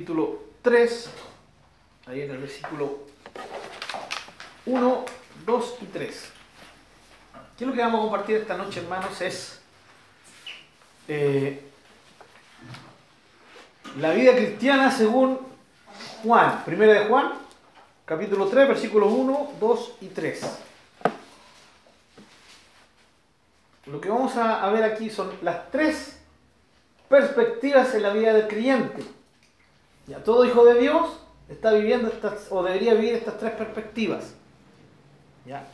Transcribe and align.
capítulo 0.00 0.38
3, 0.62 1.10
ahí 2.06 2.22
en 2.22 2.30
el 2.30 2.38
versículo 2.38 3.00
1, 4.64 5.04
2 5.44 5.74
y 5.82 5.84
3. 5.84 6.32
¿Qué 7.58 7.64
es 7.64 7.68
lo 7.68 7.74
que 7.74 7.82
vamos 7.82 7.98
a 7.98 8.02
compartir 8.04 8.36
esta 8.36 8.56
noche, 8.56 8.80
hermanos? 8.80 9.20
Es 9.20 9.60
eh, 11.06 11.62
la 13.98 14.12
vida 14.12 14.34
cristiana 14.34 14.90
según 14.90 15.38
Juan, 16.22 16.64
primera 16.64 16.94
de 16.94 17.04
Juan, 17.06 17.32
capítulo 18.06 18.46
3, 18.46 18.68
versículos 18.68 19.12
1, 19.12 19.52
2 19.60 19.92
y 20.00 20.06
3. 20.06 20.58
Lo 23.84 24.00
que 24.00 24.08
vamos 24.08 24.34
a, 24.38 24.66
ver 24.70 24.82
aquí 24.82 25.10
son 25.10 25.30
las 25.42 25.70
tres 25.70 26.18
perspectivas 27.06 27.94
en 27.94 28.02
la 28.02 28.14
vida 28.14 28.32
del 28.32 28.48
creyente. 28.48 29.19
Ya 30.10 30.24
todo 30.24 30.44
hijo 30.44 30.64
de 30.64 30.80
Dios 30.80 31.20
está 31.48 31.72
viviendo 31.72 32.08
estas, 32.08 32.48
o 32.50 32.64
debería 32.64 32.94
vivir 32.94 33.14
estas 33.14 33.38
tres 33.38 33.52
perspectivas. 33.52 34.34
¿Ya? 35.46 35.64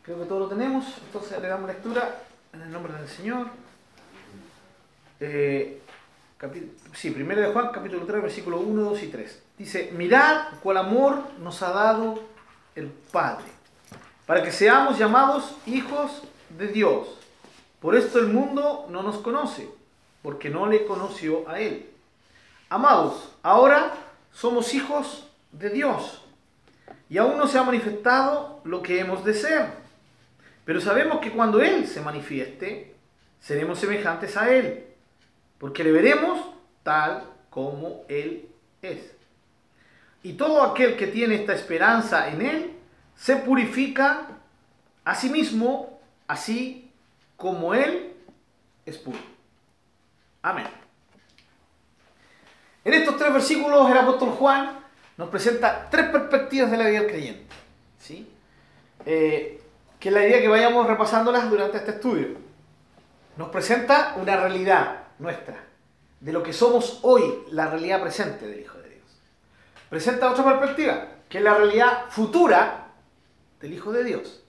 Creo 0.00 0.18
que 0.20 0.24
todo 0.24 0.38
lo 0.38 0.48
tenemos, 0.48 0.86
entonces 1.04 1.38
le 1.38 1.48
damos 1.48 1.68
lectura 1.68 2.22
en 2.54 2.62
el 2.62 2.72
nombre 2.72 2.94
del 2.94 3.06
Señor. 3.06 3.48
Eh, 5.20 5.82
sí, 6.94 7.10
primero 7.10 7.42
de 7.42 7.52
Juan, 7.52 7.68
capítulo 7.74 8.06
3, 8.06 8.22
versículo 8.22 8.60
1, 8.60 8.82
2 8.84 9.02
y 9.02 9.08
3. 9.08 9.42
Dice, 9.58 9.90
mirad 9.92 10.46
cuál 10.62 10.78
amor 10.78 11.24
nos 11.40 11.62
ha 11.62 11.72
dado 11.72 12.22
el 12.74 12.86
Padre, 12.86 13.44
para 14.24 14.42
que 14.42 14.50
seamos 14.50 14.98
llamados 14.98 15.54
hijos 15.66 16.22
de 16.56 16.68
Dios. 16.68 17.25
Por 17.86 17.94
esto 17.94 18.18
el 18.18 18.26
mundo 18.26 18.88
no 18.90 19.04
nos 19.04 19.18
conoce, 19.18 19.70
porque 20.20 20.50
no 20.50 20.66
le 20.66 20.84
conoció 20.86 21.48
a 21.48 21.60
Él. 21.60 21.88
Amados, 22.68 23.30
ahora 23.44 23.94
somos 24.32 24.74
hijos 24.74 25.28
de 25.52 25.70
Dios, 25.70 26.20
y 27.08 27.18
aún 27.18 27.38
no 27.38 27.46
se 27.46 27.58
ha 27.58 27.62
manifestado 27.62 28.60
lo 28.64 28.82
que 28.82 28.98
hemos 28.98 29.24
de 29.24 29.34
ser 29.34 29.86
pero 30.64 30.80
sabemos 30.80 31.20
que 31.20 31.30
cuando 31.30 31.62
Él 31.62 31.86
se 31.86 32.00
manifieste, 32.00 32.96
seremos 33.38 33.78
semejantes 33.78 34.36
a 34.36 34.52
Él, 34.52 34.84
porque 35.58 35.84
le 35.84 35.92
veremos 35.92 36.44
tal 36.82 37.22
como 37.50 38.02
Él 38.08 38.48
es. 38.82 39.12
Y 40.24 40.32
todo 40.32 40.64
aquel 40.64 40.96
que 40.96 41.06
tiene 41.06 41.36
esta 41.36 41.54
esperanza 41.54 42.30
en 42.30 42.42
Él, 42.42 42.72
se 43.14 43.36
purifica 43.36 44.26
a 45.04 45.14
sí 45.14 45.30
mismo, 45.30 46.00
así 46.26 46.85
como 47.36 47.74
Él 47.74 48.14
es 48.84 48.98
puro. 48.98 49.18
Amén. 50.42 50.66
En 52.84 52.94
estos 52.94 53.16
tres 53.16 53.32
versículos 53.32 53.90
el 53.90 53.98
apóstol 53.98 54.30
Juan 54.30 54.78
nos 55.16 55.28
presenta 55.28 55.88
tres 55.90 56.08
perspectivas 56.10 56.70
de 56.70 56.76
la 56.76 56.86
vida 56.86 57.00
del 57.00 57.10
creyente. 57.10 57.46
¿sí? 57.98 58.32
Eh, 59.04 59.60
que 59.98 60.08
es 60.08 60.14
la 60.14 60.26
idea 60.26 60.40
que 60.40 60.48
vayamos 60.48 60.86
repasándolas 60.86 61.50
durante 61.50 61.78
este 61.78 61.92
estudio. 61.92 62.28
Nos 63.36 63.48
presenta 63.48 64.14
una 64.16 64.36
realidad 64.36 65.04
nuestra, 65.18 65.56
de 66.20 66.32
lo 66.32 66.42
que 66.42 66.52
somos 66.52 67.00
hoy, 67.02 67.22
la 67.50 67.68
realidad 67.68 68.00
presente 68.00 68.46
del 68.46 68.60
Hijo 68.60 68.78
de 68.78 68.90
Dios. 68.90 69.04
Presenta 69.90 70.30
otra 70.30 70.44
perspectiva, 70.44 71.08
que 71.28 71.38
es 71.38 71.44
la 71.44 71.54
realidad 71.54 72.04
futura 72.10 72.88
del 73.60 73.72
Hijo 73.72 73.92
de 73.92 74.04
Dios. 74.04 74.42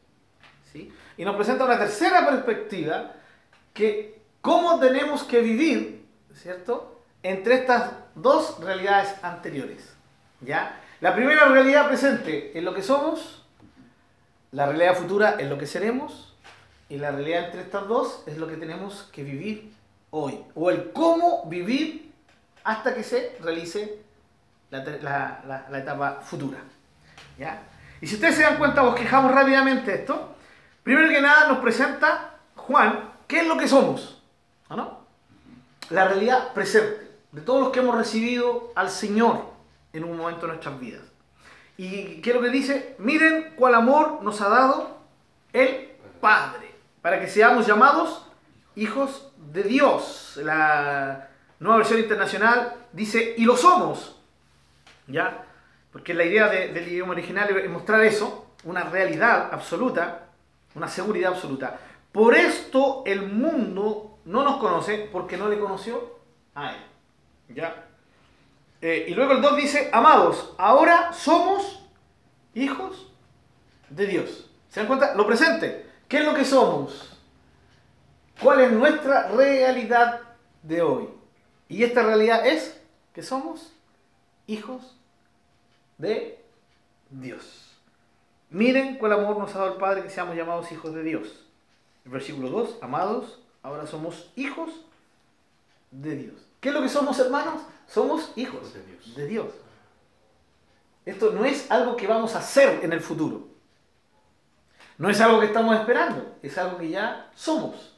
¿sí? 0.72 0.94
Y 1.18 1.26
nos 1.26 1.36
presenta 1.36 1.66
una 1.66 1.80
tercera 1.80 2.26
perspectiva, 2.28 3.12
que 3.74 4.22
cómo 4.42 4.80
tenemos 4.80 5.24
que 5.24 5.42
vivir, 5.42 6.06
¿cierto?, 6.34 7.02
entre 7.24 7.56
estas 7.56 7.92
dos 8.16 8.60
realidades 8.60 9.14
anteriores. 9.22 9.94
¿ya? 10.42 10.80
La 11.02 11.14
primera 11.14 11.46
realidad 11.46 11.88
presente 11.88 12.58
es 12.58 12.64
lo 12.64 12.74
que 12.74 12.82
somos, 12.82 13.46
la 14.52 14.68
realidad 14.68 14.96
futura 14.96 15.36
es 15.38 15.50
lo 15.50 15.58
que 15.58 15.68
seremos 15.68 16.36
y 16.90 16.98
la 16.98 17.12
realidad 17.12 17.46
entre 17.46 17.62
estas 17.62 17.88
dos 17.88 18.24
es 18.28 18.38
lo 18.38 18.48
que 18.48 18.56
tenemos 18.56 19.10
que 19.12 19.24
vivir 19.24 19.74
hoy. 20.12 20.40
O 20.56 20.72
el 20.72 20.92
cómo 20.92 21.46
vivir 21.48 22.12
hasta 22.64 22.94
que 22.96 23.04
se 23.04 23.38
realice 23.42 24.00
la, 24.72 25.68
etapa 25.78 26.22
futura. 26.22 26.60
¿Ya? 27.38 27.62
Y 28.02 28.08
si 28.08 28.16
ustedes 28.16 28.36
se 28.36 28.44
dan 28.44 28.58
cuenta, 28.58 28.82
bosquejamos 28.82 29.32
rápidamente 29.34 29.94
esto. 29.94 30.36
Primero 30.88 31.10
que 31.10 31.20
nada 31.20 31.50
nos 31.50 31.58
presenta 31.58 32.38
Juan 32.56 33.12
qué 33.28 33.42
es 33.42 33.48
lo 33.50 33.58
que 33.58 33.68
somos. 33.68 34.24
¿no? 34.70 35.02
La 35.90 36.08
realidad 36.08 36.54
presente 36.54 37.12
de 37.34 37.42
todos 37.42 37.60
los 37.60 37.72
que 37.74 37.82
hemos 37.82 37.98
recibido 37.98 38.72
al 38.74 38.90
Señor 38.90 39.52
en 39.92 40.06
un 40.06 40.16
momento 40.16 40.44
de 40.44 40.54
nuestras 40.54 40.80
vidas. 40.80 41.02
¿Y 41.76 42.22
qué 42.22 42.30
es 42.30 42.36
lo 42.38 42.42
que 42.42 42.52
dice? 42.52 42.96
Miren 43.00 43.52
cuál 43.58 43.76
amor 43.76 44.24
nos 44.24 44.40
ha 44.40 44.48
dado 44.48 45.02
el 45.52 45.92
Padre, 46.22 46.74
para 47.02 47.20
que 47.20 47.28
seamos 47.28 47.68
llamados 47.68 48.26
hijos 48.78 49.34
de 49.52 49.64
Dios. 49.64 50.40
La 50.42 51.28
nueva 51.60 51.80
versión 51.80 52.00
internacional 52.00 52.76
dice, 52.94 53.36
y 53.36 53.44
lo 53.44 53.58
somos. 53.58 54.22
¿Ya? 55.08 55.44
Porque 55.92 56.14
la 56.14 56.24
idea 56.24 56.48
del 56.48 56.88
idioma 56.88 57.12
original 57.12 57.50
es 57.58 57.70
mostrar 57.70 58.06
eso, 58.06 58.56
una 58.64 58.86
realidad 58.86 59.50
absoluta, 59.52 60.27
una 60.78 60.88
seguridad 60.88 61.34
absoluta. 61.34 61.80
Por 62.12 62.36
esto 62.36 63.04
el 63.06 63.24
mundo 63.24 64.20
no 64.26 64.44
nos 64.44 64.58
conoce 64.58 65.10
porque 65.12 65.38
no 65.38 65.50
le 65.50 65.60
conoció 65.60 66.20
a 66.56 66.72
él. 66.72 66.86
¿Ya? 67.50 67.86
Eh, 68.82 69.08
y 69.10 69.14
luego 69.14 69.34
el 69.34 69.42
2 69.42 69.58
dice, 69.58 69.90
amados, 69.92 70.54
ahora 70.58 71.12
somos 71.12 71.84
hijos 72.54 73.12
de 73.90 74.06
Dios. 74.06 74.50
¿Se 74.70 74.80
dan 74.80 74.88
cuenta? 74.88 75.16
Lo 75.16 75.26
presente. 75.26 75.90
¿Qué 76.08 76.20
es 76.20 76.26
lo 76.26 76.34
que 76.34 76.46
somos? 76.46 77.18
¿Cuál 78.42 78.62
es 78.62 78.72
nuestra 78.72 79.30
realidad 79.30 80.22
de 80.62 80.82
hoy? 80.82 81.10
Y 81.68 81.84
esta 81.84 82.04
realidad 82.04 82.46
es 82.46 82.80
que 83.14 83.24
somos 83.24 83.74
hijos 84.46 84.96
de 85.98 86.44
Dios. 87.10 87.67
Miren 88.50 88.98
cuál 88.98 89.14
amor 89.14 89.38
nos 89.38 89.54
ha 89.56 89.60
dado 89.60 89.74
el 89.74 89.80
Padre 89.80 90.04
que 90.04 90.10
seamos 90.10 90.36
llamados 90.36 90.72
hijos 90.72 90.94
de 90.94 91.04
Dios. 91.04 91.46
El 92.06 92.12
versículo 92.12 92.50
2, 92.50 92.78
amados, 92.82 93.40
ahora 93.62 93.86
somos 93.86 94.32
hijos 94.36 94.86
de 95.92 96.16
Dios. 96.16 96.36
¿Qué 96.62 96.70
es 96.70 96.76
lo 96.76 96.82
que 96.82 96.90
somos, 96.90 97.20
hermanos? 97.20 97.62
Somos 97.88 98.32
hijos 98.36 98.74
de 98.74 98.84
Dios. 98.84 99.16
De 99.16 99.28
Dios. 99.28 99.48
Esto 101.06 101.32
no 101.32 101.46
es 101.46 101.70
algo 101.72 101.96
que 101.96 102.08
vamos 102.08 102.36
a 102.36 102.40
hacer 102.40 102.84
en 102.84 102.94
el 102.94 103.02
futuro. 103.02 103.48
No 104.98 105.10
es 105.10 105.22
algo 105.22 105.40
que 105.40 105.46
estamos 105.48 105.76
esperando, 105.76 106.36
es 106.42 106.58
algo 106.58 106.78
que 106.78 106.90
ya 106.90 107.30
somos. 107.36 107.96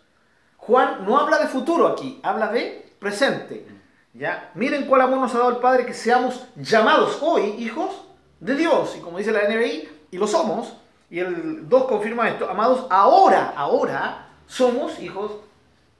Juan 0.57 1.05
no 1.05 1.17
habla 1.17 1.39
de 1.39 1.47
futuro 1.47 1.87
aquí, 1.87 2.19
habla 2.21 2.51
de 2.51 2.93
presente. 2.99 3.65
¿ya? 4.13 4.51
Miren 4.53 4.85
cuál 4.85 5.01
amor 5.01 5.19
nos 5.19 5.33
ha 5.33 5.39
dado 5.39 5.51
el 5.51 5.57
Padre 5.57 5.85
que 5.85 5.93
seamos 5.93 6.45
llamados 6.55 7.19
hoy 7.21 7.55
hijos 7.57 8.05
de 8.39 8.55
Dios. 8.55 8.95
Y 8.97 8.99
como 8.99 9.17
dice 9.17 9.31
la 9.31 9.47
NBI, 9.47 9.89
y 10.11 10.17
lo 10.17 10.27
somos, 10.27 10.73
y 11.09 11.19
el 11.19 11.67
2 11.67 11.85
confirma 11.85 12.29
esto, 12.29 12.49
amados, 12.49 12.85
ahora, 12.89 13.53
ahora 13.55 14.27
somos 14.47 14.99
hijos 14.99 15.31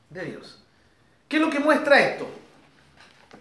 de 0.10 0.26
Dios. 0.26 0.60
¿Qué 1.28 1.38
es 1.38 1.42
lo 1.42 1.50
que 1.50 1.60
muestra 1.60 2.00
esto? 2.00 2.28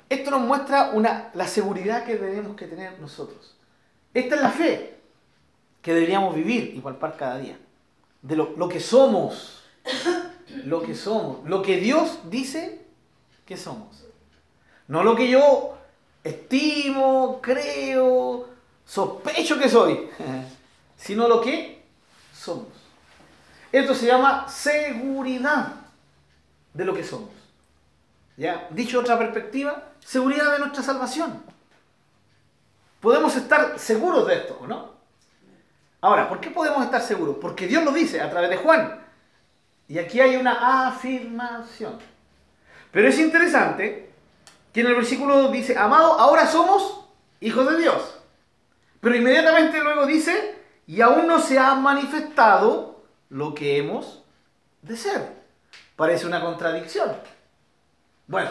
Esto 0.09 0.31
nos 0.31 0.41
muestra 0.41 0.91
una, 0.91 1.31
la 1.35 1.47
seguridad 1.47 2.05
que 2.05 2.17
tenemos 2.17 2.57
que 2.57 2.67
tener 2.67 2.99
nosotros. 2.99 3.57
Esta 4.15 4.37
es 4.37 4.41
la 4.41 4.51
fe 4.51 4.99
que 5.83 5.95
deberíamos 5.95 6.35
vivir 6.35 6.75
y 6.75 6.81
palpar 6.81 7.17
cada 7.17 7.39
día. 7.39 7.59
De 8.23 8.37
lo, 8.37 8.55
lo 8.57 8.69
que 8.69 8.81
somos. 8.81 9.63
Lo 10.65 10.83
que 10.83 10.95
somos. 10.95 11.49
Lo 11.49 11.63
que 11.63 11.79
Dios 11.79 12.21
dice 12.31 12.85
que 13.45 13.57
somos. 13.57 14.07
No 14.87 15.05
lo 15.05 15.15
que 15.15 15.29
yo 15.29 15.77
estimo, 16.25 17.41
creo, 17.43 18.49
sospecho 18.85 19.59
que 19.59 19.69
soy. 19.69 20.09
Sino 20.99 21.27
lo 21.27 21.41
que 21.41 21.83
somos. 22.35 22.69
Esto 23.73 23.95
se 23.95 24.07
llama 24.07 24.47
seguridad 24.49 25.73
de 26.75 26.85
lo 26.85 26.93
que 26.93 27.05
somos. 27.05 27.31
¿Ya? 28.37 28.69
Dicho 28.71 29.01
otra 29.01 29.19
perspectiva, 29.19 29.93
seguridad 30.05 30.53
de 30.53 30.59
nuestra 30.59 30.83
salvación. 30.83 31.43
Podemos 33.01 33.35
estar 33.37 33.79
seguros 33.79 34.27
de 34.27 34.35
esto, 34.35 34.61
¿no? 34.67 34.99
Ahora, 36.01 36.29
¿por 36.29 36.41
qué 36.41 36.51
podemos 36.51 36.85
estar 36.85 37.01
seguros? 37.01 37.37
Porque 37.41 37.67
Dios 37.67 37.85
lo 37.85 37.93
dice 37.93 38.21
a 38.21 38.31
través 38.31 38.51
de 38.51 38.57
Juan. 38.57 39.05
Y 39.89 39.99
aquí 39.99 40.21
hay 40.21 40.37
una 40.37 40.89
afirmación. 40.89 41.99
Pero 42.93 43.09
es 43.09 43.19
interesante 43.19 44.11
que 44.73 44.81
en 44.81 44.87
el 44.87 44.95
versículo 44.95 45.43
2 45.43 45.53
dice, 45.53 45.77
amado, 45.77 46.13
ahora 46.13 46.47
somos 46.47 47.07
hijos 47.41 47.69
de 47.71 47.79
Dios. 47.79 48.19
Pero 49.01 49.17
inmediatamente 49.17 49.81
luego 49.81 50.07
dice, 50.07 50.58
y 50.89 51.03
aún 51.03 51.27
no 51.27 51.39
se 51.39 51.59
ha 51.59 51.75
manifestado 51.75 53.03
lo 53.29 53.55
que 53.55 53.77
hemos 53.77 54.25
de 54.81 54.97
ser. 54.97 55.35
Parece 55.95 56.27
una 56.27 56.41
contradicción. 56.41 57.15
Bueno, 58.27 58.51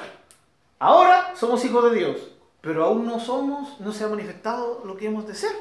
ahora 0.78 1.34
somos 1.36 1.66
hijos 1.66 1.90
de 1.90 1.98
Dios, 1.98 2.18
pero 2.62 2.86
aún 2.86 3.08
no 3.08 3.20
somos, 3.20 3.80
no 3.80 3.92
se 3.92 4.04
ha 4.04 4.08
manifestado 4.08 4.84
lo 4.86 4.96
que 4.96 5.08
hemos 5.08 5.28
de 5.28 5.34
ser. 5.34 5.52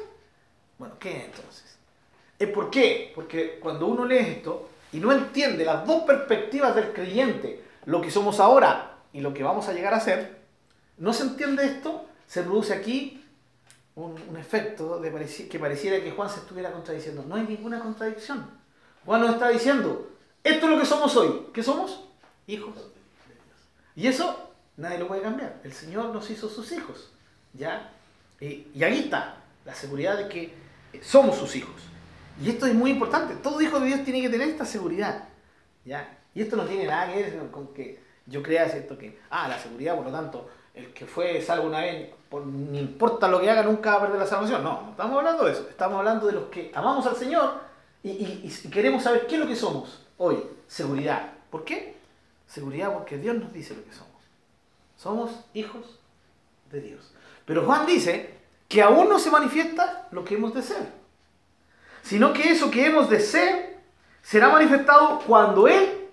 Bueno, 0.77 0.93
¿qué 0.99 1.25
entonces? 1.25 1.79
¿Es 2.37 2.49
por 2.49 2.69
qué? 2.69 3.11
Porque 3.15 3.57
cuando 3.59 3.87
uno 3.87 4.05
lee 4.05 4.17
esto 4.17 4.69
y 4.91 4.99
no 4.99 5.11
entiende 5.11 5.65
las 5.65 5.83
dos 5.87 6.03
perspectivas 6.03 6.75
del 6.75 6.93
creyente, 6.93 7.63
lo 7.85 8.01
que 8.01 8.11
somos 8.11 8.39
ahora 8.39 8.97
y 9.13 9.21
lo 9.21 9.33
que 9.33 9.41
vamos 9.41 9.67
a 9.67 9.73
llegar 9.73 9.95
a 9.95 9.99
ser, 9.99 10.41
no 10.99 11.11
se 11.11 11.23
entiende 11.23 11.65
esto, 11.65 12.05
se 12.27 12.43
produce 12.43 12.75
aquí 12.75 13.26
un, 13.97 14.37
efecto 14.37 14.99
de 14.99 15.11
que 15.49 15.59
pareciera 15.59 16.01
que 16.03 16.11
Juan 16.11 16.29
se 16.29 16.39
estuviera 16.39 16.71
contradiciendo. 16.71 17.25
No 17.27 17.35
hay 17.35 17.47
ninguna 17.47 17.79
contradicción. 17.79 18.47
Juan 19.05 19.21
nos 19.21 19.31
está 19.31 19.49
diciendo, 19.49 20.11
esto 20.43 20.65
es 20.65 20.71
lo 20.71 20.79
que 20.79 20.85
somos 20.85 21.15
hoy. 21.17 21.47
¿Qué 21.51 21.63
somos? 21.63 22.05
Hijos. 22.45 22.75
Y 23.95 24.07
eso 24.07 24.51
nadie 24.77 24.99
lo 24.99 25.07
puede 25.07 25.23
cambiar. 25.23 25.59
El 25.63 25.73
Señor 25.73 26.13
nos 26.13 26.29
hizo 26.29 26.47
sus 26.47 26.71
hijos. 26.71 27.09
¿Ya? 27.53 27.91
Y, 28.39 28.67
y 28.75 28.83
ahí 28.83 28.99
está 28.99 29.37
la 29.65 29.73
seguridad 29.73 30.15
de 30.17 30.29
que 30.29 30.53
somos 31.01 31.35
sus 31.37 31.55
hijos. 31.55 31.81
Y 32.39 32.49
esto 32.49 32.67
es 32.67 32.75
muy 32.75 32.91
importante. 32.91 33.33
Todo 33.35 33.61
hijo 33.61 33.79
de 33.79 33.87
Dios 33.87 34.03
tiene 34.03 34.21
que 34.21 34.29
tener 34.29 34.49
esta 34.49 34.65
seguridad. 34.65 35.27
¿Ya? 35.85 36.19
Y 36.35 36.43
esto 36.43 36.55
no 36.55 36.65
tiene 36.65 36.85
nada 36.85 37.11
que 37.11 37.23
ver 37.23 37.49
con 37.49 37.73
que 37.73 37.99
yo 38.27 38.43
crea, 38.43 38.69
¿cierto? 38.69 38.95
Que, 38.95 39.17
ah, 39.31 39.47
la 39.47 39.57
seguridad, 39.57 39.95
por 39.95 40.05
lo 40.05 40.11
tanto, 40.11 40.47
el 40.77 40.93
que 40.93 41.05
fue 41.05 41.41
salvo 41.41 41.67
una 41.67 41.81
vez, 41.81 42.09
por, 42.29 42.45
ni 42.45 42.79
importa 42.79 43.27
lo 43.27 43.41
que 43.41 43.49
haga, 43.49 43.63
nunca 43.63 43.91
va 43.91 43.97
a 43.97 44.01
perder 44.01 44.19
la 44.19 44.27
salvación. 44.27 44.63
No, 44.63 44.81
no 44.83 44.91
estamos 44.91 45.17
hablando 45.17 45.45
de 45.45 45.51
eso. 45.51 45.67
Estamos 45.69 45.97
hablando 45.97 46.27
de 46.27 46.33
los 46.33 46.43
que 46.45 46.71
amamos 46.73 47.05
al 47.05 47.15
Señor 47.15 47.61
y, 48.03 48.09
y 48.09 48.69
queremos 48.69 49.03
saber 49.03 49.27
qué 49.27 49.35
es 49.35 49.41
lo 49.41 49.47
que 49.47 49.55
somos 49.55 50.05
hoy. 50.17 50.43
Seguridad. 50.67 51.33
¿Por 51.49 51.63
qué? 51.63 51.95
Seguridad 52.47 52.93
porque 52.93 53.17
Dios 53.17 53.35
nos 53.35 53.51
dice 53.51 53.75
lo 53.75 53.83
que 53.83 53.93
somos. 53.93 54.13
Somos 54.95 55.31
hijos 55.53 55.99
de 56.71 56.81
Dios. 56.81 57.13
Pero 57.45 57.65
Juan 57.65 57.85
dice 57.85 58.37
que 58.67 58.81
aún 58.81 59.07
no 59.09 59.19
se 59.19 59.31
manifiesta 59.31 60.07
lo 60.11 60.23
que 60.25 60.35
hemos 60.35 60.53
de 60.53 60.61
ser, 60.61 60.91
sino 62.03 62.33
que 62.33 62.51
eso 62.51 62.69
que 62.69 62.85
hemos 62.85 63.09
de 63.09 63.19
ser 63.19 63.79
será 64.21 64.49
manifestado 64.49 65.19
cuando 65.25 65.67
Él 65.67 66.09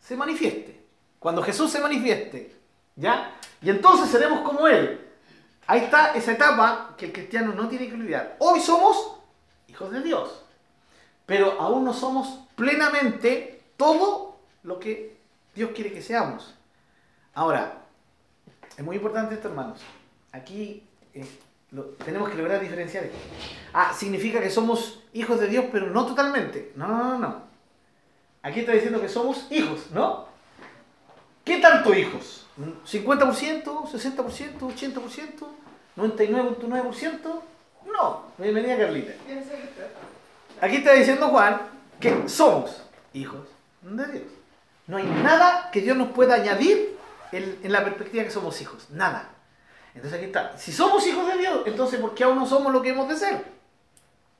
se 0.00 0.16
manifieste, 0.16 0.84
cuando 1.18 1.42
Jesús 1.42 1.70
se 1.70 1.80
manifieste, 1.80 2.54
¿ya? 2.96 3.35
Y 3.62 3.70
entonces 3.70 4.10
seremos 4.10 4.40
como 4.40 4.66
Él. 4.68 5.00
Ahí 5.66 5.80
está 5.80 6.14
esa 6.14 6.32
etapa 6.32 6.94
que 6.96 7.06
el 7.06 7.12
cristiano 7.12 7.52
no 7.52 7.68
tiene 7.68 7.88
que 7.88 7.94
olvidar. 7.94 8.36
Hoy 8.38 8.60
somos 8.60 9.16
hijos 9.68 9.90
de 9.90 10.00
Dios, 10.00 10.44
pero 11.26 11.60
aún 11.60 11.84
no 11.84 11.92
somos 11.92 12.40
plenamente 12.54 13.64
todo 13.76 14.38
lo 14.62 14.78
que 14.78 15.16
Dios 15.54 15.70
quiere 15.74 15.92
que 15.92 16.02
seamos. 16.02 16.54
Ahora, 17.34 17.82
es 18.76 18.84
muy 18.84 18.96
importante 18.96 19.34
esto, 19.34 19.48
hermanos. 19.48 19.80
Aquí 20.32 20.86
eh, 21.14 21.26
tenemos 22.04 22.30
que 22.30 22.36
lograr 22.36 22.60
diferenciar. 22.60 23.04
Ah, 23.72 23.92
significa 23.92 24.40
que 24.40 24.50
somos 24.50 25.02
hijos 25.12 25.40
de 25.40 25.48
Dios, 25.48 25.64
pero 25.72 25.90
no 25.90 26.06
totalmente. 26.06 26.72
No, 26.76 26.86
no, 26.86 27.04
no, 27.04 27.18
no. 27.18 27.42
Aquí 28.42 28.60
está 28.60 28.72
diciendo 28.72 29.00
que 29.00 29.08
somos 29.08 29.50
hijos, 29.50 29.90
¿no? 29.90 30.26
¿Qué 31.44 31.58
tanto 31.58 31.92
hijos? 31.94 32.45
¿50%? 32.58 33.64
¿60%? 33.64 34.58
¿80%? 34.58 35.46
¿99.9%? 35.96 37.40
No. 37.92 38.22
Bienvenida, 38.38 38.78
Carlita. 38.78 39.12
Aquí 40.60 40.76
está 40.76 40.92
diciendo 40.92 41.28
Juan 41.28 41.60
que 42.00 42.28
somos 42.28 42.82
hijos 43.12 43.46
de 43.82 44.06
Dios. 44.06 44.24
No 44.86 44.96
hay 44.96 45.04
nada 45.04 45.70
que 45.70 45.80
Dios 45.80 45.96
nos 45.96 46.08
pueda 46.08 46.36
añadir 46.36 46.96
en, 47.32 47.58
en 47.62 47.72
la 47.72 47.84
perspectiva 47.84 48.24
que 48.24 48.30
somos 48.30 48.60
hijos. 48.60 48.88
Nada. 48.90 49.30
Entonces 49.94 50.18
aquí 50.18 50.26
está. 50.26 50.56
Si 50.56 50.72
somos 50.72 51.06
hijos 51.06 51.26
de 51.26 51.38
Dios, 51.38 51.62
entonces 51.66 52.00
¿por 52.00 52.14
qué 52.14 52.24
aún 52.24 52.36
no 52.36 52.46
somos 52.46 52.72
lo 52.72 52.82
que 52.82 52.90
hemos 52.90 53.08
de 53.08 53.16
ser? 53.16 53.44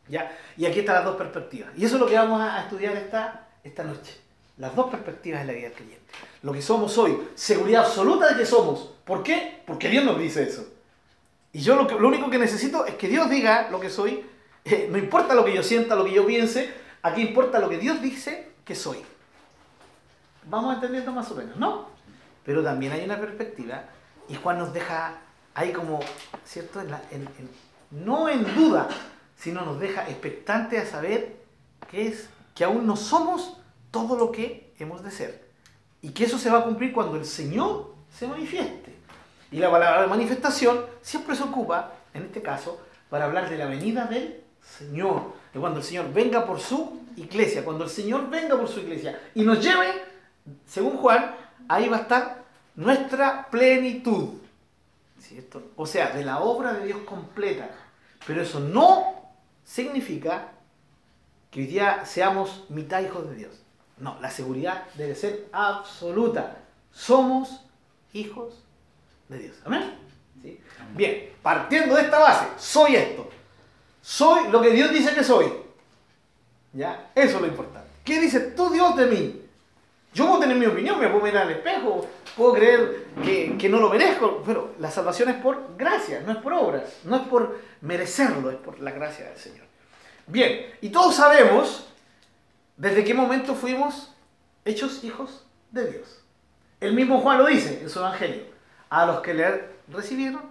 ¿Ya? 0.08 0.30
Y 0.56 0.66
aquí 0.66 0.80
están 0.80 0.96
las 0.96 1.04
dos 1.04 1.16
perspectivas. 1.16 1.70
Y 1.76 1.84
eso 1.84 1.96
es 1.96 2.00
lo 2.00 2.06
que 2.06 2.14
vamos 2.14 2.40
a 2.40 2.62
estudiar 2.62 2.94
esta, 2.96 3.48
esta 3.64 3.82
noche. 3.82 4.25
Las 4.58 4.74
dos 4.74 4.90
perspectivas 4.90 5.42
de 5.42 5.46
la 5.46 5.52
vida 5.52 5.70
creyente. 5.70 6.12
Lo 6.42 6.52
que 6.52 6.62
somos 6.62 6.96
hoy, 6.98 7.28
seguridad 7.34 7.84
absoluta 7.84 8.28
de 8.28 8.36
que 8.36 8.46
somos. 8.46 8.92
¿Por 9.04 9.22
qué? 9.22 9.62
Porque 9.66 9.88
Dios 9.88 10.04
nos 10.04 10.18
dice 10.18 10.42
eso. 10.42 10.66
Y 11.52 11.60
yo 11.60 11.76
lo, 11.76 11.86
que, 11.86 11.94
lo 11.94 12.08
único 12.08 12.30
que 12.30 12.38
necesito 12.38 12.86
es 12.86 12.94
que 12.94 13.08
Dios 13.08 13.28
diga 13.28 13.68
lo 13.70 13.80
que 13.80 13.90
soy. 13.90 14.24
Eh, 14.64 14.88
no 14.90 14.98
importa 14.98 15.34
lo 15.34 15.44
que 15.44 15.54
yo 15.54 15.62
sienta, 15.62 15.94
lo 15.94 16.04
que 16.04 16.12
yo 16.12 16.26
piense. 16.26 16.72
Aquí 17.02 17.22
importa 17.22 17.58
lo 17.58 17.68
que 17.68 17.78
Dios 17.78 18.00
dice 18.02 18.50
que 18.64 18.74
soy. 18.74 18.98
Vamos 20.44 20.74
entendiendo 20.74 21.12
más 21.12 21.30
o 21.30 21.34
menos, 21.34 21.56
¿no? 21.56 21.88
Pero 22.44 22.62
también 22.62 22.92
hay 22.92 23.04
una 23.04 23.18
perspectiva. 23.20 23.84
Y 24.28 24.34
Juan 24.36 24.58
nos 24.58 24.72
deja 24.72 25.18
hay 25.56 25.72
como, 25.72 26.00
¿cierto? 26.44 26.82
no 27.90 28.28
en 28.28 28.54
duda, 28.54 28.88
sino 29.36 29.64
nos 29.64 29.80
deja 29.80 30.06
expectante 30.06 30.78
a 30.78 30.84
saber 30.84 31.36
que 31.90 32.08
es 32.08 32.28
que 32.54 32.62
aún 32.62 32.86
no 32.86 32.94
somos 32.94 33.56
todo 33.96 34.16
lo 34.16 34.30
que 34.30 34.74
hemos 34.78 35.02
de 35.02 35.10
ser. 35.10 35.48
Y 36.02 36.10
que 36.10 36.24
eso 36.24 36.38
se 36.38 36.50
va 36.50 36.58
a 36.58 36.64
cumplir 36.64 36.92
cuando 36.92 37.16
el 37.16 37.24
Señor 37.24 37.94
se 38.10 38.26
manifieste. 38.26 38.94
Y 39.50 39.58
la 39.58 39.70
palabra 39.70 40.06
manifestación 40.06 40.84
siempre 41.00 41.34
se 41.34 41.44
ocupa, 41.44 41.92
en 42.12 42.24
este 42.24 42.42
caso, 42.42 42.80
para 43.08 43.24
hablar 43.24 43.48
de 43.48 43.56
la 43.56 43.66
venida 43.66 44.04
del 44.04 44.42
Señor. 44.60 45.32
De 45.54 45.60
cuando 45.60 45.78
el 45.78 45.84
Señor 45.84 46.12
venga 46.12 46.46
por 46.46 46.60
su 46.60 47.00
iglesia, 47.16 47.64
cuando 47.64 47.84
el 47.84 47.90
Señor 47.90 48.28
venga 48.28 48.58
por 48.58 48.68
su 48.68 48.80
iglesia 48.80 49.18
y 49.34 49.42
nos 49.42 49.62
lleve, 49.62 49.86
según 50.66 50.98
Juan, 50.98 51.34
ahí 51.68 51.88
va 51.88 51.96
a 51.96 52.00
estar 52.00 52.44
nuestra 52.74 53.48
plenitud. 53.50 54.34
O 55.76 55.86
sea, 55.86 56.10
de 56.10 56.24
la 56.24 56.40
obra 56.40 56.74
de 56.74 56.86
Dios 56.86 57.00
completa. 57.06 57.70
Pero 58.26 58.42
eso 58.42 58.60
no 58.60 59.14
significa 59.64 60.52
que 61.50 61.60
hoy 61.60 61.66
día 61.66 62.04
seamos 62.04 62.64
mitad 62.68 63.00
hijos 63.00 63.28
de 63.30 63.36
Dios. 63.36 63.65
No, 63.98 64.18
la 64.20 64.30
seguridad 64.30 64.84
debe 64.94 65.14
ser 65.14 65.48
absoluta. 65.52 66.58
Somos 66.92 67.62
hijos 68.12 68.62
de 69.28 69.38
Dios. 69.38 69.56
¿Amén? 69.64 69.94
Bien, 70.94 71.30
partiendo 71.42 71.96
de 71.96 72.02
esta 72.02 72.18
base, 72.18 72.46
soy 72.58 72.96
esto. 72.96 73.28
Soy 74.02 74.48
lo 74.50 74.62
que 74.62 74.70
Dios 74.70 74.90
dice 74.92 75.14
que 75.14 75.24
soy. 75.24 75.52
¿Ya? 76.72 77.10
Eso 77.14 77.36
es 77.36 77.40
lo 77.40 77.46
importante. 77.46 77.88
¿Qué 78.04 78.20
dice 78.20 78.40
tú 78.40 78.70
Dios 78.70 78.96
de 78.96 79.06
mí? 79.06 79.42
Yo 80.14 80.26
puedo 80.26 80.40
tener 80.40 80.56
mi 80.56 80.66
opinión, 80.66 80.98
me 80.98 81.08
puedo 81.08 81.24
mirar 81.24 81.42
al 81.42 81.52
espejo, 81.52 82.06
puedo 82.36 82.54
creer 82.54 83.08
que, 83.22 83.68
no 83.68 83.78
lo 83.78 83.90
merezco, 83.90 84.42
pero 84.46 84.74
la 84.78 84.90
salvación 84.90 85.28
es 85.28 85.36
por 85.36 85.76
gracia, 85.76 86.22
no 86.24 86.32
es 86.32 86.38
por 86.38 86.54
obras, 86.54 86.84
no 87.04 87.16
es 87.16 87.22
por 87.22 87.58
merecerlo, 87.82 88.50
es 88.50 88.56
por 88.56 88.80
la 88.80 88.92
gracia 88.92 89.28
del 89.28 89.36
Señor. 89.36 89.66
Bien, 90.26 90.74
y 90.80 90.88
todos 90.88 91.16
sabemos 91.16 91.88
desde 92.76 93.04
qué 93.04 93.14
momento 93.14 93.54
fuimos 93.54 94.14
hechos 94.64 95.02
hijos 95.04 95.46
de 95.70 95.92
Dios. 95.92 96.22
El 96.80 96.94
mismo 96.94 97.20
Juan 97.20 97.38
lo 97.38 97.46
dice 97.46 97.80
en 97.82 97.88
su 97.88 97.98
Evangelio. 97.98 98.44
A 98.90 99.06
los 99.06 99.20
que 99.20 99.34
le 99.34 99.68
recibieron, 99.88 100.42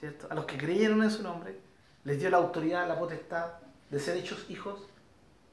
¿cierto? 0.00 0.26
a 0.30 0.34
los 0.34 0.46
que 0.46 0.56
creyeron 0.56 1.02
en 1.02 1.10
su 1.10 1.22
nombre, 1.22 1.60
les 2.04 2.18
dio 2.18 2.30
la 2.30 2.38
autoridad, 2.38 2.88
la 2.88 2.98
potestad 2.98 3.52
de 3.90 4.00
ser 4.00 4.16
hechos 4.16 4.46
hijos 4.48 4.88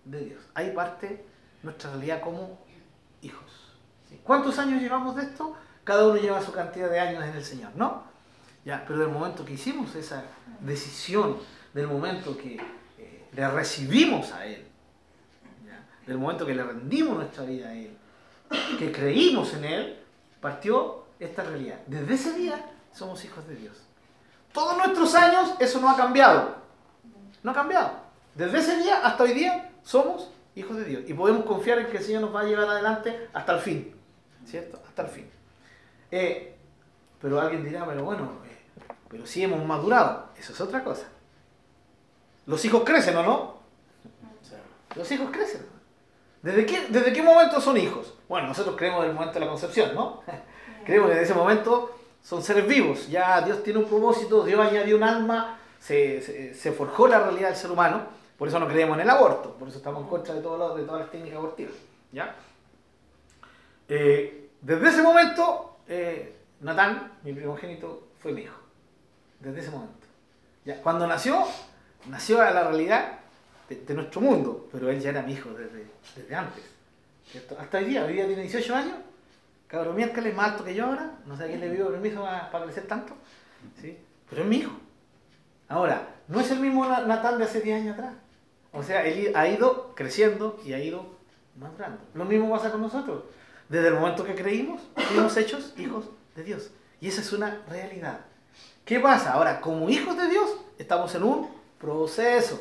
de 0.06 0.26
Dios. 0.26 0.42
Ahí 0.54 0.72
parte 0.72 1.26
nuestra 1.62 1.92
realidad 1.92 2.22
como 2.22 2.58
hijos. 3.22 3.74
¿Cuántos 4.24 4.58
años 4.58 4.82
llevamos 4.82 5.16
de 5.16 5.24
esto? 5.24 5.56
Cada 5.84 6.08
uno 6.08 6.16
lleva 6.16 6.42
su 6.42 6.52
cantidad 6.52 6.90
de 6.90 7.00
años 7.00 7.24
en 7.24 7.36
el 7.36 7.44
Señor, 7.44 7.72
¿no? 7.76 8.04
Ya, 8.66 8.84
pero 8.88 9.00
del 9.00 9.10
momento 9.10 9.46
que 9.46 9.54
hicimos 9.54 9.96
esa 9.96 10.24
decisión, 10.62 11.38
del 11.74 11.88
momento 11.88 12.36
que 12.38 12.60
eh, 12.98 13.28
le 13.32 13.48
recibimos 13.50 14.32
a 14.32 14.46
Él, 14.46 14.69
del 16.10 16.18
momento 16.18 16.46
que 16.46 16.56
le 16.56 16.64
rendimos 16.64 17.16
nuestra 17.16 17.44
vida 17.44 17.70
a 17.70 17.74
Él, 17.74 17.96
que 18.80 18.92
creímos 18.92 19.54
en 19.54 19.64
Él, 19.64 20.00
partió 20.42 21.04
esta 21.20 21.44
realidad. 21.44 21.80
Desde 21.86 22.14
ese 22.16 22.34
día 22.34 22.66
somos 22.92 23.24
hijos 23.24 23.48
de 23.48 23.56
Dios. 23.56 23.78
Todos 24.52 24.76
nuestros 24.78 25.14
años 25.14 25.54
eso 25.60 25.80
no 25.80 25.90
ha 25.90 25.96
cambiado. 25.96 26.56
No 27.44 27.52
ha 27.52 27.54
cambiado. 27.54 27.92
Desde 28.34 28.58
ese 28.58 28.78
día 28.78 29.06
hasta 29.06 29.24
hoy 29.24 29.34
día 29.34 29.72
somos 29.84 30.32
hijos 30.56 30.78
de 30.78 30.86
Dios. 30.86 31.04
Y 31.08 31.14
podemos 31.14 31.46
confiar 31.46 31.78
en 31.78 31.88
que 31.88 31.98
el 31.98 32.04
Señor 32.04 32.22
nos 32.22 32.36
va 32.36 32.42
a 32.42 32.46
llevar 32.46 32.68
adelante 32.68 33.30
hasta 33.32 33.54
el 33.54 33.60
fin. 33.60 33.96
¿Cierto? 34.46 34.82
Hasta 34.88 35.04
el 35.04 35.10
fin. 35.10 35.30
Eh, 36.10 36.58
pero 37.22 37.40
alguien 37.40 37.64
dirá, 37.64 37.86
pero 37.86 38.04
bueno, 38.04 38.32
eh, 38.46 38.58
pero 39.10 39.28
si 39.28 39.44
hemos 39.44 39.64
madurado. 39.64 40.30
Eso 40.36 40.54
es 40.54 40.62
otra 40.62 40.84
cosa. 40.84 41.08
Los 42.48 42.66
hijos 42.66 42.84
crecen 42.84 43.16
o 43.18 43.24
no? 43.24 43.60
Los 44.96 45.12
hijos 45.12 45.30
crecen. 45.32 45.79
¿Desde 46.42 46.66
qué, 46.66 46.88
¿Desde 46.90 47.14
qué 47.14 47.22
momento 47.22 47.60
son 47.60 47.78
hijos? 47.78 48.14
Bueno, 48.28 48.48
nosotros 48.48 48.76
creemos 48.78 49.04
en 49.04 49.10
el 49.10 49.16
momento 49.16 49.34
de 49.34 49.40
la 49.42 49.48
concepción, 49.48 49.94
¿no? 49.94 50.22
creemos 50.86 51.10
que 51.10 51.18
en 51.18 51.24
ese 51.24 51.34
momento 51.34 51.92
son 52.22 52.42
seres 52.42 52.68
vivos. 52.68 53.10
Ya 53.10 53.42
Dios 53.42 53.64
tiene 53.64 53.80
un 53.80 53.86
propósito, 53.86 54.44
Dios 54.44 54.60
añadió 54.60 54.96
un 54.96 55.04
alma, 55.04 55.60
se, 55.80 56.54
se 56.54 56.72
forjó 56.72 57.08
la 57.08 57.20
realidad 57.20 57.50
del 57.50 57.58
ser 57.58 57.72
humano 57.72 58.20
por 58.40 58.48
eso 58.48 58.58
no 58.58 58.70
creemos 58.70 58.96
en 58.96 59.02
el 59.02 59.10
aborto, 59.10 59.54
por 59.56 59.68
eso 59.68 59.80
estamos 59.80 60.02
en 60.02 60.08
contra 60.08 60.34
de, 60.34 60.42
todo 60.42 60.74
de 60.78 60.84
todas 60.84 61.02
las 61.02 61.12
técnicas 61.12 61.38
abortivas. 61.38 61.74
¿ya? 62.14 62.34
Eh, 63.90 64.52
desde 64.62 64.88
ese 64.88 65.02
momento, 65.02 65.80
eh, 65.90 66.38
Natán, 66.62 67.18
mi 67.24 67.34
primogénito, 67.34 68.08
fue 68.18 68.32
mi 68.32 68.44
hijo. 68.44 68.58
Desde 69.42 69.60
ese 69.60 69.72
momento. 69.72 70.08
Ya, 70.64 70.82
cuando 70.82 71.06
nació, 71.06 71.46
nació 72.08 72.42
a 72.42 72.52
la 72.52 72.64
realidad 72.64 73.20
de, 73.70 73.94
nuestro 73.94 74.22
mundo, 74.22 74.68
pero 74.72 74.90
él 74.90 75.00
ya 75.00 75.12
era 75.12 75.22
mi 75.22 75.34
hijo 75.34 75.50
desde, 75.52 75.86
desde 76.16 76.36
antes. 76.36 76.64
Hasta 77.60 77.78
hoy 77.78 77.86
día, 77.86 78.06
hoy 78.06 78.14
día 78.14 78.26
tiene 78.26 78.42
18 78.42 78.76
años, 78.76 78.96
cabrón 79.68 79.96
miércoles 79.96 80.36
más 80.36 80.52
alto 80.52 80.64
que 80.64 80.74
yo 80.74 80.86
ahora, 80.86 81.12
no 81.26 81.38
sé 81.38 81.44
a 81.44 81.48
quién 81.48 81.60
le 81.60 81.70
pido 81.70 81.90
permiso 81.90 82.24
para, 82.24 82.64
crecer 82.64 82.88
tanto, 82.88 83.14
¿sí? 83.80 83.98
pero 84.30 84.42
es 84.42 84.48
mi 84.48 84.58
hijo. 84.58 84.72
Ahora, 85.68 86.16
no 86.28 86.40
es 86.40 86.50
el 86.50 86.60
mismo 86.60 86.86
Natán 86.86 87.38
de 87.38 87.44
hace 87.44 87.62
10 87.62 87.82
años 87.82 87.94
atrás. 87.94 88.14
O 88.72 88.82
sea, 88.82 89.06
él 89.06 89.32
ha 89.36 89.48
ido 89.48 89.94
creciendo 89.96 90.60
y 90.66 90.74
ha 90.74 90.80
ido 90.80 91.06
madurando. 91.60 92.00
Lo 92.16 92.26
mismo 92.26 92.50
pasa 92.50 92.72
con 92.72 92.82
nosotros. 92.82 93.24
Desde 93.68 93.90
el 93.90 93.94
momento 93.96 94.24
que 94.24 94.34
creímos, 94.34 94.82
fuimos 94.96 95.38
hechos 95.38 95.74
hijos 95.78 96.10
de 96.36 96.44
Dios. 96.44 96.72
Y 97.00 97.08
esa 97.08 97.22
es 97.22 97.32
una 97.34 97.62
realidad. 97.70 98.22
¿Qué 98.84 99.00
pasa? 99.00 99.34
Ahora, 99.34 99.62
como 99.62 99.90
hijos 99.90 100.18
de 100.18 100.28
Dios, 100.28 100.58
estamos 100.80 101.14
en 101.14 101.24
un 101.24 101.50
proceso, 101.80 102.60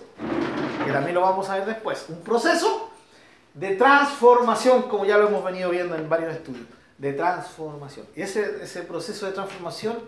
que 0.88 0.95
también 0.95 1.14
lo 1.14 1.21
vamos 1.21 1.49
a 1.50 1.57
ver 1.57 1.66
después. 1.66 2.07
Un 2.09 2.23
proceso 2.23 2.90
de 3.52 3.76
transformación, 3.76 4.83
como 4.83 5.04
ya 5.04 5.18
lo 5.18 5.28
hemos 5.28 5.45
venido 5.45 5.71
viendo 5.71 5.95
en 5.95 6.09
varios 6.09 6.35
estudios, 6.35 6.66
de 6.97 7.12
transformación. 7.12 8.07
Y 8.16 8.23
ese, 8.23 8.62
ese 8.62 8.83
proceso 8.83 9.26
de 9.26 9.33
transformación 9.33 9.99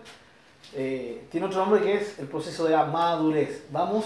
eh, 0.73 1.27
tiene 1.31 1.45
otro 1.45 1.59
nombre 1.59 1.81
que 1.81 1.95
es 1.95 2.17
el 2.17 2.27
proceso 2.27 2.65
de 2.65 2.71
la 2.71 2.85
madurez. 2.85 3.63
Vamos 3.71 4.05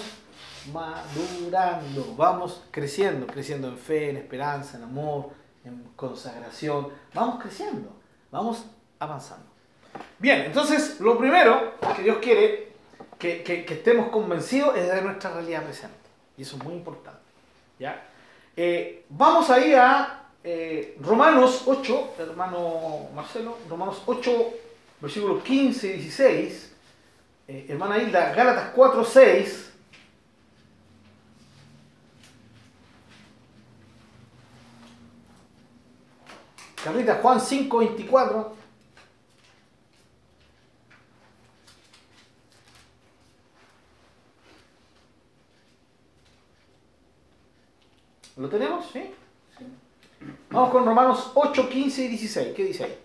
madurando, 0.73 2.13
vamos 2.17 2.63
creciendo, 2.71 3.25
creciendo 3.25 3.69
en 3.69 3.77
fe, 3.77 4.09
en 4.09 4.17
esperanza, 4.17 4.77
en 4.77 4.83
amor, 4.83 5.29
en 5.63 5.81
consagración. 5.95 6.89
Vamos 7.13 7.41
creciendo, 7.41 7.89
vamos 8.31 8.65
avanzando. 8.99 9.45
Bien, 10.19 10.41
entonces 10.41 10.99
lo 10.99 11.17
primero 11.17 11.75
que 11.95 12.03
Dios 12.03 12.17
quiere 12.21 12.73
que, 13.17 13.43
que, 13.43 13.73
estemos 13.73 14.09
convencidos 14.09 14.75
es 14.77 14.91
de 14.91 15.01
nuestra 15.01 15.31
realidad 15.31 15.63
presente. 15.63 16.04
Y 16.37 16.41
eso 16.41 16.57
es 16.57 16.63
muy 16.63 16.73
importante. 16.73 17.19
¿ya? 17.79 18.03
Eh, 18.55 19.05
vamos 19.09 19.49
a 19.49 19.59
ir 19.59 19.75
a 19.75 20.29
eh, 20.43 20.97
Romanos 21.01 21.63
8, 21.65 22.15
hermano 22.19 23.09
Marcelo, 23.15 23.57
Romanos 23.69 24.01
8, 24.05 24.53
versículos 25.01 25.43
15 25.43 25.87
y 25.87 25.93
16. 25.93 26.75
Eh, 27.47 27.65
hermana 27.69 27.97
Hilda, 27.97 28.33
Gálatas 28.33 28.71
4, 28.75 29.03
6. 29.03 29.71
Carlita, 36.83 37.15
Juan 37.15 37.41
5, 37.41 37.77
24. 37.79 38.55
¿Lo 48.37 48.49
tenemos? 48.49 48.85
¿Sí? 48.91 49.11
Vamos 50.49 50.69
con 50.69 50.85
Romanos 50.85 51.31
8, 51.35 51.69
15 51.69 52.03
y 52.03 52.07
16. 52.09 52.47
¿Qué 52.53 52.65
dice 52.65 52.83
ahí? 52.83 52.97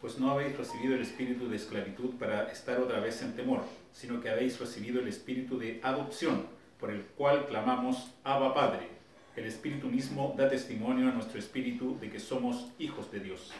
Pues 0.00 0.18
no 0.18 0.30
habéis 0.30 0.56
recibido 0.58 0.96
el 0.96 1.02
espíritu 1.02 1.48
de 1.48 1.56
esclavitud 1.56 2.14
para 2.18 2.50
estar 2.50 2.80
otra 2.80 2.98
vez 2.98 3.22
en 3.22 3.36
temor, 3.36 3.60
sino 3.92 4.20
que 4.20 4.30
habéis 4.30 4.58
recibido 4.58 5.00
el 5.00 5.06
espíritu 5.06 5.58
de 5.58 5.80
adopción, 5.82 6.46
por 6.80 6.90
el 6.90 7.02
cual 7.02 7.46
clamamos 7.46 8.10
Abba 8.24 8.52
Padre. 8.52 8.88
El 9.36 9.46
espíritu 9.46 9.86
mismo 9.86 10.34
da 10.36 10.48
testimonio 10.48 11.08
a 11.08 11.12
nuestro 11.12 11.38
espíritu 11.38 11.96
de 12.00 12.10
que 12.10 12.18
somos 12.18 12.68
hijos 12.78 13.10
de 13.12 13.20
Dios. 13.20 13.52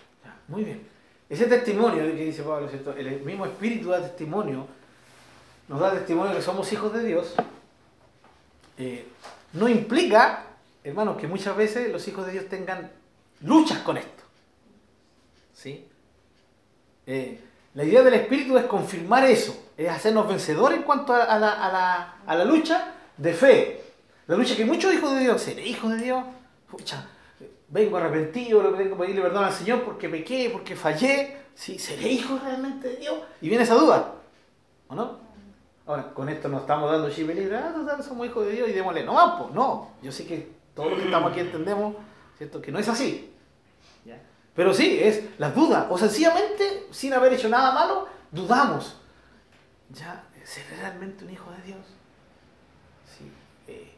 Muy 0.49 0.64
bien. 0.64 0.83
Ese 1.28 1.47
testimonio 1.47 2.02
que 2.04 2.25
dice 2.25 2.42
Pablo, 2.42 2.68
el 2.97 3.21
mismo 3.21 3.47
espíritu 3.47 3.88
da 3.88 4.02
testimonio, 4.02 4.66
nos 5.68 5.80
da 5.80 5.92
testimonio 5.92 6.30
de 6.30 6.37
que 6.38 6.42
somos 6.42 6.71
hijos 6.73 6.92
de 6.92 7.04
Dios, 7.04 7.35
eh, 8.76 9.06
no 9.52 9.68
implica 9.68 10.53
hermanos, 10.84 11.16
que 11.16 11.26
muchas 11.26 11.56
veces 11.56 11.90
los 11.90 12.06
hijos 12.06 12.26
de 12.26 12.32
Dios 12.32 12.48
tengan 12.48 12.92
luchas 13.40 13.78
con 13.78 13.96
esto. 13.96 14.22
¿Sí? 15.52 15.88
Eh, 17.06 17.40
la 17.74 17.84
idea 17.84 18.02
del 18.02 18.14
Espíritu 18.14 18.56
es 18.56 18.66
confirmar 18.66 19.24
eso, 19.24 19.70
es 19.76 19.88
hacernos 19.88 20.28
vencedores 20.28 20.78
en 20.78 20.84
cuanto 20.84 21.12
a, 21.14 21.38
la, 21.38 22.44
lucha 22.44 22.94
de 23.16 23.32
fe. 23.32 23.82
La 24.26 24.36
lucha 24.36 24.54
que 24.54 24.64
muchos 24.64 24.92
hijos 24.94 25.12
de 25.12 25.20
Dios, 25.20 25.40
seré 25.40 25.66
hijo 25.66 25.88
de 25.88 25.96
Dios, 25.96 26.24
pucha, 26.70 27.06
vengo 27.68 27.96
arrepentido, 27.96 28.72
vengo 28.72 28.94
a 28.94 28.98
pedirle 28.98 29.22
perdón 29.22 29.44
al 29.44 29.52
Señor 29.52 29.82
porque 29.82 30.08
pequé, 30.08 30.50
porque 30.52 30.76
fallé, 30.76 31.36
¿sí? 31.54 31.78
¿seré 31.78 32.08
hijo 32.08 32.38
realmente 32.42 32.88
de 32.88 32.96
Dios? 32.96 33.16
Y 33.40 33.48
viene 33.48 33.64
esa 33.64 33.74
duda, 33.74 34.14
¿o 34.88 34.94
no? 34.94 35.24
Ahora, 35.86 36.14
con 36.14 36.28
esto 36.28 36.48
nos 36.48 36.62
estamos 36.62 36.90
dando 36.90 37.10
chip 37.10 37.28
libre, 37.28 37.56
ah, 37.56 37.98
somos 38.02 38.26
hijos 38.26 38.46
de 38.46 38.52
Dios 38.52 38.68
y 38.68 38.72
démosle, 38.72 39.04
no, 39.04 39.38
pues 39.38 39.54
no, 39.54 39.90
yo 40.00 40.10
sé 40.10 40.26
que 40.26 40.53
todos 40.75 40.90
los 40.90 40.99
que 40.99 41.04
estamos 41.07 41.31
aquí 41.31 41.40
entendemos, 41.40 41.97
¿cierto? 42.37 42.61
Que 42.61 42.73
no 42.73 42.78
es 42.78 42.88
así. 42.88 43.31
Pero 44.54 44.73
sí, 44.73 45.00
es 45.02 45.25
las 45.38 45.54
dudas. 45.54 45.87
O 45.90 45.99
sencillamente, 45.99 46.87
sin 46.90 47.12
haber 47.12 47.33
hecho 47.33 47.49
nada 47.49 47.73
malo, 47.73 48.07
dudamos. 48.31 48.97
¿Ya? 49.90 50.25
¿Seré 50.45 50.76
realmente 50.76 51.25
un 51.25 51.31
hijo 51.31 51.50
de 51.50 51.62
Dios? 51.62 51.87
Sí. 53.04 53.33
Eh, 53.66 53.93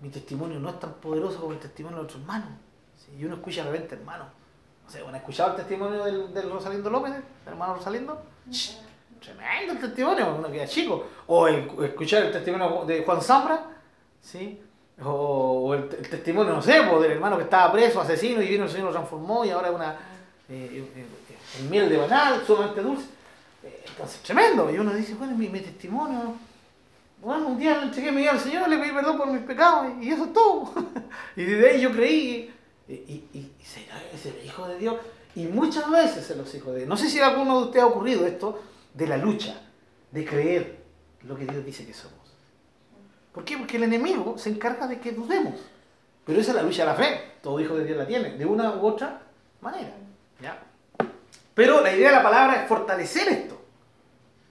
mi 0.00 0.10
testimonio 0.10 0.60
no 0.60 0.70
es 0.70 0.78
tan 0.78 0.92
poderoso 0.94 1.40
como 1.40 1.52
el 1.52 1.58
testimonio 1.58 1.98
de 1.98 2.04
otros 2.04 2.20
hermanos. 2.20 2.50
Y 3.18 3.24
uno 3.24 3.36
escucha 3.36 3.64
de 3.64 3.72
repente, 3.72 3.94
hermano. 3.96 4.26
O 4.86 4.90
sea, 4.90 5.06
¿han 5.06 5.14
escuchado 5.14 5.50
el 5.50 5.56
testimonio 5.56 6.04
del, 6.04 6.50
Rosalindo 6.50 6.88
López, 6.90 7.14
del 7.14 7.24
hermano 7.46 7.74
Rosalindo? 7.74 8.22
tremendo 9.20 9.72
el 9.72 9.80
testimonio, 9.80 10.36
uno 10.38 10.50
queda 10.50 10.66
chico. 10.66 11.08
O 11.26 11.48
escuchar 11.48 12.24
el 12.24 12.32
testimonio 12.32 12.84
de 12.86 13.02
Juan 13.02 13.20
Zambra, 13.20 13.66
¿sí? 14.20 14.62
O, 15.04 15.74
el, 15.74 15.88
testimonio, 15.88 16.52
no 16.52 16.62
sé, 16.62 16.72
del 16.72 17.12
hermano 17.12 17.36
que 17.36 17.44
estaba 17.44 17.70
preso, 17.72 18.00
asesino, 18.00 18.42
y 18.42 18.48
vino 18.48 18.64
el 18.64 18.70
Señor 18.70 18.86
lo 18.86 18.92
transformó 18.92 19.44
y 19.44 19.50
ahora 19.50 19.68
es 19.68 19.74
una 19.74 19.92
eh, 20.48 20.84
eh, 20.96 21.06
eh, 21.60 21.68
miel 21.70 21.88
de 21.88 21.96
banal, 21.96 22.42
sumamente 22.44 22.82
dulce. 22.82 23.06
entonces, 23.62 24.20
tremendo. 24.22 24.70
Y 24.70 24.78
uno 24.78 24.92
dice, 24.92 25.14
bueno, 25.14 25.36
mi, 25.36 25.48
mi 25.48 25.60
testimonio. 25.60 26.34
Bueno, 27.20 27.48
un 27.48 27.58
día 27.58 27.78
le 27.78 27.84
entregué 27.84 28.12
mi 28.12 28.22
vida 28.22 28.32
al 28.32 28.40
Señor, 28.40 28.68
le 28.68 28.78
pedí 28.78 28.92
perdón 28.92 29.16
por 29.18 29.26
mis 29.28 29.42
pecados 29.42 29.92
y, 30.00 30.10
eso 30.10 30.24
es 30.26 30.32
todo. 30.32 30.72
y 31.36 31.44
desde 31.44 31.70
ahí 31.70 31.80
yo 31.80 31.92
creí 31.92 32.54
y, 32.88 32.92
y, 32.92 33.28
y, 33.34 33.64
será 33.64 34.00
ese 34.12 34.40
hijo 34.44 34.66
de 34.68 34.78
Dios. 34.78 34.96
Y 35.34 35.46
muchas 35.46 35.88
veces 35.90 36.26
se 36.26 36.34
los 36.34 36.52
hijos 36.54 36.72
de 36.72 36.78
Dios. 36.78 36.88
No 36.88 36.96
sé 36.96 37.08
si 37.08 37.20
a 37.20 37.28
alguno 37.28 37.58
de 37.58 37.64
ustedes 37.66 37.84
ha 37.84 37.88
ocurrido 37.88 38.26
esto 38.26 38.60
de 38.94 39.06
la 39.06 39.16
lucha, 39.16 39.60
de 40.10 40.24
creer 40.24 40.78
lo 41.22 41.36
que 41.36 41.44
Dios 41.44 41.64
dice 41.64 41.86
que 41.86 41.94
somos. 41.94 42.17
¿Por 43.38 43.44
qué? 43.44 43.56
Porque 43.56 43.76
el 43.76 43.84
enemigo 43.84 44.36
se 44.36 44.50
encarga 44.50 44.88
de 44.88 44.98
que 44.98 45.12
dudemos. 45.12 45.54
Pero 46.24 46.40
esa 46.40 46.50
es 46.50 46.56
la 46.56 46.62
lucha 46.64 46.82
de 46.82 46.88
la 46.88 46.96
fe. 46.96 47.34
Todo 47.40 47.60
hijo 47.60 47.76
de 47.76 47.84
Dios 47.84 47.96
la 47.96 48.04
tiene, 48.04 48.30
de 48.30 48.44
una 48.44 48.74
u 48.74 48.84
otra 48.84 49.20
manera. 49.60 49.92
¿ya? 50.42 50.58
Pero 51.54 51.80
la 51.80 51.94
idea 51.94 52.08
de 52.10 52.16
la 52.16 52.22
palabra 52.24 52.56
es 52.56 52.68
fortalecer 52.68 53.28
esto. 53.28 53.56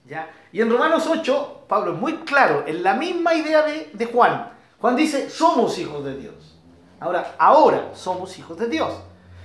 ¿ya? 0.05 0.31
Y 0.53 0.61
en 0.61 0.71
Romanos 0.71 1.05
8, 1.05 1.65
Pablo 1.67 1.95
es 1.95 1.99
muy 1.99 2.13
claro, 2.19 2.63
en 2.65 2.81
la 2.81 2.93
misma 2.93 3.33
idea 3.33 3.63
de, 3.63 3.89
de 3.91 4.05
Juan. 4.05 4.53
Juan 4.79 4.95
dice, 4.95 5.29
somos 5.29 5.77
hijos 5.79 6.05
de 6.05 6.15
Dios. 6.15 6.57
Ahora, 7.01 7.35
ahora 7.39 7.91
somos 7.93 8.39
hijos 8.39 8.57
de 8.57 8.69
Dios. 8.69 8.93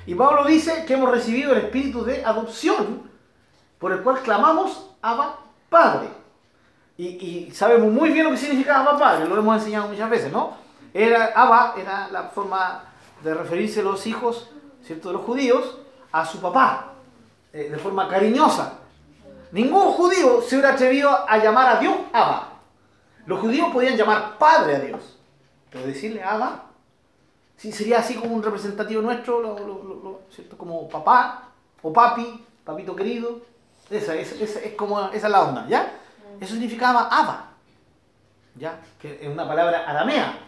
Y 0.07 0.15
Pablo 0.15 0.45
dice 0.45 0.85
que 0.87 0.95
hemos 0.95 1.11
recibido 1.11 1.51
el 1.51 1.65
espíritu 1.65 2.05
de 2.05 2.25
adopción, 2.25 3.11
por 3.81 3.91
el 3.91 4.03
cual 4.03 4.21
clamamos 4.23 4.89
Abba 5.03 5.41
Padre. 5.69 6.22
Y, 7.03 7.51
sabemos 7.53 7.93
muy 7.93 8.11
bien 8.11 8.25
lo 8.25 8.31
que 8.31 8.37
significa 8.37 8.79
Abba 8.79 8.97
Padre, 8.97 9.27
lo 9.29 9.37
hemos 9.37 9.57
enseñado 9.57 9.89
muchas 9.89 10.09
veces, 10.09 10.31
¿no? 10.31 10.53
Era, 10.95 11.33
Abba 11.35 11.75
era 11.77 12.09
la 12.09 12.25
forma 12.25 12.85
de 13.25 13.35
referirse 13.35 13.81
a 13.81 13.83
los 13.83 14.07
hijos 14.07 14.51
¿cierto? 14.85 15.09
de 15.09 15.15
los 15.15 15.23
judíos 15.23 15.79
a 16.13 16.25
su 16.25 16.41
papá, 16.41 16.93
eh, 17.53 17.71
de 17.71 17.79
forma 17.79 18.07
cariñosa. 18.09 18.75
Ningún 19.51 19.93
judío 19.93 20.43
se 20.43 20.55
hubiera 20.55 20.75
atrevido 20.75 21.11
a 21.11 21.39
llamar 21.39 21.77
a 21.77 21.81
Dios 21.81 21.95
Abba. 22.13 22.49
Los 23.27 23.41
judíos 23.41 23.73
podían 23.73 23.97
llamar 23.97 24.39
padre 24.39 24.77
a 24.77 24.81
Dios, 24.81 25.19
pero 25.71 25.87
decirle 25.87 26.23
Abba, 26.23 26.67
sí, 27.57 27.73
sería 27.73 27.99
así 27.99 28.15
como 28.15 28.35
un 28.35 28.43
representativo 28.45 29.03
nuestro, 29.03 30.21
¿cierto? 30.31 30.57
como 30.57 30.89
papá 30.89 31.49
o 31.83 31.93
papi, 31.93 32.45
papito 32.65 32.95
querido. 32.95 33.41
Esa, 33.91 34.15
es 34.15 34.75
como, 34.77 35.01
esa 35.09 35.27
es 35.27 35.33
la 35.33 35.43
onda, 35.43 35.67
¿ya? 35.69 35.99
Eso 36.43 36.55
significaba 36.55 37.03
Abba, 37.03 37.53
¿ya? 38.57 38.81
que 39.01 39.21
es 39.23 39.29
una 39.29 39.47
palabra 39.47 39.89
aramea. 39.89 40.41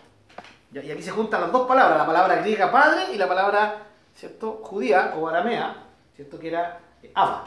Y 0.73 0.91
aquí 0.91 1.03
se 1.03 1.13
juntan 1.13 1.43
las 1.43 1.53
dos 1.53 1.69
palabras, 1.69 1.97
la 1.97 2.05
palabra 2.05 2.35
griega 2.41 2.73
padre 2.73 3.15
y 3.15 3.17
la 3.17 3.29
palabra 3.29 3.87
¿cierto? 4.13 4.61
judía 4.65 5.15
o 5.17 5.29
aramea, 5.29 5.85
¿cierto? 6.17 6.37
que 6.37 6.49
era 6.49 6.81
eh, 7.01 7.13
Abba. 7.15 7.45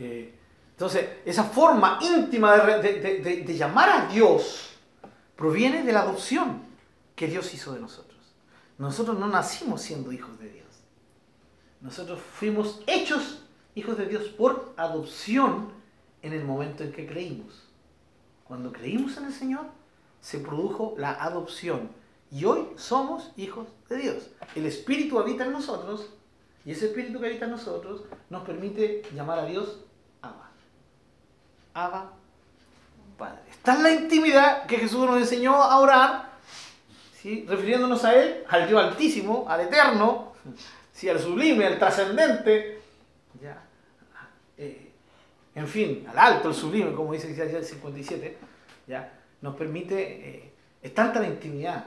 Eh, 0.00 0.34
entonces, 0.70 1.08
esa 1.24 1.44
forma 1.44 1.98
íntima 2.00 2.56
de, 2.56 3.56
llamar 3.56 3.88
a 3.88 4.06
Dios 4.06 4.70
proviene 5.36 5.84
de 5.84 5.92
la 5.92 6.00
adopción 6.00 6.62
que 7.14 7.28
Dios 7.28 7.54
hizo 7.54 7.72
de 7.72 7.80
nosotros. 7.80 8.18
Nosotros 8.78 9.16
no 9.16 9.28
nacimos 9.28 9.80
siendo 9.82 10.10
hijos 10.10 10.38
de 10.40 10.50
Dios. 10.50 10.66
Nosotros 11.80 12.20
fuimos 12.20 12.80
hechos 12.88 13.44
hijos 13.76 13.96
de 13.96 14.06
Dios 14.06 14.24
por 14.24 14.74
adopción 14.76 15.77
en 16.22 16.32
el 16.32 16.44
momento 16.44 16.84
en 16.84 16.92
que 16.92 17.06
creímos. 17.06 17.64
Cuando 18.44 18.72
creímos 18.72 19.16
en 19.16 19.26
el 19.26 19.32
Señor, 19.32 19.66
se 20.20 20.38
produjo 20.38 20.94
la 20.98 21.12
adopción. 21.12 21.90
Y 22.30 22.44
hoy 22.44 22.68
somos 22.76 23.32
hijos 23.36 23.68
de 23.88 23.96
Dios. 23.96 24.30
El 24.54 24.66
Espíritu 24.66 25.18
habita 25.18 25.44
en 25.44 25.52
nosotros 25.52 26.10
y 26.64 26.72
ese 26.72 26.86
Espíritu 26.86 27.18
que 27.18 27.26
habita 27.26 27.46
en 27.46 27.52
nosotros 27.52 28.02
nos 28.28 28.42
permite 28.42 29.02
llamar 29.14 29.38
a 29.38 29.46
Dios 29.46 29.78
Abba. 30.20 30.50
Abba, 31.72 32.12
Padre. 33.16 33.40
Está 33.50 33.74
en 33.76 33.82
la 33.82 33.90
intimidad 33.92 34.66
que 34.66 34.76
Jesús 34.76 35.06
nos 35.06 35.18
enseñó 35.18 35.54
a 35.54 35.78
orar, 35.78 36.32
¿sí? 37.14 37.46
refiriéndonos 37.48 38.04
a 38.04 38.14
Él, 38.14 38.44
al 38.48 38.68
Dios 38.68 38.82
Altísimo, 38.82 39.46
al 39.48 39.62
Eterno, 39.62 40.32
¿sí? 40.92 41.08
al 41.08 41.18
sublime, 41.18 41.66
al 41.66 41.78
trascendente. 41.78 42.77
En 45.58 45.66
fin, 45.66 46.06
al 46.08 46.16
alto, 46.16 46.48
al 46.48 46.54
sublime, 46.54 46.92
como 46.92 47.12
dice 47.12 47.32
Isaías 47.32 47.66
57, 47.66 48.36
¿ya? 48.86 49.12
nos 49.40 49.56
permite, 49.56 50.28
eh, 50.28 50.52
es 50.80 50.94
tanta 50.94 51.18
la 51.18 51.26
intimidad 51.26 51.86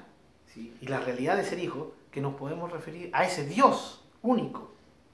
y 0.57 0.85
la 0.87 0.99
realidad 0.99 1.37
de 1.37 1.45
ser 1.45 1.57
hijo 1.59 1.93
que 2.11 2.19
nos 2.19 2.35
podemos 2.35 2.69
referir 2.69 3.09
a 3.13 3.23
ese 3.23 3.45
Dios 3.45 4.03
único, 4.23 4.73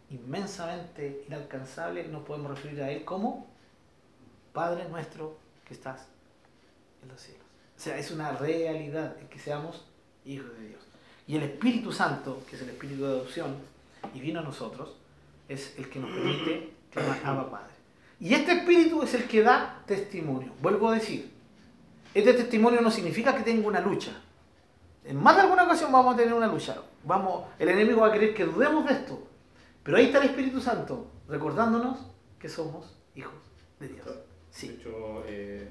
inmensamente 0.09 1.23
inalcanzable, 1.27 2.07
nos 2.07 2.23
podemos 2.23 2.49
referir 2.49 2.81
a 2.81 2.89
Él 2.89 3.05
como 3.05 3.45
Padre 4.53 4.89
nuestro 4.89 5.37
que 5.63 5.75
estás 5.75 6.07
en 7.03 7.09
los 7.09 7.21
cielos. 7.21 7.43
O 7.77 7.79
sea, 7.79 7.99
es 7.99 8.09
una 8.09 8.31
realidad 8.31 9.17
que 9.29 9.37
seamos 9.37 9.85
hijos 10.25 10.51
de 10.57 10.69
Dios. 10.69 10.81
Y 11.27 11.35
el 11.35 11.43
Espíritu 11.43 11.91
Santo, 11.91 12.41
que 12.49 12.55
es 12.55 12.63
el 12.63 12.69
Espíritu 12.69 13.03
de 13.03 13.09
adopción, 13.09 13.55
y 14.15 14.19
vino 14.19 14.39
a 14.39 14.43
nosotros, 14.43 14.95
es 15.47 15.77
el 15.77 15.87
que 15.91 15.99
nos 15.99 16.09
permite 16.09 16.73
clamar 16.91 17.19
Abba 17.23 17.51
Padre. 17.51 17.76
Y 18.19 18.33
este 18.33 18.53
Espíritu 18.53 19.03
es 19.03 19.13
el 19.13 19.25
que 19.25 19.43
da 19.43 19.83
testimonio. 19.85 20.51
Vuelvo 20.61 20.89
a 20.89 20.95
decir, 20.95 21.31
este 22.13 22.33
testimonio 22.33 22.81
no 22.81 22.89
significa 22.89 23.35
que 23.35 23.43
tenga 23.43 23.67
una 23.67 23.79
lucha. 23.79 24.11
En 25.03 25.17
más 25.17 25.35
de 25.35 25.43
alguna 25.43 25.63
ocasión 25.63 25.91
vamos 25.91 26.15
a 26.15 26.17
tener 26.17 26.33
una 26.33 26.47
lucha. 26.47 26.77
Vamos, 27.03 27.45
el 27.59 27.69
enemigo 27.69 28.01
va 28.01 28.07
a 28.07 28.11
querer 28.11 28.33
que 28.33 28.43
dudemos 28.43 28.85
de 28.85 28.93
esto. 28.93 29.27
Pero 29.83 29.97
ahí 29.97 30.05
está 30.05 30.17
el 30.17 30.25
Espíritu 30.25 30.59
Santo, 30.59 31.11
recordándonos 31.29 31.99
que 32.39 32.49
somos 32.49 32.97
hijos 33.15 33.33
de 33.79 33.87
Dios. 33.87 34.07
Sí. 34.49 34.67
De 34.67 34.73
hecho, 34.73 35.23
eh, 35.27 35.69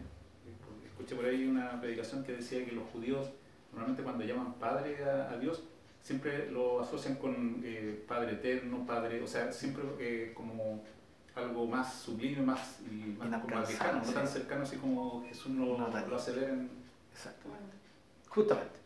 escuché 0.86 1.16
por 1.16 1.26
ahí 1.26 1.46
una 1.46 1.78
predicación 1.80 2.24
que 2.24 2.32
decía 2.32 2.64
que 2.64 2.72
los 2.72 2.88
judíos, 2.90 3.30
normalmente 3.72 4.02
cuando 4.02 4.24
llaman 4.24 4.54
Padre 4.54 5.04
a, 5.04 5.36
Dios, 5.36 5.64
siempre 6.00 6.50
lo 6.50 6.80
asocian 6.80 7.16
con 7.16 7.60
eh, 7.64 8.04
Padre 8.08 8.32
eterno, 8.34 8.86
Padre, 8.86 9.20
o 9.22 9.26
sea, 9.26 9.52
siempre 9.52 9.82
eh, 9.98 10.32
como 10.34 10.82
algo 11.36 11.66
más 11.66 11.92
sublime, 11.94 12.42
más, 12.42 12.78
y 12.90 13.16
más, 13.18 13.40
como 13.40 13.60
lejano, 13.60 14.02
no 14.04 14.12
tan 14.12 14.26
cercano 14.26 14.62
así 14.62 14.76
como 14.76 15.24
Jesús 15.28 15.52
lo, 15.52 15.76
lo 15.76 16.16
hace 16.16 16.32
ver 16.32 16.50
en... 16.50 16.70
Exactamente. 17.12 17.76
Justamente. 18.28 18.76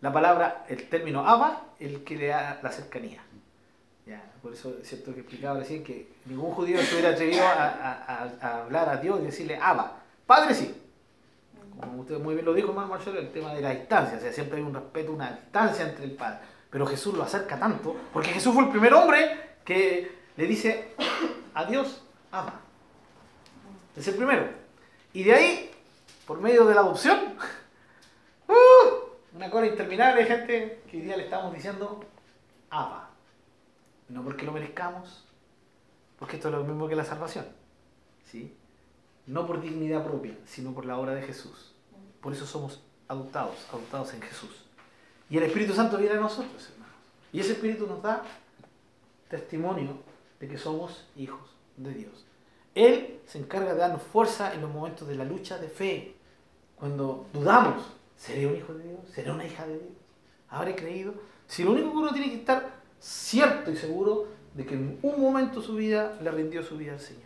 La 0.00 0.12
palabra, 0.12 0.64
el 0.68 0.88
término 0.88 1.26
Abba, 1.26 1.64
el 1.78 2.02
que 2.02 2.16
le 2.16 2.28
da 2.28 2.60
la 2.62 2.70
cercanía. 2.70 3.22
Ya, 4.06 4.22
por 4.42 4.52
eso 4.52 4.76
es 4.80 4.88
cierto 4.88 5.12
que 5.12 5.20
explicaba 5.20 5.58
recién 5.58 5.82
que 5.82 6.12
ningún 6.26 6.52
judío 6.52 6.80
se 6.80 6.94
hubiera 6.94 7.10
atrevido 7.10 7.42
a, 7.44 8.62
hablar 8.62 8.88
a 8.88 8.96
Dios 8.98 9.20
y 9.20 9.24
decirle 9.24 9.58
Abba. 9.60 10.00
Padre 10.26 10.54
sí. 10.54 10.74
Como 11.80 12.00
usted 12.00 12.18
muy 12.18 12.34
bien 12.34 12.46
lo 12.46 12.54
dijo, 12.54 12.68
hermano 12.70 12.88
Marcelo, 12.88 13.18
el 13.18 13.30
tema 13.32 13.52
de 13.52 13.60
la 13.60 13.70
distancia. 13.70 14.16
O 14.16 14.20
sea, 14.20 14.32
siempre 14.32 14.58
hay 14.58 14.64
un 14.64 14.72
respeto, 14.72 15.12
una 15.12 15.32
distancia 15.32 15.88
entre 15.88 16.04
el 16.04 16.12
Padre. 16.12 16.38
Pero 16.70 16.86
Jesús 16.86 17.14
lo 17.14 17.22
acerca 17.22 17.58
tanto, 17.58 17.96
porque 18.12 18.30
Jesús 18.30 18.54
fue 18.54 18.64
el 18.64 18.70
primer 18.70 18.94
hombre 18.94 19.56
que 19.64 20.15
le 20.36 20.46
dice 20.46 20.94
a 21.54 21.64
Dios, 21.64 22.02
Abba. 22.30 22.60
Es 23.96 24.06
el 24.08 24.16
primero. 24.16 24.48
Y 25.12 25.24
de 25.24 25.34
ahí, 25.34 25.70
por 26.26 26.40
medio 26.40 26.66
de 26.66 26.74
la 26.74 26.82
adopción, 26.82 27.18
¡uh! 28.48 29.34
una 29.34 29.50
cosa 29.50 29.66
interminable 29.66 30.22
de 30.22 30.28
gente 30.28 30.82
que 30.90 30.98
hoy 30.98 31.02
día 31.04 31.16
le 31.16 31.24
estamos 31.24 31.54
diciendo 31.54 32.04
Abba. 32.70 33.10
No 34.08 34.22
porque 34.22 34.44
lo 34.44 34.52
merezcamos, 34.52 35.24
porque 36.18 36.36
esto 36.36 36.48
es 36.48 36.54
lo 36.54 36.64
mismo 36.64 36.88
que 36.88 36.96
la 36.96 37.04
salvación. 37.04 37.46
¿sí? 38.30 38.54
No 39.26 39.46
por 39.46 39.60
dignidad 39.60 40.04
propia, 40.04 40.36
sino 40.46 40.72
por 40.72 40.84
la 40.84 40.98
obra 40.98 41.14
de 41.14 41.22
Jesús. 41.22 41.74
Por 42.20 42.32
eso 42.32 42.46
somos 42.46 42.82
adoptados, 43.08 43.66
adoptados 43.70 44.12
en 44.14 44.22
Jesús. 44.22 44.64
Y 45.28 45.38
el 45.38 45.44
Espíritu 45.44 45.74
Santo 45.74 45.96
viene 45.96 46.14
a 46.14 46.20
nosotros, 46.20 46.70
hermanos. 46.70 46.94
Y 47.32 47.40
ese 47.40 47.52
Espíritu 47.52 47.86
nos 47.86 48.02
da 48.02 48.22
testimonio 49.28 49.98
de 50.40 50.48
que 50.48 50.58
somos 50.58 51.06
hijos 51.16 51.56
de 51.76 51.92
Dios. 51.92 52.26
Él 52.74 53.20
se 53.26 53.38
encarga 53.38 53.72
de 53.72 53.80
darnos 53.80 54.02
fuerza 54.02 54.52
en 54.54 54.60
los 54.60 54.70
momentos 54.70 55.08
de 55.08 55.14
la 55.14 55.24
lucha 55.24 55.58
de 55.58 55.68
fe. 55.68 56.14
Cuando 56.76 57.26
dudamos, 57.32 57.82
¿seré 58.16 58.46
un 58.46 58.56
hijo 58.56 58.74
de 58.74 58.84
Dios? 58.84 59.00
¿Seré 59.14 59.30
una 59.30 59.46
hija 59.46 59.66
de 59.66 59.78
Dios? 59.78 59.92
¿Habré 60.50 60.76
creído? 60.76 61.14
Si 61.46 61.64
lo 61.64 61.72
único 61.72 61.90
que 61.92 61.96
uno 61.96 62.12
tiene 62.12 62.30
que 62.30 62.36
estar 62.36 62.76
cierto 63.00 63.70
y 63.70 63.76
seguro 63.76 64.26
de 64.54 64.66
que 64.66 64.74
en 64.74 64.98
un 65.02 65.20
momento 65.20 65.62
su 65.62 65.74
vida 65.74 66.18
le 66.20 66.30
rindió 66.30 66.62
su 66.62 66.76
vida 66.76 66.92
al 66.92 67.00
Señor. 67.00 67.24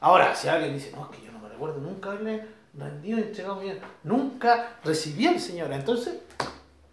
Ahora, 0.00 0.34
si 0.34 0.48
alguien 0.48 0.74
dice, 0.74 0.92
no, 0.92 1.10
es 1.10 1.18
que 1.18 1.26
yo 1.26 1.32
no 1.32 1.40
me 1.40 1.48
recuerdo 1.48 1.78
nunca 1.80 2.10
haberle 2.12 2.46
rendido 2.74 3.18
entregado 3.18 3.56
mi 3.56 3.70
vida, 3.70 3.80
nunca 4.02 4.78
recibí 4.84 5.26
al 5.26 5.40
Señor, 5.40 5.72
entonces 5.72 6.20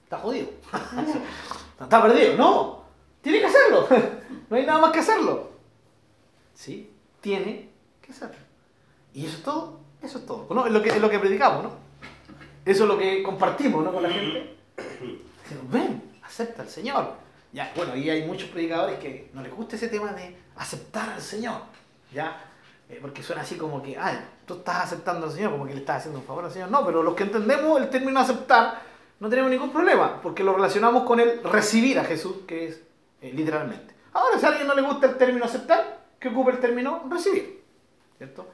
está 0.04 0.18
jodido. 0.18 0.50
está 1.82 2.02
perdido. 2.02 2.36
No, 2.36 2.77
tiene 3.32 3.40
que 3.40 3.46
hacerlo. 3.46 3.88
no 4.50 4.58
hay 4.58 4.66
nada 4.66 4.80
más 4.80 4.92
que 4.92 5.00
hacerlo. 5.00 5.52
¿Sí? 6.54 6.92
Tiene 7.22 7.70
que 8.02 8.12
hacerlo. 8.12 8.38
Y 9.14 9.26
eso 9.26 9.38
es 9.38 9.44
todo. 9.44 9.80
Eso 10.02 10.20
es 10.20 10.26
todo. 10.26 10.48
¿no? 10.54 10.66
Es, 10.66 10.72
lo 10.72 10.82
que, 10.82 11.00
lo 11.00 11.10
que 11.10 11.20
predicamos, 11.20 11.64
¿no? 11.64 11.72
Eso 12.66 12.84
es 12.84 12.90
lo 12.90 12.98
que 12.98 13.24
compartimos 13.24 13.84
¿no? 13.84 13.94
con 13.94 14.04
la 14.04 14.10
gente. 14.10 14.56
ven, 15.72 16.04
acepta 16.24 16.62
al 16.62 16.70
Señor 16.70 17.28
ya, 17.54 17.72
bueno, 17.76 17.96
y 17.96 18.10
hay 18.10 18.26
muchos 18.26 18.50
predicadores 18.50 19.00
que 19.00 19.30
no 19.34 19.42
les 19.42 19.54
gusta 19.54 19.78
ese 19.78 19.88
tema 19.88 20.12
de 20.12 20.36
aceptar 20.58 21.10
al 21.10 21.22
Señor, 21.22 21.62
¿ya? 22.14 22.40
Eh, 22.90 23.00
porque 23.02 23.24
suena 23.24 23.42
así 23.42 23.56
como 23.56 23.82
que, 23.82 23.98
ay, 23.98 24.20
tú 24.46 24.56
estás 24.56 24.84
aceptando 24.84 25.28
al 25.28 25.32
Señor, 25.32 25.52
como 25.52 25.66
que 25.66 25.74
le 25.74 25.80
estás 25.80 25.98
haciendo 25.98 26.20
un 26.20 26.26
favor 26.26 26.46
al 26.46 26.52
Señor. 26.52 26.70
No, 26.70 26.86
pero 26.86 27.02
los 27.04 27.16
que 27.16 27.24
entendemos 27.24 27.82
el 27.82 27.90
término 27.90 28.20
aceptar, 28.20 28.82
no 29.20 29.30
tenemos 29.30 29.50
ningún 29.50 29.72
problema, 29.72 30.22
porque 30.22 30.44
lo 30.44 30.54
relacionamos 30.54 31.04
con 31.04 31.20
el 31.20 31.44
recibir 31.44 32.00
a 32.00 32.04
Jesús, 32.04 32.36
que 32.46 32.68
es 32.68 32.82
eh, 33.28 33.34
literalmente. 33.34 33.94
Ahora, 34.14 34.40
si 34.40 34.46
a 34.46 34.50
alguien 34.50 34.68
no 34.68 34.76
le 34.76 34.82
gusta 34.82 35.08
el 35.08 35.18
término 35.18 35.46
aceptar, 35.46 36.06
que 36.20 36.30
ocupe 36.30 36.52
el 36.52 36.60
término 36.60 37.08
recibir, 37.10 37.64
¿cierto? 38.18 38.48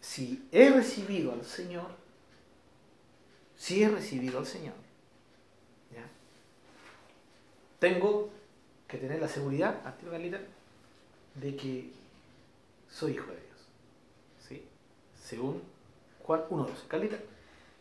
Si 0.00 0.48
he 0.50 0.70
recibido 0.70 1.32
al 1.32 1.44
Señor, 1.44 1.88
si 3.56 3.82
he 3.82 3.88
recibido 3.88 4.38
al 4.38 4.46
Señor, 4.46 4.74
¿ya? 5.92 6.04
Tengo 7.78 8.30
que 8.88 8.98
tener 8.98 9.20
la 9.20 9.28
seguridad, 9.28 9.82
Carlita, 10.10 10.40
de 11.34 11.56
que 11.56 11.92
soy 12.90 13.12
hijo 13.12 13.30
de 13.30 13.40
Dios. 13.40 13.58
¿Sí? 14.48 14.64
Según 15.20 15.62
Juan 16.22 16.42
1.2. 16.50 16.68
Carlita. 16.88 17.16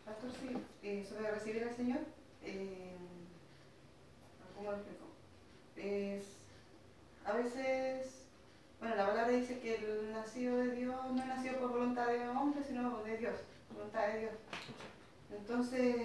Pastor, 0.06 0.30
sí, 0.32 0.58
eh, 0.84 1.06
sobre 1.08 1.32
recibir 1.32 1.64
al 1.64 1.76
Señor, 1.76 2.00
eh, 2.44 2.96
¿cómo? 4.56 4.72
Es, 5.82 6.24
a 7.26 7.34
veces, 7.34 8.26
bueno, 8.80 8.96
la 8.96 9.08
palabra 9.08 9.32
dice 9.32 9.60
que 9.60 9.76
el 9.76 10.12
nacido 10.14 10.58
de 10.58 10.76
Dios 10.76 10.96
no 11.12 11.22
es 11.22 11.28
nacido 11.28 11.60
por 11.60 11.72
voluntad 11.72 12.08
de 12.08 12.30
hombre, 12.30 12.64
sino 12.64 13.04
de 13.04 13.18
Dios, 13.18 13.36
voluntad 13.74 14.08
de 14.08 14.20
Dios. 14.20 14.34
Entonces, 15.32 15.96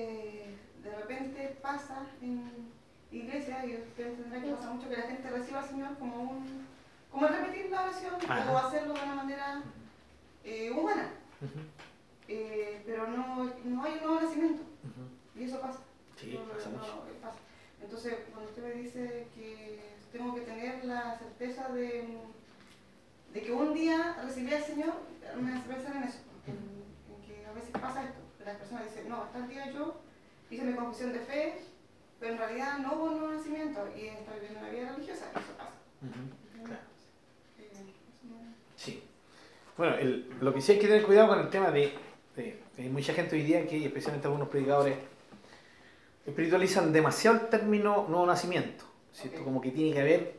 de 0.83 0.97
repente 0.97 1.57
pasa 1.61 2.07
en 2.23 2.73
iglesia, 3.13 3.67
y 3.67 3.77
ustedes 3.77 4.17
tendrán 4.17 4.43
que 4.43 4.53
pasar 4.53 4.75
mucho 4.75 4.89
que 4.89 4.97
la 4.97 5.03
gente 5.03 5.31
reciba 5.31 5.61
al 5.61 5.69
Señor 5.69 5.99
como 5.99 6.23
un 6.23 6.67
como 7.11 7.29
repetir 7.29 7.71
la 7.71 7.85
oración 7.85 8.15
o 8.15 8.59
hacerlo 8.59 8.93
de 8.93 9.03
una 9.03 9.15
manera 9.15 9.63
eh, 10.45 10.71
humana. 10.71 11.11
eh, 12.29 12.83
pero 12.85 13.09
no, 13.09 13.45
no, 13.65 13.83
hay 13.85 13.93
un 13.95 14.01
nuevo 14.01 14.21
nacimiento. 14.21 14.63
Y 15.35 15.45
eso 15.45 15.61
pasa. 15.61 15.81
Sí, 16.17 16.39
pasa 16.53 16.69
mucho. 16.71 17.05
pasa. 17.23 17.39
Entonces, 17.87 18.15
cuando 18.33 18.51
usted 18.51 18.65
me 18.65 18.83
dice 18.83 19.29
que 19.37 19.79
tengo 20.11 20.35
que 20.35 20.41
tener 20.41 20.85
la 20.85 21.17
certeza 21.17 21.69
de, 21.69 22.05
de 23.33 23.43
que 23.43 23.53
un 23.53 23.75
día 23.75 24.17
recibí 24.25 24.53
al 24.53 24.65
Señor, 24.65 24.95
me 25.41 25.53
hace 25.53 25.69
pensar 25.69 25.95
en 25.95 26.03
eso. 26.03 26.19
En, 26.49 27.25
que 27.25 27.47
a 27.47 27.53
veces 27.53 27.71
pasa 27.71 28.03
esto. 28.03 28.19
Que 28.39 28.45
las 28.45 28.57
personas 28.57 28.87
dicen, 28.87 29.09
no, 29.09 29.23
hasta 29.23 29.39
el 29.39 29.49
día 29.49 29.71
yo 29.71 30.01
hice 30.51 30.65
mi 30.65 30.75
confesión 30.75 31.13
de 31.13 31.21
fe, 31.21 31.59
pero 32.19 32.33
en 32.33 32.39
realidad 32.39 32.79
no 32.79 32.95
hubo 32.95 33.05
un 33.05 33.19
nuevo 33.21 33.35
nacimiento 33.35 33.87
y 33.97 34.07
está 34.07 34.35
viviendo 34.35 34.59
una 34.59 34.71
vida 34.71 34.93
religiosa, 34.93 35.27
eso 35.31 35.53
pasa. 35.57 35.71
claro. 36.65 36.83
Sí. 38.75 39.05
Bueno, 39.77 39.97
el, 39.97 40.29
lo 40.41 40.53
que 40.53 40.61
sí 40.61 40.73
hay 40.73 40.79
que 40.81 40.89
tener 40.89 41.05
cuidado 41.05 41.29
con 41.29 41.39
el 41.39 41.51
tema 41.51 41.71
de, 41.71 41.95
hay 42.77 42.89
mucha 42.89 43.15
gente 43.15 43.37
hoy 43.37 43.43
día 43.43 43.65
que, 43.65 43.87
especialmente 43.87 44.27
algunos 44.27 44.49
predicadores, 44.49 44.97
espiritualizan 46.27 46.93
demasiado 46.93 47.37
el 47.37 47.47
término 47.49 48.07
nuevo 48.09 48.27
nacimiento, 48.27 48.85
¿cierto? 49.13 49.45
Como 49.45 49.61
que 49.61 49.71
tiene 49.71 49.93
que 49.93 50.01
haber 50.01 50.37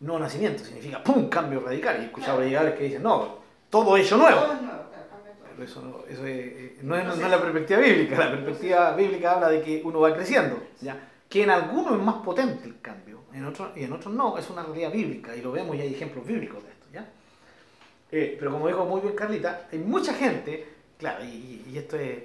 nuevo 0.00 0.20
nacimiento 0.20 0.64
significa 0.64 1.02
¡pum! 1.02 1.28
cambio 1.28 1.60
radical. 1.60 1.96
Y 1.98 2.02
he 2.02 2.06
escuchado 2.06 2.38
predicadores 2.38 2.74
que 2.74 2.84
dicen, 2.84 3.02
no, 3.02 3.38
todo 3.70 3.96
hecho 3.96 4.16
nuevo. 4.16 4.40
Todo 4.40 4.52
es 4.52 4.62
nuevo. 4.62 4.78
Pero 5.50 5.64
eso, 5.64 5.82
no, 5.82 6.04
eso 6.08 6.26
es, 6.26 6.46
eh, 6.46 6.78
no, 6.82 6.96
es, 6.96 7.04
no 7.04 7.14
es 7.14 7.30
la 7.30 7.40
perspectiva 7.40 7.80
bíblica. 7.80 8.18
La 8.18 8.30
perspectiva 8.30 8.92
bíblica 8.94 9.32
habla 9.32 9.48
de 9.48 9.62
que 9.62 9.82
uno 9.84 10.00
va 10.00 10.14
creciendo. 10.14 10.62
¿ya? 10.80 11.08
Que 11.28 11.42
en 11.42 11.50
algunos 11.50 11.94
es 11.94 12.04
más 12.04 12.16
potente 12.16 12.64
el 12.64 12.80
cambio, 12.80 13.22
en 13.32 13.44
otros, 13.44 13.76
y 13.76 13.84
en 13.84 13.92
otros 13.92 14.14
no. 14.14 14.38
Es 14.38 14.48
una 14.50 14.62
realidad 14.62 14.92
bíblica 14.92 15.34
y 15.34 15.42
lo 15.42 15.50
vemos 15.50 15.74
y 15.76 15.80
hay 15.80 15.94
ejemplos 15.94 16.24
bíblicos 16.24 16.62
de 16.62 16.70
esto. 16.70 16.86
¿ya? 16.92 17.08
Eh, 18.12 18.36
pero 18.38 18.52
como 18.52 18.68
dijo 18.68 18.84
muy 18.84 19.00
bien 19.00 19.14
Carlita, 19.14 19.66
hay 19.72 19.78
mucha 19.78 20.14
gente, 20.14 20.66
claro, 20.96 21.24
y, 21.24 21.64
y 21.68 21.76
esto 21.76 21.96
es, 21.96 22.18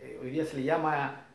eh, 0.00 0.20
hoy 0.22 0.30
día 0.30 0.46
se 0.46 0.56
le 0.56 0.62
llama 0.62 1.25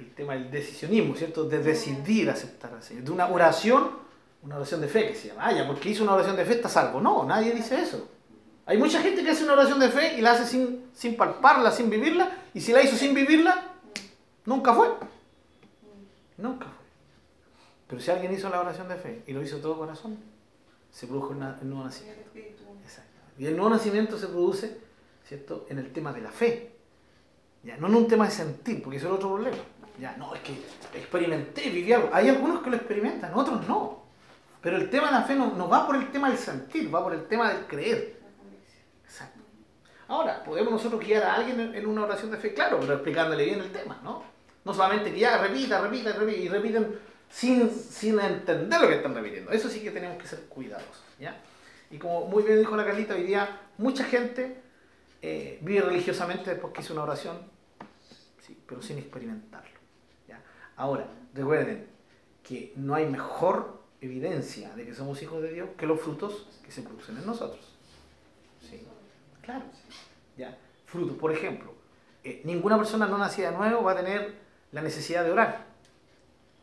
el 0.00 0.14
tema 0.14 0.34
del 0.34 0.50
decisionismo, 0.50 1.14
¿cierto? 1.14 1.44
De 1.44 1.58
decidir 1.58 2.30
aceptar 2.30 2.72
al 2.74 2.82
Señor. 2.82 3.04
De 3.04 3.10
una 3.10 3.28
oración, 3.28 3.90
una 4.42 4.56
oración 4.56 4.80
de 4.80 4.88
fe 4.88 5.08
que 5.08 5.14
se 5.14 5.28
llama. 5.28 5.46
Ah, 5.46 5.52
ya, 5.52 5.66
porque 5.66 5.90
hizo 5.90 6.02
una 6.02 6.14
oración 6.14 6.36
de 6.36 6.44
fe 6.44 6.54
está 6.54 6.68
salvo. 6.68 7.00
No, 7.00 7.24
nadie 7.24 7.52
dice 7.52 7.80
eso. 7.80 8.08
Hay 8.66 8.78
mucha 8.78 9.00
gente 9.00 9.22
que 9.22 9.30
hace 9.30 9.44
una 9.44 9.54
oración 9.54 9.78
de 9.80 9.88
fe 9.88 10.16
y 10.16 10.20
la 10.20 10.32
hace 10.32 10.46
sin, 10.46 10.86
sin 10.94 11.16
palparla, 11.16 11.70
sin 11.70 11.90
vivirla, 11.90 12.30
y 12.54 12.60
si 12.60 12.72
la 12.72 12.82
hizo 12.82 12.96
sin 12.96 13.14
vivirla, 13.14 13.72
nunca 14.46 14.72
fue. 14.72 14.88
Nunca 16.36 16.66
fue. 16.66 16.74
Pero 17.88 18.00
si 18.00 18.10
alguien 18.10 18.32
hizo 18.32 18.48
la 18.48 18.60
oración 18.60 18.88
de 18.88 18.96
fe 18.96 19.22
y 19.26 19.32
lo 19.32 19.42
hizo 19.42 19.58
todo 19.58 19.76
corazón, 19.76 20.18
se 20.90 21.06
produjo 21.06 21.32
el, 21.32 21.68
nuevo 21.68 21.84
nacimiento. 21.84 22.22
Exacto. 22.82 23.10
Y 23.38 23.46
el 23.46 23.56
nuevo 23.56 23.70
nacimiento 23.70 24.18
se 24.18 24.28
produce, 24.28 24.78
¿cierto?, 25.24 25.66
en 25.68 25.78
el 25.78 25.92
tema 25.92 26.12
de 26.12 26.20
la 26.20 26.30
fe. 26.30 26.72
Ya, 27.62 27.76
no 27.76 27.88
en 27.88 27.94
un 27.96 28.08
tema 28.08 28.24
de 28.26 28.30
sentir, 28.30 28.82
porque 28.82 28.96
eso 28.96 29.06
es 29.06 29.10
el 29.10 29.16
otro 29.16 29.34
problema. 29.34 29.58
Ya, 29.98 30.16
no, 30.16 30.34
es 30.34 30.40
que 30.40 30.52
experimenté, 30.94 31.70
viví 31.70 31.92
algo. 31.92 32.10
Hay 32.12 32.28
algunos 32.28 32.62
que 32.62 32.70
lo 32.70 32.76
experimentan, 32.76 33.32
otros 33.34 33.66
no. 33.68 34.00
Pero 34.62 34.76
el 34.76 34.90
tema 34.90 35.06
de 35.06 35.12
la 35.12 35.22
fe 35.22 35.34
no, 35.34 35.54
no 35.54 35.68
va 35.68 35.86
por 35.86 35.96
el 35.96 36.10
tema 36.10 36.28
del 36.28 36.38
sentir, 36.38 36.94
va 36.94 37.02
por 37.02 37.14
el 37.14 37.26
tema 37.26 37.52
del 37.52 37.66
creer. 37.66 38.20
Exacto. 39.04 39.40
Ahora, 40.08 40.44
podemos 40.44 40.72
nosotros 40.72 41.00
guiar 41.00 41.22
a 41.22 41.34
alguien 41.34 41.74
en, 41.74 41.86
una 41.86 42.04
oración 42.04 42.30
de 42.30 42.36
fe, 42.36 42.52
claro, 42.52 42.78
pero 42.80 42.94
explicándole 42.94 43.44
bien 43.44 43.60
el 43.60 43.72
tema, 43.72 43.98
¿no? 44.02 44.22
No 44.64 44.74
solamente 44.74 45.12
que 45.12 45.20
ya 45.20 45.38
repita, 45.38 45.80
repita, 45.80 46.12
repita, 46.12 46.38
y 46.38 46.48
repiten 46.48 46.98
sin, 47.30 47.70
sin 47.70 48.20
entender 48.20 48.80
lo 48.80 48.88
que 48.88 48.96
están 48.96 49.14
repitiendo. 49.14 49.50
Eso 49.50 49.68
sí 49.68 49.80
que 49.80 49.90
tenemos 49.90 50.20
que 50.20 50.26
ser 50.26 50.40
cuidadosos, 50.40 51.04
¿ya? 51.18 51.40
Y 51.90 51.98
como 51.98 52.26
muy 52.26 52.42
bien 52.42 52.58
dijo 52.58 52.76
la 52.76 52.84
Carlita, 52.84 53.14
hoy 53.14 53.22
día 53.22 53.60
mucha 53.78 54.04
gente 54.04 54.60
eh, 55.22 55.58
vive 55.62 55.80
religiosamente 55.82 56.50
después 56.50 56.72
que 56.72 56.82
hizo 56.82 56.92
una 56.92 57.02
oración, 57.02 57.38
sí, 58.46 58.58
pero 58.66 58.82
sin 58.82 58.98
experimentarlo. 58.98 59.69
Ahora, 60.80 61.06
recuerden 61.34 61.86
que 62.42 62.72
no 62.74 62.94
hay 62.94 63.04
mejor 63.04 63.82
evidencia 64.00 64.70
de 64.70 64.86
que 64.86 64.94
somos 64.94 65.20
hijos 65.22 65.42
de 65.42 65.52
Dios 65.52 65.68
que 65.76 65.84
los 65.84 66.00
frutos 66.00 66.46
que 66.64 66.72
se 66.72 66.80
producen 66.80 67.18
en 67.18 67.26
nosotros. 67.26 67.60
¿sí? 68.62 68.82
Claro. 69.42 69.64
¿ya? 70.38 70.56
Frutos, 70.86 71.18
por 71.18 71.32
ejemplo, 71.32 71.74
eh, 72.24 72.40
ninguna 72.44 72.78
persona 72.78 73.06
no 73.06 73.18
nacida 73.18 73.50
de 73.50 73.58
nuevo 73.58 73.82
va 73.82 73.92
a 73.92 73.96
tener 73.96 74.34
la 74.72 74.80
necesidad 74.80 75.22
de 75.22 75.32
orar. 75.32 75.66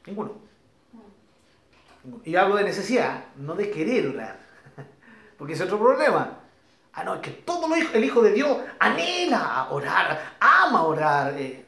Ninguno. 0.08 0.32
Y 2.24 2.36
hablo 2.38 2.56
de 2.56 2.64
necesidad, 2.64 3.26
no 3.36 3.54
de 3.54 3.70
querer 3.70 4.08
orar. 4.08 4.40
Porque 5.38 5.54
es 5.54 5.62
otro 5.62 5.78
problema. 5.78 6.40
Ah, 6.94 7.04
no, 7.04 7.14
es 7.14 7.22
que 7.22 7.30
todo 7.30 7.68
el 7.76 8.04
Hijo 8.04 8.24
de 8.24 8.32
Dios 8.32 8.58
anhela 8.80 9.68
orar, 9.70 10.38
ama 10.40 10.82
orar. 10.82 11.40
eh. 11.40 11.67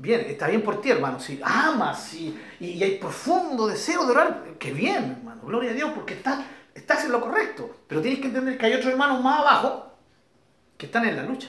Bien, 0.00 0.20
está 0.28 0.46
bien 0.48 0.62
por 0.62 0.80
ti, 0.80 0.90
hermano. 0.90 1.20
Si 1.20 1.38
amas 1.44 2.14
y, 2.14 2.38
y 2.58 2.82
hay 2.82 2.98
profundo 2.98 3.66
deseo 3.66 4.06
de 4.06 4.12
orar, 4.12 4.44
qué 4.58 4.72
bien, 4.72 5.16
hermano. 5.18 5.42
Gloria 5.44 5.70
a 5.72 5.74
Dios, 5.74 5.90
porque 5.94 6.14
estás, 6.14 6.40
estás 6.74 7.04
en 7.04 7.12
lo 7.12 7.20
correcto. 7.20 7.70
Pero 7.86 8.00
tienes 8.00 8.20
que 8.20 8.28
entender 8.28 8.56
que 8.56 8.66
hay 8.66 8.72
otros 8.74 8.90
hermanos 8.92 9.22
más 9.22 9.40
abajo 9.40 9.92
que 10.78 10.86
están 10.86 11.06
en 11.06 11.16
la 11.16 11.22
lucha. 11.24 11.48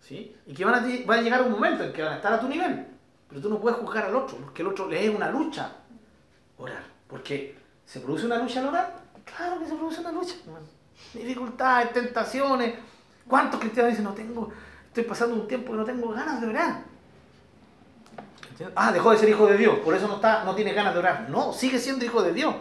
¿Sí? 0.00 0.36
Y 0.46 0.52
que 0.52 0.64
van 0.66 0.74
a, 0.74 0.86
lle- 0.86 1.08
va 1.08 1.14
a 1.14 1.22
llegar 1.22 1.40
un 1.42 1.52
momento 1.52 1.82
en 1.82 1.92
que 1.94 2.02
van 2.02 2.12
a 2.12 2.16
estar 2.16 2.32
a 2.34 2.40
tu 2.40 2.46
nivel. 2.48 2.86
Pero 3.26 3.40
tú 3.40 3.48
no 3.48 3.58
puedes 3.58 3.78
juzgar 3.78 4.04
al 4.04 4.16
otro, 4.16 4.36
porque 4.36 4.60
el 4.60 4.68
otro 4.68 4.86
le 4.86 5.02
es 5.06 5.14
una 5.14 5.30
lucha 5.30 5.72
orar. 6.58 6.84
Porque 7.08 7.56
se 7.86 8.00
produce 8.00 8.26
una 8.26 8.36
lucha 8.36 8.60
al 8.60 8.68
orar. 8.68 9.02
Claro 9.24 9.58
que 9.60 9.66
se 9.66 9.74
produce 9.74 10.00
una 10.00 10.12
lucha, 10.12 10.34
hermano. 10.44 10.66
Dificultades, 11.14 11.92
tentaciones. 11.94 12.74
¿Cuántos 13.26 13.58
cristianos 13.60 13.92
dicen, 13.92 14.04
no 14.04 14.12
tengo, 14.12 14.52
estoy 14.88 15.04
pasando 15.04 15.34
un 15.36 15.48
tiempo 15.48 15.72
que 15.72 15.78
no 15.78 15.84
tengo 15.86 16.08
ganas 16.10 16.38
de 16.42 16.46
orar? 16.48 16.82
Ah, 18.76 18.92
dejó 18.92 19.10
de 19.10 19.18
ser 19.18 19.28
hijo 19.28 19.46
de 19.46 19.56
Dios, 19.56 19.78
por 19.78 19.94
eso 19.94 20.06
no, 20.08 20.16
está, 20.16 20.44
no 20.44 20.54
tiene 20.54 20.72
ganas 20.72 20.92
de 20.94 21.00
orar. 21.00 21.26
No, 21.28 21.52
sigue 21.52 21.78
siendo 21.78 22.04
hijo 22.04 22.22
de 22.22 22.32
Dios. 22.32 22.54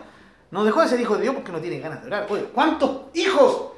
No 0.52 0.64
dejó 0.64 0.82
de 0.82 0.88
ser 0.88 1.00
hijo 1.00 1.16
de 1.16 1.24
Dios 1.24 1.36
porque 1.36 1.52
no 1.52 1.60
tiene 1.60 1.80
ganas 1.80 2.02
de 2.02 2.08
orar. 2.08 2.28
Oye, 2.30 2.44
¿cuántos 2.54 3.04
hijos 3.14 3.72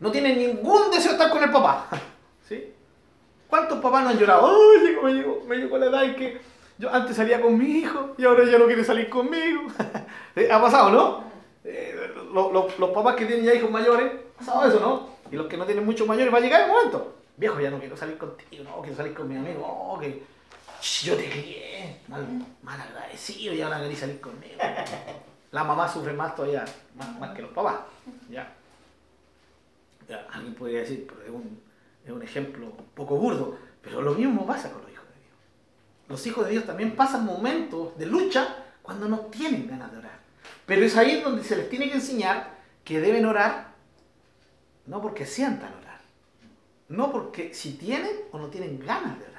no 0.00 0.10
tienen 0.10 0.38
ningún 0.38 0.90
deseo 0.90 1.12
de 1.12 1.16
estar 1.18 1.30
con 1.30 1.42
el 1.42 1.50
papá? 1.50 1.86
¿Sí? 2.48 2.72
¿Cuántos 3.48 3.78
papás 3.80 4.02
no 4.04 4.10
han 4.10 4.18
llorado? 4.18 4.46
¡Ay, 4.48 4.86
llegó, 4.86 5.02
me 5.02 5.12
llegó, 5.14 5.40
me 5.46 5.78
la 5.78 5.86
edad 5.86 6.04
en 6.04 6.16
que 6.16 6.40
yo 6.78 6.92
antes 6.92 7.16
salía 7.16 7.40
con 7.40 7.56
mi 7.58 7.66
hijo 7.66 8.14
y 8.18 8.24
ahora 8.24 8.44
ya 8.44 8.58
no 8.58 8.66
quiere 8.66 8.84
salir 8.84 9.08
conmigo? 9.08 9.62
Eh, 10.34 10.48
ha 10.50 10.58
pasado, 10.62 10.88
¿no? 10.90 11.24
Eh, 11.62 11.94
lo- 12.32 12.50
lo- 12.50 12.68
los 12.78 12.90
papás 12.90 13.16
que 13.16 13.26
tienen 13.26 13.44
ya 13.44 13.52
hijos 13.52 13.70
mayores, 13.70 14.10
ha 14.34 14.38
pasado 14.38 14.66
eso, 14.66 14.80
¿no? 14.80 15.08
Y 15.30 15.36
los 15.36 15.46
que 15.46 15.58
no 15.58 15.66
tienen 15.66 15.84
muchos 15.84 16.08
mayores, 16.08 16.32
va 16.32 16.38
a 16.38 16.40
llegar 16.40 16.62
el 16.62 16.68
momento. 16.68 17.16
Viejo, 17.36 17.60
ya 17.60 17.68
no 17.70 17.78
quiero 17.78 17.98
salir 17.98 18.16
contigo, 18.16 18.64
no, 18.64 18.80
quiero 18.80 18.96
salir 18.96 19.12
con 19.12 19.28
mi 19.28 19.36
amigo, 19.36 19.60
oh, 19.66 19.98
que 20.00 20.22
yo 20.82 21.16
te 21.16 21.30
crié, 21.30 22.00
mal, 22.08 22.26
mal 22.62 22.80
agradecido 22.80 23.54
y 23.54 23.60
ahora 23.60 23.80
querés 23.80 24.00
salir 24.00 24.20
conmigo. 24.20 24.54
La 25.52 25.64
mamá 25.64 25.88
sufre 25.88 26.12
más 26.12 26.34
todavía, 26.34 26.64
más, 26.94 27.18
más 27.20 27.36
que 27.36 27.42
los 27.42 27.52
papás, 27.52 27.80
¿ya? 28.30 28.52
Ya, 30.08 30.26
alguien 30.32 30.54
podría 30.54 30.80
decir, 30.80 31.06
pero 31.06 31.22
es 31.22 31.30
un, 31.30 31.60
es 32.04 32.10
un 32.10 32.22
ejemplo 32.22 32.66
un 32.66 32.86
poco 32.94 33.16
burdo, 33.16 33.58
pero 33.82 34.00
lo 34.00 34.14
mismo 34.14 34.46
pasa 34.46 34.72
con 34.72 34.80
los 34.80 34.90
hijos 34.90 35.06
de 35.08 35.20
Dios. 35.20 35.36
Los 36.08 36.26
hijos 36.26 36.46
de 36.46 36.52
Dios 36.52 36.64
también 36.64 36.96
pasan 36.96 37.26
momentos 37.26 37.96
de 37.98 38.06
lucha 38.06 38.64
cuando 38.80 39.08
no 39.08 39.18
tienen 39.26 39.68
ganas 39.68 39.92
de 39.92 39.98
orar. 39.98 40.18
Pero 40.66 40.84
es 40.84 40.96
ahí 40.96 41.20
donde 41.20 41.44
se 41.44 41.56
les 41.56 41.68
tiene 41.68 41.88
que 41.88 41.96
enseñar 41.96 42.58
que 42.82 43.00
deben 43.00 43.26
orar, 43.26 43.74
no 44.86 45.00
porque 45.02 45.26
sientan 45.26 45.72
orar, 45.74 46.00
no 46.88 47.12
porque 47.12 47.52
si 47.52 47.74
tienen 47.74 48.16
o 48.32 48.38
no 48.38 48.48
tienen 48.48 48.78
ganas 48.78 49.18
de 49.18 49.26
orar. 49.26 49.31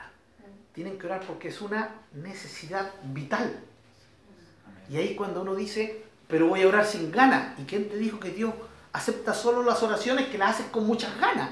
Tienen 0.73 0.97
que 0.97 1.05
orar 1.05 1.21
porque 1.27 1.49
es 1.49 1.61
una 1.61 1.89
necesidad 2.13 2.91
vital. 3.03 3.59
Y 4.89 4.97
ahí 4.97 5.15
cuando 5.15 5.41
uno 5.41 5.55
dice, 5.55 6.03
pero 6.27 6.47
voy 6.47 6.63
a 6.63 6.67
orar 6.67 6.85
sin 6.85 7.11
ganas. 7.11 7.59
¿Y 7.59 7.63
quién 7.63 7.89
te 7.89 7.97
dijo 7.97 8.19
que 8.19 8.31
Dios 8.31 8.53
acepta 8.91 9.33
solo 9.33 9.63
las 9.63 9.81
oraciones 9.83 10.27
que 10.27 10.37
las 10.37 10.55
haces 10.55 10.67
con 10.71 10.85
muchas 10.85 11.17
ganas? 11.19 11.51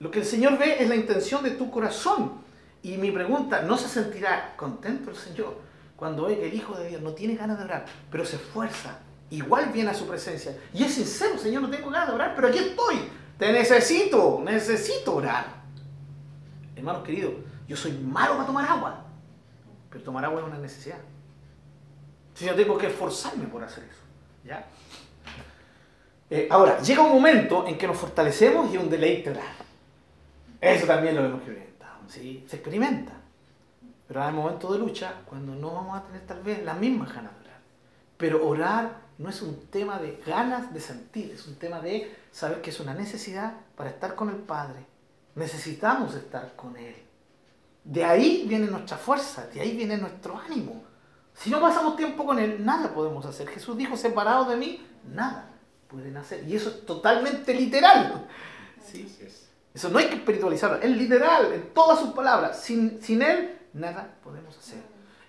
Lo 0.00 0.10
que 0.10 0.20
el 0.20 0.24
Señor 0.24 0.58
ve 0.58 0.82
es 0.82 0.88
la 0.88 0.96
intención 0.96 1.42
de 1.42 1.52
tu 1.52 1.70
corazón. 1.70 2.42
Y 2.82 2.96
mi 2.96 3.10
pregunta, 3.10 3.62
¿no 3.62 3.76
se 3.76 3.88
sentirá 3.88 4.54
contento 4.56 5.10
el 5.10 5.16
Señor 5.16 5.56
cuando 5.96 6.26
ve 6.26 6.38
que 6.38 6.48
el 6.48 6.54
Hijo 6.54 6.76
de 6.76 6.88
Dios 6.88 7.02
no 7.02 7.12
tiene 7.12 7.34
ganas 7.34 7.58
de 7.58 7.64
orar, 7.64 7.86
pero 8.10 8.24
se 8.24 8.36
esfuerza? 8.36 8.98
Igual 9.30 9.70
viene 9.72 9.90
a 9.90 9.94
su 9.94 10.06
presencia. 10.06 10.56
Y 10.72 10.84
es 10.84 10.94
sincero, 10.94 11.36
Señor, 11.38 11.62
no 11.62 11.70
tengo 11.70 11.90
ganas 11.90 12.08
de 12.08 12.14
orar, 12.14 12.34
pero 12.34 12.48
aquí 12.48 12.58
estoy. 12.58 12.96
Te 13.36 13.52
necesito, 13.52 14.40
necesito 14.44 15.16
orar. 15.16 15.58
Hermanos 16.76 17.02
queridos, 17.02 17.34
yo 17.68 17.76
soy 17.76 17.92
malo 17.92 18.34
para 18.34 18.46
tomar 18.46 18.68
agua, 18.68 19.04
pero 19.90 20.02
tomar 20.02 20.24
agua 20.24 20.40
es 20.40 20.46
una 20.46 20.58
necesidad. 20.58 20.98
Si 22.34 22.46
yo 22.46 22.54
tengo 22.54 22.78
que 22.78 22.86
esforzarme 22.86 23.46
por 23.46 23.62
hacer 23.62 23.84
eso. 23.84 24.02
¿ya? 24.44 24.64
Eh, 26.30 26.48
ahora, 26.50 26.80
llega 26.80 27.02
un 27.02 27.12
momento 27.12 27.66
en 27.66 27.76
que 27.76 27.86
nos 27.86 27.98
fortalecemos 27.98 28.72
y 28.72 28.78
un 28.78 28.88
deleite 28.88 29.30
orar. 29.30 29.44
Eso 30.60 30.86
también 30.86 31.14
lo 31.14 31.24
hemos 31.24 31.38
experimentado. 31.40 32.00
¿sí? 32.08 32.46
Se 32.48 32.56
experimenta. 32.56 33.12
Pero 34.06 34.22
hay 34.22 34.32
momentos 34.32 34.72
de 34.72 34.78
lucha 34.78 35.22
cuando 35.26 35.54
no 35.54 35.72
vamos 35.72 35.98
a 35.98 36.04
tener 36.04 36.22
tal 36.22 36.42
vez 36.42 36.64
las 36.64 36.78
mismas 36.78 37.12
ganas 37.12 37.32
de 37.34 37.40
orar. 37.40 37.60
Pero 38.16 38.48
orar 38.48 38.96
no 39.18 39.28
es 39.28 39.42
un 39.42 39.66
tema 39.66 39.98
de 39.98 40.22
ganas 40.26 40.72
de 40.72 40.80
sentir, 40.80 41.32
es 41.32 41.46
un 41.46 41.56
tema 41.56 41.80
de 41.80 42.16
saber 42.30 42.62
que 42.62 42.70
es 42.70 42.80
una 42.80 42.94
necesidad 42.94 43.52
para 43.76 43.90
estar 43.90 44.14
con 44.14 44.30
el 44.30 44.36
Padre. 44.36 44.86
Necesitamos 45.34 46.14
estar 46.14 46.54
con 46.56 46.76
Él. 46.76 47.07
De 47.88 48.04
ahí 48.04 48.44
viene 48.46 48.66
nuestra 48.66 48.98
fuerza, 48.98 49.46
de 49.46 49.62
ahí 49.62 49.74
viene 49.74 49.96
nuestro 49.96 50.38
ánimo. 50.38 50.84
Si 51.32 51.48
no 51.48 51.58
pasamos 51.58 51.96
tiempo 51.96 52.26
con 52.26 52.38
Él, 52.38 52.62
nada 52.62 52.92
podemos 52.92 53.24
hacer. 53.24 53.48
Jesús 53.48 53.78
dijo, 53.78 53.96
separados 53.96 54.50
de 54.50 54.56
mí, 54.56 54.86
nada 55.10 55.48
pueden 55.88 56.14
hacer. 56.18 56.46
Y 56.46 56.54
eso 56.54 56.68
es 56.68 56.84
totalmente 56.84 57.54
literal. 57.54 58.28
¿sí? 58.84 59.10
Eso 59.72 59.88
no 59.88 59.98
hay 59.98 60.08
que 60.08 60.16
espiritualizarlo, 60.16 60.82
es 60.82 60.90
literal, 60.90 61.50
en 61.54 61.72
todas 61.72 62.00
sus 62.00 62.10
palabras. 62.10 62.60
Sin, 62.60 63.02
sin 63.02 63.22
Él, 63.22 63.58
nada 63.72 64.16
podemos 64.22 64.54
hacer. 64.58 64.80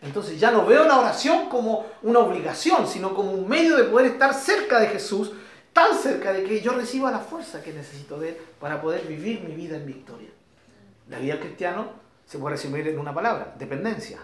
Entonces 0.02 0.38
ya 0.38 0.52
no 0.52 0.66
veo 0.66 0.84
la 0.84 1.00
oración 1.00 1.48
como 1.48 1.86
una 2.02 2.20
obligación, 2.20 2.88
sino 2.88 3.16
como 3.16 3.32
un 3.32 3.48
medio 3.48 3.78
de 3.78 3.86
poder 3.86 4.08
estar 4.08 4.34
cerca 4.34 4.82
de 4.82 4.88
Jesús, 4.88 5.32
tan 5.72 5.96
cerca 5.96 6.34
de 6.34 6.44
que 6.44 6.60
yo 6.60 6.74
reciba 6.74 7.10
la 7.10 7.20
fuerza 7.20 7.64
que 7.64 7.72
necesito 7.72 8.20
de 8.20 8.30
Él 8.30 8.38
para 8.60 8.82
poder 8.82 9.08
vivir 9.08 9.40
mi 9.48 9.56
vida 9.56 9.78
en 9.78 9.86
victoria. 9.86 10.30
La 11.08 11.20
vida 11.20 11.36
del 11.36 11.44
cristiano 11.44 12.09
se 12.30 12.38
puede 12.38 12.58
resumir 12.58 12.88
en 12.88 13.00
una 13.00 13.12
palabra, 13.12 13.56
dependencia. 13.58 14.20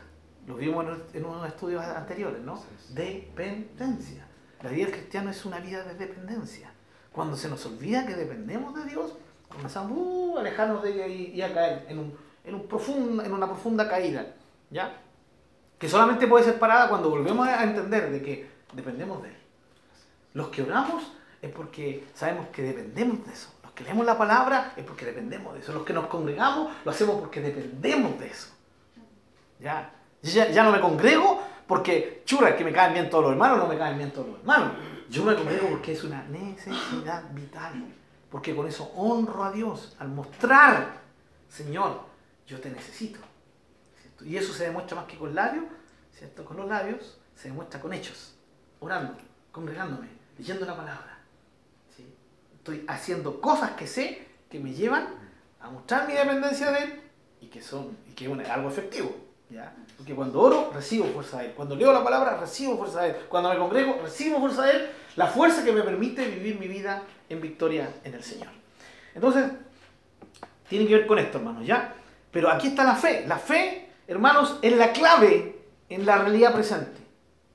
Lo 0.46 0.54
vimos 0.58 0.86
en, 1.12 1.26
unos 1.26 1.48
estudios 1.48 1.84
anteriores, 1.84 2.40
¿no? 2.40 2.62
Dependencia. 2.90 4.28
La 4.62 4.70
vida 4.70 4.86
del 4.86 4.94
cristiano 4.94 5.32
es 5.32 5.44
una 5.44 5.60
vida 5.60 5.84
de 5.84 5.96
dependencia. 5.96 6.72
Cuando 7.12 7.36
se 7.36 7.50
nos 7.50 7.66
olvida 7.66 8.06
que 8.06 8.14
dependemos 8.14 8.76
de 8.76 8.92
Dios, 8.92 9.16
comenzamos 9.50 9.98
uh, 9.98 10.38
a 10.38 10.42
alejarnos 10.42 10.84
de 10.84 10.94
ella 10.94 11.08
y, 11.08 11.42
a 11.42 11.52
caer 11.52 11.88
en, 11.90 11.98
un, 11.98 12.18
en, 12.44 12.54
un 12.54 13.22
en 13.26 13.34
una 13.34 13.48
profunda 13.48 13.90
caída. 13.90 14.36
¿Ya? 14.70 15.02
Que 15.80 15.90
solamente 15.90 16.28
puede 16.28 16.46
ser 16.46 16.60
parada 16.60 16.90
cuando 16.90 17.10
volvemos 17.10 17.48
a 17.48 17.64
entender 17.64 18.12
de 18.12 18.22
que 18.22 18.48
dependemos 18.74 19.24
de 19.24 19.30
Él. 19.30 19.38
Los 20.36 20.50
que 20.50 20.62
oramos 20.62 21.12
es 21.42 21.52
porque 21.52 22.08
sabemos 22.14 22.50
que 22.50 22.62
dependemos 22.62 23.26
de 23.26 23.34
eso. 23.34 23.50
Que 23.76 23.84
leemos 23.84 24.06
la 24.06 24.18
palabra 24.18 24.74
es 24.78 24.86
porque 24.86 25.06
dependemos 25.06 25.54
de 25.54 25.60
eso. 25.60 25.74
Los 25.74 25.84
que 25.84 25.94
nos 25.94 26.08
congregamos 26.08 26.74
lo 26.84 26.92
hacemos 26.92 27.20
porque 27.20 27.42
dependemos 27.42 28.18
de 28.20 28.28
eso. 28.28 28.48
¿Ya? 29.60 29.92
Ya, 30.22 30.50
ya 30.50 30.64
no 30.64 30.72
me 30.72 30.80
congrego 30.80 31.44
porque, 31.68 32.24
churra, 32.26 32.56
que 32.56 32.64
me 32.64 32.72
caen 32.72 32.94
bien 32.94 33.10
todos 33.10 33.26
los 33.26 33.34
hermanos, 33.34 33.58
no 33.58 33.68
me 33.68 33.78
caen 33.78 33.98
bien 33.98 34.12
todos 34.12 34.28
los 34.28 34.40
hermanos. 34.40 34.74
Yo 35.10 35.24
me 35.24 35.36
congrego 35.36 35.70
porque 35.70 35.92
es 35.92 36.04
una 36.04 36.24
necesidad 36.24 37.24
vital. 37.32 37.86
Porque 38.30 38.56
con 38.56 38.68
eso 38.68 38.92
honro 38.96 39.44
a 39.44 39.52
Dios 39.52 39.96
al 40.00 40.10
mostrar, 40.10 41.02
Señor, 41.48 42.02
yo 42.48 42.60
te 42.60 42.70
necesito. 42.70 43.20
Y 44.22 44.38
eso 44.38 44.54
se 44.54 44.66
demuestra 44.66 44.96
más 44.96 45.06
que 45.06 45.18
con 45.18 45.36
labios, 45.36 45.66
¿cierto? 46.12 46.46
Con 46.46 46.58
los 46.58 46.68
labios 46.68 47.18
se 47.36 47.50
demuestra 47.50 47.82
con 47.82 47.94
hechos, 47.94 48.36
orando, 48.80 49.16
congregándome, 49.52 50.08
leyendo 50.38 50.66
la 50.66 50.76
palabra. 50.76 51.15
Estoy 52.66 52.84
haciendo 52.88 53.42
cosas 53.42 53.74
que 53.74 53.86
sé 53.86 54.26
que 54.50 54.60
me 54.60 54.74
llevan 54.74 55.08
a 55.62 55.70
mostrar 55.70 56.08
mi 56.08 56.16
dependencia 56.16 56.72
de 56.72 56.80
Él 56.80 57.00
y 57.40 57.46
que 57.46 57.62
son 57.62 57.96
y 58.10 58.14
que 58.14 58.26
es 58.26 58.50
algo 58.50 58.70
efectivo. 58.70 59.16
¿ya? 59.52 59.72
Porque 59.96 60.16
cuando 60.16 60.42
oro, 60.42 60.72
recibo 60.74 61.06
fuerza 61.06 61.42
de 61.42 61.46
Él. 61.46 61.54
Cuando 61.56 61.76
leo 61.76 61.94
la 61.94 62.04
palabra, 62.04 62.38
recibo 62.38 62.76
fuerza 62.76 63.04
de 63.04 63.10
Él. 63.10 63.16
Cuando 63.30 63.50
me 63.50 63.60
congrego, 63.60 64.00
recibo 64.02 64.40
fuerza 64.40 64.64
de 64.64 64.72
Él. 64.72 64.90
La 65.16 65.28
fuerza 65.28 65.64
que 65.64 65.72
me 65.72 65.84
permite 65.84 66.28
vivir 66.28 66.60
mi 66.60 66.68
vida 66.68 67.04
en 67.30 67.40
victoria 67.40 67.88
en 68.04 68.16
el 68.16 68.24
Señor. 68.24 68.50
Entonces, 69.14 69.44
tiene 70.68 70.88
que 70.88 70.96
ver 70.96 71.06
con 71.06 71.20
esto, 71.20 71.38
hermanos, 71.38 71.68
¿ya? 71.68 71.94
Pero 72.32 72.50
aquí 72.50 72.70
está 72.70 72.84
la 72.84 72.96
fe. 72.96 73.26
La 73.28 73.38
fe, 73.38 73.92
hermanos, 74.08 74.58
es 74.64 74.76
la 74.76 74.92
clave 74.92 75.56
en 75.88 76.04
la 76.04 76.18
realidad 76.18 76.52
presente. 76.52 77.00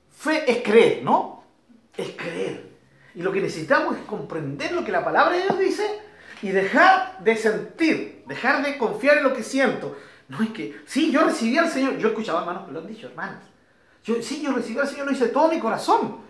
Fe 0.09 0.49
es 0.49 0.63
creer, 0.63 1.03
¿no? 1.03 1.43
Es 1.97 2.11
creer. 2.11 2.70
Y 3.15 3.21
lo 3.21 3.31
que 3.31 3.41
necesitamos 3.41 3.97
es 3.97 4.03
comprender 4.03 4.71
lo 4.71 4.83
que 4.83 4.91
la 4.91 5.03
palabra 5.03 5.35
de 5.35 5.43
Dios 5.43 5.59
dice 5.59 5.99
y 6.41 6.49
dejar 6.49 7.19
de 7.19 7.35
sentir, 7.35 8.23
dejar 8.27 8.63
de 8.63 8.77
confiar 8.77 9.17
en 9.17 9.23
lo 9.23 9.33
que 9.33 9.43
siento, 9.43 9.95
no 10.27 10.41
es 10.41 10.49
que, 10.51 10.81
sí, 10.85 11.11
yo 11.11 11.23
recibí 11.25 11.57
al 11.57 11.69
Señor, 11.69 11.97
yo 11.97 12.09
escuchaba 12.09 12.39
hermanos 12.39 12.65
que 12.65 12.71
lo 12.71 12.79
han 12.79 12.87
dicho, 12.87 13.07
hermanas. 13.07 13.43
Yo, 14.03 14.21
sí, 14.21 14.41
yo 14.41 14.53
recibí 14.53 14.79
al 14.79 14.87
Señor, 14.87 15.05
lo 15.05 15.11
hice 15.11 15.25
de 15.25 15.31
todo 15.31 15.49
mi 15.49 15.59
corazón. 15.59 16.21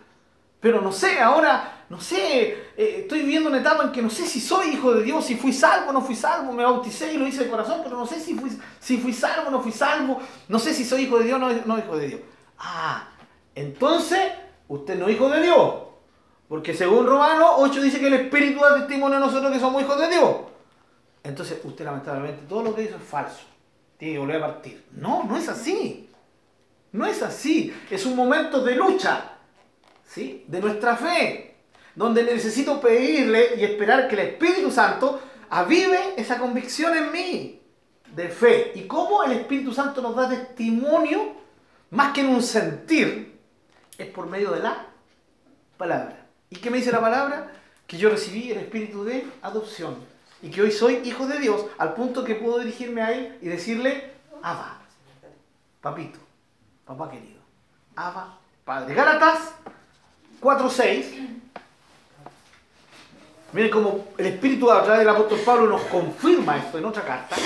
Pero 0.60 0.82
no 0.82 0.92
sé, 0.92 1.20
ahora, 1.20 1.86
no 1.90 2.00
sé, 2.00 2.50
eh, 2.78 2.98
estoy 3.02 3.22
viviendo 3.22 3.50
una 3.50 3.60
etapa 3.60 3.84
en 3.84 3.92
que 3.92 4.02
no 4.02 4.10
sé 4.10 4.28
si 4.28 4.40
soy 4.40 4.70
hijo 4.70 4.94
de 4.94 5.04
Dios, 5.04 5.26
si 5.26 5.36
fui 5.36 5.52
salvo 5.52 5.92
no 5.92 6.02
fui 6.02 6.16
salvo, 6.16 6.52
me 6.54 6.64
bauticé 6.64 7.14
y 7.14 7.18
lo 7.18 7.28
hice 7.28 7.46
de 7.46 7.50
corazón, 7.50 7.82
pero 7.84 7.98
no 7.98 8.06
sé 8.06 8.20
si 8.20 8.36
fui, 8.36 8.52
si 8.80 8.98
fui 8.98 9.12
salvo 9.12 9.50
no 9.50 9.62
fui 9.62 9.72
salvo, 9.72 10.20
no 10.48 10.60
sé 10.60 10.74
si 10.74 10.86
soy 10.86 11.04
hijo 11.04 11.18
de 11.18 11.26
Dios 11.26 11.40
no, 11.40 11.52
no 11.66 11.80
hijo 11.80 11.98
de 11.98 12.08
Dios. 12.08 12.22
Ah, 12.60 13.08
entonces, 13.56 14.32
usted 14.68 15.00
no 15.00 15.08
es 15.08 15.16
hijo 15.16 15.30
de 15.30 15.42
Dios. 15.42 15.74
Porque 16.52 16.74
según 16.74 17.08
Romanos 17.08 17.52
8 17.60 17.82
dice 17.82 17.98
que 17.98 18.08
el 18.08 18.14
Espíritu 18.14 18.60
da 18.60 18.76
testimonio 18.76 19.16
a 19.16 19.22
nosotros 19.22 19.54
que 19.54 19.60
somos 19.62 19.84
hijos 19.84 19.98
de 19.98 20.10
Dios. 20.10 20.36
Entonces, 21.24 21.62
usted 21.64 21.86
lamentablemente 21.86 22.44
todo 22.46 22.62
lo 22.62 22.76
que 22.76 22.84
hizo 22.84 22.98
es 22.98 23.04
falso 23.04 23.40
tiene 23.98 24.16
que 24.16 24.20
volver 24.20 24.44
a 24.44 24.48
partir. 24.48 24.86
No, 24.92 25.24
no 25.24 25.38
es 25.38 25.48
así. 25.48 26.10
No 26.92 27.06
es 27.06 27.24
así. 27.24 27.74
Es 27.90 28.06
un 28.06 28.18
momento 28.18 28.62
de 28.66 28.76
lucha, 28.76 29.38
¿sí? 30.06 30.44
De 30.46 30.60
nuestra 30.60 30.98
fe, 30.98 31.56
donde 31.96 32.22
necesito 32.22 32.82
pedirle 32.82 33.56
y 33.56 33.64
esperar 33.64 34.10
que 34.10 34.16
el 34.16 34.28
Espíritu 34.28 34.72
Santo 34.72 35.22
avive 35.50 36.16
esa 36.18 36.38
convicción 36.38 36.98
en 36.98 37.12
mí 37.14 37.62
de 38.14 38.28
fe. 38.28 38.74
Y 38.76 38.88
cómo 38.88 39.24
el 39.24 39.32
Espíritu 39.32 39.74
Santo 39.74 40.02
nos 40.02 40.18
da 40.18 40.28
testimonio, 40.28 41.34
más 41.92 42.12
que 42.12 42.20
en 42.20 42.28
un 42.28 42.44
sentir, 42.44 43.40
es 43.98 44.08
por 44.08 44.28
medio 44.28 44.52
de 44.52 44.60
la 44.60 44.88
palabra. 45.78 46.21
¿Y 46.52 46.58
qué 46.58 46.70
me 46.70 46.78
dice 46.78 46.92
la 46.92 47.00
palabra? 47.00 47.50
Que 47.88 47.98
yo 47.98 48.10
recibí 48.10 48.52
el 48.52 48.58
Espíritu 48.58 49.06
de 49.06 49.26
adopción 49.42 49.96
y 50.42 50.52
que 50.52 50.62
hoy 50.62 50.72
soy 50.72 50.96
hijo 51.06 51.26
de 51.26 51.40
Dios 51.40 51.66
al 51.78 51.94
punto 51.94 52.26
que 52.26 52.36
puedo 52.36 52.60
dirigirme 52.60 53.02
a 53.02 53.12
Él 53.14 53.38
y 53.42 53.48
decirle, 53.48 54.12
Abba, 54.44 54.82
papito, 55.80 56.20
papá 56.86 57.10
querido, 57.10 57.40
Abba, 57.96 58.38
Padre. 58.66 58.94
Gálatas 58.94 59.54
4.6. 60.42 61.40
Miren 63.54 63.72
cómo 63.72 64.08
el 64.18 64.26
Espíritu 64.26 64.70
a 64.70 64.84
través 64.84 65.00
del 65.00 65.10
apóstol 65.10 65.40
Pablo 65.46 65.68
nos 65.68 65.84
confirma 65.84 66.58
esto 66.58 66.78
en 66.78 66.86
otra 66.86 67.04
carta. 67.04 67.38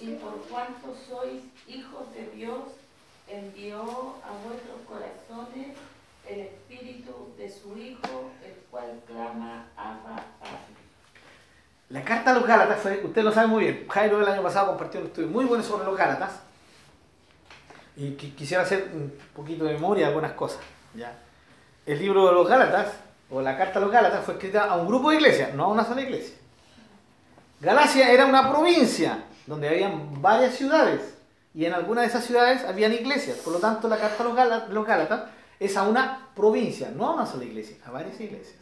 Y 0.00 0.06
por 0.12 0.40
cuanto 0.48 0.96
sois 1.06 1.42
hijos 1.68 2.14
de 2.14 2.30
Dios, 2.34 2.62
envió 3.28 3.82
a 4.24 4.32
vuestros 4.42 4.80
corazones 4.88 5.76
el 6.26 6.40
Espíritu 6.40 6.59
de 7.36 7.50
su 7.50 7.76
Hijo, 7.76 8.30
el 8.44 8.54
cual 8.70 9.00
clama 9.06 9.66
Abba 9.76 10.16
Padre. 10.38 10.80
La 11.88 12.04
carta 12.04 12.30
a 12.30 12.34
los 12.34 12.46
Gálatas 12.46 12.78
fue, 12.80 13.00
usted 13.04 13.22
lo 13.22 13.32
sabe 13.32 13.48
muy 13.48 13.64
bien, 13.64 13.86
Jairo 13.88 14.20
el 14.20 14.28
año 14.28 14.42
pasado 14.42 14.68
compartió 14.68 15.00
un 15.00 15.06
estudio 15.06 15.28
muy 15.28 15.44
bueno 15.44 15.64
sobre 15.64 15.84
los 15.84 15.96
Gálatas 15.96 16.40
y 17.96 18.12
quisiera 18.12 18.62
hacer 18.62 18.90
un 18.94 19.12
poquito 19.34 19.64
de 19.64 19.74
memoria 19.74 20.04
de 20.04 20.08
algunas 20.08 20.32
cosas. 20.32 20.60
¿ya? 20.94 21.12
El 21.84 21.98
libro 21.98 22.28
de 22.28 22.32
los 22.32 22.48
Gálatas, 22.48 22.92
o 23.30 23.40
la 23.40 23.56
carta 23.56 23.78
a 23.78 23.82
los 23.82 23.90
Gálatas, 23.90 24.24
fue 24.24 24.34
escrita 24.34 24.64
a 24.64 24.76
un 24.76 24.86
grupo 24.86 25.10
de 25.10 25.16
iglesias, 25.16 25.52
no 25.54 25.64
a 25.64 25.68
una 25.68 25.84
sola 25.84 26.02
iglesia. 26.02 26.36
Galacia 27.60 28.10
era 28.10 28.24
una 28.24 28.50
provincia 28.50 29.24
donde 29.46 29.68
habían 29.68 30.22
varias 30.22 30.54
ciudades 30.54 31.18
y 31.54 31.64
en 31.64 31.74
algunas 31.74 32.02
de 32.02 32.08
esas 32.08 32.24
ciudades 32.24 32.64
habían 32.64 32.92
iglesias. 32.92 33.38
Por 33.38 33.52
lo 33.52 33.58
tanto, 33.58 33.88
la 33.88 33.98
carta 33.98 34.22
a 34.22 34.68
los 34.68 34.86
Gálatas 34.86 35.22
es 35.60 35.76
a 35.76 35.82
una 35.82 36.28
provincia, 36.34 36.90
no 36.90 37.06
a 37.06 37.14
una 37.14 37.26
sola 37.26 37.44
iglesia, 37.44 37.76
a 37.84 37.90
varias 37.90 38.18
iglesias. 38.18 38.58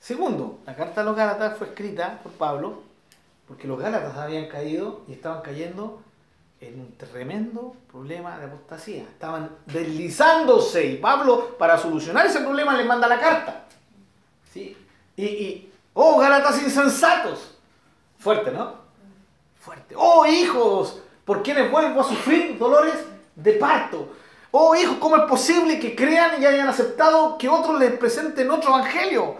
Segundo, 0.00 0.58
la 0.66 0.74
carta 0.74 1.00
a 1.00 1.04
los 1.04 1.16
Gálatas 1.16 1.56
fue 1.56 1.68
escrita 1.68 2.20
por 2.22 2.32
Pablo 2.32 2.82
porque 3.46 3.68
los 3.68 3.78
Gálatas 3.78 4.16
habían 4.16 4.48
caído 4.48 5.02
y 5.08 5.12
estaban 5.12 5.42
cayendo 5.42 6.02
en 6.60 6.80
un 6.80 6.96
tremendo 6.96 7.76
problema 7.90 8.36
de 8.38 8.46
apostasía. 8.46 9.02
Estaban 9.04 9.50
deslizándose 9.66 10.86
y 10.86 10.96
Pablo, 10.96 11.56
para 11.56 11.78
solucionar 11.78 12.26
ese 12.26 12.40
problema, 12.40 12.76
les 12.76 12.86
manda 12.86 13.06
la 13.06 13.20
carta. 13.20 13.64
¿Sí? 14.52 14.76
Y, 15.16 15.68
oh, 15.92 16.18
Gálatas 16.18 16.62
insensatos. 16.62 17.54
Fuerte, 18.18 18.50
¿no? 18.50 18.74
Fuerte. 19.60 19.94
Oh, 19.96 20.26
hijos, 20.26 21.00
¿por 21.24 21.42
quienes 21.42 21.70
vuelvo 21.70 22.00
a 22.00 22.04
sufrir 22.04 22.58
dolores 22.58 22.96
de 23.36 23.52
parto? 23.52 24.08
Oh, 24.56 24.72
hijos, 24.76 24.98
¿cómo 25.00 25.16
es 25.16 25.24
posible 25.24 25.80
que 25.80 25.96
crean 25.96 26.40
y 26.40 26.46
hayan 26.46 26.68
aceptado 26.68 27.36
que 27.36 27.48
otros 27.48 27.76
les 27.80 27.90
presenten 27.98 28.48
otro 28.52 28.68
evangelio? 28.68 29.36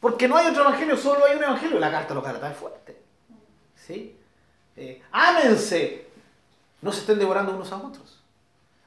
Porque 0.00 0.26
no 0.26 0.36
hay 0.36 0.48
otro 0.48 0.62
evangelio, 0.62 0.96
solo 0.96 1.24
hay 1.24 1.36
un 1.36 1.44
evangelio. 1.44 1.78
La 1.78 1.92
carta 1.92 2.10
a 2.12 2.14
los 2.16 2.24
Gálatas 2.24 2.50
es 2.50 2.58
fuerte. 2.58 3.00
¿Sí? 3.76 4.18
Eh, 4.74 5.00
ámense. 5.12 6.08
No 6.80 6.90
se 6.90 7.02
estén 7.02 7.20
devorando 7.20 7.54
unos 7.54 7.70
a 7.70 7.76
otros. 7.76 8.20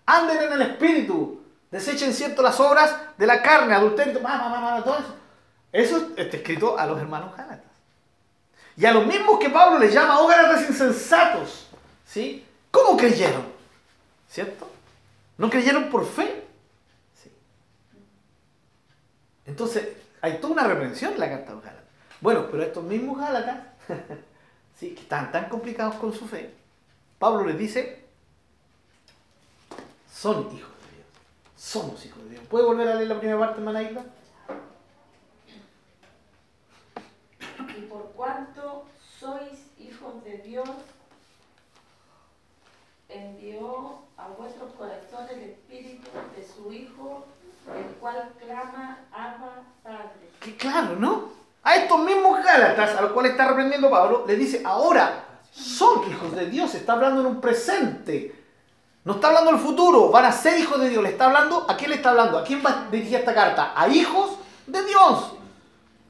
Anden 0.08 0.42
en 0.44 0.52
el 0.52 0.62
espíritu. 0.62 1.42
Desechen 1.72 2.14
cierto 2.14 2.42
las 2.42 2.60
obras 2.60 2.94
de 3.18 3.26
la 3.26 3.42
carne, 3.42 3.74
adulterio, 3.74 4.20
todo 4.20 4.98
eso. 4.98 5.16
Eso 5.72 6.10
está 6.18 6.36
escrito 6.36 6.78
a 6.78 6.86
los 6.86 7.00
hermanos 7.00 7.34
Gálatas. 7.38 7.72
Y 8.76 8.86
a 8.86 8.92
los 8.92 9.06
mismos 9.06 9.40
que 9.40 9.50
Pablo 9.50 9.80
les 9.80 9.94
llama, 9.94 10.20
oh 10.20 10.28
Gálatas 10.28 10.70
insensatos. 10.70 11.70
¿Sí? 12.06 12.46
¿Cómo 12.72 12.98
creyeron? 12.98 13.46
¿Cierto? 14.28 14.71
¿No 15.42 15.50
creyeron 15.50 15.90
por 15.90 16.06
fe? 16.06 16.46
Sí. 17.16 17.32
Entonces, 19.48 19.98
hay 20.22 20.38
toda 20.40 20.54
una 20.54 20.68
reprensión 20.68 21.14
en 21.14 21.20
la 21.20 21.30
carta 21.30 21.48
de 21.48 21.56
los 21.56 21.64
Gálatas. 21.64 21.86
Bueno, 22.22 22.48
pero 22.52 22.62
estos 22.62 22.84
mismos 22.84 23.18
Gálatas, 23.18 23.58
¿sí? 24.80 24.94
que 24.94 25.02
están 25.02 25.32
tan 25.32 25.50
complicados 25.50 25.96
con 25.96 26.14
su 26.14 26.28
fe, 26.28 26.54
Pablo 27.18 27.44
les 27.44 27.58
dice, 27.58 28.06
son 30.14 30.42
hijos 30.56 30.76
de 30.86 30.96
Dios. 30.96 31.08
Somos 31.58 32.06
hijos 32.06 32.24
de 32.26 32.30
Dios. 32.30 32.44
¿Puede 32.48 32.66
volver 32.66 32.90
a 32.90 32.94
leer 32.94 33.08
la 33.08 33.18
primera 33.18 33.40
parte, 33.40 33.62
hermana 33.62 33.82
Isla? 33.82 34.06
Y 37.80 37.82
por 37.88 38.12
cuanto 38.12 38.86
sois 39.20 39.60
hijos 39.80 40.24
de 40.24 40.38
Dios, 40.38 40.70
envió 43.12 44.00
a 44.18 44.28
vuestros 44.38 44.72
corazones 44.74 45.32
el 45.32 45.50
espíritu 45.50 46.10
de 46.36 46.48
su 46.48 46.72
Hijo 46.72 47.26
el 47.68 47.96
cual 48.00 48.32
clama 48.40 49.00
Abba 49.12 49.64
Padre. 49.84 50.30
Qué 50.40 50.56
claro, 50.58 50.96
¿no? 50.98 51.30
A 51.64 51.76
estos 51.76 52.00
mismos 52.00 52.44
Gálatas, 52.44 52.98
a 52.98 53.02
los 53.02 53.12
cuales 53.12 53.34
está 53.34 53.48
reprendiendo 53.48 53.90
Pablo, 53.90 54.26
le 54.28 54.36
dice, 54.36 54.62
ahora 54.66 55.26
son 55.52 56.10
hijos 56.10 56.36
de 56.36 56.48
Dios, 56.48 56.74
está 56.74 56.94
hablando 56.94 57.22
en 57.22 57.28
un 57.28 57.42
presente. 57.42 58.36
No 59.04 59.14
está 59.14 59.28
hablando 59.28 59.52
del 59.52 59.60
futuro, 59.60 60.10
van 60.10 60.26
a 60.26 60.32
ser 60.32 60.60
hijos 60.60 60.80
de 60.80 60.90
Dios. 60.90 61.04
Le 61.04 61.10
está 61.10 61.26
hablando, 61.26 61.66
¿a 61.68 61.76
quién 61.76 61.90
le 61.90 61.98
está 61.98 62.12
hablando? 62.12 62.38
¿A 62.38 62.44
quién 62.44 62.62
va 62.66 62.88
a 62.88 62.92
dirigir 62.92 63.18
esta 63.18 63.34
carta? 63.34 63.74
A 63.76 63.88
hijos 63.88 64.38
de 64.68 64.84
Dios. 64.84 65.34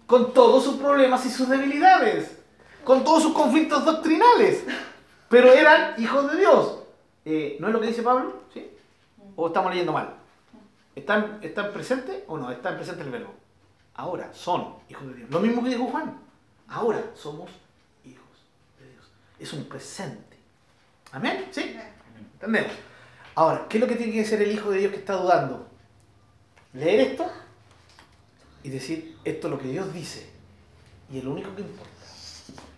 Con 0.08 0.34
todos 0.34 0.64
sus 0.64 0.76
problemas 0.76 1.26
y 1.26 1.30
sus 1.30 1.48
debilidades. 1.48 2.38
Con 2.84 3.04
todos 3.04 3.24
sus 3.24 3.34
conflictos 3.34 3.86
doctrinales. 3.86 4.66
Pero 5.30 5.54
eran 5.54 5.94
hijos 6.02 6.30
de 6.32 6.38
Dios. 6.38 6.81
Eh, 7.26 7.58
¿No 7.60 7.68
es 7.68 7.74
lo 7.74 7.80
que 7.80 7.88
dice 7.88 8.02
Pablo? 8.02 8.44
¿Sí? 8.54 8.72
¿O 9.36 9.48
estamos 9.48 9.72
leyendo 9.72 9.94
mal? 9.94 10.16
¿Están, 10.96 11.40
¿Están 11.42 11.72
presente 11.72 12.24
o 12.28 12.38
no? 12.38 12.52
Está 12.52 12.76
presente 12.76 13.04
el 13.04 13.12
verbo. 13.12 13.34
Ahora 13.96 14.34
son 14.34 14.76
hijos 14.90 15.08
de 15.08 15.14
Dios. 15.16 15.30
Lo 15.30 15.40
mismo 15.40 15.64
que 15.64 15.70
dijo 15.70 15.86
Juan. 15.88 16.18
Ahora 16.68 17.04
somos 17.14 17.50
hijos 18.06 18.26
de 18.80 18.90
Dios. 18.90 19.12
Es 19.40 19.54
un 19.54 19.66
presente. 19.66 20.38
¿Amén? 21.12 21.48
¿Sí? 21.52 21.76
¿Entendemos? 22.34 22.72
Ahora, 23.36 23.66
¿qué 23.70 23.78
es 23.78 23.82
lo 23.82 23.88
que 23.88 23.96
tiene 23.96 24.14
que 24.14 24.26
ser 24.26 24.42
el 24.42 24.52
hijo 24.52 24.72
de 24.72 24.80
Dios 24.80 24.92
que 24.92 25.00
está 25.00 25.16
dudando? 25.16 25.68
Leer 26.74 27.12
esto 27.12 27.30
y 28.64 28.70
decir, 28.70 29.18
esto 29.24 29.48
es 29.48 29.52
lo 29.52 29.60
que 29.60 29.68
Dios 29.68 29.94
dice. 29.94 30.30
Y 31.12 31.20
es 31.20 31.24
lo 31.24 31.32
único 31.32 31.54
que 31.56 31.62
importa. 31.62 31.92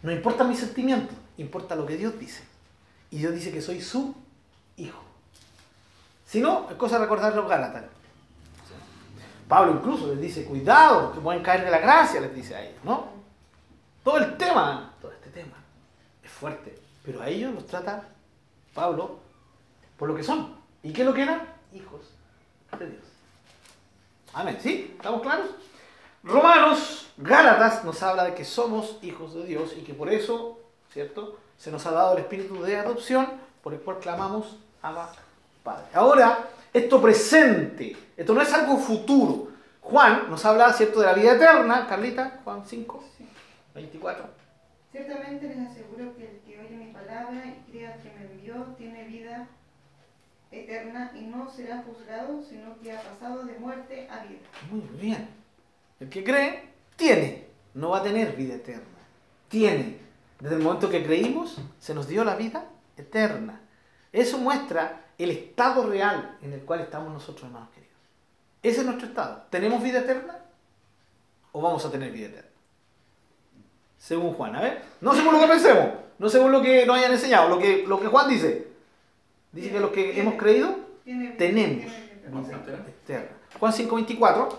No 0.01 0.11
importa 0.11 0.43
mi 0.43 0.55
sentimiento, 0.55 1.13
importa 1.37 1.75
lo 1.75 1.85
que 1.85 1.97
Dios 1.97 2.19
dice. 2.19 2.43
Y 3.09 3.19
Dios 3.19 3.33
dice 3.33 3.51
que 3.51 3.61
soy 3.61 3.81
su 3.81 4.15
hijo. 4.77 5.01
Si 6.25 6.41
no, 6.41 6.67
es 6.69 6.75
cosa 6.75 6.95
de 6.95 7.05
recordar 7.05 7.33
Gálatas. 7.47 7.83
Pablo 9.47 9.73
incluso 9.73 10.07
les 10.07 10.19
dice, 10.19 10.45
cuidado, 10.45 11.13
que 11.13 11.19
pueden 11.19 11.43
caer 11.43 11.65
de 11.65 11.71
la 11.71 11.79
gracia, 11.79 12.21
les 12.21 12.33
dice 12.33 12.55
a 12.55 12.61
ellos, 12.61 12.83
¿no? 12.83 13.07
Todo 14.03 14.17
el 14.17 14.37
tema, 14.37 14.93
todo 15.01 15.11
este 15.11 15.29
tema, 15.29 15.55
es 16.23 16.31
fuerte. 16.31 16.75
Pero 17.05 17.21
a 17.21 17.29
ellos 17.29 17.53
los 17.53 17.67
trata 17.67 18.03
Pablo 18.73 19.19
por 19.97 20.09
lo 20.09 20.15
que 20.15 20.23
son. 20.23 20.55
¿Y 20.81 20.91
qué 20.91 21.01
es 21.01 21.07
lo 21.07 21.13
que 21.13 21.23
eran? 21.23 21.47
Hijos 21.73 22.01
de 22.79 22.89
Dios. 22.89 23.03
Amén. 24.33 24.57
¿Sí? 24.61 24.93
¿Estamos 24.95 25.21
claros? 25.21 25.51
Romanos, 26.23 27.11
Gálatas 27.17 27.83
nos 27.83 28.01
habla 28.01 28.23
de 28.23 28.33
que 28.33 28.45
somos 28.45 28.97
hijos 29.01 29.33
de 29.35 29.45
Dios 29.45 29.73
y 29.77 29.81
que 29.81 29.93
por 29.93 30.09
eso, 30.09 30.59
¿cierto? 30.91 31.37
Se 31.57 31.69
nos 31.69 31.85
ha 31.85 31.91
dado 31.91 32.13
el 32.13 32.19
espíritu 32.19 32.61
de 32.63 32.77
adopción 32.77 33.27
por 33.61 33.73
el 33.73 33.81
cual 33.81 33.99
clamamos 33.99 34.57
Abba 34.83 35.11
Padre. 35.63 35.85
Ahora, 35.93 36.49
esto 36.73 37.01
presente, 37.01 37.95
esto 38.17 38.33
no 38.33 38.41
es 38.41 38.53
algo 38.53 38.77
futuro. 38.77 39.47
Juan 39.81 40.29
nos 40.29 40.45
habla, 40.45 40.71
¿cierto?, 40.73 40.99
de 40.99 41.07
la 41.07 41.13
vida 41.13 41.33
eterna. 41.33 41.87
Carlita, 41.87 42.41
Juan 42.43 42.63
5, 42.65 43.03
24. 43.73 44.25
Ciertamente 44.91 45.47
les 45.47 45.69
aseguro 45.69 46.15
que 46.15 46.29
el 46.29 46.39
que 46.45 46.59
oye 46.59 46.75
mi 46.75 46.91
palabra 46.91 47.43
y 47.45 47.71
crea 47.71 47.97
que 47.97 48.11
me 48.11 48.25
envió 48.25 48.63
tiene 48.77 49.05
vida 49.05 49.47
eterna 50.51 51.11
y 51.15 51.21
no 51.21 51.49
será 51.49 51.83
juzgado, 51.83 52.43
sino 52.43 52.79
que 52.79 52.91
ha 52.91 53.01
pasado 53.01 53.43
de 53.45 53.57
muerte 53.57 54.07
a 54.11 54.23
vida. 54.25 54.41
Muy 54.69 54.81
bien. 54.99 55.29
El 55.99 56.09
que 56.09 56.23
cree, 56.23 56.69
tiene. 56.95 57.47
No 57.73 57.89
va 57.89 57.99
a 57.99 58.03
tener 58.03 58.35
vida 58.35 58.55
eterna. 58.55 58.83
Tiene. 59.47 59.97
Desde 60.39 60.57
el 60.57 60.61
momento 60.61 60.89
que 60.89 61.03
creímos, 61.03 61.57
se 61.79 61.95
nos 61.95 62.07
dio 62.07 62.23
la 62.23 62.35
vida 62.35 62.65
eterna. 62.97 63.62
Eso 64.13 64.37
muestra 64.37 65.01
el 65.17 65.31
estado 65.31 65.89
real 65.89 66.37
en 66.41 66.53
el 66.53 66.61
cual 66.61 66.81
estamos 66.81 67.11
nosotros, 67.11 67.45
hermanos 67.45 67.69
queridos. 67.73 67.97
Ese 68.61 68.79
es 68.81 68.85
nuestro 68.85 69.07
estado. 69.07 69.43
¿Tenemos 69.49 69.81
vida 69.81 69.99
eterna? 69.99 70.37
¿O 71.51 71.61
vamos 71.61 71.83
a 71.83 71.91
tener 71.91 72.11
vida 72.11 72.27
eterna? 72.27 72.49
Según 73.97 74.33
Juan, 74.33 74.55
a 74.55 74.61
ver. 74.61 74.83
No 75.01 75.13
según 75.15 75.33
lo 75.33 75.39
que 75.39 75.47
pensemos, 75.47 75.89
no 76.19 76.29
según 76.29 76.51
lo 76.51 76.61
que 76.61 76.85
nos 76.85 76.97
hayan 76.97 77.11
enseñado, 77.11 77.49
lo 77.49 77.57
que, 77.57 77.85
lo 77.87 77.99
que 77.99 78.07
Juan 78.07 78.29
dice. 78.29 78.67
Dice 79.51 79.71
que 79.71 79.79
los 79.79 79.91
que 79.91 80.19
hemos 80.19 80.35
creído, 80.35 80.75
tenemos 81.03 81.93
vida 82.47 82.57
eterna. 83.05 83.27
Juan 83.59 83.73
5:24. 83.73 84.49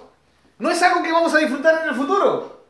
No 0.58 0.70
es 0.70 0.82
algo 0.82 1.02
que 1.02 1.12
vamos 1.12 1.34
a 1.34 1.38
disfrutar 1.38 1.82
en 1.82 1.90
el 1.90 1.94
futuro. 1.94 2.64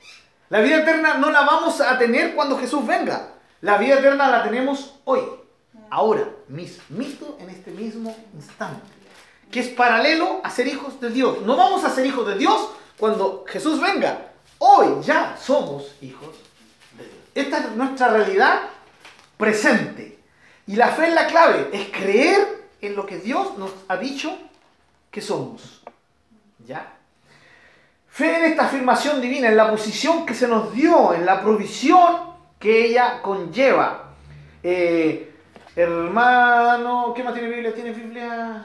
La 0.51 0.61
vida 0.61 0.79
eterna 0.79 1.15
no 1.15 1.31
la 1.31 1.43
vamos 1.43 1.81
a 1.81 1.99
tener 1.99 2.35
cuando 2.35 2.59
Jesús 2.59 2.87
venga. 2.87 3.31
La 3.61 3.79
vida 3.79 3.99
eterna 3.99 4.31
la 4.31 4.43
tenemos 4.43 5.01
hoy, 5.05 5.21
ahora, 5.91 6.29
mismito, 6.55 7.37
en 7.41 7.51
este 7.51 7.71
mismo 7.73 8.17
instante. 8.35 8.87
Que 9.51 9.61
es 9.61 9.69
paralelo 9.69 10.41
a 10.43 10.51
ser 10.51 10.67
hijos 10.67 11.01
de 11.01 11.11
Dios. 11.11 11.43
No 11.43 11.57
vamos 11.57 11.85
a 11.85 11.91
ser 11.91 12.07
hijos 12.07 12.27
de 12.27 12.39
Dios 12.39 12.71
cuando 12.99 13.45
Jesús 13.49 13.81
venga. 13.81 14.33
Hoy 14.59 15.03
ya 15.03 15.37
somos 15.41 15.95
hijos 16.01 16.35
de 16.97 17.05
Dios. 17.05 17.17
Esta 17.35 17.59
es 17.59 17.71
nuestra 17.73 18.09
realidad 18.09 18.63
presente. 19.37 20.19
Y 20.67 20.77
la 20.77 20.89
fe 20.89 21.09
es 21.09 21.15
la 21.15 21.27
clave, 21.27 21.69
es 21.73 21.89
creer 21.91 22.69
en 22.81 22.97
lo 22.97 23.05
que 23.05 23.19
Dios 23.19 23.59
nos 23.59 23.73
ha 23.89 23.97
dicho 23.97 24.37
que 25.11 25.21
somos. 25.21 25.83
¿Ya? 26.67 26.95
Fe 28.09 28.39
en 28.39 28.45
esta 28.45 28.67
afirmación 28.67 29.21
divina, 29.21 29.49
en 29.49 29.57
la 29.57 29.71
posición 29.71 30.25
que 30.25 30.35
se 30.35 30.49
nos 30.49 30.73
dio, 30.73 31.13
en 31.13 31.27
la 31.27 31.43
provisión 31.43 32.35
que 32.59 32.87
ella 32.87 33.21
conlleva. 33.21 34.15
Eh, 34.63 35.34
hermano, 35.77 37.13
¿qué 37.15 37.23
más 37.23 37.35
tiene 37.35 37.49
Biblia? 37.49 37.75
¿Tiene 37.75 37.93
Biblia? 37.93 38.65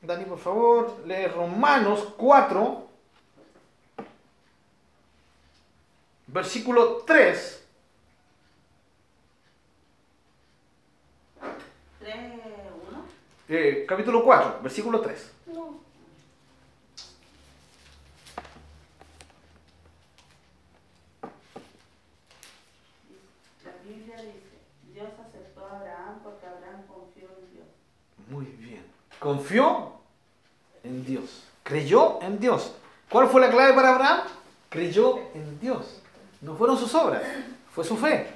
Dani, 0.00 0.24
por 0.24 0.38
favor, 0.38 1.02
lee 1.06 1.26
Romanos 1.26 2.14
4, 2.16 2.88
versículo 6.28 7.02
3. 7.06 7.66
3, 11.98 12.16
1. 12.90 13.04
Eh, 13.48 13.84
capítulo 13.88 14.22
4, 14.24 14.60
versículo 14.62 15.00
3. 15.00 15.32
La 23.64 23.72
Biblia 23.84 24.16
dice, 24.16 24.58
Dios 24.92 25.08
aceptó 25.26 25.66
a 25.66 25.76
Abraham 25.78 26.20
porque 26.22 26.46
Abraham 26.46 26.86
confió 26.86 27.28
en 27.38 27.52
Dios. 27.52 27.66
Muy 28.28 28.44
bien. 28.44 28.84
Confió 29.18 29.92
en 30.84 31.04
Dios. 31.04 31.44
Creyó 31.62 32.20
en 32.22 32.38
Dios. 32.38 32.72
¿Cuál 33.10 33.28
fue 33.28 33.40
la 33.40 33.50
clave 33.50 33.72
para 33.72 33.94
Abraham? 33.94 34.20
Creyó 34.68 35.18
en 35.34 35.58
Dios. 35.60 36.00
No 36.40 36.54
fueron 36.54 36.78
sus 36.78 36.94
obras, 36.94 37.22
fue 37.74 37.84
su 37.84 37.96
fe. 37.96 38.28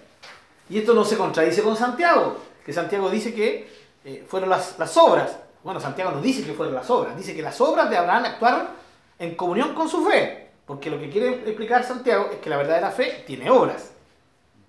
Y 0.68 0.78
esto 0.78 0.94
no 0.94 1.04
se 1.04 1.16
contradice 1.16 1.62
con 1.62 1.76
Santiago, 1.76 2.38
que 2.64 2.72
Santiago 2.72 3.10
dice 3.10 3.34
que 3.34 3.70
eh, 4.04 4.24
fueron 4.28 4.50
las, 4.50 4.78
las 4.78 4.96
obras. 4.96 5.36
Bueno, 5.62 5.78
Santiago 5.78 6.10
no 6.10 6.20
dice 6.20 6.44
que 6.44 6.54
fueron 6.54 6.74
las 6.74 6.88
obras, 6.90 7.16
dice 7.16 7.34
que 7.36 7.42
las 7.42 7.60
obras 7.60 7.88
de 7.90 7.96
Abraham 7.96 8.24
actuaron 8.24 8.68
en 9.18 9.34
comunión 9.34 9.74
con 9.74 9.88
su 9.88 10.04
fe. 10.04 10.50
Porque 10.66 10.90
lo 10.90 10.98
que 10.98 11.10
quiere 11.10 11.28
explicar 11.30 11.84
Santiago 11.84 12.30
es 12.32 12.38
que 12.38 12.50
la 12.50 12.56
verdadera 12.56 12.90
fe 12.90 13.24
tiene 13.26 13.50
obras. 13.50 13.92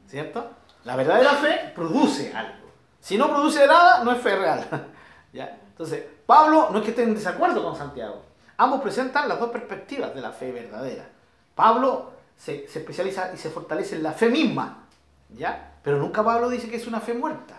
¿Cierto? 0.08 0.52
La 0.84 0.95
verdadera 0.95 1.32
fe 1.32 1.71
produce 1.73 2.34
algo. 2.34 2.67
Si 2.99 3.17
no 3.17 3.30
produce 3.30 3.65
nada, 3.65 4.04
no 4.04 4.12
es 4.12 4.21
fe 4.21 4.36
real. 4.36 4.91
¿Ya? 5.34 5.58
Entonces, 5.73 6.05
Pablo 6.25 6.69
no 6.71 6.77
es 6.77 6.83
que 6.83 6.91
esté 6.91 7.03
en 7.03 7.15
desacuerdo 7.15 7.63
con 7.63 7.75
Santiago. 7.75 8.21
Ambos 8.57 8.81
presentan 8.81 9.27
las 9.27 9.39
dos 9.39 9.49
perspectivas 9.49 10.13
de 10.13 10.21
la 10.21 10.31
fe 10.31 10.51
verdadera. 10.51 11.09
Pablo 11.55 12.12
se, 12.38 12.65
especializa 12.65 13.33
y 13.33 13.38
se 13.38 13.49
fortalece 13.49 13.95
en 13.95 14.03
la 14.03 14.12
fe 14.12 14.29
misma. 14.29 14.86
¿Ya? 15.29 15.79
Pero 15.83 15.97
nunca 15.97 16.23
Pablo 16.23 16.49
dice 16.49 16.69
que 16.69 16.75
es 16.77 16.86
una 16.86 17.01
fe 17.01 17.15
muerta. 17.15 17.55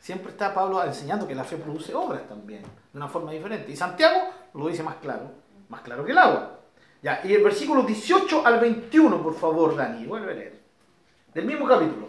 Siempre 0.00 0.32
está 0.32 0.54
Pablo 0.54 0.82
enseñando 0.82 1.28
que 1.28 1.34
la 1.34 1.44
fe 1.44 1.56
produce 1.56 1.94
obras 1.94 2.26
también, 2.26 2.62
de 2.62 2.98
una 2.98 3.08
forma 3.08 3.32
diferente. 3.32 3.70
Y 3.70 3.76
Santiago 3.76 4.30
lo 4.54 4.66
dice 4.66 4.82
más 4.82 4.96
claro, 4.96 5.30
más 5.68 5.82
claro 5.82 6.04
que 6.04 6.12
el 6.12 6.18
agua. 6.18 6.58
Ya, 7.02 7.20
y 7.22 7.34
el 7.34 7.44
versículo 7.44 7.82
18 7.82 8.46
al 8.46 8.60
21, 8.60 9.22
por 9.22 9.34
favor, 9.34 9.76
Dani, 9.76 10.06
vuelve 10.06 10.32
a 10.32 10.34
leer. 10.34 10.60
Del 11.34 11.44
mismo 11.44 11.66
capítulo. 11.68 12.08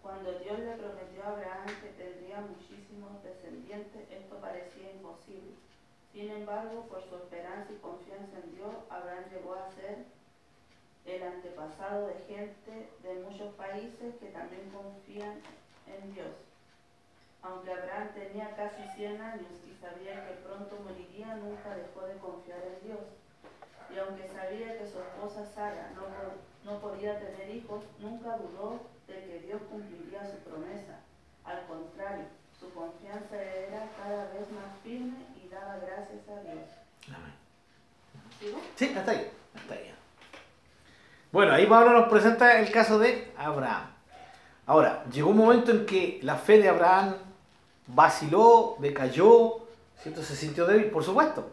Cuando 0.00 0.38
Dios 0.38 0.58
le 0.58 0.76
prometió 0.76 1.24
a 1.24 1.28
Abraham 1.32 1.66
que 1.82 2.02
tendría 2.02 2.40
muchísimos 2.40 3.22
descendientes, 3.22 4.08
esto 4.10 4.36
parecía 4.40 4.92
imposible. 4.92 5.56
Sin 6.12 6.30
por 6.70 7.02
su 7.02 7.16
esperanza 7.16 7.72
y 7.72 7.76
confianza 7.76 8.38
en 8.42 8.54
Dios, 8.54 8.74
Abraham 8.88 9.24
llegó 9.30 9.54
a 9.54 9.70
ser 9.72 10.04
el 11.04 11.22
antepasado 11.22 12.06
de 12.06 12.14
gente 12.26 12.88
de 13.02 13.14
muchos 13.22 13.54
países 13.54 14.14
que 14.16 14.28
también 14.28 14.70
confían 14.70 15.40
en 15.86 16.14
Dios. 16.14 16.32
Aunque 17.42 17.70
Abraham 17.70 18.08
tenía 18.14 18.56
casi 18.56 18.82
100 18.96 19.20
años 19.20 19.52
y 19.68 19.74
sabía 19.78 20.26
que 20.26 20.34
pronto 20.46 20.78
moriría, 20.82 21.36
nunca 21.36 21.74
dejó 21.74 22.06
de 22.06 22.14
confiar 22.14 22.62
en 22.64 22.88
Dios. 22.88 23.04
Y 23.90 23.98
aunque 23.98 24.28
sabía 24.28 24.78
que 24.78 24.86
su 24.86 24.98
esposa 24.98 25.44
Sara 25.44 25.92
no, 25.94 26.70
no 26.70 26.80
podía 26.80 27.20
tener 27.20 27.50
hijos, 27.50 27.84
nunca 27.98 28.38
dudó 28.38 28.80
de 29.06 29.14
que 29.26 29.40
Dios 29.40 29.60
cumpliría 29.70 30.24
su 30.24 30.38
promesa. 30.38 31.00
Al 31.44 31.66
contrario, 31.66 32.24
su 32.64 32.72
confianza 32.72 33.36
era 33.36 33.88
cada 33.96 34.24
vez 34.32 34.50
más 34.52 34.80
firme 34.82 35.16
y 35.42 35.48
daba 35.48 35.76
gracias 35.76 36.28
a 36.28 36.40
Dios. 36.42 36.64
Amén. 37.08 37.34
¿Sigo? 38.40 38.60
Sí, 38.76 38.94
hasta 38.96 39.10
ahí. 39.10 39.30
Hasta 39.54 39.74
ahí. 39.74 39.94
Bueno, 41.32 41.52
ahí 41.52 41.66
Pablo 41.66 41.92
nos 41.92 42.08
presenta 42.08 42.60
el 42.60 42.70
caso 42.70 42.98
de 42.98 43.32
Abraham. 43.36 43.90
Ahora, 44.66 45.04
llegó 45.12 45.30
un 45.30 45.36
momento 45.36 45.72
en 45.72 45.84
que 45.84 46.20
la 46.22 46.36
fe 46.36 46.58
de 46.58 46.68
Abraham 46.68 47.16
vaciló, 47.86 48.76
decayó, 48.78 49.66
¿cierto? 50.00 50.22
Se 50.22 50.36
sintió 50.36 50.66
débil, 50.66 50.90
por 50.90 51.04
supuesto. 51.04 51.50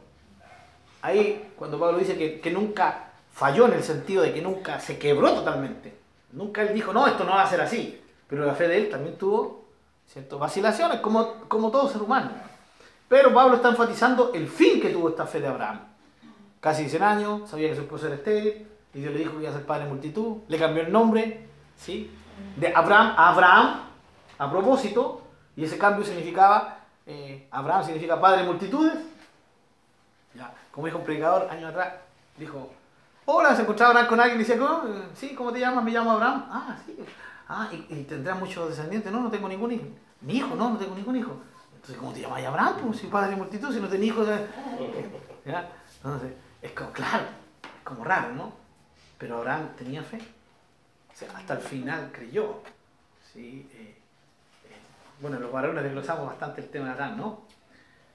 Ahí, 1.01 1.51
cuando 1.57 1.79
Pablo 1.79 1.97
dice 1.97 2.17
que, 2.17 2.39
que 2.39 2.51
nunca 2.51 3.11
falló 3.33 3.67
en 3.67 3.73
el 3.73 3.83
sentido 3.83 4.23
de 4.23 4.33
que 4.33 4.41
nunca 4.41 4.79
se 4.79 4.97
quebró 4.97 5.33
totalmente. 5.33 5.97
Nunca 6.31 6.61
él 6.61 6.73
dijo, 6.73 6.93
no, 6.93 7.07
esto 7.07 7.23
no 7.23 7.31
va 7.31 7.43
a 7.43 7.49
ser 7.49 7.59
así. 7.59 8.01
Pero 8.27 8.45
la 8.45 8.53
fe 8.53 8.67
de 8.67 8.77
él 8.77 8.89
también 8.89 9.17
tuvo 9.17 9.60
¿cierto? 10.11 10.37
vacilaciones, 10.37 10.99
como, 10.99 11.33
como 11.47 11.71
todo 11.71 11.89
ser 11.89 12.01
humano. 12.01 12.31
Pero 13.07 13.33
Pablo 13.33 13.55
está 13.55 13.69
enfatizando 13.69 14.31
el 14.33 14.47
fin 14.47 14.81
que 14.81 14.89
tuvo 14.89 15.09
esta 15.09 15.25
fe 15.25 15.39
de 15.39 15.47
Abraham. 15.47 15.79
Casi 16.59 16.89
100 16.89 17.03
años, 17.03 17.49
sabía 17.49 17.69
que 17.69 17.75
su 17.75 17.81
esposo 17.81 18.07
era 18.07 18.15
estéril, 18.15 18.67
y 18.93 18.99
Dios 18.99 19.13
le 19.13 19.19
dijo 19.19 19.33
que 19.33 19.43
iba 19.43 19.49
a 19.49 19.53
ser 19.53 19.65
padre 19.65 19.85
de 19.85 19.89
multitud, 19.89 20.37
le 20.47 20.59
cambió 20.59 20.83
el 20.83 20.91
nombre, 20.91 21.47
¿sí? 21.77 22.11
De 22.57 22.73
Abraham 22.73 23.13
a 23.17 23.29
Abraham, 23.29 23.81
a 24.37 24.51
propósito, 24.51 25.21
y 25.55 25.63
ese 25.63 25.77
cambio 25.77 26.05
significaba, 26.05 26.77
eh, 27.05 27.47
Abraham 27.51 27.85
significa 27.85 28.19
padre 28.19 28.41
de 28.41 28.47
multitudes. 28.47 28.97
Ya, 30.33 30.53
como 30.71 30.87
dijo 30.87 30.99
un 30.99 31.05
predicador 31.05 31.49
años 31.49 31.69
atrás, 31.69 31.93
dijo, 32.37 32.69
hola, 33.25 33.55
se 33.55 33.61
encontraba 33.61 33.91
Abraham 33.91 34.09
con 34.09 34.19
alguien 34.19 34.39
y 34.39 34.43
decía, 34.43 34.59
¿cómo? 34.59 34.83
Sí, 35.15 35.33
¿cómo 35.35 35.51
te 35.51 35.59
llamas? 35.59 35.83
Me 35.83 35.91
llamo 35.91 36.11
Abraham. 36.11 36.45
Ah, 36.49 36.77
sí. 36.85 36.97
Ah, 37.53 37.69
y, 37.69 37.93
y 37.93 38.03
tendrás 38.05 38.39
muchos 38.39 38.69
descendientes. 38.69 39.11
No, 39.11 39.19
no 39.19 39.29
tengo 39.29 39.49
ningún 39.49 39.73
hijo. 39.73 39.83
Mi 40.21 40.37
hijo, 40.37 40.55
no, 40.55 40.69
no 40.69 40.77
tengo 40.77 40.95
ningún 40.95 41.17
hijo. 41.17 41.35
Entonces, 41.75 41.97
¿cómo 41.97 42.13
te 42.13 42.21
llamas 42.21 42.45
Abraham? 42.45 42.75
Pues 42.81 42.99
si 42.99 43.07
padre 43.07 43.31
de 43.31 43.35
multitud, 43.35 43.73
si 43.73 43.81
no 43.81 43.89
tenés 43.89 44.07
hijos. 44.07 44.25
¿Ya? 45.45 45.69
Entonces, 45.97 46.31
es 46.61 46.71
como, 46.71 46.91
claro, 46.93 47.25
es 47.61 47.83
como 47.83 48.05
raro, 48.05 48.33
¿no? 48.33 48.53
Pero 49.17 49.39
Abraham 49.39 49.67
tenía 49.77 50.01
fe. 50.01 50.19
O 51.13 51.13
sea, 51.13 51.27
hasta 51.35 51.55
el 51.55 51.59
final 51.59 52.09
creyó. 52.13 52.61
¿sí? 53.33 53.67
Eh, 53.73 53.97
eh, 54.69 54.77
bueno, 55.19 55.37
los 55.37 55.51
varones 55.51 55.83
desglosamos 55.83 56.27
bastante 56.27 56.61
el 56.61 56.69
tema 56.69 56.85
de 56.85 56.91
Abraham, 56.91 57.17
¿no? 57.17 57.41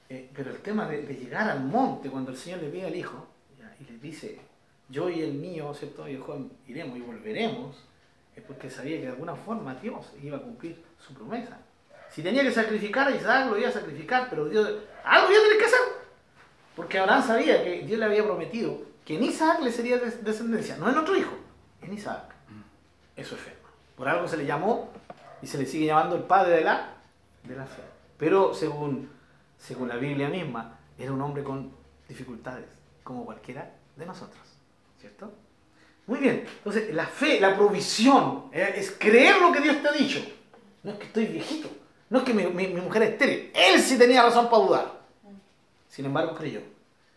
Eh, 0.09 0.31
pero 0.35 0.51
el 0.51 0.61
tema 0.61 0.87
de, 0.87 1.03
de 1.03 1.15
llegar 1.15 1.51
al 1.51 1.63
monte 1.63 2.09
cuando 2.09 2.31
el 2.31 2.39
Señor 2.39 2.63
le 2.63 2.71
pide 2.71 2.87
al 2.87 2.97
hijo 2.97 3.27
¿ya? 3.59 3.77
y 3.81 3.85
le 3.85 3.99
dice, 3.99 4.41
yo 4.89 5.11
y 5.11 5.21
el 5.21 5.35
mío, 5.35 5.75
¿cierto? 5.75 6.09
Y 6.09 6.15
el 6.15 6.23
joven 6.23 6.51
iremos 6.67 6.97
y 6.97 7.01
volveremos, 7.03 7.77
es 8.37 8.43
porque 8.45 8.71
sabía 8.71 8.97
que 8.99 9.03
de 9.07 9.09
alguna 9.13 9.35
forma 9.35 9.75
Dios 9.77 10.13
iba 10.23 10.37
a 10.37 10.43
cumplir 10.43 10.85
su 11.05 11.15
promesa. 11.15 11.59
Si 12.11 12.23
tenía 12.23 12.43
que 12.43 12.53
sacrificar 12.53 13.09
a 13.09 13.11
Isaac, 13.17 13.49
lo 13.51 13.59
iba 13.59 13.69
a 13.69 13.73
sacrificar, 13.73 14.29
pero 14.31 14.49
Dios, 14.49 14.67
algo 15.05 15.31
iba 15.31 15.41
a 15.41 15.43
tener 15.43 15.59
que 15.59 15.65
hacer. 15.65 15.81
Porque 16.77 16.99
Abraham 16.99 17.23
sabía 17.27 17.65
que 17.65 17.83
Dios 17.83 17.99
le 17.99 18.05
había 18.05 18.23
prometido 18.25 18.79
que 19.05 19.17
en 19.17 19.25
Isaac 19.25 19.61
le 19.63 19.73
sería 19.73 19.99
des- 19.99 20.23
descendencia, 20.25 20.77
no 20.77 20.89
en 20.91 20.99
otro 20.99 21.17
hijo, 21.17 21.35
en 21.83 21.93
Isaac. 21.95 22.35
Eso 23.17 23.35
es 23.35 23.41
fe. 23.41 23.55
Por 23.97 24.09
algo 24.09 24.29
se 24.29 24.37
le 24.37 24.45
llamó 24.45 24.91
y 25.41 25.47
se 25.47 25.57
le 25.59 25.65
sigue 25.67 25.87
llamando 25.87 26.17
el 26.17 26.25
padre 26.25 26.57
de 26.57 26.61
la, 26.65 26.95
de 27.45 27.57
la 27.57 27.65
fe. 27.65 27.83
Pero 28.19 28.53
según, 28.55 29.11
según 29.59 29.89
la 29.89 29.97
Biblia 29.97 30.29
misma, 30.29 30.79
era 30.99 31.13
un 31.13 31.21
hombre 31.23 31.43
con 31.43 31.73
dificultades, 32.09 32.67
como 33.03 33.25
cualquiera 33.25 33.71
de 33.97 34.05
nosotros. 34.07 34.43
¿Cierto? 35.01 35.33
Muy 36.07 36.21
bien. 36.21 36.45
Entonces, 36.59 36.95
la 36.95 37.07
fe, 37.07 37.41
la 37.41 37.57
provisión, 37.57 38.45
eh, 38.53 38.75
es 38.77 38.93
creer 38.99 39.39
lo 39.41 39.51
que 39.53 39.61
Dios 39.61 39.81
te 39.83 39.89
ha 39.89 39.93
dicho. 39.93 40.25
No 40.83 40.93
es 40.93 40.99
que 40.99 41.05
estoy 41.07 41.27
viejito, 41.27 41.69
no 42.11 42.19
es 42.19 42.25
que 42.25 42.33
mi, 42.33 42.45
mi- 42.47 42.69
mi 42.69 42.81
mujer 42.81 43.03
es 43.03 43.11
estéril. 43.11 43.51
Él 43.55 43.81
sí 43.81 43.99
tenía 43.99 44.23
razón 44.23 44.49
para 44.49 44.63
dudar. 44.63 45.01
Sin 45.89 46.05
embargo, 46.05 46.35
creyó. 46.37 46.61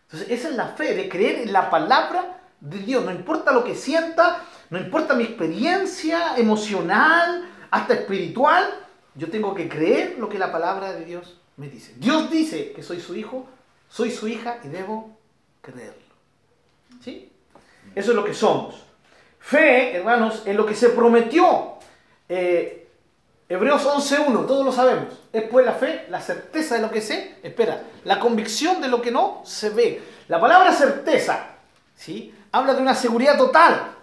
Entonces, 0.06 0.28
esa 0.30 0.48
es 0.48 0.56
la 0.56 0.68
fe, 0.68 0.94
de 0.94 1.08
creer 1.08 1.40
en 1.40 1.52
la 1.52 1.70
palabra 1.70 2.40
de 2.60 2.78
Dios. 2.78 3.04
No 3.04 3.12
importa 3.12 3.52
lo 3.52 3.62
que 3.62 3.76
sienta, 3.76 4.44
no 4.70 4.78
importa 4.78 5.14
mi 5.14 5.22
experiencia 5.24 6.36
emocional, 6.36 7.48
hasta 7.70 7.94
espiritual, 7.94 8.64
yo 9.14 9.30
tengo 9.30 9.54
que 9.54 9.68
creer 9.68 10.16
lo 10.18 10.28
que 10.28 10.38
la 10.38 10.50
palabra 10.50 10.92
de 10.92 11.04
Dios 11.04 11.38
me 11.56 11.68
dice. 11.68 11.94
Dios 11.96 12.28
dice 12.30 12.72
que 12.72 12.82
soy 12.82 13.00
su 13.00 13.14
hijo, 13.14 13.46
soy 13.88 14.10
su 14.10 14.26
hija 14.26 14.58
y 14.64 14.68
debo 14.68 15.16
creerlo. 15.62 15.94
¿Sí? 17.04 17.30
Eso 17.94 18.10
es 18.10 18.16
lo 18.16 18.24
que 18.24 18.34
somos. 18.34 18.76
Fe, 19.38 19.96
hermanos, 19.96 20.42
en 20.46 20.56
lo 20.56 20.66
que 20.66 20.74
se 20.74 20.90
prometió. 20.90 21.74
Eh, 22.28 22.88
Hebreos 23.48 23.84
11.1, 23.84 24.46
todos 24.46 24.64
lo 24.64 24.72
sabemos. 24.72 25.08
Es 25.32 25.42
pues 25.44 25.66
la 25.66 25.72
fe, 25.72 26.06
la 26.08 26.20
certeza 26.20 26.76
de 26.76 26.82
lo 26.82 26.90
que 26.90 27.00
se 27.00 27.36
espera, 27.42 27.82
la 28.04 28.20
convicción 28.20 28.80
de 28.80 28.86
lo 28.86 29.02
que 29.02 29.10
no 29.10 29.42
se 29.44 29.70
ve. 29.70 30.00
La 30.28 30.40
palabra 30.40 30.72
certeza, 30.72 31.46
¿sí? 31.96 32.32
Habla 32.52 32.74
de 32.74 32.82
una 32.82 32.94
seguridad 32.94 33.36
total. 33.36 33.96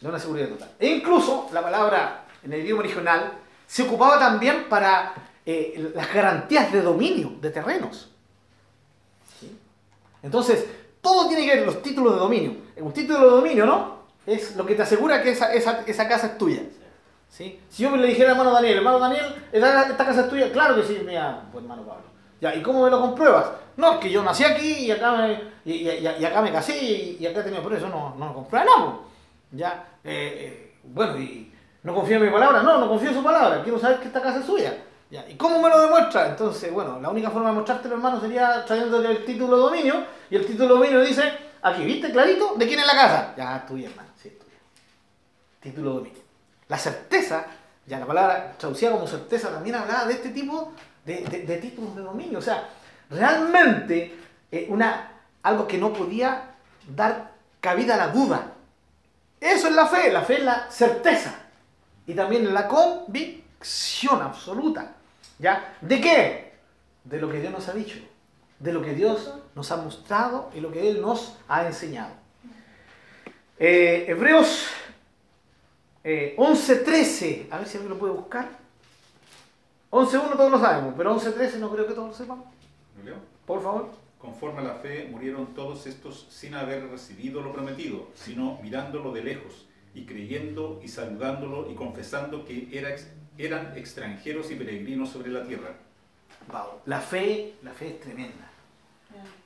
De 0.00 0.08
una 0.08 0.18
seguridad 0.18 0.48
total. 0.48 0.70
E 0.78 0.88
incluso 0.88 1.50
la 1.52 1.60
palabra 1.60 2.24
en 2.42 2.54
el 2.54 2.60
idioma 2.60 2.80
original 2.80 3.32
se 3.66 3.82
ocupaba 3.82 4.18
también 4.18 4.66
para 4.68 5.12
eh, 5.44 5.92
las 5.94 6.12
garantías 6.14 6.72
de 6.72 6.80
dominio 6.80 7.34
de 7.40 7.50
terrenos. 7.50 8.08
¿Sí? 9.38 9.54
Entonces, 10.22 10.64
todo 11.06 11.28
tiene 11.28 11.44
que 11.46 11.56
ver 11.56 11.66
los 11.66 11.82
títulos 11.82 12.14
de 12.14 12.18
dominio. 12.18 12.52
Un 12.78 12.92
título 12.92 13.20
de 13.20 13.30
dominio, 13.36 13.66
¿no? 13.66 13.96
Es 14.26 14.56
lo 14.56 14.66
que 14.66 14.74
te 14.74 14.82
asegura 14.82 15.22
que 15.22 15.30
esa, 15.30 15.52
esa, 15.52 15.82
esa 15.86 16.08
casa 16.08 16.26
es 16.28 16.38
tuya. 16.38 16.62
¿Sí? 17.28 17.60
Si 17.68 17.82
yo 17.82 17.94
le 17.96 18.06
dijera 18.08 18.32
hermano 18.32 18.50
Daniel, 18.52 18.78
hermano 18.78 18.98
Daniel, 18.98 19.24
¿esta, 19.52 19.82
esta 19.88 20.04
casa 20.06 20.20
es 20.22 20.28
tuya? 20.30 20.50
Claro 20.52 20.76
que 20.76 20.82
sí, 20.82 21.00
mira, 21.04 21.42
pues 21.52 21.62
hermano 21.64 21.82
Pablo. 21.82 22.04
Ya, 22.40 22.54
¿y 22.54 22.62
cómo 22.62 22.84
me 22.84 22.90
lo 22.90 23.00
compruebas? 23.00 23.46
No, 23.76 23.94
es 23.94 23.98
que 23.98 24.10
yo 24.10 24.22
nací 24.22 24.44
aquí 24.44 24.86
y 24.86 24.90
acá 24.90 25.12
me, 25.12 25.32
y, 25.64 25.72
y- 25.72 25.98
y- 26.18 26.24
acá 26.24 26.40
me 26.42 26.52
casé 26.52 26.76
y, 26.82 27.16
y 27.20 27.26
acá 27.26 27.42
tenía 27.44 27.62
por 27.62 27.72
eso 27.74 27.88
no, 27.88 28.14
no 28.16 28.32
comprueba 28.34 28.64
nada. 28.66 28.84
po. 28.86 29.02
Ya, 29.52 29.86
eh, 30.04 30.72
eh, 30.74 30.74
bueno, 30.84 31.18
y 31.18 31.52
no 31.82 31.94
confío 31.94 32.16
en 32.16 32.24
mi 32.24 32.30
palabra, 32.30 32.62
no, 32.62 32.78
no 32.78 32.88
confío 32.88 33.10
en 33.10 33.16
su 33.16 33.22
palabra, 33.22 33.62
quiero 33.62 33.78
saber 33.78 33.98
que 34.00 34.06
esta 34.06 34.20
casa 34.22 34.38
es 34.40 34.44
suya. 34.46 34.76
Ya, 35.10 35.24
¿y 35.28 35.34
cómo 35.36 35.60
me 35.62 35.68
lo 35.68 35.78
demuestra? 35.80 36.28
Entonces, 36.28 36.72
bueno, 36.72 36.98
la 37.00 37.10
única 37.10 37.30
forma 37.30 37.50
de 37.50 37.54
mostrártelo, 37.56 37.94
hermano, 37.94 38.20
sería 38.20 38.64
trayéndote 38.64 39.08
el 39.08 39.24
título 39.24 39.56
de 39.56 39.62
dominio, 39.62 39.94
y 40.30 40.36
el 40.36 40.46
título 40.46 40.74
dominio 40.76 41.00
dice, 41.02 41.22
aquí, 41.62 41.84
¿viste 41.84 42.10
clarito? 42.10 42.54
¿De 42.56 42.66
quién 42.66 42.80
es 42.80 42.86
la 42.86 42.94
casa? 42.94 43.34
Ya, 43.36 43.64
tuya, 43.66 43.88
hermano, 43.88 44.08
sí, 44.20 44.30
tuya. 44.30 44.58
Título 45.60 45.94
dominio. 45.94 46.20
La 46.68 46.78
certeza, 46.78 47.46
ya 47.86 47.98
la 47.98 48.06
palabra 48.06 48.54
traducida 48.58 48.90
como 48.90 49.06
certeza 49.06 49.50
también 49.50 49.76
hablaba 49.76 50.04
de 50.06 50.14
este 50.14 50.30
tipo 50.30 50.72
de, 51.04 51.20
de- 51.24 51.42
de 51.42 51.56
títulos 51.58 51.94
de 51.94 52.02
dominio. 52.02 52.38
O 52.38 52.42
sea, 52.42 52.68
realmente 53.10 54.16
eh, 54.50 54.66
una, 54.68 55.12
algo 55.42 55.66
que 55.66 55.78
no 55.78 55.92
podía 55.92 56.54
dar 56.88 57.32
cabida 57.60 57.94
a 57.94 57.98
la 57.98 58.08
duda. 58.08 58.52
Eso 59.40 59.68
es 59.68 59.74
la 59.74 59.86
fe, 59.86 60.10
la 60.12 60.22
fe 60.22 60.34
es 60.38 60.42
la 60.44 60.70
certeza. 60.70 61.34
Y 62.06 62.14
también 62.14 62.52
la 62.54 62.66
convicción 62.68 64.22
absoluta. 64.22 64.92
¿Ya? 65.38 65.76
¿De 65.80 66.00
qué? 66.00 66.52
De 67.04 67.20
lo 67.20 67.30
que 67.30 67.40
Dios 67.40 67.52
nos 67.52 67.68
ha 67.68 67.72
dicho. 67.72 67.98
De 68.58 68.72
lo 68.72 68.82
que 68.82 68.94
Dios 68.94 69.34
nos 69.54 69.70
ha 69.70 69.76
mostrado 69.76 70.50
y 70.54 70.60
lo 70.60 70.72
que 70.72 70.88
Él 70.88 71.00
nos 71.00 71.36
ha 71.48 71.66
enseñado. 71.66 72.12
Eh, 73.58 74.04
Hebreos 74.08 74.66
eh, 76.04 76.34
11.13, 76.38 77.48
a 77.50 77.58
ver 77.58 77.66
si 77.66 77.78
alguien 77.78 77.90
lo 77.90 77.98
puede 77.98 78.12
buscar. 78.12 78.48
11.1 79.90 80.36
todos 80.36 80.50
lo 80.50 80.60
sabemos, 80.60 80.94
pero 80.96 81.18
11.13 81.18 81.56
no 81.58 81.70
creo 81.70 81.86
que 81.86 81.94
todos 81.94 82.08
lo 82.08 82.14
sepan. 82.14 82.44
¿Lo 82.98 83.04
leo? 83.04 83.16
Por 83.44 83.62
favor. 83.62 83.90
Conforme 84.18 84.60
a 84.60 84.64
la 84.64 84.74
fe 84.74 85.08
murieron 85.10 85.54
todos 85.54 85.86
estos 85.86 86.26
sin 86.30 86.54
haber 86.54 86.88
recibido 86.88 87.40
lo 87.42 87.52
prometido, 87.52 88.08
sino 88.14 88.58
mirándolo 88.62 89.12
de 89.12 89.24
lejos 89.24 89.66
y 89.94 90.04
creyendo 90.04 90.80
y 90.82 90.88
saludándolo 90.88 91.70
y 91.70 91.74
confesando 91.74 92.44
que 92.44 92.68
era 92.72 92.94
eran 93.38 93.76
extranjeros 93.76 94.50
y 94.50 94.54
peregrinos 94.54 95.10
sobre 95.10 95.30
la 95.30 95.44
tierra. 95.44 95.74
Wow. 96.48 96.80
La 96.86 97.00
fe, 97.00 97.54
la 97.62 97.72
fe 97.72 97.88
es 97.88 98.00
tremenda. 98.00 98.45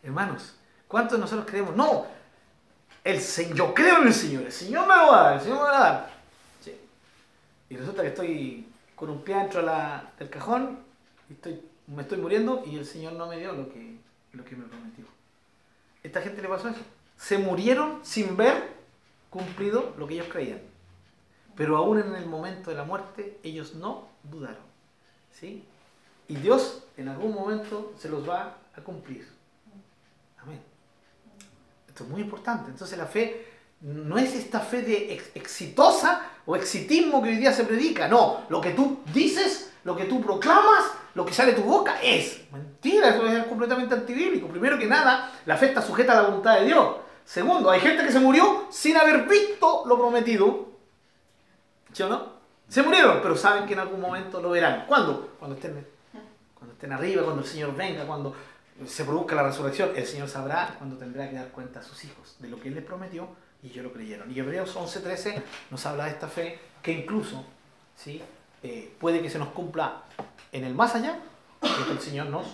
Hermanos, 0.03 0.55
¿cuántos 0.89 1.19
de 1.19 1.21
nosotros 1.21 1.47
creemos? 1.49 1.77
No, 1.77 2.07
el 3.05 3.21
Señor, 3.21 3.57
yo 3.57 3.75
creo 3.75 4.03
en 4.03 4.09
el 4.09 4.15
Señor, 4.15 4.43
el 4.45 4.53
Señor 4.53 4.87
me 4.87 4.95
lo 4.95 5.13
va 5.13 5.21
a 5.21 5.23
dar, 5.23 5.35
el 5.35 5.41
Señor 5.41 5.57
me 5.57 5.63
lo 5.65 5.71
va 5.71 5.77
a 5.77 5.91
dar. 5.91 6.11
Y 7.69 7.77
resulta 7.77 8.03
que 8.03 8.09
estoy 8.09 8.67
con 8.97 9.11
un 9.11 9.23
pie 9.23 9.37
dentro 9.37 9.63
del 9.63 10.29
cajón 10.29 10.81
y 11.29 11.35
estoy, 11.35 11.63
me 11.87 12.03
estoy 12.03 12.19
muriendo 12.19 12.63
y 12.67 12.77
el 12.77 12.85
Señor 12.85 13.13
no 13.13 13.27
me 13.29 13.39
dio 13.39 13.53
lo 13.53 13.73
que, 13.73 13.97
lo 14.33 14.45
que 14.45 14.57
me 14.57 14.65
prometió. 14.65 15.05
¿Esta 16.03 16.21
gente 16.21 16.43
le 16.43 16.49
pasó 16.49 16.69
eso? 16.69 16.81
Se 17.17 17.39
murieron 17.39 18.01
sin 18.03 18.37
ver 18.37 18.75
cumplido 19.31 19.95
lo 19.97 20.07
que 20.07 20.15
ellos 20.15 20.27
creían. 20.31 20.61
Pero 21.57 21.77
aún 21.77 22.01
en 22.01 22.15
el 22.15 22.27
momento 22.27 22.71
de 22.71 22.77
la 22.77 22.85
muerte, 22.85 23.39
ellos 23.43 23.75
no 23.75 24.09
dudaron. 24.25 24.71
¿Sí? 25.33 25.65
Y 26.27 26.37
Dios 26.37 26.83
en 26.97 27.09
algún 27.09 27.35
momento 27.35 27.93
se 27.99 28.09
los 28.09 28.29
va 28.29 28.57
a 28.77 28.81
cumplir. 28.81 29.29
Esto 32.01 32.05
es 32.09 32.11
muy 32.13 32.23
importante. 32.23 32.71
Entonces 32.71 32.97
la 32.97 33.05
fe 33.05 33.47
no 33.83 34.17
es 34.17 34.35
esta 34.35 34.61
fe 34.61 34.81
de 34.81 35.13
ex- 35.13 35.31
exitosa 35.35 36.23
o 36.47 36.57
exitismo 36.57 37.23
que 37.23 37.29
hoy 37.29 37.37
día 37.37 37.53
se 37.53 37.65
predica. 37.65 38.09
No, 38.09 38.45
lo 38.49 38.59
que 38.59 38.71
tú 38.71 39.01
dices, 39.13 39.71
lo 39.85 39.95
que 39.95 40.07
tú 40.07 40.23
proclamas, 40.23 40.85
lo 41.15 41.27
que 41.27 41.35
sale 41.35 41.53
de 41.53 41.61
tu 41.61 41.69
boca 41.69 42.01
es 42.03 42.41
mentira. 42.53 43.11
Eso 43.11 43.27
es 43.27 43.45
completamente 43.45 43.95
antibíblico. 43.95 44.49
Primero 44.49 44.79
que 44.79 44.87
nada, 44.87 45.31
la 45.45 45.59
fe 45.59 45.67
está 45.67 45.83
sujeta 45.83 46.13
a 46.13 46.23
la 46.23 46.29
voluntad 46.29 46.59
de 46.59 46.65
Dios. 46.65 46.97
Segundo, 47.27 47.69
hay 47.71 47.81
gente 47.81 48.03
que 48.03 48.13
se 48.13 48.19
murió 48.21 48.65
sin 48.71 48.97
haber 48.97 49.27
visto 49.29 49.83
lo 49.85 49.99
prometido. 49.99 50.71
¿Sí 51.93 52.03
o 52.03 52.09
no? 52.09 52.41
Se 52.67 52.83
murieron, 52.83 53.19
pero 53.21 53.37
saben 53.37 53.67
que 53.67 53.75
en 53.75 53.81
algún 53.81 54.01
momento 54.01 54.41
lo 54.41 54.49
verán. 54.51 54.87
¿Cuándo? 54.87 55.33
Cuando 55.39 55.57
estén, 55.57 55.87
cuando 56.55 56.73
estén 56.73 56.93
arriba, 56.95 57.25
cuando 57.25 57.43
el 57.43 57.49
Señor 57.49 57.77
venga, 57.77 58.07
cuando 58.07 58.35
se 58.87 59.05
produzca 59.05 59.35
la 59.35 59.43
resurrección. 59.45 59.91
El 59.95 60.07
Señor 60.07 60.29
sabrá 60.29 60.75
cuando 60.79 60.97
tendrá 60.97 61.29
que 61.29 61.37
dar 61.37 61.49
cuenta 61.49 61.81
a 61.81 61.83
sus 61.83 62.05
hijos 62.05 62.37
de 62.39 62.49
lo 62.49 62.61
que 62.61 62.69
Él 62.69 62.75
les 62.75 62.85
prometió 62.85 63.29
y 63.63 63.69
ellos 63.69 63.85
lo 63.85 63.93
creyeron. 63.93 64.31
Y 64.31 64.39
Hebreos 64.39 64.75
11:13 64.77 65.43
nos 65.71 65.85
habla 65.87 66.05
de 66.05 66.11
esta 66.11 66.29
fe 66.29 66.59
que 66.83 66.93
incluso 66.93 67.45
¿sí? 67.97 68.23
Eh, 68.63 68.93
puede 68.99 69.23
que 69.23 69.31
se 69.31 69.39
nos 69.39 69.49
cumpla 69.49 70.03
en 70.53 70.65
el 70.65 70.75
más 70.75 70.95
allá 70.95 71.19
lo 71.63 71.87
que 71.87 71.93
el 71.93 72.01
Señor 72.01 72.27
nos 72.27 72.47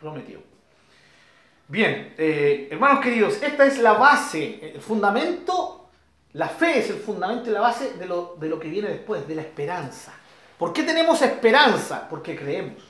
prometió. 0.00 0.40
Bien, 1.68 2.14
eh, 2.16 2.68
hermanos 2.70 3.00
queridos, 3.00 3.42
esta 3.42 3.66
es 3.66 3.78
la 3.78 3.92
base, 3.92 4.74
el 4.74 4.80
fundamento, 4.80 5.90
la 6.32 6.48
fe 6.48 6.78
es 6.78 6.90
el 6.90 6.96
fundamento 6.96 7.50
y 7.50 7.52
la 7.52 7.60
base 7.60 7.94
de 7.94 8.06
lo, 8.06 8.36
de 8.40 8.48
lo 8.48 8.58
que 8.58 8.68
viene 8.68 8.88
después, 8.88 9.28
de 9.28 9.34
la 9.34 9.42
esperanza. 9.42 10.14
¿Por 10.58 10.72
qué 10.72 10.82
tenemos 10.82 11.20
esperanza? 11.20 12.08
Porque 12.08 12.34
creemos. 12.36 12.82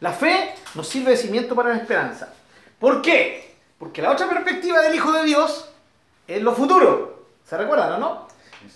La 0.00 0.12
fe 0.12 0.54
nos 0.74 0.88
sirve 0.88 1.10
de 1.10 1.16
cimiento 1.16 1.54
para 1.54 1.70
la 1.70 1.76
esperanza. 1.76 2.32
¿Por 2.78 3.02
qué? 3.02 3.54
Porque 3.78 4.02
la 4.02 4.10
otra 4.10 4.28
perspectiva 4.28 4.80
del 4.80 4.94
Hijo 4.94 5.12
de 5.12 5.24
Dios 5.24 5.70
es 6.26 6.42
lo 6.42 6.54
futuro. 6.54 7.26
¿Se 7.44 7.56
recuerdan 7.56 7.94
o 7.94 7.98
no? 7.98 8.28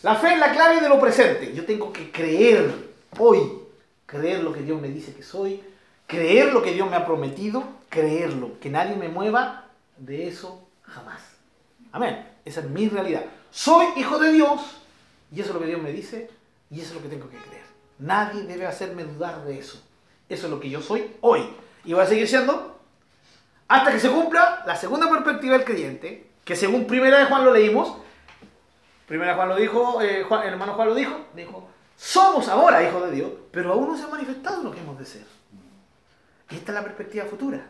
La 0.02 0.16
fe 0.16 0.34
es 0.34 0.38
la 0.38 0.52
clave 0.52 0.80
de 0.80 0.88
lo 0.88 1.00
presente. 1.00 1.52
Yo 1.54 1.64
tengo 1.64 1.92
que 1.92 2.10
creer 2.10 2.72
hoy, 3.18 3.40
creer 4.06 4.42
lo 4.42 4.52
que 4.52 4.60
Dios 4.60 4.80
me 4.80 4.88
dice 4.88 5.14
que 5.14 5.22
soy, 5.22 5.62
creer 6.06 6.52
lo 6.52 6.62
que 6.62 6.72
Dios 6.72 6.88
me 6.88 6.96
ha 6.96 7.06
prometido, 7.06 7.64
creerlo, 7.88 8.58
que 8.60 8.70
nadie 8.70 8.96
me 8.96 9.08
mueva 9.08 9.66
de 9.96 10.28
eso 10.28 10.66
jamás. 10.82 11.20
Amén. 11.92 12.26
Esa 12.44 12.60
es 12.60 12.66
mi 12.68 12.88
realidad. 12.88 13.24
Soy 13.50 13.86
hijo 13.96 14.18
de 14.18 14.32
Dios 14.32 14.60
y 15.30 15.40
eso 15.40 15.50
es 15.50 15.54
lo 15.54 15.60
que 15.60 15.68
Dios 15.68 15.80
me 15.80 15.92
dice 15.92 16.30
y 16.70 16.80
eso 16.80 16.88
es 16.90 16.94
lo 16.96 17.02
que 17.02 17.08
tengo 17.08 17.28
que 17.28 17.36
creer. 17.36 17.64
Nadie 17.98 18.42
debe 18.42 18.66
hacerme 18.66 19.04
dudar 19.04 19.44
de 19.44 19.58
eso. 19.58 19.80
Eso 20.34 20.46
es 20.46 20.52
lo 20.52 20.60
que 20.60 20.68
yo 20.68 20.82
soy 20.82 21.16
hoy. 21.20 21.48
Y 21.84 21.92
voy 21.92 22.02
a 22.02 22.06
seguir 22.06 22.28
siendo 22.28 22.78
hasta 23.68 23.90
que 23.90 23.98
se 23.98 24.10
cumpla 24.10 24.62
la 24.66 24.76
segunda 24.76 25.08
perspectiva 25.08 25.56
del 25.56 25.64
creyente, 25.64 26.30
que 26.44 26.54
según 26.54 26.86
primera 26.86 27.18
de 27.18 27.24
Juan 27.24 27.44
lo 27.44 27.52
leímos, 27.52 27.96
Primera 29.06 29.34
Juan 29.34 29.50
lo 29.50 29.56
dijo, 29.56 30.00
eh, 30.00 30.26
el 30.44 30.48
hermano 30.48 30.74
Juan 30.74 30.88
lo 30.88 30.94
dijo, 30.94 31.26
dijo, 31.34 31.68
somos 31.96 32.48
ahora 32.48 32.82
hijos 32.82 33.04
de 33.04 33.16
Dios, 33.16 33.30
pero 33.50 33.72
aún 33.72 33.88
no 33.88 33.96
se 33.96 34.04
ha 34.04 34.08
manifestado 34.08 34.62
lo 34.62 34.70
que 34.70 34.80
hemos 34.80 34.98
de 34.98 35.04
ser. 35.04 35.26
Y 36.50 36.56
esta 36.56 36.72
es 36.72 36.74
la 36.74 36.84
perspectiva 36.84 37.26
futura. 37.26 37.66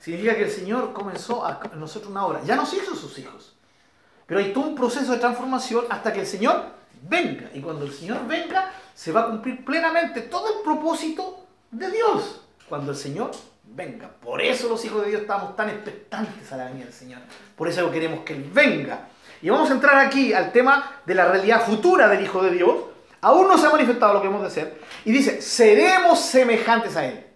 Significa 0.00 0.34
que 0.34 0.44
el 0.44 0.50
Señor 0.50 0.92
comenzó 0.92 1.46
a 1.46 1.60
nosotros 1.76 2.10
una 2.10 2.26
obra. 2.26 2.42
Ya 2.44 2.56
nos 2.56 2.72
hizo 2.74 2.94
sus 2.94 3.18
hijos. 3.18 3.54
Pero 4.26 4.40
hay 4.40 4.52
todo 4.52 4.66
un 4.66 4.74
proceso 4.74 5.12
de 5.12 5.18
transformación 5.18 5.84
hasta 5.88 6.12
que 6.12 6.20
el 6.20 6.26
Señor 6.26 6.64
venga. 7.02 7.50
Y 7.54 7.60
cuando 7.60 7.84
el 7.84 7.92
Señor 7.92 8.26
venga, 8.26 8.72
se 8.94 9.12
va 9.12 9.22
a 9.22 9.26
cumplir 9.26 9.64
plenamente 9.64 10.22
todo 10.22 10.58
el 10.58 10.62
propósito 10.62 11.43
de 11.78 11.90
Dios. 11.90 12.42
Cuando 12.68 12.92
el 12.92 12.96
Señor 12.96 13.30
venga. 13.64 14.08
Por 14.08 14.40
eso 14.40 14.68
los 14.68 14.84
hijos 14.84 15.02
de 15.02 15.10
Dios 15.10 15.22
estamos 15.22 15.56
tan 15.56 15.68
expectantes 15.68 16.50
a 16.52 16.56
la 16.56 16.64
venida 16.66 16.84
del 16.84 16.94
Señor. 16.94 17.20
Por 17.56 17.68
eso 17.68 17.90
queremos 17.90 18.24
que 18.24 18.34
Él 18.34 18.50
venga. 18.52 19.08
Y 19.42 19.50
vamos 19.50 19.70
a 19.70 19.74
entrar 19.74 19.98
aquí 19.98 20.32
al 20.32 20.52
tema 20.52 21.00
de 21.04 21.14
la 21.14 21.26
realidad 21.26 21.66
futura 21.66 22.08
del 22.08 22.24
Hijo 22.24 22.42
de 22.42 22.52
Dios. 22.52 22.76
Aún 23.20 23.48
no 23.48 23.58
se 23.58 23.66
ha 23.66 23.70
manifestado 23.70 24.14
lo 24.14 24.20
que 24.20 24.28
hemos 24.28 24.42
de 24.42 24.50
ser. 24.50 24.80
Y 25.04 25.12
dice, 25.12 25.42
seremos 25.42 26.20
semejantes 26.20 26.96
a 26.96 27.06
Él. 27.06 27.26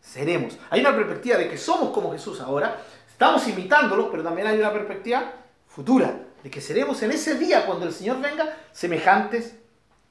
Seremos. 0.00 0.58
Hay 0.70 0.80
una 0.80 0.94
perspectiva 0.94 1.38
de 1.38 1.48
que 1.48 1.56
somos 1.56 1.90
como 1.90 2.12
Jesús 2.12 2.40
ahora. 2.40 2.82
Estamos 3.08 3.46
imitándolo, 3.48 4.10
pero 4.10 4.22
también 4.22 4.46
hay 4.46 4.58
una 4.58 4.72
perspectiva 4.72 5.32
futura. 5.66 6.14
De 6.42 6.50
que 6.50 6.60
seremos 6.60 7.00
en 7.02 7.12
ese 7.12 7.36
día, 7.36 7.64
cuando 7.64 7.86
el 7.86 7.92
Señor 7.92 8.20
venga, 8.20 8.56
semejantes 8.72 9.54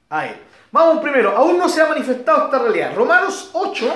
a 0.08 0.26
Él. 0.26 0.36
Vamos 0.72 1.02
primero, 1.02 1.36
aún 1.36 1.58
no 1.58 1.68
se 1.68 1.82
ha 1.82 1.86
manifestado 1.86 2.46
esta 2.46 2.58
realidad. 2.58 2.94
Romanos 2.96 3.50
8, 3.52 3.92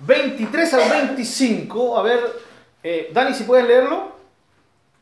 23 0.00 0.74
al 0.74 0.88
25. 0.88 1.98
A 1.98 2.02
ver, 2.02 2.42
eh, 2.82 3.10
Dani, 3.12 3.34
si 3.34 3.44
puedes 3.44 3.66
leerlo. 3.66 4.14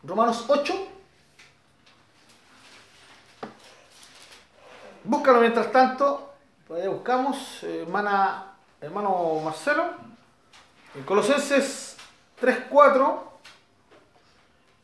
Romanos 0.03 0.45
8. 0.49 0.89
Búscalo 5.05 5.39
mientras 5.39 5.71
tanto. 5.71 6.35
Por 6.67 6.81
ahí 6.81 6.89
buscamos. 6.89 7.63
hermana, 7.63 8.55
hermano 8.81 9.41
Marcelo. 9.45 9.85
En 10.97 11.05
Colosenses 11.05 11.97
3.4. 12.41 13.21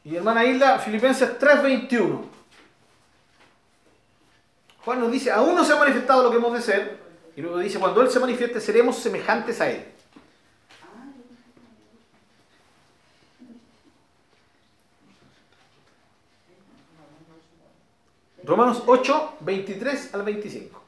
Y 0.05 0.15
hermana 0.15 0.45
Isla, 0.45 0.79
Filipenses 0.79 1.41
3.21. 1.41 2.38
Juan 4.89 5.01
nos 5.01 5.13
dice, 5.13 5.31
aún 5.31 5.55
no 5.55 5.63
se 5.63 5.75
ha 5.75 5.77
manifestado 5.77 6.23
lo 6.23 6.31
que 6.31 6.39
hemos 6.39 6.51
de 6.55 6.63
ser. 6.63 6.99
Y 7.37 7.43
luego 7.43 7.59
dice, 7.59 7.79
cuando 7.79 8.01
Él 8.01 8.11
se 8.11 8.19
manifieste 8.19 8.59
seremos 8.59 8.97
semejantes 8.97 9.61
a 9.61 9.69
Él. 9.69 9.85
Romanos 18.45 18.83
8, 18.87 19.37
23 19.41 20.15
al 20.15 20.23
25. 20.23 20.83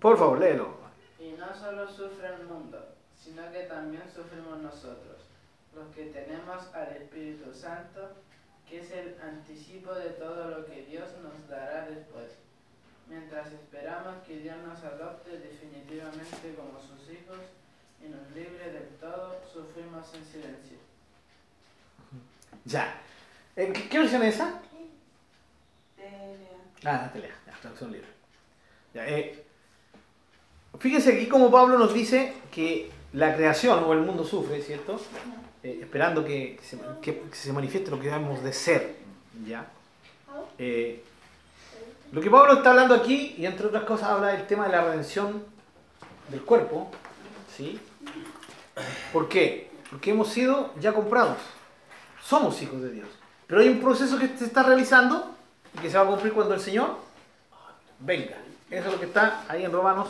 Por 0.00 0.16
favor, 0.16 0.38
léelo. 0.38 0.78
Y 1.20 1.32
no 1.32 1.54
solo 1.54 1.86
sufre 1.86 2.28
el 2.40 2.46
mundo, 2.46 2.78
sino 3.22 3.52
que 3.52 3.64
también 3.64 4.04
sufrimos 4.10 4.60
nosotros, 4.60 5.28
los 5.74 5.94
que 5.94 6.06
tenemos 6.06 6.74
al 6.74 6.96
Espíritu 6.96 7.52
Santo, 7.52 8.12
que 8.66 8.80
es 8.80 8.90
el 8.92 9.14
anticipo 9.20 9.92
de 9.92 10.08
todo 10.08 10.48
lo 10.48 10.64
que 10.64 10.86
Dios 10.86 11.10
nos 11.22 11.46
dará 11.50 11.86
después, 11.86 12.47
mientras 13.08 13.52
esperamos 13.52 14.22
que 14.26 14.38
Dios 14.38 14.56
nos 14.66 14.82
adopte 14.84 15.38
definitivamente 15.38 16.54
como 16.56 16.80
sus 16.80 17.10
hijos 17.10 17.38
y 18.04 18.08
nos 18.08 18.30
libre 18.34 18.72
del 18.72 18.88
todo, 19.00 19.40
sufrimos 19.52 20.06
en 20.14 20.24
silencio. 20.24 20.78
Ya. 22.64 23.00
¿Qué, 23.54 23.72
qué 23.72 23.98
versión 23.98 24.22
es 24.22 24.34
esa? 24.34 24.60
Ah, 26.84 27.10
la 27.12 27.20
ya, 27.20 27.60
traducción 27.60 27.90
libre. 27.90 28.08
Ya, 28.94 29.06
eh, 29.08 29.44
fíjense 30.78 31.14
aquí 31.14 31.26
como 31.26 31.50
Pablo 31.50 31.76
nos 31.78 31.92
dice 31.92 32.34
que 32.52 32.90
la 33.12 33.34
creación 33.34 33.82
o 33.82 33.92
el 33.92 34.00
mundo 34.00 34.24
sufre, 34.24 34.62
¿cierto? 34.62 35.00
Eh, 35.62 35.80
esperando 35.82 36.24
que 36.24 36.58
se, 36.62 36.78
que 37.02 37.22
se, 37.32 37.52
manifieste 37.52 37.90
lo 37.90 37.98
que 37.98 38.06
debemos 38.06 38.42
de 38.44 38.52
ser. 38.52 38.96
¿ya? 39.46 39.66
Eh, 40.58 41.02
lo 42.12 42.20
que 42.20 42.30
Pablo 42.30 42.54
está 42.54 42.70
hablando 42.70 42.94
aquí, 42.94 43.34
y 43.36 43.46
entre 43.46 43.66
otras 43.66 43.84
cosas 43.84 44.08
habla 44.08 44.28
del 44.28 44.46
tema 44.46 44.66
de 44.66 44.72
la 44.72 44.82
redención 44.82 45.44
del 46.28 46.42
cuerpo. 46.42 46.90
¿sí? 47.54 47.80
¿Por 49.12 49.28
qué? 49.28 49.70
Porque 49.90 50.10
hemos 50.10 50.28
sido 50.28 50.72
ya 50.78 50.92
comprados. 50.92 51.38
Somos 52.22 52.60
hijos 52.62 52.80
de 52.80 52.90
Dios. 52.90 53.08
Pero 53.46 53.60
hay 53.60 53.68
un 53.68 53.80
proceso 53.80 54.18
que 54.18 54.28
se 54.28 54.44
está 54.44 54.62
realizando 54.62 55.34
y 55.74 55.78
que 55.80 55.90
se 55.90 55.96
va 55.96 56.04
a 56.04 56.06
cumplir 56.06 56.32
cuando 56.32 56.54
el 56.54 56.60
Señor 56.60 56.96
venga. 57.98 58.36
Eso 58.70 58.86
es 58.86 58.92
lo 58.92 59.00
que 59.00 59.06
está 59.06 59.44
ahí 59.48 59.64
en 59.64 59.72
Romanos 59.72 60.08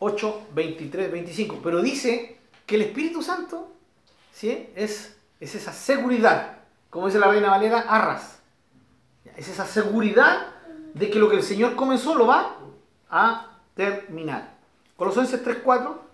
8, 0.00 0.48
23, 0.52 1.12
25. 1.12 1.60
Pero 1.62 1.80
dice 1.80 2.38
que 2.66 2.74
el 2.74 2.82
Espíritu 2.82 3.22
Santo 3.22 3.72
¿sí? 4.32 4.70
es, 4.74 5.16
es 5.38 5.54
esa 5.54 5.72
seguridad, 5.72 6.58
como 6.88 7.06
dice 7.06 7.18
la 7.18 7.28
Reina 7.28 7.50
Valera, 7.50 7.80
arras. 7.80 8.40
Es 9.36 9.48
esa 9.48 9.66
seguridad 9.66 10.48
de 10.94 11.10
que 11.10 11.18
lo 11.18 11.28
que 11.28 11.36
el 11.36 11.42
Señor 11.42 11.76
comenzó 11.76 12.14
lo 12.14 12.26
va 12.26 12.56
a 13.10 13.58
terminar. 13.74 14.54
Colosenses 14.96 15.42
3, 15.42 15.58
4. 15.64 16.10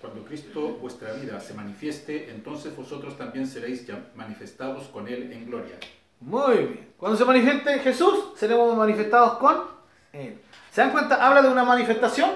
Cuando 0.00 0.24
Cristo 0.24 0.78
vuestra 0.80 1.12
vida 1.12 1.38
se 1.40 1.54
manifieste, 1.54 2.30
entonces 2.30 2.74
vosotros 2.74 3.16
también 3.16 3.46
seréis 3.46 3.86
manifestados 4.16 4.88
con 4.88 5.06
Él 5.06 5.32
en 5.32 5.46
gloria. 5.46 5.76
Muy 6.20 6.56
bien. 6.56 6.92
Cuando 6.96 7.16
se 7.16 7.24
manifieste 7.24 7.78
Jesús, 7.80 8.32
seremos 8.36 8.76
manifestados 8.76 9.38
con 9.38 9.64
Él. 10.12 10.40
¿Se 10.70 10.80
dan 10.80 10.90
cuenta? 10.90 11.24
Habla 11.24 11.42
de 11.42 11.48
una 11.48 11.64
manifestación 11.64 12.30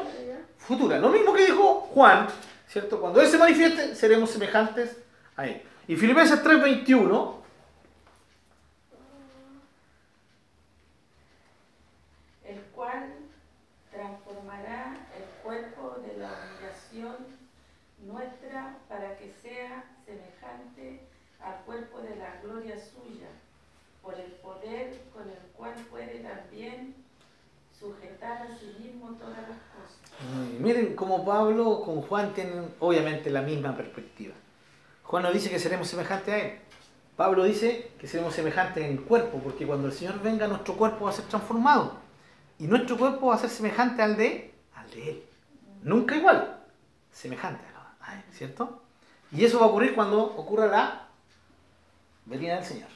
futura. 0.59 0.99
Lo 0.99 1.09
mismo 1.09 1.33
que 1.33 1.47
dijo 1.47 1.89
Juan, 1.93 2.27
¿cierto? 2.69 3.01
Cuando 3.01 3.21
Él 3.21 3.29
se 3.29 3.39
manifieste, 3.39 3.95
seremos 3.95 4.31
semejantes 4.31 4.97
a 5.37 5.47
Él. 5.47 5.63
Y 5.89 5.97
Filipenses 5.97 6.43
3:21 6.43 7.37
el 12.45 12.61
cual 12.75 13.15
transformará 13.91 15.09
el 15.17 15.25
cuerpo 15.43 15.97
de 16.07 16.17
la 16.19 16.29
humillación 16.29 17.17
nuestra 18.05 18.79
para 18.89 19.17
que 19.17 19.33
sea 19.43 19.85
semejante 20.05 21.07
al 21.47 21.65
cuerpo 21.65 22.01
de 22.01 22.17
la 22.17 22.41
gloria 22.43 22.75
suya 22.77 23.29
por 24.03 24.15
el 24.15 24.33
poder 24.33 25.01
con 25.13 25.29
el 25.29 25.39
cual 25.57 25.75
puede 25.91 26.19
también 26.19 26.95
sujetar 27.79 28.43
a 28.43 28.59
sí 28.59 28.77
mismo 28.81 29.11
todas 29.13 29.39
las 29.39 29.59
cosas. 29.75 30.61
Miren 30.61 30.97
cómo 30.97 31.25
Pablo 31.25 31.83
con 31.83 32.03
Juan 32.03 32.35
tienen 32.35 32.75
obviamente 32.81 33.31
la 33.31 33.43
misma 33.43 33.77
perspectiva. 33.77 34.35
Juan 35.05 35.23
no 35.23 35.33
dice 35.33 35.51
que 35.51 35.59
seremos 35.59 35.89
semejantes 35.89 36.35
a 36.35 36.39
él. 36.39 36.59
Pablo 37.17 37.45
dice 37.45 37.93
que 37.99 38.09
seremos 38.09 38.35
semejantes 38.35 38.85
en 38.85 38.99
cuerpo, 38.99 39.39
porque 39.39 39.67
cuando 39.67 39.87
el 39.87 39.93
Señor 39.93 40.21
venga 40.21 40.49
nuestro 40.49 40.75
cuerpo 40.77 41.05
va 41.05 41.11
a 41.11 41.15
ser 41.15 41.27
transformado. 41.27 41.95
Y 42.59 42.67
nuestro 42.67 42.97
cuerpo 42.99 43.29
va 43.29 43.37
a 43.37 43.39
ser 43.39 43.51
semejante 43.51 44.03
al 44.03 44.17
de, 44.17 44.53
al 44.75 44.91
de 44.91 45.11
Él. 45.11 45.23
Nunca 45.83 46.17
igual, 46.17 46.59
semejante 47.13 47.65
a 48.01 48.15
Él, 48.15 48.25
¿cierto? 48.33 48.83
Y 49.33 49.45
eso 49.45 49.61
va 49.61 49.67
a 49.67 49.69
ocurrir 49.69 49.95
cuando 49.95 50.23
ocurra 50.23 50.67
la 50.67 51.06
venida 52.27 52.57
del 52.57 52.65
Señor. 52.65 52.89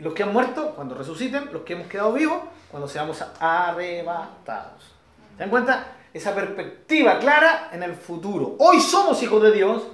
Los 0.00 0.12
que 0.12 0.22
han 0.22 0.32
muerto, 0.32 0.74
cuando 0.74 0.94
resuciten, 0.94 1.50
los 1.52 1.62
que 1.62 1.72
hemos 1.72 1.86
quedado 1.86 2.12
vivos, 2.12 2.42
cuando 2.70 2.86
seamos 2.86 3.24
arrebatados. 3.40 4.82
¿Se 5.32 5.38
dan 5.38 5.50
cuenta? 5.50 5.86
Esa 6.12 6.34
perspectiva 6.34 7.18
clara 7.18 7.70
en 7.72 7.82
el 7.82 7.94
futuro. 7.94 8.56
Hoy 8.58 8.80
somos 8.80 9.22
hijos 9.22 9.42
de 9.42 9.52
Dios, 9.52 9.84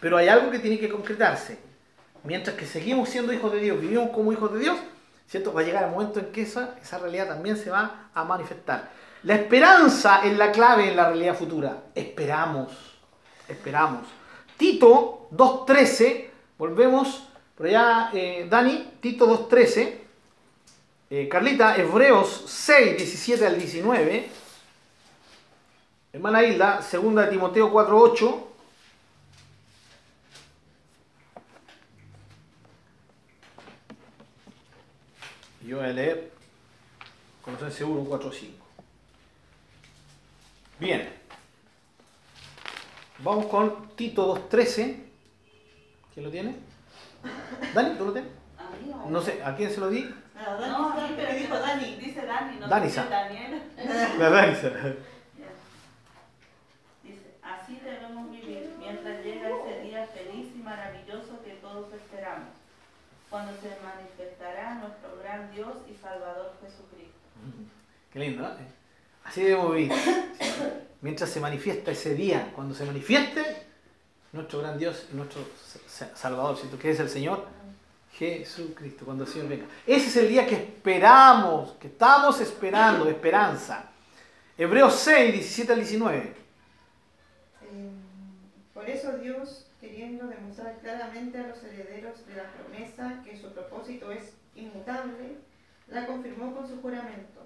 pero 0.00 0.16
hay 0.16 0.28
algo 0.28 0.50
que 0.50 0.58
tiene 0.58 0.78
que 0.78 0.88
concretarse. 0.88 1.58
Mientras 2.24 2.56
que 2.56 2.66
seguimos 2.66 3.08
siendo 3.08 3.32
hijos 3.32 3.52
de 3.52 3.60
Dios, 3.60 3.80
vivimos 3.80 4.10
como 4.10 4.32
hijos 4.32 4.52
de 4.54 4.60
Dios, 4.60 4.76
¿cierto? 5.26 5.52
Va 5.52 5.60
a 5.60 5.64
llegar 5.64 5.84
el 5.84 5.90
momento 5.90 6.18
en 6.18 6.32
que 6.32 6.42
esa, 6.42 6.74
esa 6.80 6.98
realidad 6.98 7.28
también 7.28 7.56
se 7.56 7.70
va 7.70 8.10
a 8.14 8.24
manifestar. 8.24 8.90
La 9.22 9.34
esperanza 9.34 10.24
es 10.24 10.36
la 10.36 10.50
clave 10.50 10.88
en 10.88 10.96
la 10.96 11.08
realidad 11.08 11.34
futura. 11.34 11.84
Esperamos, 11.94 12.72
esperamos. 13.48 14.06
Tito 14.56 15.28
2.13, 15.32 16.30
volvemos 16.58 17.28
por 17.56 17.66
allá, 17.66 18.10
eh, 18.12 18.46
Dani, 18.48 18.98
Tito 19.00 19.26
2.13. 19.26 19.98
Eh, 21.08 21.28
Carlita, 21.28 21.76
Hebreos 21.76 22.44
6, 22.46 22.96
17 22.98 23.46
al 23.46 23.58
19. 23.58 24.28
Hermana 26.12 26.42
Hilda, 26.42 26.80
2 26.80 27.14
de 27.14 27.26
Timoteo 27.28 27.70
4, 27.70 27.98
8. 27.98 28.48
Yo 35.64 35.78
voy 35.78 35.86
a 35.86 35.88
leer 35.88 36.30
Colosenses 37.42 37.82
1, 37.82 38.04
4, 38.04 38.32
5. 38.32 38.66
Bien. 40.78 41.08
Vamos 43.20 43.46
con 43.46 43.88
Tito 43.96 44.26
2, 44.26 44.48
13. 44.48 45.04
¿Quién 46.12 46.24
lo 46.24 46.30
tiene? 46.30 46.65
Dani, 47.74 47.96
¿tú 47.98 48.04
lo 48.06 48.12
tienes? 48.12 48.30
¿A 48.58 48.70
mí 48.84 48.92
o- 48.92 49.10
No 49.10 49.20
sé, 49.22 49.42
¿a 49.44 49.54
quién 49.56 49.70
se 49.70 49.80
lo 49.80 49.88
di? 49.88 50.12
Ah, 50.36 50.56
Dani, 50.60 50.72
No, 50.72 50.94
¿qué 50.94 51.00
aquí, 51.02 51.14
pero 51.16 51.34
dijo 51.38 51.58
Dani? 51.58 51.96
Dice 51.96 52.26
Dani, 52.26 52.56
no 52.58 52.68
Dani 52.68 52.86
dice 52.86 53.04
Daniel. 53.08 53.62
La. 54.18 54.46
Dice, 57.02 57.34
así 57.42 57.80
debemos 57.82 58.30
vivir 58.30 58.74
mientras 58.78 59.24
llega 59.24 59.48
ese 59.50 59.80
día 59.82 60.06
feliz 60.06 60.48
y 60.54 60.58
maravilloso 60.58 61.42
que 61.44 61.52
todos 61.54 61.92
esperamos, 61.92 62.48
cuando 63.30 63.52
se 63.60 63.70
manifestará 63.82 64.74
nuestro 64.76 65.16
gran 65.22 65.50
Dios 65.52 65.76
y 65.90 65.94
Salvador 65.94 66.52
Jesucristo. 66.62 67.12
Qué 68.12 68.18
lindo, 68.18 68.44
¿eh? 68.46 68.66
Así 69.24 69.42
debemos 69.42 69.74
vivir. 69.74 69.92
Mientras 71.02 71.30
se 71.30 71.40
manifiesta 71.40 71.90
ese 71.90 72.14
día, 72.14 72.50
cuando 72.54 72.74
se 72.74 72.84
manifieste 72.84 73.65
nuestro 74.36 74.60
gran 74.60 74.78
Dios 74.78 75.06
nuestro 75.12 75.40
sa- 75.88 76.14
Salvador, 76.16 76.56
¿cierto? 76.56 76.78
que 76.78 76.90
es 76.90 77.00
el 77.00 77.08
Señor 77.08 77.46
Jesucristo, 78.12 79.04
cuando 79.04 79.24
el 79.24 79.30
Señor 79.30 79.48
venga. 79.48 79.66
Ese 79.86 80.06
es 80.06 80.16
el 80.16 80.28
día 80.28 80.46
que 80.46 80.54
esperamos, 80.54 81.72
que 81.72 81.88
estamos 81.88 82.40
esperando, 82.40 83.04
de 83.04 83.10
esperanza. 83.12 83.90
Hebreos 84.56 84.94
6, 84.94 85.32
17 85.32 85.72
al 85.72 85.78
19. 85.80 86.18
Eh, 86.18 86.34
Por 88.72 88.88
eso 88.88 89.18
Dios, 89.18 89.66
queriendo 89.80 90.26
demostrar 90.26 90.78
claramente 90.80 91.38
a 91.38 91.48
los 91.48 91.62
herederos 91.62 92.26
de 92.26 92.36
la 92.36 92.44
promesa 92.52 93.22
que 93.24 93.36
su 93.36 93.52
propósito 93.52 94.10
es 94.12 94.32
inmutable, 94.54 95.36
la 95.88 96.06
confirmó 96.06 96.54
con 96.54 96.66
su 96.66 96.80
juramento. 96.80 97.42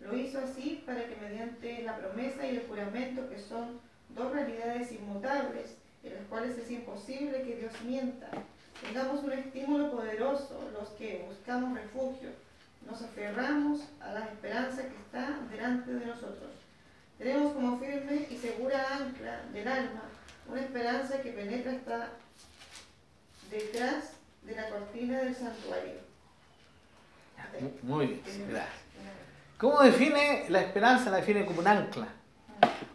Lo 0.00 0.16
hizo 0.16 0.38
así 0.38 0.82
para 0.86 1.06
que 1.06 1.16
mediante 1.16 1.82
la 1.82 1.96
promesa 1.96 2.46
y 2.46 2.56
el 2.56 2.66
juramento, 2.68 3.28
que 3.28 3.38
son 3.40 3.80
dos 4.10 4.30
realidades 4.32 4.92
inmutables, 4.92 5.76
en 6.06 6.14
las 6.14 6.24
cuales 6.28 6.56
es 6.58 6.70
imposible 6.70 7.42
que 7.42 7.56
Dios 7.56 7.72
mienta, 7.84 8.28
tengamos 8.82 9.22
un 9.24 9.32
estímulo 9.32 9.90
poderoso 9.90 10.70
los 10.72 10.90
que 10.90 11.24
buscamos 11.28 11.78
refugio, 11.78 12.30
nos 12.86 13.02
aferramos 13.02 13.80
a 14.00 14.12
la 14.12 14.26
esperanza 14.26 14.82
que 14.82 14.96
está 14.96 15.38
delante 15.50 15.92
de 15.92 16.06
nosotros. 16.06 16.50
Tenemos 17.18 17.52
como 17.54 17.78
firme 17.78 18.26
y 18.30 18.36
segura 18.36 18.86
ancla 18.96 19.40
del 19.52 19.66
alma 19.66 20.02
una 20.48 20.60
esperanza 20.60 21.20
que 21.22 21.32
penetra 21.32 21.72
hasta 21.72 22.08
detrás 23.50 24.12
de 24.42 24.54
la 24.54 24.68
cortina 24.68 25.18
del 25.20 25.34
santuario. 25.34 26.06
Muy 27.82 28.06
bien, 28.06 28.22
gracias. 28.48 28.86
¿Cómo 29.58 29.82
define 29.82 30.44
la 30.50 30.60
esperanza? 30.60 31.10
La 31.10 31.18
define 31.18 31.46
como 31.46 31.60
un 31.60 31.68
ancla. 31.68 32.08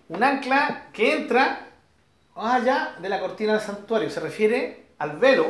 Un 0.09 0.23
ancla 0.23 0.89
que 0.93 1.13
entra 1.13 1.70
más 2.35 2.61
allá 2.61 2.95
de 2.99 3.09
la 3.09 3.19
cortina 3.19 3.53
del 3.53 3.61
santuario. 3.61 4.09
Se 4.09 4.19
refiere 4.19 4.85
al 4.97 5.17
velo, 5.17 5.45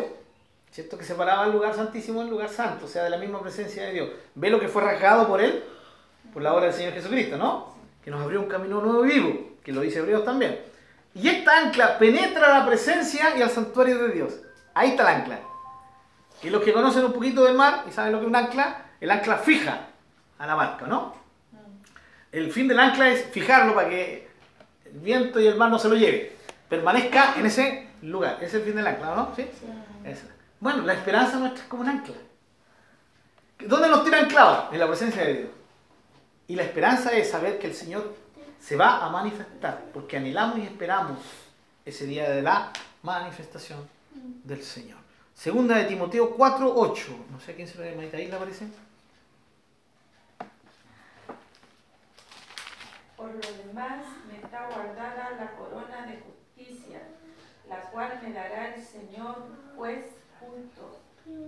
¿cierto? 0.72 0.98
Que 0.98 1.04
separaba 1.04 1.46
el 1.46 1.52
lugar 1.52 1.74
santísimo 1.74 2.22
del 2.22 2.30
lugar 2.30 2.50
santo, 2.50 2.86
o 2.86 2.88
sea, 2.88 3.04
de 3.04 3.10
la 3.10 3.18
misma 3.18 3.42
presencia 3.42 3.84
de 3.84 3.94
Dios. 3.94 4.10
Velo 4.36 4.60
que 4.60 4.68
fue 4.68 4.82
rasgado 4.82 5.28
por 5.28 5.42
él, 5.42 5.64
por 6.34 6.42
la 6.42 6.54
obra 6.54 6.66
del 6.66 6.74
Señor 6.74 6.94
Jesucristo, 6.94 7.38
¿no? 7.38 7.76
Que 8.04 8.12
nos 8.12 8.22
abrió 8.22 8.40
un 8.42 8.48
camino 8.48 8.82
nuevo 8.82 9.06
y 9.06 9.10
vivo, 9.10 9.50
que 9.64 9.72
lo 9.72 9.82
dice 9.82 10.00
Hebreos 10.00 10.26
también. 10.26 10.60
Y 11.14 11.28
esta 11.28 11.60
ancla 11.60 12.00
penetra 12.00 12.60
la 12.60 12.66
presencia 12.66 13.38
y 13.38 13.42
al 13.42 13.50
santuario 13.50 13.98
de 14.00 14.14
Dios. 14.14 14.34
Ahí 14.74 14.92
está 14.92 15.04
el 15.04 15.22
ancla. 15.22 15.40
Y 16.42 16.50
los 16.50 16.64
que 16.64 16.74
conocen 16.74 17.06
un 17.06 17.14
poquito 17.14 17.44
del 17.44 17.56
mar 17.56 17.84
y 17.88 17.92
saben 17.92 18.14
lo 18.14 18.20
que 18.20 18.26
es 18.26 18.30
un 18.30 18.36
ancla, 18.36 18.86
el 19.00 19.12
ancla 19.12 19.38
fija 19.38 19.88
a 20.40 20.48
la 20.48 20.56
barca, 20.56 20.88
¿no? 20.88 21.14
El 22.32 22.52
fin 22.52 22.68
del 22.68 22.80
ancla 22.80 23.10
es 23.10 23.26
fijarlo 23.26 23.76
para 23.76 23.90
que 23.90 24.30
el 24.86 25.00
viento 25.00 25.40
y 25.40 25.48
el 25.48 25.56
mar 25.56 25.70
no 25.70 25.78
se 25.78 25.90
lo 25.90 25.96
lleve. 25.96 26.38
Permanezca 26.72 27.34
en 27.36 27.46
ese 27.46 27.90
lugar. 28.02 28.36
Ese 28.36 28.46
es 28.46 28.54
el 28.54 28.62
fin 28.62 28.76
del 28.78 28.88
ancla, 28.88 29.14
¿no? 29.14 29.36
¿Sí? 29.36 29.46
Bueno, 30.62 30.84
la 30.84 30.94
esperanza 30.94 31.38
nuestra 31.38 31.64
es 31.64 31.68
como 31.68 31.84
un 31.84 31.90
ancla. 31.90 32.16
¿Dónde 33.60 33.90
nos 33.90 34.04
tiene 34.04 34.20
anclados? 34.20 34.72
En 34.72 34.80
la 34.80 34.88
presencia 34.88 35.22
de 35.22 35.34
Dios. 35.34 35.50
Y 36.48 36.56
la 36.56 36.64
esperanza 36.64 37.12
es 37.12 37.30
saber 37.30 37.60
que 37.60 37.68
el 37.68 37.74
Señor 37.74 38.16
se 38.58 38.78
va 38.78 39.06
a 39.06 39.10
manifestar, 39.10 39.84
porque 39.94 40.16
anhelamos 40.16 40.60
y 40.60 40.62
esperamos 40.62 41.20
ese 41.84 42.06
día 42.06 42.30
de 42.30 42.42
la 42.42 42.72
manifestación 43.04 43.90
del 44.46 44.64
Señor. 44.64 45.00
Segunda 45.34 45.76
de 45.76 45.84
Timoteo 45.84 46.34
4, 46.38 46.74
8. 46.74 47.26
No 47.32 47.40
sé 47.42 47.52
a 47.52 47.56
quién 47.56 47.68
se 47.68 47.78
lo 47.78 47.84
llama 47.84 48.04
ahí, 48.04 48.28
¿le 48.28 48.38
parece? 48.38 48.68
Por 53.18 53.28
lo 53.28 53.42
demás, 53.68 54.06
me 54.30 54.38
está 54.38 54.68
guardada 54.68 55.32
la 55.38 55.52
corona 55.58 56.06
de 56.06 56.14
justicia, 56.14 56.31
la 57.72 57.80
cual 57.90 58.20
me 58.22 58.34
dará 58.34 58.76
el 58.76 58.84
Señor, 58.84 59.38
juez 59.78 60.06
justo, 60.42 61.00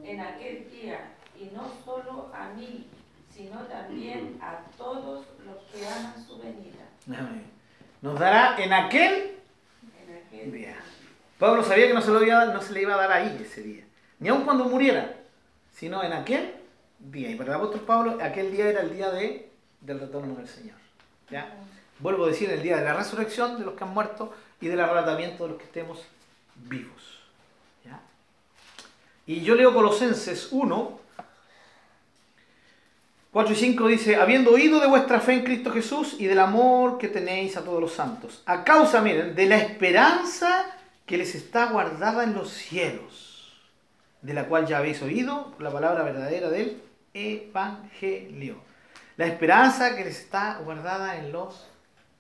en 0.06 0.22
aquel 0.22 0.70
día, 0.72 1.12
y 1.38 1.54
no 1.54 1.70
solo 1.84 2.32
a 2.34 2.48
mí, 2.54 2.88
sino 3.30 3.60
también 3.64 4.40
a 4.42 4.60
todos 4.78 5.26
los 5.46 5.58
que 5.64 5.86
aman 5.86 6.26
su 6.26 6.38
venida. 6.38 6.86
Amén. 7.08 7.44
Nos 8.02 8.18
dará 8.18 8.56
en 8.58 8.72
aquel 8.72 9.36
En 10.08 10.18
aquel 10.26 10.52
día. 10.54 10.76
Pablo 11.38 11.62
sabía 11.62 11.88
que 11.88 11.94
no 11.94 12.02
se, 12.02 12.12
lo 12.12 12.24
iba 12.24 12.46
no 12.46 12.62
se 12.62 12.72
le 12.72 12.84
iba 12.84 12.94
a 12.94 12.98
dar 12.98 13.12
ahí 13.12 13.38
ese 13.42 13.62
día, 13.62 13.84
ni 14.20 14.30
aun 14.30 14.46
cuando 14.46 14.64
muriera, 14.64 15.14
sino 15.74 16.02
en 16.04 16.14
aquel 16.14 16.54
día. 17.00 17.32
Y 17.32 17.36
para 17.36 17.50
el 17.50 17.56
apóstol 17.58 17.82
Pablo, 17.82 18.18
aquel 18.22 18.50
día 18.50 18.70
era 18.70 18.82
el 18.82 18.96
día 18.96 19.10
de, 19.10 19.52
del 19.82 20.00
retorno 20.00 20.36
del 20.36 20.48
Señor. 20.48 20.78
¿ya? 21.30 21.54
Vuelvo 22.00 22.24
a 22.24 22.28
decir, 22.30 22.50
el 22.50 22.62
día 22.62 22.78
de 22.78 22.86
la 22.86 22.94
resurrección 22.94 23.60
de 23.60 23.66
los 23.66 23.74
que 23.74 23.84
han 23.84 23.94
muerto 23.94 24.34
y 24.62 24.68
del 24.68 24.80
arrebatamiento 24.80 25.44
de 25.44 25.50
los 25.50 25.58
que 25.58 25.66
estemos 25.66 26.06
vivos. 26.56 27.20
¿ya? 27.86 28.00
Y 29.26 29.42
yo 29.42 29.56
leo 29.56 29.74
Colosenses 29.74 30.50
1, 30.52 31.00
4 33.32 33.54
y 33.54 33.56
5 33.56 33.88
dice, 33.88 34.16
habiendo 34.16 34.52
oído 34.52 34.80
de 34.80 34.88
vuestra 34.88 35.20
fe 35.20 35.34
en 35.34 35.44
Cristo 35.44 35.72
Jesús 35.72 36.18
y 36.20 36.26
del 36.26 36.38
amor 36.38 37.00
que 37.00 37.08
tenéis 37.08 37.58
a 37.58 37.64
todos 37.64 37.82
los 37.82 37.94
santos, 37.94 38.44
a 38.46 38.64
causa, 38.64 39.02
miren, 39.02 39.34
de 39.34 39.48
la 39.48 39.58
esperanza 39.58 40.66
que 41.08 41.18
les 41.18 41.34
está 41.34 41.66
guardada 41.66 42.24
en 42.24 42.36
los 42.36 42.50
cielos, 42.50 43.52
de 44.22 44.36
la 44.36 44.46
cual 44.46 44.68
ya 44.68 44.78
habéis 44.78 45.02
oído 45.02 45.56
la 45.60 45.72
palabra 45.72 46.04
verdadera 46.04 46.50
del 46.50 46.82
Evangelio. 47.14 48.58
La 49.18 49.26
esperanza 49.26 49.96
que 49.96 50.06
les 50.06 50.20
está 50.20 50.60
guardada 50.64 51.18
en 51.18 51.32
los 51.32 51.68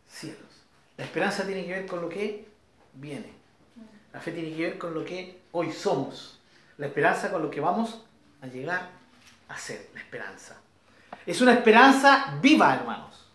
cielos. 0.07 0.39
La 0.97 1.05
esperanza 1.05 1.45
tiene 1.45 1.65
que 1.65 1.71
ver 1.71 1.85
con 1.85 2.01
lo 2.01 2.09
que 2.09 2.45
viene. 2.93 3.42
La 4.13 4.19
fe 4.19 4.31
tiene 4.31 4.55
que 4.55 4.61
ver 4.61 4.77
con 4.77 4.93
lo 4.93 5.03
que 5.03 5.41
hoy 5.51 5.71
somos. 5.71 6.39
La 6.77 6.85
esperanza 6.85 7.31
con 7.31 7.41
lo 7.41 7.49
que 7.49 7.59
vamos 7.59 8.01
a 8.41 8.47
llegar 8.47 8.89
a 9.49 9.57
ser. 9.57 9.89
La 9.93 10.01
esperanza. 10.01 10.55
Es 11.25 11.41
una 11.41 11.53
esperanza 11.53 12.37
viva, 12.41 12.75
hermanos. 12.75 13.25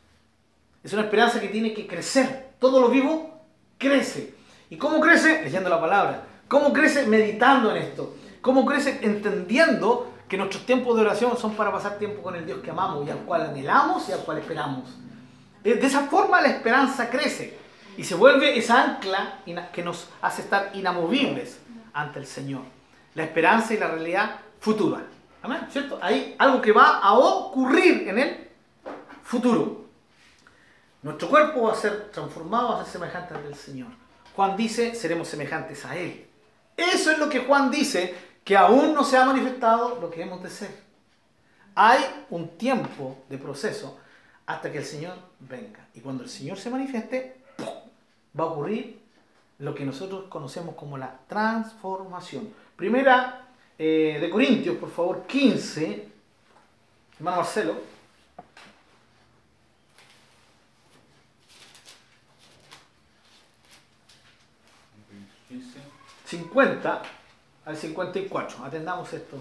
Es 0.82 0.92
una 0.92 1.02
esperanza 1.02 1.40
que 1.40 1.48
tiene 1.48 1.74
que 1.74 1.86
crecer. 1.86 2.50
Todo 2.60 2.80
lo 2.80 2.88
vivo 2.88 3.42
crece. 3.76 4.34
¿Y 4.70 4.76
cómo 4.76 5.00
crece? 5.00 5.42
Leyendo 5.42 5.68
la 5.68 5.80
palabra. 5.80 6.24
¿Cómo 6.46 6.72
crece? 6.72 7.06
Meditando 7.06 7.74
en 7.74 7.78
esto. 7.78 8.14
¿Cómo 8.40 8.64
crece? 8.64 9.00
Entendiendo 9.02 10.12
que 10.28 10.36
nuestros 10.36 10.64
tiempos 10.64 10.94
de 10.94 11.02
oración 11.02 11.36
son 11.36 11.54
para 11.54 11.72
pasar 11.72 11.98
tiempo 11.98 12.22
con 12.22 12.36
el 12.36 12.46
Dios 12.46 12.60
que 12.60 12.70
amamos 12.70 13.06
y 13.06 13.10
al 13.10 13.18
cual 13.18 13.46
anhelamos 13.46 14.08
y 14.08 14.12
al 14.12 14.20
cual 14.20 14.38
esperamos. 14.38 14.84
De 15.64 15.74
esa 15.84 16.02
forma 16.02 16.40
la 16.40 16.48
esperanza 16.48 17.10
crece 17.10 17.58
y 17.98 18.04
se 18.04 18.14
vuelve 18.14 18.56
esa 18.56 18.80
ancla 18.80 19.40
que 19.72 19.82
nos 19.82 20.08
hace 20.22 20.42
estar 20.42 20.70
inamovibles 20.72 21.58
ante 21.92 22.20
el 22.20 22.26
Señor. 22.26 22.62
La 23.16 23.24
esperanza 23.24 23.74
y 23.74 23.76
la 23.76 23.88
realidad 23.88 24.36
futura. 24.60 25.02
Amén, 25.42 25.66
¿cierto? 25.68 25.98
Hay 26.00 26.36
algo 26.38 26.62
que 26.62 26.70
va 26.70 26.98
a 26.98 27.14
ocurrir 27.14 28.08
en 28.08 28.18
el 28.20 28.48
futuro. 29.24 29.86
Nuestro 31.02 31.28
cuerpo 31.28 31.62
va 31.62 31.72
a 31.72 31.74
ser 31.74 32.12
transformado, 32.12 32.68
va 32.68 32.80
a 32.82 32.84
ser 32.84 32.92
semejante 33.00 33.34
al 33.34 33.42
del 33.42 33.56
Señor. 33.56 33.88
Juan 34.36 34.56
dice, 34.56 34.94
seremos 34.94 35.26
semejantes 35.26 35.84
a 35.84 35.96
Él. 35.96 36.24
Eso 36.76 37.10
es 37.10 37.18
lo 37.18 37.28
que 37.28 37.40
Juan 37.40 37.68
dice, 37.68 38.14
que 38.44 38.56
aún 38.56 38.94
no 38.94 39.02
se 39.02 39.16
ha 39.16 39.24
manifestado 39.24 39.98
lo 40.00 40.08
que 40.08 40.22
hemos 40.22 40.40
de 40.40 40.50
ser. 40.50 40.70
Hay 41.74 41.98
un 42.30 42.56
tiempo 42.56 43.24
de 43.28 43.38
proceso 43.38 43.98
hasta 44.46 44.70
que 44.70 44.78
el 44.78 44.84
Señor 44.84 45.16
venga. 45.40 45.88
Y 45.94 46.00
cuando 46.00 46.22
el 46.22 46.28
Señor 46.28 46.58
se 46.58 46.70
manifieste, 46.70 47.37
va 48.38 48.44
a 48.44 48.48
ocurrir 48.48 48.98
lo 49.58 49.74
que 49.74 49.84
nosotros 49.84 50.24
conocemos 50.28 50.74
como 50.74 50.96
la 50.96 51.18
transformación. 51.26 52.52
Primera 52.76 53.48
eh, 53.78 54.18
de 54.20 54.30
Corintios, 54.30 54.76
por 54.76 54.90
favor, 54.90 55.26
15. 55.26 56.08
Hermano 57.18 57.36
Marcelo. 57.38 57.98
50 66.26 67.02
al 67.64 67.76
54. 67.76 68.64
Atendamos 68.64 69.12
esto. 69.12 69.36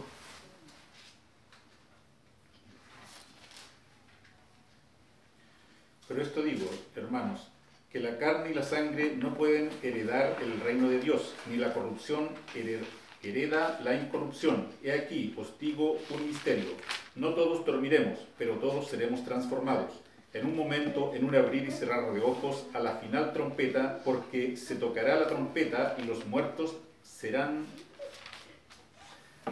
Pero 6.08 6.22
esto 6.22 6.42
digo, 6.42 6.70
hermanos, 6.96 7.50
que 7.98 8.04
la 8.04 8.20
carne 8.20 8.52
y 8.52 8.54
la 8.54 8.62
sangre 8.62 9.16
no 9.18 9.34
pueden 9.34 9.72
heredar 9.82 10.38
el 10.40 10.60
reino 10.60 10.88
de 10.88 11.00
Dios, 11.00 11.34
ni 11.50 11.58
la 11.58 11.74
corrupción 11.74 12.30
hereda 13.24 13.80
la 13.84 13.96
incorrupción. 13.96 14.68
He 14.84 14.92
aquí, 14.92 15.34
os 15.36 15.58
digo 15.58 15.98
un 16.12 16.28
misterio. 16.28 16.70
No 17.16 17.34
todos 17.34 17.66
dormiremos, 17.66 18.20
pero 18.38 18.58
todos 18.58 18.88
seremos 18.88 19.26
transformados. 19.26 19.94
En 20.32 20.46
un 20.46 20.56
momento, 20.56 21.16
en 21.16 21.26
un 21.26 21.34
abrir 21.34 21.64
y 21.64 21.72
cerrar 21.72 22.14
de 22.14 22.22
ojos, 22.22 22.68
a 22.76 22.80
la 22.80 22.98
final 22.98 23.34
trompeta, 23.34 24.02
porque 24.06 24.58
se 24.58 24.76
tocará 24.76 25.16
la 25.16 25.26
trompeta 25.26 25.96
y 25.98 26.04
los 26.04 26.24
muertos 26.28 26.76
serán 27.02 27.66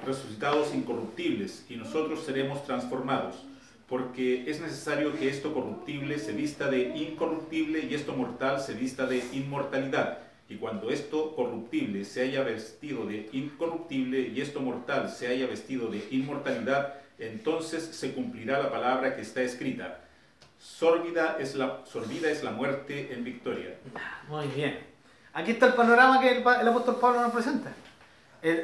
resucitados 0.05 0.75
incorruptibles 0.75 1.65
y 1.67 1.77
nosotros 1.77 2.23
seremos 2.23 2.63
transformados 2.63 3.43
porque 3.87 4.49
es 4.49 4.59
necesario 4.61 5.17
que 5.17 5.29
esto 5.29 5.53
corruptible 5.53 6.17
se 6.17 6.31
vista 6.31 6.69
de 6.69 6.97
incorruptible 6.97 7.81
y 7.81 7.93
esto 7.93 8.13
mortal 8.13 8.59
se 8.59 8.73
vista 8.73 9.05
de 9.05 9.23
inmortalidad. 9.33 10.19
Y 10.49 10.57
cuando 10.57 10.89
esto 10.89 11.35
corruptible 11.35 12.05
se 12.05 12.21
haya 12.21 12.43
vestido 12.43 13.05
de 13.05 13.29
incorruptible 13.31 14.31
y 14.33 14.41
esto 14.41 14.59
mortal 14.59 15.09
se 15.09 15.27
haya 15.27 15.47
vestido 15.47 15.87
de 15.89 16.07
inmortalidad, 16.11 16.95
entonces 17.19 17.83
se 17.83 18.13
cumplirá 18.13 18.59
la 18.59 18.71
palabra 18.71 19.15
que 19.15 19.21
está 19.21 19.41
escrita. 19.41 20.01
Sórbida 20.59 21.37
es 21.39 21.55
la, 21.55 21.81
sorbida 21.85 22.29
es 22.29 22.43
la 22.43 22.51
muerte 22.51 23.13
en 23.13 23.23
victoria. 23.23 23.75
Muy 24.27 24.47
bien. 24.47 24.79
Aquí 25.33 25.51
está 25.51 25.67
el 25.67 25.73
panorama 25.73 26.19
que 26.21 26.37
el, 26.37 26.37
el 26.37 26.67
apóstol 26.67 26.97
Pablo 26.99 27.21
nos 27.21 27.31
presenta 27.31 27.71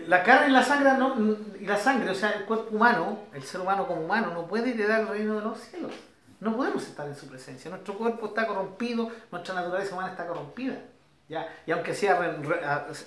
la 0.07 0.23
carne 0.23 0.49
y 0.49 0.51
la 0.51 0.63
sangre, 0.63 0.93
no, 0.93 1.15
y 1.59 1.65
la 1.65 1.77
sangre, 1.77 2.11
o 2.11 2.15
sea, 2.15 2.31
el 2.31 2.45
cuerpo 2.45 2.75
humano, 2.75 3.19
el 3.33 3.41
ser 3.41 3.61
humano 3.61 3.87
como 3.87 4.01
humano, 4.01 4.31
no 4.33 4.45
puede 4.45 4.71
heredar 4.71 5.01
el 5.01 5.07
reino 5.07 5.35
de 5.35 5.41
los 5.41 5.59
cielos. 5.59 5.91
No 6.39 6.55
podemos 6.55 6.83
estar 6.83 7.07
en 7.07 7.15
su 7.15 7.27
presencia. 7.27 7.69
Nuestro 7.69 7.97
cuerpo 7.97 8.27
está 8.27 8.45
corrompido, 8.45 9.09
nuestra 9.31 9.55
naturaleza 9.55 9.93
humana 9.93 10.11
está 10.11 10.27
corrompida. 10.27 10.75
¿ya? 11.27 11.47
Y 11.65 11.71
aunque 11.71 11.95
sea 11.95 12.39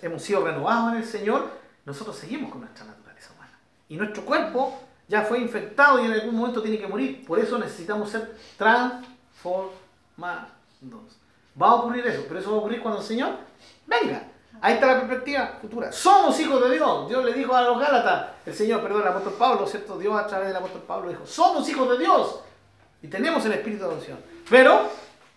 hemos 0.03 0.23
sido 0.23 0.45
renovados 0.45 0.93
en 0.93 0.99
el 0.99 1.05
Señor, 1.05 1.49
nosotros 1.85 2.17
seguimos 2.17 2.51
con 2.51 2.63
nuestra 2.63 2.85
naturaleza 2.85 3.33
humana. 3.35 3.59
Y 3.89 3.97
nuestro 3.97 4.25
cuerpo 4.25 4.81
ya 5.07 5.23
fue 5.23 5.39
infectado 5.39 6.01
y 6.01 6.07
en 6.07 6.13
algún 6.13 6.35
momento 6.35 6.63
tiene 6.63 6.79
que 6.79 6.89
morir. 6.89 7.25
Por 7.25 7.39
eso 7.39 7.59
necesitamos 7.59 8.11
ser 8.11 8.37
transformados. 8.57 10.51
Va 11.61 11.69
a 11.69 11.75
ocurrir 11.75 12.07
eso, 12.07 12.25
pero 12.27 12.41
eso 12.41 12.51
va 12.51 12.57
a 12.57 12.61
ocurrir 12.61 12.83
cuando 12.83 13.01
el 13.01 13.07
Señor 13.07 13.37
venga. 13.87 14.29
Ahí 14.61 14.75
está 14.75 14.87
la 14.87 15.01
perspectiva 15.01 15.59
futura. 15.61 15.93
Somos 15.93 16.39
hijos 16.41 16.63
de 16.69 16.75
Dios. 16.77 17.09
Dios 17.09 17.25
le 17.25 17.33
dijo 17.33 17.55
a 17.55 17.63
los 17.63 17.79
Gálatas, 17.79 18.29
el 18.47 18.55
Señor, 18.55 18.83
perdón, 18.83 19.03
el 19.03 19.09
apóstol 19.09 19.35
Pablo, 19.39 19.67
¿cierto? 19.67 19.99
Dios 19.99 20.19
a 20.19 20.27
través 20.27 20.49
del 20.49 20.57
apóstol 20.57 20.83
Pablo 20.87 21.11
dijo, 21.11 21.27
somos 21.27 21.69
hijos 21.69 21.91
de 21.91 21.99
Dios. 21.99 22.41
Y 23.03 23.09
tenemos 23.09 23.45
el 23.45 23.53
espíritu 23.53 23.85
de 23.85 23.91
adopción. 23.91 24.19
Pero 24.49 24.89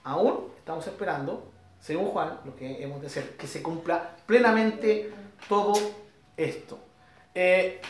aún 0.03 0.47
estamos 0.57 0.87
esperando, 0.87 1.51
según 1.81 2.07
Juan, 2.07 2.39
lo 2.45 2.55
que 2.55 2.81
hemos 2.81 3.01
de 3.01 3.07
hacer, 3.07 3.35
que 3.35 3.47
se 3.47 3.61
cumpla 3.61 4.15
plenamente 4.25 5.11
todo 5.49 5.73
esto. 6.37 6.79
Eh, 7.35 7.81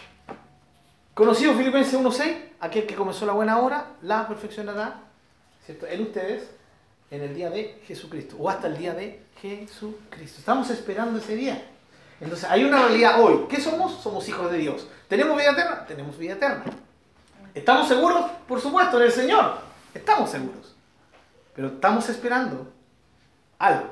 conocido 1.13 1.53
Filipenses 1.53 1.99
1.6, 1.99 2.37
aquel 2.59 2.87
que 2.87 2.95
comenzó 2.95 3.25
la 3.25 3.33
buena 3.33 3.59
hora, 3.59 3.93
la 4.01 4.27
perfeccionará, 4.27 5.01
¿cierto? 5.65 5.85
En 5.85 6.01
ustedes, 6.01 6.49
en 7.11 7.21
el 7.21 7.35
día 7.35 7.49
de 7.49 7.79
Jesucristo, 7.85 8.35
o 8.39 8.49
hasta 8.49 8.67
el 8.67 8.77
día 8.77 8.93
de 8.93 9.26
Jesucristo. 9.41 10.39
Estamos 10.39 10.69
esperando 10.69 11.19
ese 11.19 11.35
día. 11.35 11.63
Entonces, 12.19 12.49
hay 12.49 12.63
una 12.63 12.83
realidad 12.83 13.21
hoy. 13.21 13.45
¿Qué 13.47 13.61
somos? 13.61 14.01
Somos 14.01 14.27
hijos 14.27 14.51
de 14.51 14.57
Dios. 14.57 14.87
¿Tenemos 15.07 15.37
vida 15.37 15.51
eterna? 15.51 15.85
Tenemos 15.85 16.17
vida 16.17 16.33
eterna. 16.33 16.63
¿Estamos 17.53 17.87
seguros? 17.87 18.25
Por 18.47 18.59
supuesto, 18.59 18.97
en 18.97 19.03
el 19.03 19.11
Señor. 19.11 19.57
Estamos 19.93 20.29
seguros. 20.29 20.75
Pero 21.55 21.67
estamos 21.69 22.09
esperando 22.09 22.71
algo. 23.59 23.89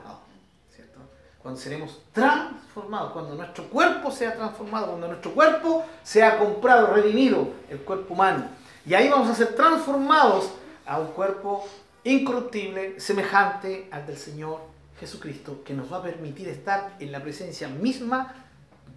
¿cierto? 0.75 0.99
Cuando 1.41 1.59
seremos 1.59 2.01
transformados, 2.11 3.11
cuando 3.11 3.35
nuestro 3.35 3.69
cuerpo 3.69 4.11
sea 4.11 4.33
transformado, 4.35 4.87
cuando 4.87 5.07
nuestro 5.07 5.33
cuerpo 5.33 5.85
sea 6.03 6.39
comprado, 6.39 6.87
redimido, 6.93 7.49
el 7.69 7.79
cuerpo 7.79 8.13
humano. 8.13 8.47
Y 8.85 8.93
ahí 8.93 9.09
vamos 9.09 9.29
a 9.29 9.35
ser 9.35 9.55
transformados 9.55 10.51
a 10.85 10.99
un 10.99 11.07
cuerpo 11.07 11.67
incorruptible, 12.03 12.99
semejante 12.99 13.87
al 13.91 14.05
del 14.05 14.17
Señor 14.17 14.74
Jesucristo, 14.99 15.63
que 15.63 15.73
nos 15.73 15.91
va 15.91 15.97
a 15.97 16.03
permitir 16.03 16.47
estar 16.47 16.95
en 16.99 17.11
la 17.11 17.21
presencia 17.21 17.67
misma 17.67 18.33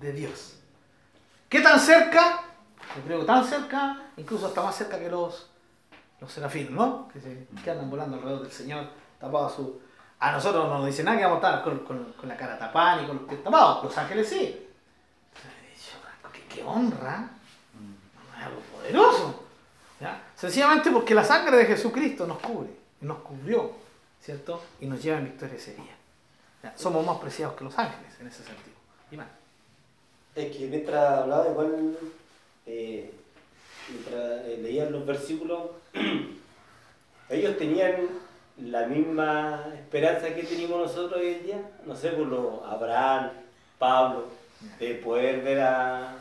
de 0.00 0.12
Dios. 0.12 0.54
¿Qué 1.48 1.60
tan 1.60 1.80
cerca? 1.80 2.42
Yo 2.96 3.02
creo 3.02 3.20
que 3.20 3.26
tan 3.26 3.44
cerca, 3.44 4.10
incluso 4.16 4.46
hasta 4.46 4.62
más 4.62 4.76
cerca 4.76 4.98
que 4.98 5.10
los, 5.10 5.50
los 6.20 6.32
serafines, 6.32 6.70
¿no? 6.70 7.08
Que, 7.08 7.20
se, 7.20 7.46
que 7.62 7.70
andan 7.70 7.90
volando 7.90 8.16
alrededor 8.16 8.42
del 8.42 8.52
Señor, 8.52 8.88
tapados 9.18 9.54
su... 9.54 9.80
A 10.20 10.32
nosotros 10.32 10.68
no 10.68 10.78
nos 10.78 10.86
dice 10.86 11.04
nada 11.04 11.16
que 11.16 11.24
vamos 11.24 11.42
a 11.42 11.46
estar 11.48 11.64
con, 11.64 11.78
con, 11.80 12.12
con 12.12 12.28
la 12.28 12.36
cara 12.36 12.58
tapada 12.58 13.00
ni 13.00 13.06
con 13.06 13.18
los 13.18 13.28
pies 13.28 13.42
tapados. 13.42 13.84
Los 13.84 13.98
ángeles 13.98 14.28
sí. 14.28 14.66
¿Qué, 16.32 16.44
qué 16.48 16.64
honra? 16.64 17.30
Algo 18.36 18.60
poderoso. 18.72 19.44
¿ya? 20.00 20.20
Sencillamente 20.34 20.90
porque 20.90 21.14
la 21.14 21.24
sangre 21.24 21.56
de 21.56 21.66
Jesucristo 21.66 22.26
nos 22.26 22.38
cubre, 22.38 22.70
nos 23.00 23.18
cubrió 23.18 23.72
¿cierto? 24.22 24.62
Y 24.80 24.86
nos 24.86 25.02
lleva 25.02 25.18
en 25.18 25.24
victoria 25.24 25.56
ese 25.56 25.74
día. 25.74 26.72
somos 26.76 27.04
más 27.04 27.18
preciados 27.18 27.56
que 27.56 27.64
los 27.64 27.78
ángeles 27.78 28.12
en 28.20 28.26
ese 28.26 28.42
sentido. 28.44 28.76
Es 30.34 30.56
que 30.56 30.66
mientras 30.66 31.18
hablaba, 31.20 31.48
igual, 31.48 31.96
eh, 32.66 33.10
mientras 33.90 34.44
eh, 34.46 34.58
leían 34.62 34.92
los 34.92 35.04
versículos, 35.04 35.70
ellos 37.28 37.58
tenían 37.58 38.08
la 38.58 38.86
misma 38.86 39.66
esperanza 39.74 40.34
que 40.34 40.42
tenemos 40.42 40.78
nosotros 40.78 41.20
hoy 41.20 41.34
en 41.34 41.42
día. 41.42 41.70
No 41.86 41.96
sé, 41.96 42.10
por 42.10 42.26
lo 42.26 42.64
Abraham, 42.64 43.30
Pablo, 43.78 44.26
de 44.78 44.94
poder 44.96 45.42
ver 45.42 45.60
a, 45.60 46.16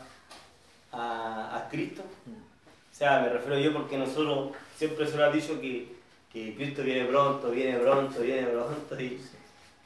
a, 0.92 1.56
a 1.56 1.68
Cristo. 1.68 2.02
O 2.02 2.94
sea, 2.94 3.20
me 3.20 3.28
refiero 3.28 3.58
yo 3.58 3.72
porque 3.72 3.98
nosotros 3.98 4.56
siempre 4.76 5.06
se 5.06 5.16
nos 5.16 5.28
ha 5.28 5.32
dicho 5.32 5.60
que 5.60 5.97
que 6.38 6.54
Cristo 6.54 6.82
viene 6.82 7.06
pronto, 7.06 7.50
viene 7.50 7.78
pronto, 7.78 8.20
viene 8.20 8.46
pronto. 8.46 9.00
Y, 9.00 9.20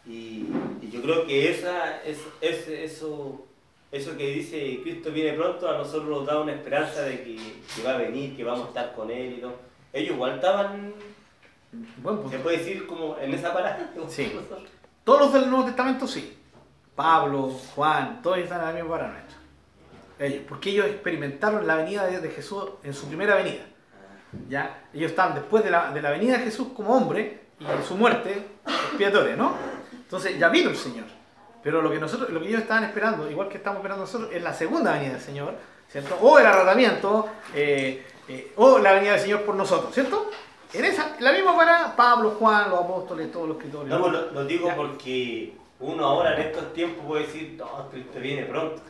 y, 0.06 0.90
yo 0.90 1.00
creo 1.00 1.26
que 1.26 1.50
esa, 1.50 2.02
es, 2.02 2.18
eso, 2.40 3.44
eso 3.90 4.16
que 4.16 4.26
dice 4.34 4.80
Cristo 4.82 5.10
viene 5.12 5.32
pronto 5.32 5.68
a 5.68 5.78
nosotros 5.78 6.08
nos 6.08 6.26
da 6.26 6.40
una 6.40 6.52
esperanza 6.52 7.02
de 7.02 7.22
que, 7.22 7.36
que 7.74 7.82
va 7.82 7.94
a 7.94 7.98
venir, 7.98 8.36
que 8.36 8.44
vamos 8.44 8.66
a 8.66 8.68
estar 8.68 8.94
con 8.94 9.10
Él 9.10 9.36
y 9.38 9.40
todo. 9.40 9.54
Ellos 9.92 10.14
igual 10.14 10.34
estaban, 10.36 10.92
se 12.30 12.38
puede 12.38 12.58
decir, 12.58 12.86
como 12.86 13.16
en 13.18 13.34
esa 13.34 13.52
parada. 13.52 13.92
Sí. 14.08 14.32
Todos 15.04 15.20
los 15.20 15.32
del 15.32 15.50
Nuevo 15.50 15.66
Testamento 15.66 16.06
sí. 16.06 16.38
Pablo, 16.94 17.48
Juan, 17.74 18.20
todos 18.22 18.38
están 18.38 18.60
en 18.60 18.66
la 18.66 18.72
misma 18.72 18.90
parada 18.90 19.24
Ellos, 20.18 20.42
porque 20.46 20.70
ellos 20.70 20.86
experimentaron 20.86 21.66
la 21.66 21.76
venida 21.76 22.06
de 22.06 22.30
Jesús 22.30 22.64
en 22.82 22.92
su 22.92 23.06
primera 23.08 23.36
venida. 23.36 23.62
¿Ya? 24.48 24.84
Ellos 24.92 25.10
están 25.10 25.34
después 25.34 25.64
de 25.64 25.70
la, 25.70 25.90
de 25.92 26.02
la 26.02 26.10
venida 26.10 26.38
de 26.38 26.44
Jesús 26.44 26.68
como 26.74 26.94
hombre 26.96 27.40
y 27.58 27.64
de 27.64 27.82
su 27.86 27.96
muerte 27.96 28.46
expiatoria, 28.66 29.36
¿no? 29.36 29.54
Entonces 29.92 30.38
ya 30.38 30.48
vino 30.48 30.70
el 30.70 30.76
Señor. 30.76 31.06
Pero 31.62 31.80
lo 31.80 31.90
que, 31.90 31.98
nosotros, 31.98 32.30
lo 32.30 32.40
que 32.40 32.48
ellos 32.48 32.62
estaban 32.62 32.84
esperando, 32.84 33.30
igual 33.30 33.48
que 33.48 33.58
estamos 33.58 33.78
esperando 33.78 34.04
nosotros, 34.04 34.30
es 34.32 34.42
la 34.42 34.52
segunda 34.52 34.92
venida 34.94 35.12
del 35.12 35.20
Señor, 35.20 35.54
¿cierto? 35.88 36.16
O 36.20 36.38
el 36.38 36.46
arrebatamiento, 36.46 37.28
eh, 37.54 38.04
eh, 38.28 38.52
o 38.56 38.78
la 38.80 38.92
venida 38.94 39.12
del 39.12 39.20
Señor 39.20 39.42
por 39.42 39.54
nosotros, 39.54 39.94
¿cierto? 39.94 40.28
En 40.72 40.84
esa, 40.84 41.14
la 41.20 41.32
misma 41.32 41.56
para 41.56 41.94
Pablo, 41.94 42.30
Juan, 42.38 42.70
los 42.70 42.80
apóstoles, 42.80 43.30
todos 43.30 43.46
los 43.46 43.56
escritores. 43.58 43.88
No, 43.90 44.00
pues, 44.00 44.12
lo, 44.12 44.30
lo 44.32 44.44
digo 44.44 44.66
Ya. 44.68 44.74
porque 44.74 45.52
uno 45.80 46.04
ahora 46.04 46.34
en 46.34 46.48
estos 46.48 46.72
tiempos 46.72 47.04
puede 47.06 47.26
decir, 47.26 47.54
no, 47.58 47.88
Cristo 47.90 48.18
viene 48.18 48.44
pronto. 48.46 48.82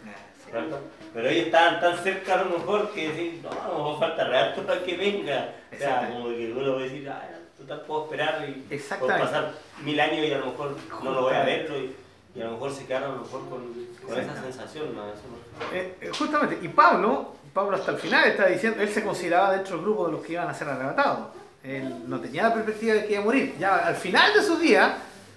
¿Cierto? 0.53 0.79
Pero 1.15 1.29
ellos 1.29 1.47
estaban 1.47 1.81
tan 1.81 1.99
cerca 1.99 2.35
a 2.35 2.45
lo 2.45 2.59
mejor 2.59 2.91
que 2.93 3.09
decir, 3.09 3.41
no, 3.43 3.51
a 3.51 3.69
lo 3.69 3.75
mejor 3.79 3.99
falta 3.99 4.25
real 4.25 4.55
para 4.55 4.83
que 4.85 4.97
venga. 4.97 5.49
O 5.75 5.77
sea, 5.79 6.09
como 6.13 6.29
que 6.29 6.53
uno 6.53 6.75
puede 6.75 6.89
decir, 6.91 7.09
ah, 7.09 7.29
total 7.59 7.81
puedo 7.83 8.05
esperar 8.05 8.47
y 8.49 8.53
puedo 9.01 9.13
pasar 9.25 9.53
mil 9.83 9.99
años 9.99 10.27
y 10.27 10.33
a 10.33 10.39
lo 10.39 10.47
mejor 10.47 10.77
no 11.03 11.11
lo 11.13 11.23
voy 11.23 11.35
a 11.35 11.43
verlo 11.45 11.77
y, 11.79 11.97
y 12.35 12.41
a 12.41 12.45
lo 12.45 12.53
mejor 12.53 12.73
se 12.73 12.85
quedaron 12.87 13.13
a 13.13 13.15
lo 13.17 13.21
mejor 13.23 13.41
con, 13.49 13.87
con 14.07 14.19
esa 14.21 14.43
sensación. 14.43 14.95
¿no? 14.95 15.05
Eso 15.07 15.23
no- 15.31 15.77
Eh, 15.77 15.97
eh, 16.01 16.11
justamente, 16.17 16.59
y 16.63 16.69
Pablo, 16.69 17.35
Pablo 17.53 17.77
hasta 17.77 17.93
el 17.93 17.99
final 17.99 18.25
está 18.29 18.47
diciendo, 18.47 18.81
él 18.83 18.89
se 18.89 19.03
consideraba 19.03 19.53
dentro 19.53 19.77
del 19.77 19.85
grupo 19.85 20.07
de 20.07 20.13
los 20.13 20.23
que 20.23 20.33
iban 20.35 20.49
a 20.49 20.55
ser 20.55 20.69
arrebatados. 20.69 21.29
Él 21.65 22.09
no 22.09 22.19
tenía 22.21 22.45
la 22.45 22.55
perspectiva 22.55 22.95
de 22.95 23.07
que 23.07 23.13
iba 23.13 23.23
a 23.23 23.25
morir. 23.25 23.55
Ya 23.59 23.77
al 23.87 23.95
final 23.97 24.33
de 24.35 24.43
sus 24.43 24.59
días, 24.61 24.93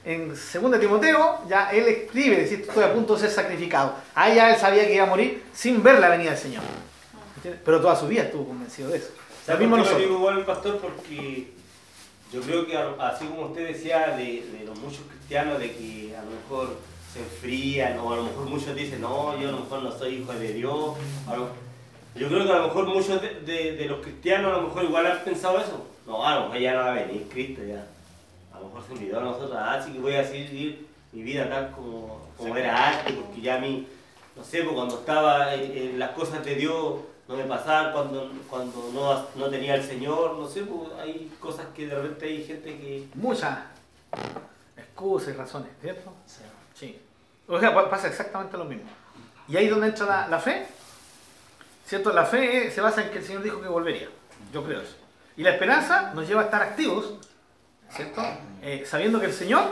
en 0.05 0.29
2 0.29 0.79
Timoteo, 0.79 1.39
ya 1.49 1.71
él 1.71 1.87
escribe, 1.87 2.37
decir, 2.37 2.61
estoy 2.61 2.83
a 2.83 2.93
punto 2.93 3.15
de 3.15 3.21
ser 3.21 3.31
sacrificado. 3.31 3.95
Ahí 4.13 4.35
ya 4.35 4.53
él 4.53 4.59
sabía 4.59 4.85
que 4.85 4.93
iba 4.95 5.03
a 5.03 5.07
morir 5.09 5.43
sin 5.53 5.81
ver 5.83 5.99
la 5.99 6.09
venida 6.09 6.29
del 6.31 6.39
Señor. 6.39 6.63
¿Entiendes? 7.37 7.61
Pero 7.65 7.81
toda 7.81 7.95
su 7.95 8.07
vida 8.07 8.23
estuvo 8.23 8.47
convencido 8.47 8.89
de 8.89 8.97
eso. 8.97 9.09
Lo 9.09 9.45
¿Sabes 9.45 9.59
mismo 9.61 9.75
por 9.77 9.85
qué 9.85 9.91
lo 9.91 9.97
nosotros. 9.97 10.01
digo 10.01 10.19
igual, 10.19 10.45
pastor? 10.45 10.77
Porque 10.79 11.47
yo 12.31 12.41
creo 12.41 12.65
que 12.67 12.77
así 12.99 13.25
como 13.25 13.47
usted 13.47 13.67
decía 13.67 14.07
de, 14.15 14.45
de 14.57 14.65
los 14.65 14.77
muchos 14.79 15.01
cristianos, 15.09 15.59
de 15.59 15.71
que 15.71 16.15
a 16.17 16.23
lo 16.23 16.31
mejor 16.31 16.77
se 17.13 17.19
enfrían, 17.19 17.97
o 17.99 18.13
a 18.13 18.17
lo 18.17 18.23
mejor 18.23 18.45
muchos 18.45 18.75
dicen, 18.75 19.01
no, 19.01 19.39
yo 19.39 19.49
a 19.49 19.51
lo 19.51 19.59
mejor 19.61 19.83
no 19.83 19.91
soy 19.97 20.15
hijo 20.15 20.33
de 20.33 20.53
Dios. 20.53 20.95
lo- 21.27 21.65
yo 22.19 22.27
creo 22.29 22.45
que 22.45 22.51
a 22.51 22.55
lo 22.59 22.67
mejor 22.67 22.87
muchos 22.87 23.21
de, 23.21 23.41
de- 23.41 23.71
de 23.75 23.85
los 23.85 23.99
cristianos 24.01 24.53
a 24.53 24.61
lo 24.61 24.67
mejor 24.69 24.83
igual 24.85 25.05
han 25.05 25.23
pensado 25.23 25.59
eso. 25.59 25.85
No, 26.07 26.25
a 26.25 26.35
lo 26.35 26.41
mejor 26.43 26.59
ya 26.59 26.73
no 26.73 26.79
va 26.79 26.91
a 26.91 26.93
venir 26.95 27.27
Cristo, 27.31 27.61
ya. 27.67 27.85
A 28.55 28.59
lo 28.59 28.67
mejor 28.67 28.83
se 28.87 28.93
olvidó 28.93 29.19
a 29.19 29.23
nosotros, 29.23 29.51
ah, 29.55 29.81
sí 29.83 29.91
que 29.93 29.99
voy 29.99 30.15
a 30.15 30.23
seguir 30.25 30.87
mi 31.11 31.23
vida 31.23 31.49
tal 31.49 31.71
como, 31.71 32.27
como 32.37 32.55
era 32.57 32.89
antes, 32.99 33.13
porque 33.15 33.41
ya 33.41 33.55
a 33.55 33.59
mí, 33.59 33.87
no 34.35 34.43
sé, 34.43 34.63
pues 34.63 34.75
cuando 34.75 34.99
estaba 34.99 35.53
en, 35.53 35.77
en 35.77 35.99
las 35.99 36.11
cosas 36.11 36.43
de 36.43 36.55
Dios 36.55 36.95
no 37.27 37.35
me 37.35 37.43
pasaban, 37.45 37.91
cuando, 37.93 38.31
cuando 38.49 38.89
no, 38.93 39.25
no 39.35 39.49
tenía 39.49 39.75
el 39.75 39.83
Señor, 39.83 40.35
no 40.37 40.47
sé, 40.47 40.61
pues 40.63 40.91
hay 40.99 41.31
cosas 41.39 41.65
que 41.75 41.87
de 41.87 41.95
repente 41.95 42.25
hay 42.27 42.43
gente 42.43 42.77
que... 42.77 43.07
Muchas 43.15 43.59
excusas 44.77 45.29
y 45.33 45.37
razones, 45.37 45.69
¿cierto? 45.81 46.11
Sí. 46.73 46.99
O 47.47 47.59
sea, 47.59 47.73
pa- 47.73 47.89
pasa 47.89 48.07
exactamente 48.07 48.57
lo 48.57 48.65
mismo. 48.65 48.89
Y 49.47 49.57
ahí 49.57 49.65
es 49.65 49.71
donde 49.71 49.87
entra 49.87 50.05
la, 50.05 50.27
la 50.27 50.39
fe. 50.39 50.67
¿Cierto? 51.85 52.11
La 52.11 52.25
fe 52.25 52.67
eh, 52.67 52.71
se 52.71 52.81
basa 52.81 53.03
en 53.03 53.11
que 53.11 53.19
el 53.19 53.23
Señor 53.23 53.43
dijo 53.43 53.61
que 53.61 53.67
volvería. 53.67 54.09
Yo 54.51 54.63
creo 54.63 54.81
eso. 54.81 54.95
Y 55.37 55.43
la 55.43 55.51
esperanza 55.51 56.11
nos 56.13 56.27
lleva 56.27 56.41
a 56.41 56.45
estar 56.45 56.61
activos, 56.61 57.13
¿cierto? 57.91 58.21
Eh, 58.61 58.83
sabiendo 58.85 59.19
que 59.19 59.27
el 59.27 59.33
Señor 59.33 59.63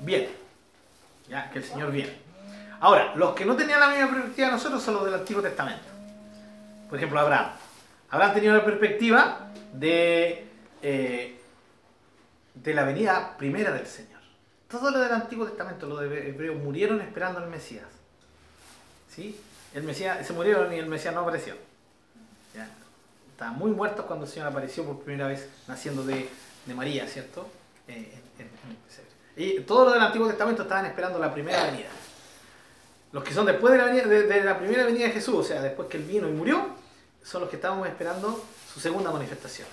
viene. 0.00 0.28
¿Ya? 1.28 1.50
Que 1.50 1.58
el 1.58 1.64
Señor 1.64 1.90
viene. 1.90 2.16
Ahora, 2.80 3.14
los 3.14 3.34
que 3.34 3.44
no 3.44 3.56
tenían 3.56 3.80
la 3.80 3.88
misma 3.88 4.10
perspectiva 4.10 4.48
de 4.48 4.52
nosotros 4.52 4.82
son 4.82 4.94
los 4.94 5.04
del 5.04 5.14
Antiguo 5.14 5.42
Testamento. 5.42 5.84
Por 6.88 6.98
ejemplo, 6.98 7.18
Abraham. 7.18 7.50
Abraham 8.10 8.34
tenía 8.34 8.50
una 8.50 8.64
perspectiva 8.64 9.50
de, 9.72 10.46
eh, 10.82 11.40
de 12.54 12.74
la 12.74 12.84
venida 12.84 13.36
primera 13.36 13.72
del 13.72 13.86
Señor. 13.86 14.20
Todo 14.68 14.90
lo 14.90 15.00
del 15.00 15.12
Antiguo 15.12 15.46
Testamento, 15.46 15.86
los 15.86 16.00
de 16.00 16.28
hebreos, 16.28 16.56
murieron 16.62 17.00
esperando 17.00 17.38
al 17.38 17.48
Mesías. 17.48 17.86
¿Sí? 19.08 19.40
El 19.72 19.84
Mesías, 19.84 20.26
se 20.26 20.32
murieron 20.32 20.72
y 20.72 20.76
el 20.76 20.86
Mesías 20.86 21.14
no 21.14 21.20
apareció. 21.20 21.54
¿Ya? 22.54 22.68
Estaban 23.30 23.56
muy 23.58 23.70
muertos 23.70 24.04
cuando 24.06 24.26
el 24.26 24.30
Señor 24.30 24.48
apareció 24.48 24.84
por 24.84 25.00
primera 25.00 25.26
vez 25.26 25.48
naciendo 25.66 26.04
de, 26.04 26.28
de 26.66 26.74
María, 26.74 27.06
¿cierto? 27.06 27.46
Eh, 27.88 27.92
en- 27.94 28.44
en- 28.46 28.50
en 28.64 28.70
el 28.70 28.76
pesebre. 28.76 29.10
y 29.36 29.60
todos 29.60 29.84
los 29.86 29.94
del 29.94 30.02
Antiguo 30.02 30.28
Testamento 30.28 30.62
estaban 30.62 30.86
esperando 30.86 31.18
la 31.18 31.32
primera 31.32 31.64
venida. 31.64 31.88
Los 33.12 33.22
que 33.24 33.32
son 33.34 33.46
después 33.46 33.72
de 33.72 33.78
la, 33.78 33.84
venida- 33.86 34.06
de, 34.06 34.22
de 34.24 34.44
la 34.44 34.58
primera 34.58 34.84
venida 34.84 35.06
de 35.06 35.12
Jesús, 35.12 35.34
o 35.34 35.42
sea, 35.44 35.60
después 35.60 35.88
que 35.88 35.96
Él 35.98 36.04
vino 36.04 36.28
y 36.28 36.32
murió, 36.32 36.66
son 37.22 37.40
los 37.42 37.50
que 37.50 37.56
estábamos 37.56 37.86
esperando 37.88 38.44
su 38.72 38.80
segunda 38.80 39.10
manifestación. 39.10 39.68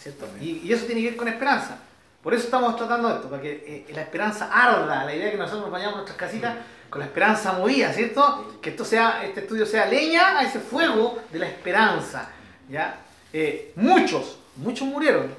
¿Cierto? 0.00 0.26
Y, 0.40 0.58
y 0.66 0.72
eso 0.72 0.86
tiene 0.86 1.00
que 1.02 1.08
ver 1.08 1.16
con 1.16 1.28
esperanza. 1.28 1.78
Por 2.22 2.32
eso 2.34 2.44
estamos 2.44 2.76
tratando 2.76 3.14
esto, 3.14 3.28
para 3.28 3.42
que 3.42 3.84
eh, 3.88 3.92
la 3.94 4.02
esperanza 4.02 4.50
arda, 4.52 5.04
la 5.04 5.14
idea 5.14 5.30
que 5.30 5.36
nosotros 5.36 5.62
nos 5.62 5.70
vayamos 5.70 5.94
a 5.94 5.96
nuestras 5.98 6.18
casitas 6.18 6.56
con 6.90 7.00
la 7.00 7.06
esperanza 7.06 7.52
movida, 7.52 7.92
¿cierto? 7.92 8.58
Que 8.62 8.70
esto 8.70 8.84
sea, 8.84 9.24
este 9.24 9.40
estudio 9.40 9.66
sea 9.66 9.86
leña 9.86 10.38
a 10.38 10.42
ese 10.44 10.58
fuego 10.60 11.18
de 11.32 11.38
la 11.40 11.46
esperanza. 11.48 12.30
¿ya? 12.68 12.98
Eh, 13.32 13.72
muchos, 13.76 14.38
muchos 14.56 14.86
murieron 14.88 15.32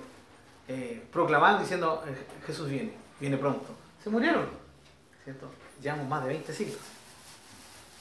eh, 0.67 1.03
proclamando, 1.11 1.61
diciendo, 1.61 2.03
eh, 2.07 2.15
Jesús 2.45 2.69
viene, 2.69 2.91
viene 3.19 3.37
pronto. 3.37 3.67
Se 4.03 4.09
murieron, 4.09 4.47
¿cierto? 5.23 5.49
Llevamos 5.81 6.07
más 6.07 6.23
de 6.23 6.29
20 6.29 6.53
siglos. 6.53 6.79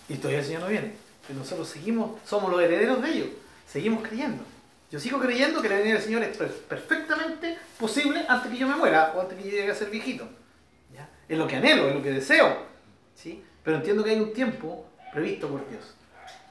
Y 0.09 0.15
todavía 0.17 0.41
el 0.41 0.45
Señor 0.47 0.63
no 0.63 0.69
viene. 0.69 0.95
Y 1.29 1.33
nosotros 1.33 1.69
seguimos, 1.69 2.21
somos 2.25 2.51
los 2.51 2.61
herederos 2.61 3.03
de 3.03 3.11
ellos. 3.11 3.29
Seguimos 3.67 4.07
creyendo. 4.07 4.43
Yo 4.91 5.01
sigo 5.01 5.19
creyendo 5.19 5.61
que 5.61 5.69
la 5.69 5.77
venida 5.79 5.95
del 5.95 6.03
Señor 6.03 6.23
es 6.23 6.37
per- 6.37 6.53
perfectamente 6.63 7.59
posible 7.79 8.25
antes 8.29 8.53
que 8.53 8.59
yo 8.59 8.69
me 8.69 8.77
muera 8.77 9.13
o 9.17 9.21
antes 9.21 9.37
que 9.37 9.45
yo 9.45 9.51
llegue 9.57 9.73
a 9.73 9.75
ser 9.75 9.91
viejito. 9.91 10.29
¿ya? 10.95 11.09
Es 11.29 11.37
lo 11.37 11.47
que 11.49 11.57
anhelo, 11.57 11.89
es 11.89 11.95
lo 11.97 12.03
que 12.03 12.13
deseo. 12.13 12.57
¿sí? 13.17 13.43
Pero 13.65 13.79
entiendo 13.79 14.05
que 14.05 14.11
hay 14.11 14.21
un 14.21 14.33
tiempo 14.33 14.87
previsto 15.13 15.49
por 15.49 15.69
Dios. 15.69 15.83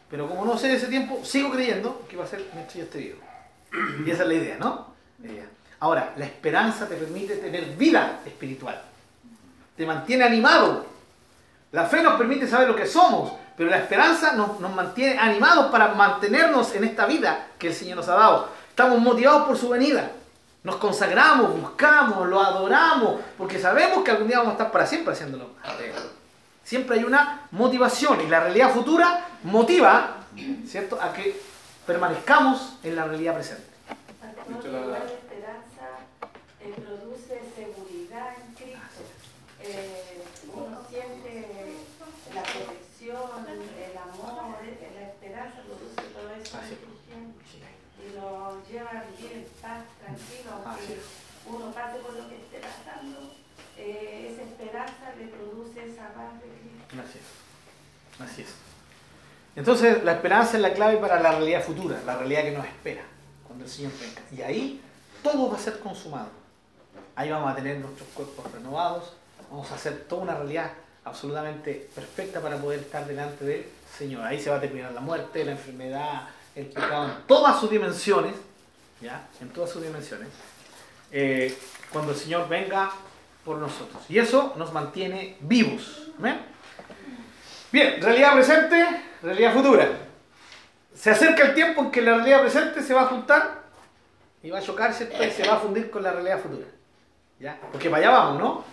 Pero 0.10 0.28
como 0.28 0.46
no 0.46 0.58
sé 0.58 0.76
ese 0.76 0.88
tiempo, 0.88 1.24
sigo 1.24 1.50
creyendo 1.52 2.06
que 2.10 2.18
va 2.18 2.26
a 2.26 2.28
ser 2.28 2.46
mientras 2.54 2.76
yo 2.76 2.84
esté 2.84 2.98
vivo. 3.00 3.20
Y 4.06 4.12
esa 4.12 4.24
es 4.24 4.28
la 4.28 4.34
idea, 4.34 4.58
¿no? 4.58 4.94
La 5.24 5.32
idea. 5.32 5.46
Ahora, 5.80 6.14
la 6.18 6.26
esperanza 6.26 6.88
te 6.88 6.96
permite 6.96 7.36
tener 7.38 7.66
vida 7.76 8.20
espiritual. 8.26 8.82
Te 9.76 9.86
mantiene 9.86 10.24
animado. 10.24 10.86
La 11.72 11.86
fe 11.86 12.02
nos 12.02 12.18
permite 12.18 12.48
saber 12.48 12.68
lo 12.68 12.76
que 12.76 12.86
somos, 12.86 13.34
pero 13.58 13.70
la 13.70 13.78
esperanza 13.78 14.34
nos, 14.34 14.60
nos 14.60 14.74
mantiene 14.74 15.20
animados 15.20 15.72
para 15.72 15.90
mantenernos 15.90 16.74
en 16.74 16.86
esta 16.86 17.06
vida 17.06 17.48
que 17.60 17.68
el 17.68 17.74
Señor 17.74 17.98
nos 17.98 18.08
ha 18.08 18.16
dado. 18.16 18.50
Estamos 18.70 19.00
motivados 19.00 19.48
por 19.48 19.58
su 19.58 19.70
venida. 19.70 20.12
Nos 20.64 20.78
consagramos, 20.78 21.62
buscamos, 21.62 22.28
lo 22.28 22.42
adoramos, 22.42 23.22
porque 23.38 23.60
sabemos 23.60 24.04
que 24.04 24.12
algún 24.12 24.28
día 24.28 24.40
vamos 24.40 24.54
a 24.54 24.54
estar 24.54 24.72
para 24.72 24.88
siempre 24.88 25.14
haciéndolo. 25.14 25.50
Siempre 26.64 26.98
hay 26.98 27.04
una 27.04 27.42
motivación 27.52 28.22
y 28.22 28.28
la 28.28 28.40
realidad 28.40 28.74
futura 28.74 29.28
motiva, 29.44 30.16
¿cierto?, 30.66 31.00
a 31.00 31.14
que 31.14 31.40
permanezcamos 31.86 32.80
en 32.84 32.96
la 32.96 33.06
realidad 33.06 33.36
presente. 33.36 33.68
Pastor, 33.88 34.66
igual 34.66 34.92
la 34.92 34.98
esperanza 34.98 35.86
eh, 36.60 36.74
produce 36.76 37.42
seguridad 37.56 38.34
en 38.36 38.56
Cristo. 38.56 39.04
Eh, 39.68 40.22
uno 40.54 40.82
siente 40.90 41.76
la 42.34 42.44
protección, 42.44 43.46
el 43.50 43.98
amor, 43.98 44.58
la 44.62 45.08
esperanza 45.08 45.62
produce 45.66 46.02
todo 46.14 46.30
eso 46.36 46.58
y 48.06 48.16
lo 48.16 48.62
lleva 48.70 48.90
a 48.92 49.04
vivir 49.06 49.32
en 49.34 49.46
paz, 49.62 49.84
tranquilo, 50.00 50.52
Así 50.66 50.94
aunque 50.94 51.02
uno 51.48 51.72
pase 51.72 51.98
por 52.00 52.14
lo 52.14 52.30
que 52.30 52.36
esté 52.36 52.60
pasando, 52.60 53.34
eh, 53.78 54.32
esa 54.32 54.44
esperanza 54.44 55.14
le 55.18 55.28
produce 55.28 55.92
esa 55.92 56.14
paz 56.14 56.34
de 56.42 56.48
Cristo. 56.48 57.02
Así 57.02 57.20
es. 57.20 58.32
Así 58.32 58.42
es. 58.42 58.48
Entonces, 59.56 60.04
la 60.04 60.14
esperanza 60.14 60.58
es 60.58 60.62
la 60.62 60.74
clave 60.74 60.98
para 60.98 61.20
la 61.20 61.32
realidad 61.32 61.64
futura, 61.64 62.02
la 62.06 62.18
realidad 62.18 62.44
que 62.44 62.52
nos 62.52 62.66
espera 62.66 63.04
cuando 63.48 63.66
el 63.66 63.72
Señor 63.72 63.92
venga. 64.00 64.22
Y 64.32 64.42
ahí 64.42 64.82
todo 65.24 65.50
va 65.50 65.58
a 65.58 65.60
ser 65.60 65.80
consumado. 65.80 66.30
Ahí 67.16 67.30
vamos 67.30 67.52
a 67.52 67.56
tener 67.56 67.80
nuestros 67.80 68.10
cuerpos 68.10 68.52
renovados, 68.52 69.15
vamos 69.50 69.72
a 69.72 69.76
hacer 69.76 70.06
toda 70.08 70.24
una 70.24 70.36
realidad 70.36 70.72
absolutamente 71.04 71.90
perfecta 71.94 72.42
para 72.42 72.58
poder 72.58 72.80
estar 72.80 73.06
delante 73.06 73.46
del 73.46 73.66
Señor. 73.98 74.24
Ahí 74.26 74.40
se 74.40 74.50
va 74.50 74.58
a 74.58 74.62
terminar 74.62 74.92
la 74.92 75.02
muerte, 75.02 75.46
la 75.46 75.52
enfermedad, 75.52 76.28
el 76.56 76.66
pecado, 76.68 77.06
en 77.06 77.28
todas 77.28 77.60
sus 77.60 77.70
dimensiones, 77.70 78.34
¿ya? 79.02 79.28
En 79.42 79.50
todas 79.50 79.70
sus 79.70 79.82
dimensiones. 79.84 80.30
eh, 81.12 81.56
cuando 81.92 82.12
el 82.12 82.18
Señor 82.18 82.50
venga 82.50 82.92
por 83.46 83.58
nosotros. 83.58 84.04
Y 84.10 84.18
eso 84.20 84.54
nos 84.58 84.74
mantiene 84.74 85.38
vivos. 85.42 86.08
Bien, 87.72 88.02
realidad 88.02 88.34
presente, 88.34 88.86
realidad 89.22 89.54
futura. 89.54 89.88
Se 90.96 91.12
acerca 91.12 91.44
el 91.44 91.54
tiempo 91.54 91.82
en 91.82 91.92
que 91.92 92.02
la 92.02 92.16
realidad 92.16 92.42
presente 92.42 92.82
se 92.82 92.94
va 92.94 93.04
a 93.04 93.06
juntar 93.08 93.64
y 94.42 94.50
va 94.50 94.60
a 94.60 94.62
chocar, 94.62 94.94
¿cierto? 94.94 95.24
Y 95.24 95.30
se 95.30 95.48
va 95.48 95.56
a 95.56 95.60
fundir 95.60 95.92
con 95.92 96.02
la 96.04 96.12
realidad 96.12 96.42
futura. 96.42 96.66
¿Ya? 97.40 97.60
Porque 97.72 97.90
para 97.90 98.08
allá 98.08 98.18
vamos, 98.18 98.42
¿no? 98.42 98.64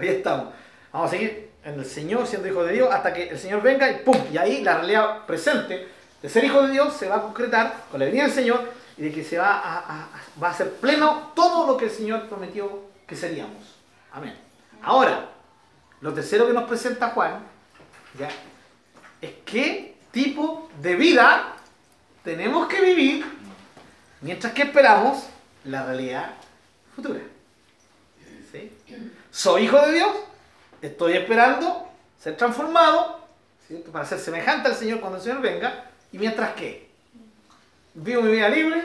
Allá 0.00 0.12
estamos. 0.12 0.54
Vamos 0.92 1.08
a 1.08 1.10
seguir 1.10 1.50
en 1.64 1.74
el 1.74 1.84
Señor 1.84 2.26
siendo 2.26 2.48
hijo 2.48 2.64
de 2.64 2.72
Dios 2.72 2.92
hasta 2.92 3.12
que 3.12 3.28
el 3.28 3.38
Señor 3.38 3.62
venga 3.62 3.90
y 3.90 3.96
¡pum! 3.98 4.16
Y 4.32 4.38
ahí 4.38 4.62
la 4.62 4.76
realidad 4.78 5.26
presente 5.26 5.88
de 6.22 6.28
ser 6.28 6.44
hijo 6.44 6.62
de 6.66 6.72
Dios 6.72 6.94
se 6.96 7.08
va 7.08 7.16
a 7.16 7.22
concretar 7.22 7.74
con 7.90 8.00
la 8.00 8.06
venida 8.06 8.24
del 8.24 8.32
Señor 8.32 8.72
y 8.96 9.02
de 9.02 9.12
que 9.12 9.24
se 9.24 9.38
va 9.38 9.52
a, 9.58 9.78
a- 9.78 10.08
va 10.42 10.50
a 10.50 10.54
ser 10.54 10.72
pleno 10.74 11.32
todo 11.34 11.66
lo 11.66 11.76
que 11.76 11.86
el 11.86 11.90
Señor 11.90 12.28
prometió 12.28 12.82
que 13.06 13.16
seríamos. 13.16 13.76
Amén. 14.12 14.34
Ahora, 14.82 15.28
lo 16.00 16.12
tercero 16.14 16.46
que 16.46 16.52
nos 16.52 16.64
presenta 16.64 17.10
Juan 17.10 17.40
es 19.20 19.32
qué 19.44 19.96
tipo 20.10 20.68
de 20.80 20.96
vida 20.96 21.54
tenemos 22.24 22.68
que 22.68 22.80
vivir 22.80 23.24
mientras 24.20 24.52
que 24.52 24.62
esperamos 24.62 25.24
la 25.64 25.84
realidad 25.86 26.30
futura. 26.94 27.20
Soy 29.30 29.64
hijo 29.64 29.80
de 29.86 29.92
Dios, 29.92 30.10
estoy 30.82 31.12
esperando 31.12 31.88
ser 32.18 32.36
transformado 32.36 33.20
para 33.92 34.04
ser 34.04 34.18
semejante 34.18 34.68
al 34.68 34.74
Señor 34.74 35.00
cuando 35.00 35.18
el 35.18 35.24
Señor 35.24 35.40
venga, 35.40 35.84
y 36.12 36.18
mientras 36.18 36.54
que 36.54 36.90
vivo 37.94 38.22
mi 38.22 38.32
vida 38.32 38.48
libre, 38.48 38.82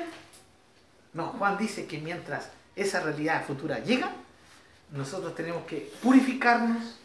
no, 1.14 1.30
Juan 1.40 1.58
dice 1.58 1.88
que 1.88 1.98
mientras 1.98 2.50
esa 2.76 3.00
realidad 3.02 3.44
futura 3.46 3.80
llega, 3.80 4.12
nosotros 4.92 5.34
tenemos 5.34 5.66
que 5.66 5.92
purificarnos 6.04 7.00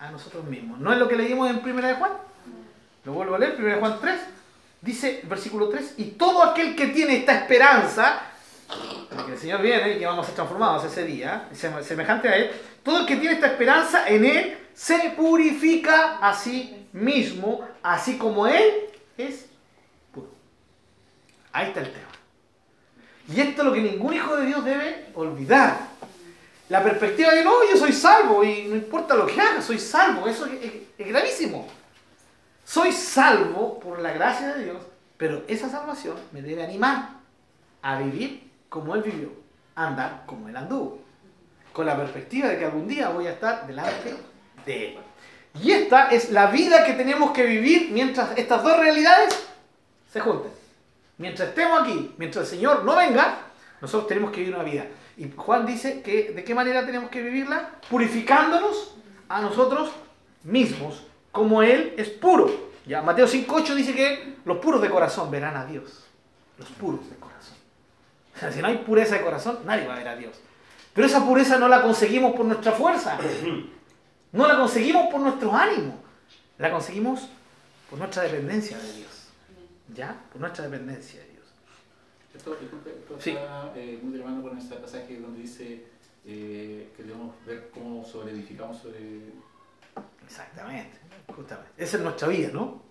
a 0.00 0.10
nosotros 0.10 0.44
mismos. 0.44 0.80
¿No 0.80 0.92
es 0.92 0.98
lo 0.98 1.06
que 1.06 1.16
leímos 1.16 1.48
en 1.48 1.58
1 1.58 1.86
de 1.86 1.94
Juan? 1.94 2.12
Lo 3.04 3.12
vuelvo 3.12 3.36
a 3.36 3.38
leer, 3.38 3.54
1 3.56 3.66
de 3.66 3.74
Juan 3.76 3.98
3. 4.00 4.20
Dice, 4.80 5.20
versículo 5.24 5.68
3, 5.68 5.94
y 5.98 6.04
todo 6.12 6.42
aquel 6.42 6.74
que 6.74 6.88
tiene 6.88 7.16
esta 7.16 7.34
esperanza, 7.36 8.20
de 9.10 9.24
que 9.24 9.32
el 9.32 9.38
Señor 9.38 9.62
viene 9.62 9.92
y 9.94 9.98
que 9.98 10.06
vamos 10.06 10.24
a 10.24 10.26
ser 10.26 10.34
transformados 10.34 10.84
ese 10.84 11.04
día, 11.04 11.48
sem- 11.52 11.82
semejante 11.82 12.28
a 12.28 12.36
Él, 12.36 12.50
todo 12.82 13.00
el 13.00 13.06
que 13.06 13.16
tiene 13.16 13.34
esta 13.34 13.46
esperanza 13.48 14.08
en 14.08 14.24
Él 14.24 14.58
se 14.74 15.10
purifica 15.16 16.18
a 16.18 16.34
sí 16.34 16.88
mismo, 16.92 17.66
así 17.82 18.18
como 18.18 18.46
Él 18.46 18.72
es 19.16 19.46
puro. 20.12 20.28
Ahí 21.52 21.68
está 21.68 21.80
el 21.80 21.92
tema. 21.92 22.08
Y 23.28 23.40
esto 23.40 23.62
es 23.62 23.68
lo 23.68 23.72
que 23.72 23.80
ningún 23.80 24.12
hijo 24.14 24.36
de 24.36 24.46
Dios 24.46 24.64
debe 24.64 25.06
olvidar. 25.14 25.78
La 26.68 26.82
perspectiva 26.82 27.30
de 27.32 27.44
no, 27.44 27.52
yo 27.70 27.76
soy 27.76 27.92
salvo 27.92 28.42
y 28.42 28.64
no 28.64 28.74
importa 28.76 29.14
lo 29.14 29.26
que 29.26 29.40
haga, 29.40 29.62
soy 29.62 29.78
salvo. 29.78 30.26
Eso 30.26 30.46
es, 30.46 30.62
es- 30.62 30.72
es 30.98 31.06
gravísimo. 31.08 31.66
Soy 32.64 32.92
salvo 32.92 33.78
por 33.78 34.00
la 34.00 34.12
gracia 34.12 34.54
de 34.54 34.64
Dios, 34.64 34.78
pero 35.16 35.44
esa 35.46 35.68
salvación 35.68 36.16
me 36.32 36.40
debe 36.42 36.64
animar 36.64 37.10
a 37.82 37.98
vivir 37.98 38.50
como 38.74 38.96
Él 38.96 39.02
vivió, 39.02 39.28
andar 39.76 40.24
como 40.26 40.48
Él 40.48 40.56
anduvo, 40.56 40.98
con 41.72 41.86
la 41.86 41.96
perspectiva 41.96 42.48
de 42.48 42.58
que 42.58 42.64
algún 42.64 42.88
día 42.88 43.08
voy 43.10 43.28
a 43.28 43.30
estar 43.30 43.68
delante 43.68 44.16
de 44.66 44.88
Él. 44.88 44.98
Y 45.62 45.70
esta 45.70 46.08
es 46.10 46.32
la 46.32 46.46
vida 46.46 46.84
que 46.84 46.94
tenemos 46.94 47.30
que 47.30 47.44
vivir 47.44 47.90
mientras 47.92 48.36
estas 48.36 48.64
dos 48.64 48.76
realidades 48.76 49.46
se 50.12 50.18
junten. 50.18 50.50
Mientras 51.18 51.50
estemos 51.50 51.82
aquí, 51.82 52.16
mientras 52.18 52.46
el 52.46 52.50
Señor 52.50 52.82
no 52.82 52.96
venga, 52.96 53.42
nosotros 53.80 54.08
tenemos 54.08 54.32
que 54.32 54.40
vivir 54.40 54.56
una 54.56 54.64
vida. 54.64 54.86
Y 55.16 55.30
Juan 55.30 55.64
dice 55.64 56.02
que 56.02 56.32
de 56.32 56.42
qué 56.42 56.52
manera 56.52 56.84
tenemos 56.84 57.10
que 57.10 57.22
vivirla? 57.22 57.70
Purificándonos 57.88 58.96
a 59.28 59.40
nosotros 59.40 59.92
mismos, 60.42 61.06
como 61.30 61.62
Él 61.62 61.94
es 61.96 62.08
puro. 62.08 62.50
Ya, 62.86 63.02
Mateo 63.02 63.28
5.8 63.28 63.74
dice 63.76 63.94
que 63.94 64.34
los 64.44 64.58
puros 64.58 64.82
de 64.82 64.90
corazón 64.90 65.30
verán 65.30 65.56
a 65.56 65.64
Dios. 65.64 66.06
Los 66.58 66.68
puros 66.70 67.08
de 67.08 67.14
corazón. 67.14 67.23
O 68.34 68.38
sea, 68.38 68.50
si 68.52 68.60
no 68.60 68.68
hay 68.68 68.78
pureza 68.78 69.16
de 69.16 69.22
corazón, 69.22 69.60
nadie 69.64 69.86
va 69.86 69.94
a 69.94 69.98
ver 69.98 70.08
a 70.08 70.16
Dios. 70.16 70.36
Pero 70.92 71.06
esa 71.06 71.24
pureza 71.24 71.58
no 71.58 71.68
la 71.68 71.82
conseguimos 71.82 72.34
por 72.34 72.44
nuestra 72.46 72.72
fuerza. 72.72 73.18
No 74.32 74.46
la 74.48 74.56
conseguimos 74.56 75.08
por 75.12 75.20
nuestros 75.20 75.52
ánimos. 75.54 75.94
La 76.58 76.70
conseguimos 76.70 77.28
por 77.90 77.98
nuestra 77.98 78.22
dependencia 78.24 78.78
de 78.78 78.92
Dios. 78.92 79.28
¿Ya? 79.94 80.16
Por 80.32 80.40
nuestra 80.40 80.64
dependencia 80.64 81.20
de 81.20 81.26
Dios. 81.30 81.44
Esto, 82.34 82.56
disculpe, 82.60 82.90
esto 82.90 83.16
Sí. 83.20 83.30
está 83.30 83.72
eh, 83.76 83.98
muy 84.02 84.12
de 84.12 84.18
la 84.18 84.24
mano 84.30 84.42
con 84.42 84.58
este 84.58 84.74
pasaje 84.76 85.18
donde 85.20 85.40
dice 85.42 85.84
eh, 86.26 86.90
que 86.96 87.02
debemos 87.02 87.34
ver 87.46 87.70
cómo 87.72 88.04
sobreedificamos 88.04 88.78
sobre... 88.78 89.20
Exactamente. 90.24 90.98
Justamente. 91.34 91.70
Esa 91.76 91.96
es 91.98 92.02
nuestra 92.02 92.28
vida, 92.28 92.48
¿no? 92.52 92.82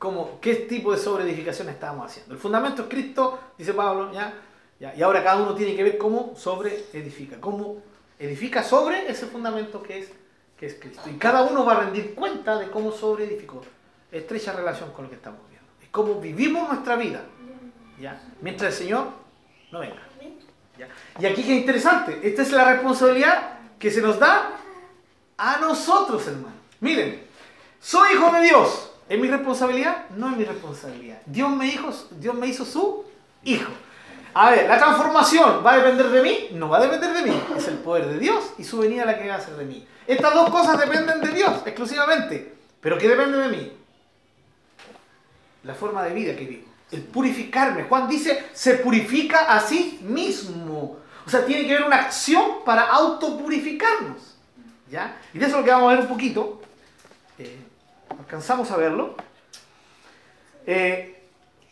¿Cómo, 0.00 0.38
¿Qué 0.40 0.54
tipo 0.54 0.92
de 0.92 0.98
sobreedificación 0.98 1.68
estamos 1.68 2.06
haciendo? 2.06 2.32
El 2.32 2.40
fundamento 2.40 2.84
es 2.84 2.88
Cristo, 2.88 3.38
dice 3.58 3.74
Pablo, 3.74 4.10
¿ya? 4.14 4.32
¿ya? 4.80 4.94
Y 4.96 5.02
ahora 5.02 5.22
cada 5.22 5.42
uno 5.42 5.54
tiene 5.54 5.76
que 5.76 5.82
ver 5.82 5.98
cómo 5.98 6.32
sobreedifica. 6.36 7.38
Cómo 7.38 7.82
edifica 8.18 8.62
sobre 8.62 9.10
ese 9.10 9.26
fundamento 9.26 9.82
que 9.82 9.98
es, 9.98 10.10
que 10.56 10.64
es 10.64 10.76
Cristo. 10.80 11.02
Y 11.10 11.18
cada 11.18 11.42
uno 11.42 11.66
va 11.66 11.72
a 11.72 11.80
rendir 11.80 12.14
cuenta 12.14 12.58
de 12.58 12.70
cómo 12.70 12.92
sobreedificó. 12.92 13.60
Estrecha 14.10 14.54
relación 14.54 14.90
con 14.92 15.04
lo 15.04 15.10
que 15.10 15.16
estamos 15.16 15.40
viendo. 15.50 15.68
Es 15.82 15.90
cómo 15.90 16.14
vivimos 16.18 16.66
nuestra 16.66 16.96
vida. 16.96 17.20
¿ya? 18.00 18.22
Mientras 18.40 18.72
el 18.72 18.78
Señor 18.78 19.08
no 19.70 19.80
venga. 19.80 20.00
¿ya? 20.78 20.88
Y 21.18 21.26
aquí 21.26 21.44
que 21.44 21.56
es 21.56 21.60
interesante. 21.60 22.20
Esta 22.22 22.40
es 22.40 22.50
la 22.52 22.72
responsabilidad 22.72 23.58
que 23.78 23.90
se 23.90 24.00
nos 24.00 24.18
da 24.18 24.52
a 25.36 25.58
nosotros, 25.58 26.26
hermano. 26.26 26.56
Miren, 26.80 27.22
soy 27.78 28.14
hijo 28.14 28.32
de 28.32 28.40
Dios. 28.40 28.89
¿Es 29.10 29.18
mi 29.18 29.26
responsabilidad? 29.26 30.08
No 30.16 30.30
es 30.30 30.36
mi 30.36 30.44
responsabilidad. 30.44 31.18
Dios 31.26 31.50
me, 31.50 31.66
hizo, 31.66 32.08
Dios 32.12 32.32
me 32.32 32.46
hizo 32.46 32.64
su 32.64 33.04
hijo. 33.42 33.72
A 34.32 34.52
ver, 34.52 34.68
¿la 34.68 34.78
transformación 34.78 35.66
va 35.66 35.72
a 35.72 35.78
depender 35.78 36.10
de 36.10 36.22
mí? 36.22 36.48
No 36.52 36.68
va 36.68 36.78
a 36.78 36.82
depender 36.82 37.12
de 37.12 37.28
mí. 37.28 37.42
Es 37.56 37.66
el 37.66 37.78
poder 37.78 38.06
de 38.06 38.20
Dios 38.20 38.52
y 38.56 38.62
su 38.62 38.78
venida 38.78 39.04
la 39.04 39.18
que 39.18 39.26
va 39.26 39.34
a 39.34 39.38
hacer 39.38 39.56
de 39.56 39.64
mí. 39.64 39.84
Estas 40.06 40.32
dos 40.32 40.48
cosas 40.50 40.78
dependen 40.78 41.20
de 41.20 41.32
Dios 41.32 41.52
exclusivamente. 41.66 42.54
¿Pero 42.80 42.98
qué 42.98 43.08
depende 43.08 43.38
de 43.38 43.48
mí? 43.48 43.72
La 45.64 45.74
forma 45.74 46.04
de 46.04 46.14
vida 46.14 46.36
que 46.36 46.44
vivo. 46.44 46.68
El 46.92 47.02
purificarme. 47.02 47.82
Juan 47.88 48.08
dice, 48.08 48.46
se 48.52 48.74
purifica 48.74 49.52
a 49.52 49.58
sí 49.58 49.98
mismo. 50.04 50.98
O 51.26 51.28
sea, 51.28 51.44
tiene 51.44 51.66
que 51.66 51.74
haber 51.74 51.88
una 51.88 51.96
acción 51.96 52.64
para 52.64 52.82
autopurificarnos. 52.82 54.36
¿Ya? 54.88 55.20
Y 55.34 55.38
de 55.40 55.46
eso 55.46 55.56
es 55.56 55.60
lo 55.62 55.64
que 55.64 55.72
vamos 55.72 55.92
a 55.92 55.96
ver 55.96 56.04
un 56.04 56.08
poquito. 56.08 56.59
Alcanzamos 58.18 58.70
a 58.70 58.76
verlo. 58.76 59.14
Eh, 60.66 61.20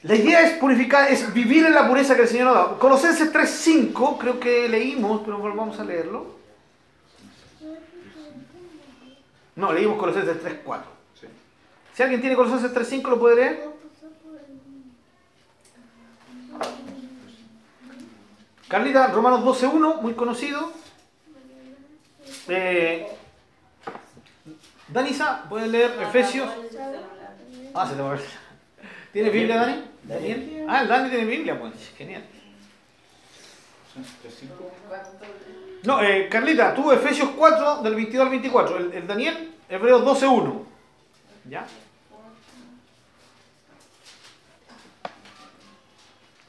la 0.02 0.14
idea 0.14 0.42
es 0.42 0.58
purificar, 0.58 1.10
es 1.10 1.32
vivir 1.32 1.66
en 1.66 1.74
la 1.74 1.88
pureza 1.88 2.14
que 2.14 2.22
el 2.22 2.28
Señor 2.28 2.46
nos 2.46 2.54
da. 2.54 2.78
Colosenses 2.78 3.32
3.5, 3.32 4.18
creo 4.18 4.38
que 4.38 4.68
leímos, 4.68 5.22
pero 5.24 5.38
volvamos 5.38 5.78
a 5.80 5.84
leerlo. 5.84 6.38
No, 9.56 9.72
leímos 9.72 9.98
Colosenses 9.98 10.36
3.4. 10.42 10.80
Sí. 11.20 11.26
Si 11.94 12.02
alguien 12.02 12.20
tiene 12.20 12.36
Colosenses 12.36 12.72
3.5, 12.72 13.08
¿lo 13.08 13.18
puede 13.18 13.36
leer? 13.36 13.68
Carlita, 18.68 19.06
Romanos 19.08 19.62
12.1, 19.62 20.00
muy 20.00 20.12
conocido. 20.12 20.72
Eh, 22.48 23.08
Danisa, 24.88 25.44
¿puede 25.48 25.68
leer 25.68 25.90
Efesios? 26.00 26.48
Ah, 27.74 27.86
se 27.86 27.94
te 27.94 28.02
va 28.02 28.08
a 28.08 28.14
ver. 28.14 28.22
¿Tiene 29.12 29.30
Biblia, 29.30 29.56
Dani? 29.56 29.84
Daniel. 30.04 30.66
Ah, 30.68 30.82
el 30.82 30.88
Dani 30.88 31.10
tiene 31.10 31.24
Biblia, 31.24 31.58
pues. 31.58 31.72
Genial. 31.96 32.24
No, 35.84 36.02
eh, 36.02 36.28
Carlita, 36.30 36.74
tú 36.74 36.90
Efesios 36.92 37.30
4, 37.36 37.82
del 37.82 37.94
22 37.94 38.24
al 38.24 38.30
24. 38.30 38.76
El, 38.78 38.92
el 38.92 39.06
Daniel, 39.06 39.54
Hebreos 39.68 40.02
12.1. 40.02 40.64
¿Ya? 41.48 41.66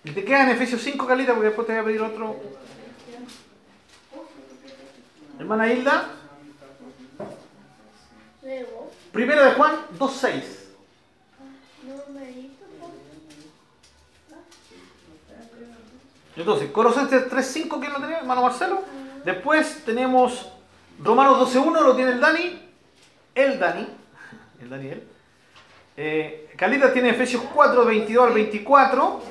Y 0.03 0.11
te 0.11 0.23
queda 0.23 0.43
en 0.43 0.49
Efesios 0.49 0.81
5, 0.81 1.05
Carlita, 1.05 1.33
porque 1.33 1.47
después 1.47 1.67
te 1.67 1.73
voy 1.73 1.81
a 1.81 1.85
pedir 1.85 2.01
otro. 2.01 2.39
Hermana 5.39 5.71
Hilda, 5.71 6.18
Luego, 8.41 8.91
primero 9.11 9.43
de 9.43 9.51
Juan 9.51 9.75
2.6. 9.97 10.43
numerito 11.83 12.65
por 12.79 12.89
Entonces, 16.35 16.71
Colosenses 16.71 17.29
3.5, 17.29 17.79
¿quién 17.79 17.93
lo 17.93 17.99
tenía? 17.99 18.19
Hermano 18.19 18.43
Marcelo. 18.43 18.81
Después 19.25 19.83
tenemos 19.83 20.49
Romanos 21.03 21.53
12.1, 21.53 21.81
lo 21.81 21.95
tiene 21.95 22.11
el 22.11 22.21
Dani. 22.21 22.61
El 23.35 23.59
Dani. 23.59 23.87
El 24.61 24.69
Daniel. 24.69 25.03
Eh, 25.97 26.49
Carlita 26.55 26.93
tiene 26.93 27.09
Efesios 27.09 27.43
4, 27.53 27.83
22 27.83 28.27
al 28.27 28.33
24. 28.33 29.21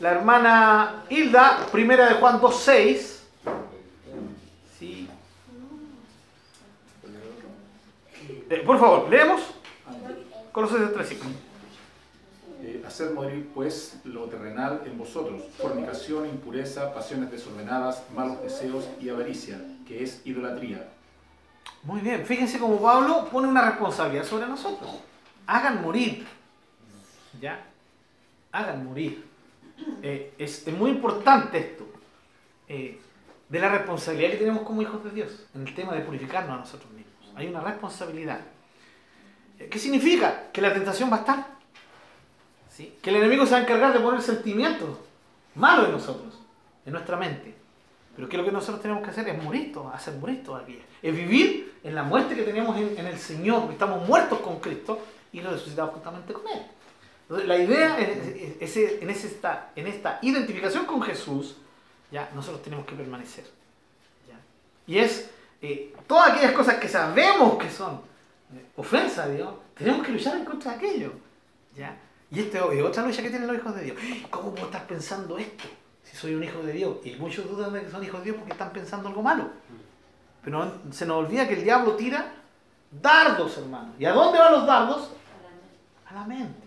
La 0.00 0.10
hermana 0.10 1.04
Hilda, 1.08 1.66
primera 1.72 2.08
de 2.08 2.14
Juan 2.14 2.40
2.6. 2.40 3.20
Sí. 4.78 5.08
Eh, 8.50 8.62
por 8.64 8.78
favor, 8.78 9.08
leemos. 9.08 9.42
Colosenses 10.52 10.96
3.5. 10.96 11.18
Eh, 12.62 12.82
hacer 12.86 13.10
morir 13.10 13.50
pues 13.54 14.00
lo 14.04 14.24
terrenal 14.24 14.82
en 14.86 14.96
vosotros, 14.96 15.42
fornicación, 15.58 16.26
impureza, 16.26 16.94
pasiones 16.94 17.30
desordenadas, 17.30 18.04
malos 18.14 18.42
deseos 18.42 18.88
y 19.00 19.10
avaricia, 19.10 19.60
que 19.86 20.02
es 20.02 20.22
idolatría. 20.24 20.88
Muy 21.82 22.00
bien, 22.00 22.24
fíjense 22.24 22.58
cómo 22.58 22.80
Pablo 22.80 23.28
pone 23.30 23.48
una 23.48 23.68
responsabilidad 23.68 24.24
sobre 24.24 24.46
nosotros. 24.46 24.90
Hagan 25.46 25.82
morir. 25.82 26.26
¿Ya? 27.40 27.66
Hagan 28.52 28.86
morir 28.86 29.34
eh, 30.02 30.34
es, 30.38 30.66
es 30.66 30.74
muy 30.74 30.90
importante 30.90 31.58
esto, 31.58 31.86
eh, 32.68 33.00
de 33.48 33.58
la 33.58 33.68
responsabilidad 33.68 34.32
que 34.32 34.36
tenemos 34.38 34.62
como 34.62 34.82
hijos 34.82 35.02
de 35.04 35.10
Dios 35.10 35.46
en 35.54 35.66
el 35.66 35.74
tema 35.74 35.94
de 35.94 36.00
purificarnos 36.00 36.56
a 36.56 36.60
nosotros 36.60 36.90
mismos. 36.92 37.13
Hay 37.36 37.48
una 37.48 37.60
responsabilidad. 37.60 38.40
Eh, 39.58 39.68
¿Qué 39.70 39.78
significa? 39.78 40.50
Que 40.52 40.60
la 40.60 40.72
tentación 40.72 41.10
va 41.10 41.16
a 41.16 41.20
estar. 41.20 41.46
¿sí? 42.70 42.96
Que 43.02 43.10
el 43.10 43.16
enemigo 43.16 43.44
se 43.46 43.52
va 43.52 43.58
a 43.58 43.62
encargar 43.62 43.92
de 43.92 44.00
poner 44.00 44.20
sentimientos 44.22 44.98
malos 45.54 45.86
en 45.86 45.92
nosotros, 45.92 46.38
en 46.86 46.92
nuestra 46.92 47.16
mente. 47.16 47.54
Pero 48.16 48.28
que 48.28 48.36
lo 48.36 48.44
que 48.44 48.52
nosotros 48.52 48.80
tenemos 48.80 49.02
que 49.02 49.10
hacer 49.10 49.28
es 49.28 49.42
morir 49.42 49.72
todos, 49.72 49.92
hacer 49.94 50.14
morir 50.14 50.42
aquellas. 50.56 50.84
Es 51.02 51.14
vivir 51.14 51.74
en 51.82 51.94
la 51.94 52.02
muerte 52.04 52.34
que 52.36 52.42
tenemos 52.42 52.76
en, 52.76 52.96
en 52.98 53.06
el 53.06 53.18
Señor, 53.18 53.70
estamos 53.72 54.06
muertos 54.06 54.38
con 54.40 54.60
Cristo 54.60 55.00
y 55.32 55.40
resucitados 55.40 55.92
justamente 55.94 56.32
con 56.32 56.42
Él. 56.46 56.62
Entonces, 57.22 57.48
la 57.48 57.58
idea 57.58 57.98
es, 57.98 58.60
es- 58.60 58.76
es- 58.76 59.02
en, 59.02 59.10
esta, 59.10 59.70
en 59.74 59.86
esta 59.88 60.18
identificación 60.22 60.84
con 60.84 61.02
Jesús, 61.02 61.56
ya 62.12 62.30
nosotros 62.34 62.62
tenemos 62.62 62.86
que 62.86 62.94
permanecer. 62.94 63.44
¿ya? 64.28 64.36
Y 64.86 64.98
es 64.98 65.30
eh, 65.64 65.94
todas 66.06 66.30
aquellas 66.32 66.52
cosas 66.52 66.76
que 66.76 66.88
sabemos 66.88 67.56
que 67.58 67.70
son 67.70 68.00
eh, 68.54 68.66
ofensa 68.76 69.24
a 69.24 69.28
Dios, 69.28 69.48
tenemos 69.74 70.04
que 70.06 70.12
luchar 70.12 70.36
en 70.36 70.44
contra 70.44 70.72
de 70.72 70.76
aquello. 70.78 71.12
¿ya? 71.74 71.96
Y 72.30 72.40
esto 72.40 72.72
es 72.72 72.82
otra 72.82 73.04
lucha 73.06 73.22
que 73.22 73.30
tienen 73.30 73.46
los 73.48 73.56
hijos 73.56 73.74
de 73.74 73.82
Dios. 73.84 73.96
¿Cómo 74.30 74.50
puedo 74.52 74.66
estar 74.66 74.86
pensando 74.86 75.38
esto 75.38 75.64
si 76.02 76.16
soy 76.16 76.34
un 76.34 76.42
hijo 76.44 76.58
de 76.62 76.72
Dios? 76.72 76.96
Y 77.04 77.12
muchos 77.16 77.48
dudan 77.48 77.72
de 77.72 77.82
que 77.82 77.90
son 77.90 78.02
hijos 78.04 78.20
de 78.20 78.24
Dios 78.24 78.36
porque 78.36 78.52
están 78.52 78.72
pensando 78.72 79.08
algo 79.08 79.22
malo. 79.22 79.48
Pero 80.42 80.64
no- 80.64 80.92
se 80.92 81.06
nos 81.06 81.18
olvida 81.24 81.46
que 81.48 81.54
el 81.54 81.64
diablo 81.64 81.92
tira 81.96 82.32
dardos, 83.02 83.56
hermano. 83.58 83.92
¿Y 83.98 84.04
a 84.04 84.12
dónde 84.12 84.38
van 84.38 84.52
los 84.52 84.66
dardos? 84.66 85.10
A 86.06 86.14
la 86.14 86.24
mente. 86.24 86.62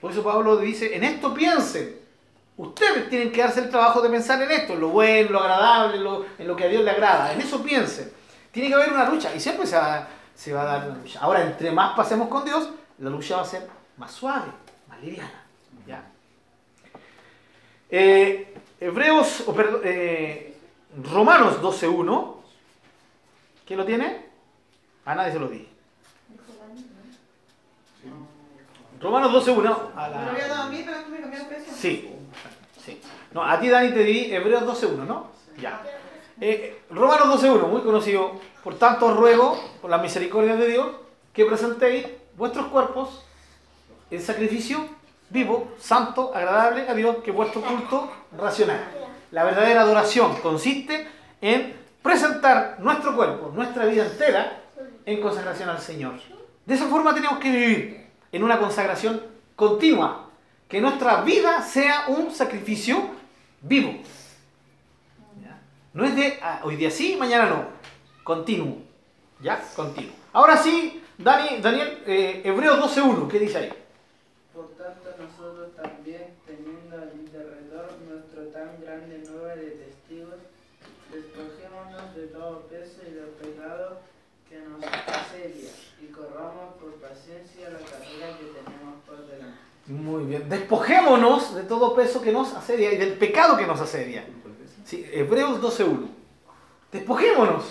Por 0.00 0.12
eso 0.12 0.22
Pablo 0.22 0.56
dice, 0.58 0.94
en 0.94 1.02
esto 1.04 1.34
piensen. 1.34 2.05
Ustedes 2.56 3.08
tienen 3.10 3.32
que 3.32 3.40
darse 3.42 3.60
el 3.60 3.68
trabajo 3.70 4.00
de 4.00 4.08
pensar 4.08 4.40
en 4.40 4.50
esto, 4.50 4.72
en 4.72 4.80
lo 4.80 4.88
bueno, 4.88 5.26
en 5.26 5.32
lo 5.32 5.40
agradable, 5.40 5.96
en 5.98 6.04
lo, 6.04 6.26
en 6.38 6.48
lo 6.48 6.56
que 6.56 6.64
a 6.64 6.68
Dios 6.68 6.82
le 6.82 6.90
agrada. 6.90 7.32
En 7.32 7.40
eso 7.40 7.62
piensen. 7.62 8.10
Tiene 8.50 8.68
que 8.68 8.74
haber 8.74 8.92
una 8.92 9.08
lucha 9.10 9.34
y 9.34 9.40
siempre 9.40 9.66
se 9.66 9.76
va, 9.76 10.08
se 10.34 10.52
va 10.54 10.62
a 10.62 10.64
dar 10.64 10.88
una 10.90 10.98
lucha. 10.98 11.20
Ahora, 11.20 11.42
entre 11.42 11.70
más 11.70 11.94
pasemos 11.94 12.28
con 12.28 12.44
Dios, 12.46 12.70
la 12.98 13.10
lucha 13.10 13.36
va 13.36 13.42
a 13.42 13.46
ser 13.46 13.68
más 13.98 14.10
suave, 14.12 14.46
más 14.88 15.02
liviana. 15.02 15.42
¿ya? 15.86 16.02
Eh, 17.90 18.54
Hebreos, 18.80 19.44
o 19.46 19.54
perdón, 19.54 19.80
eh, 19.84 20.56
Romanos 21.12 21.60
12.1. 21.60 22.36
¿Quién 23.66 23.78
lo 23.78 23.84
tiene? 23.84 24.24
A 25.04 25.14
nadie 25.14 25.32
se 25.32 25.38
lo 25.38 25.48
dije. 25.48 25.68
Romanos 29.00 29.30
12.1. 29.46 29.92
a 29.94 30.08
la- 30.08 30.18
Me 30.18 30.24
lo 30.24 30.30
había 30.30 30.48
dado 30.48 30.62
a 30.62 30.68
mí, 30.70 30.82
pero 30.84 31.02
tú 31.02 31.10
me 31.10 31.20
cambiaste 31.20 31.54
el 31.54 31.62
precio. 31.62 31.74
Sí, 31.76 32.15
No, 33.32 33.44
a 33.44 33.58
ti, 33.60 33.68
Dani, 33.68 33.92
te 33.92 34.04
di 34.04 34.32
Hebreos 34.32 34.64
12.1, 34.64 35.06
¿no? 35.06 35.30
Ya. 35.58 35.82
Eh, 36.40 36.82
Romanos 36.90 37.42
12.1, 37.42 37.68
muy 37.68 37.82
conocido. 37.82 38.32
Por 38.62 38.78
tanto, 38.78 39.06
os 39.06 39.16
ruego, 39.16 39.58
por 39.80 39.90
la 39.90 39.98
misericordia 39.98 40.56
de 40.56 40.68
Dios, 40.68 40.86
que 41.32 41.44
presentéis 41.44 42.06
vuestros 42.36 42.66
cuerpos 42.66 43.24
en 44.10 44.20
sacrificio 44.20 44.88
vivo, 45.30 45.72
santo, 45.78 46.32
agradable 46.34 46.88
a 46.88 46.94
Dios, 46.94 47.16
que 47.24 47.30
es 47.30 47.36
vuestro 47.36 47.60
culto 47.60 48.10
racional. 48.36 48.80
La 49.32 49.44
verdadera 49.44 49.82
adoración 49.82 50.36
consiste 50.40 51.08
en 51.40 51.74
presentar 52.02 52.76
nuestro 52.80 53.16
cuerpo, 53.16 53.50
nuestra 53.54 53.84
vida 53.86 54.06
entera, 54.06 54.62
en 55.04 55.20
consagración 55.20 55.68
al 55.68 55.80
Señor. 55.80 56.14
De 56.64 56.74
esa 56.74 56.86
forma 56.86 57.14
tenemos 57.14 57.38
que 57.38 57.50
vivir, 57.50 58.06
en 58.32 58.44
una 58.44 58.58
consagración 58.58 59.22
continua, 59.54 60.25
que 60.68 60.80
nuestra 60.80 61.22
vida 61.22 61.62
sea 61.62 62.06
un 62.08 62.32
sacrificio 62.32 63.10
vivo. 63.62 63.94
No 65.94 66.04
es 66.04 66.14
de 66.14 66.38
ah, 66.42 66.60
hoy 66.62 66.76
día 66.76 66.90
sí, 66.90 67.16
mañana 67.16 67.46
no. 67.46 67.64
Continuo. 68.22 68.82
¿Ya? 69.40 69.62
Continuo. 69.74 70.12
Ahora 70.32 70.56
sí, 70.56 71.02
Dani, 71.16 71.62
Daniel, 71.62 72.02
eh, 72.06 72.42
Hebreos 72.44 72.78
12.1, 72.94 73.28
¿qué 73.28 73.38
dice 73.38 73.58
ahí? 73.58 73.72
Por 74.52 74.68
tanto, 74.76 75.08
nosotros 75.18 75.74
también, 75.74 76.34
teniendo 76.44 76.96
en 76.96 77.32
derredor 77.32 77.92
nuestro 78.06 78.42
tan 78.48 78.78
grande 78.82 79.24
nube 79.26 79.56
de 79.56 79.70
testigos, 79.70 80.34
despojémonos 81.10 82.14
de 82.14 82.26
todo 82.26 82.60
peso 82.68 83.00
y 83.08 83.14
del 83.14 83.30
pecado 83.40 84.00
que 84.50 84.58
nos 84.58 84.84
asedia, 84.84 85.70
y 86.02 86.06
corramos 86.08 86.74
por 86.74 86.92
paciencia 86.96 87.70
la 87.70 87.78
carrera 87.78 88.36
que 88.36 88.44
tenemos 88.52 89.02
por 89.06 89.26
delante. 89.26 89.75
Muy 89.88 90.24
bien. 90.24 90.48
Despojémonos 90.48 91.54
de 91.54 91.62
todo 91.62 91.94
peso 91.94 92.20
que 92.20 92.32
nos 92.32 92.52
asedia 92.54 92.92
y 92.92 92.96
del 92.96 93.14
pecado 93.14 93.56
que 93.56 93.66
nos 93.66 93.80
asedia. 93.80 94.24
Sí, 94.84 95.04
Hebreos 95.12 95.60
12.1. 95.60 96.08
Despojémonos. 96.92 97.64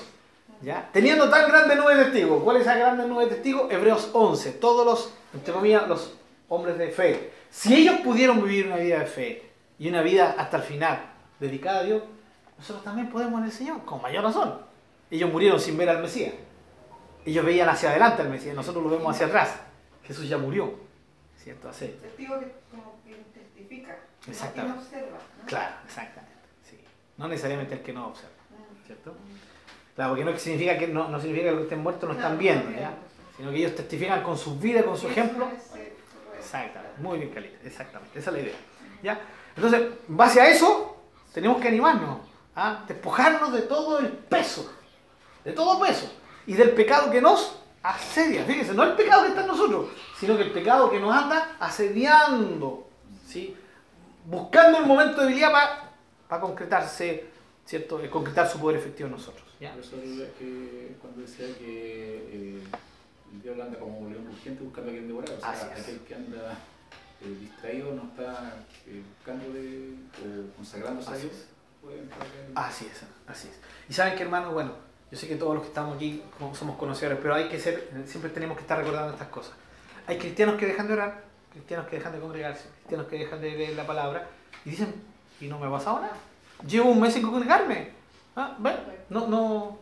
¿Ya? 0.61 0.89
Teniendo 0.93 1.30
tan 1.30 1.49
grande 1.49 1.76
nube 1.76 1.95
de 1.95 2.05
testigos. 2.05 2.41
¿Cuál 2.43 2.57
es 2.57 2.63
esa 2.63 2.76
grande 2.76 3.05
nube 3.07 3.26
de 3.26 3.36
testigos? 3.36 3.72
Hebreos 3.72 4.09
11. 4.13 4.51
Todos 4.53 4.86
los, 4.86 5.13
entre 5.34 5.53
comillas, 5.53 5.88
los 5.88 6.16
hombres 6.47 6.78
de 6.78 6.89
fe. 6.89 7.32
Si 7.49 7.76
ellos 7.76 7.99
pudieron 8.01 8.41
vivir 8.41 8.68
una 8.68 8.78
vida 8.78 8.99
de 8.99 9.05
fe 9.05 9.51
y 9.78 9.89
una 9.89 10.01
vida 10.01 10.36
hasta 10.38 10.57
el 10.57 10.63
final 10.63 11.13
dedicada 11.39 11.80
a 11.80 11.84
Dios, 11.84 12.03
nosotros 12.57 12.84
también 12.84 13.09
podemos 13.09 13.39
en 13.39 13.45
el 13.45 13.51
Señor, 13.51 13.84
con 13.84 14.01
mayor 14.01 14.24
razón. 14.24 14.59
Ellos 15.11 15.32
murieron 15.32 15.59
sin 15.59 15.78
ver 15.78 15.89
al 15.89 16.01
Mesías. 16.01 16.34
Ellos 17.26 17.45
veían 17.45 17.68
hacia 17.68 17.89
adelante 17.89 18.22
al 18.22 18.30
Mesías, 18.30 18.55
nosotros 18.55 18.84
lo 18.84 18.89
vemos 18.89 19.13
hacia 19.13 19.28
atrás. 19.28 19.55
Jesús 20.03 20.30
ya 20.30 20.38
murió. 20.38 20.84
¿Cierto? 21.46 21.70
Así. 21.70 21.96
Testigo 22.02 22.39
que 22.39 22.52
como 22.72 22.96
que 23.06 23.14
testifica. 23.39 23.96
no 24.66 24.74
observa. 24.80 25.18
¿no? 25.39 25.46
Claro, 25.46 25.76
exactamente. 25.86 26.34
Sí. 26.68 26.80
No 27.18 27.28
necesariamente 27.28 27.76
el 27.76 27.82
que 27.82 27.93
no 27.93 28.08
observa, 28.08 28.32
Mm. 28.50 28.86
¿cierto? 28.88 29.14
Claro, 29.96 30.10
porque 30.12 30.26
no 30.26 30.38
significa 30.39 30.76
que 30.80 30.88
no, 30.88 31.08
no 31.08 31.20
significa 31.22 31.46
que 31.50 31.52
los 31.52 31.60
que 31.60 31.64
estén 31.66 31.84
muertos 31.84 32.10
no 32.10 32.16
están 32.16 32.38
viendo, 32.39 32.72
¿ya? 32.72 32.96
Sino 33.38 33.52
que 33.52 33.58
ellos 33.58 33.76
testifican 33.76 34.24
con 34.24 34.36
su 34.39 34.58
vida, 34.58 34.84
con 34.84 34.98
su 34.98 35.08
ejemplo. 35.08 35.48
Exactamente, 36.38 37.00
muy 37.02 37.20
bien, 37.20 37.30
Calita, 37.32 37.58
exactamente, 37.64 38.18
esa 38.20 38.32
es 38.32 38.36
la 38.36 38.41
idea. 38.41 38.56
¿ya? 39.04 39.22
Entonces, 39.56 39.82
en 40.09 40.17
base 40.17 40.42
a 40.42 40.47
eso, 40.50 40.97
tenemos 41.32 41.62
que 41.62 41.67
animarnos, 41.67 42.22
a 42.55 42.84
despojarnos 42.88 43.54
de 43.54 43.62
todo 43.62 44.00
el 44.00 44.09
peso, 44.09 44.74
de 45.43 45.51
todo 45.54 45.80
peso, 45.80 46.12
y 46.47 46.54
del 46.55 46.72
pecado 46.72 47.12
que 47.12 47.22
nos 47.22 47.62
asedia. 47.89 48.43
Fíjense, 48.45 48.74
no 48.74 48.83
el 48.83 48.93
pecado 48.95 49.24
que 49.24 49.29
está 49.29 49.41
en 49.41 49.47
nosotros, 49.47 49.89
sino 50.20 50.36
que 50.37 50.43
el 50.43 50.51
pecado 50.51 50.89
que 50.89 50.99
nos 50.99 51.13
anda 51.16 51.55
asediando, 51.59 52.87
¿sí? 53.28 53.55
buscando 54.25 54.79
el 54.79 54.86
momento 54.86 55.21
de 55.21 55.28
debilidad 55.28 55.51
para 56.28 56.41
concretarse, 56.41 57.25
¿cierto? 57.66 57.99
Eh, 58.03 58.09
concretar 58.09 58.49
su 58.49 58.59
poder 58.59 58.78
efectivo 58.79 59.07
en 59.07 59.13
nosotros. 59.13 59.45
¿ya? 59.59 59.71
Por 59.74 59.82
eso 59.82 59.95
es 59.97 60.29
que 60.39 60.95
cuando 60.99 61.21
decía 61.21 61.45
que 61.57 62.57
eh, 62.57 62.63
el 63.33 63.41
diablo 63.41 63.63
anda 63.63 63.78
como 63.79 63.99
un 63.99 64.12
león 64.12 64.25
rugiente 64.25 64.63
buscando 64.63 64.89
a 64.89 64.93
quien 64.93 65.07
devorar, 65.07 65.29
o 65.32 65.39
sea, 65.39 65.49
Así 65.51 65.66
es. 65.74 65.82
aquel 65.82 65.99
que 65.99 66.16
anda 66.16 66.57
eh, 67.21 67.37
distraído 67.39 67.93
no 67.93 68.03
está 68.03 68.55
eh, 68.87 69.03
buscando 69.16 69.53
de, 69.53 69.93
o 70.21 70.55
consagrándose 70.55 71.12
a 71.12 71.17
Dios, 71.17 71.33
Así 72.55 72.87
es, 72.91 73.03
así 73.28 73.47
es. 73.47 73.59
Y 73.87 73.93
saben 73.93 74.16
que 74.16 74.24
hermanos, 74.24 74.53
bueno, 74.53 74.71
yo 75.16 75.21
sé 75.21 75.29
que 75.29 75.37
todos 75.37 75.54
los 75.54 75.63
que 75.63 75.70
estamos 75.70 75.96
aquí 75.96 76.21
somos 76.54 76.75
conocedores, 76.75 77.20
pero 77.21 77.36
hay 77.36 77.47
que 77.47 77.58
ser, 77.58 77.89
siempre 78.05 78.29
tenemos 78.32 78.58
que 78.58 78.63
estar 78.63 78.78
recordando 78.78 79.13
estas 79.13 79.29
cosas. 79.29 79.54
Hay 80.08 80.17
cristianos 80.17 80.55
que 80.55 80.66
dejan 80.66 80.87
de 80.87 80.93
orar, 80.93 81.24
cristianos 81.54 81.87
que 81.87 81.96
dejan 81.96 82.12
de 82.12 82.20
congregarse, 82.20 82.67
cristianos 82.79 83.08
que 83.08 83.20
dejan 83.20 83.39
de 83.39 83.51
leer 83.51 83.78
la 83.78 83.87
palabra 83.87 84.28
y 84.66 84.71
dicen, 84.71 84.93
¿y 85.39 85.47
no 85.47 85.58
me 85.58 85.67
ha 85.67 85.71
pasado 85.71 86.01
nada? 86.01 86.17
Llevo 86.67 86.89
un 86.92 87.00
mes 87.00 87.13
sin 87.13 87.24
congregarme. 87.24 87.92
Ah, 88.36 88.58
¿ven? 88.59 88.75
No, 89.09 89.25
no. 89.28 89.79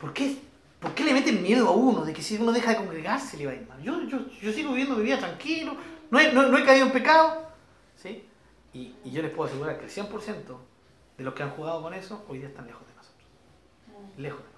¿Por 0.00 0.12
qué, 0.12 0.36
¿Por 0.80 0.92
qué 0.94 1.04
le 1.04 1.12
meten 1.12 1.40
miedo 1.44 1.68
a 1.68 1.70
uno 1.70 2.04
de 2.04 2.12
que 2.12 2.20
si 2.20 2.36
uno 2.36 2.50
deja 2.50 2.70
de 2.70 2.78
congregarse 2.78 3.36
le 3.36 3.46
va 3.46 3.52
a 3.52 3.54
ir 3.54 3.68
mal? 3.68 3.80
Yo, 3.80 4.02
yo, 4.02 4.18
yo 4.42 4.52
sigo 4.52 4.70
viviendo 4.70 4.96
mi 4.96 5.04
vida 5.04 5.18
tranquilo, 5.18 5.76
no 6.10 6.18
he, 6.18 6.32
no, 6.32 6.42
no 6.48 6.58
he 6.58 6.64
caído 6.64 6.86
en 6.86 6.92
pecado. 6.92 7.46
¿sí? 7.94 8.24
Y, 8.74 8.96
y 9.04 9.12
yo 9.12 9.22
les 9.22 9.30
puedo 9.30 9.48
asegurar 9.48 9.78
que 9.78 9.84
el 9.84 9.92
100% 9.92 10.32
de 11.18 11.24
los 11.24 11.34
que 11.34 11.44
han 11.44 11.50
jugado 11.50 11.82
con 11.82 11.94
eso 11.94 12.26
hoy 12.28 12.38
día 12.38 12.48
están 12.48 12.66
lejos 12.66 12.82
de 12.84 12.94
nosotros. 12.96 13.26
Lejos 14.16 14.38
de 14.38 14.44
nosotros. 14.44 14.55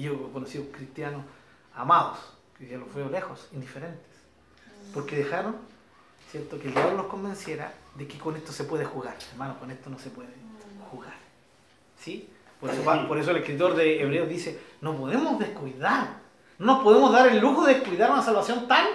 Y 0.00 0.04
yo 0.04 0.14
he 0.14 0.32
conocido 0.32 0.64
cristianos 0.72 1.20
amados, 1.74 2.16
que 2.56 2.66
ya 2.66 2.78
los 2.78 2.94
veo 2.94 3.10
lejos, 3.10 3.48
indiferentes. 3.52 4.00
Porque 4.94 5.14
dejaron, 5.16 5.56
¿cierto? 6.30 6.58
Que 6.58 6.68
el 6.68 6.72
diablo 6.72 6.96
los 6.96 7.06
convenciera 7.08 7.74
de 7.96 8.08
que 8.08 8.18
con 8.18 8.34
esto 8.34 8.50
se 8.50 8.64
puede 8.64 8.86
jugar. 8.86 9.14
Hermano, 9.32 9.58
con 9.58 9.70
esto 9.70 9.90
no 9.90 9.98
se 9.98 10.08
puede 10.08 10.30
jugar. 10.90 11.12
¿Sí? 11.98 12.30
Por 12.58 12.70
eso, 12.70 12.82
por 13.08 13.18
eso 13.18 13.30
el 13.32 13.36
escritor 13.36 13.76
de 13.76 14.00
Hebreos 14.00 14.26
dice, 14.26 14.58
no 14.80 14.96
podemos 14.96 15.38
descuidar. 15.38 16.16
No 16.58 16.64
nos 16.64 16.82
podemos 16.82 17.12
dar 17.12 17.28
el 17.28 17.38
lujo 17.38 17.66
de 17.66 17.74
descuidar 17.74 18.10
una 18.10 18.22
salvación 18.22 18.66
tan, 18.66 18.86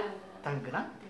tan 0.44 0.64
grande. 0.64 1.06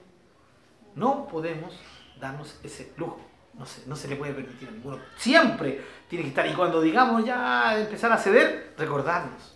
No 0.96 1.26
podemos 1.26 1.74
darnos 2.20 2.60
ese 2.64 2.92
lujo. 2.98 3.22
No 3.54 3.66
se, 3.66 3.88
no 3.88 3.96
se 3.96 4.10
le 4.10 4.18
puede 4.18 4.34
permitir 4.34 4.68
a 4.68 4.72
ninguno. 4.72 5.00
Siempre 5.16 5.82
tiene 6.10 6.24
que 6.24 6.30
estar. 6.32 6.46
Y 6.48 6.54
cuando 6.54 6.82
digamos 6.82 7.24
ya 7.24 7.80
empezar 7.80 8.12
a 8.12 8.18
ceder, 8.18 8.74
recordarnos. 8.78 9.55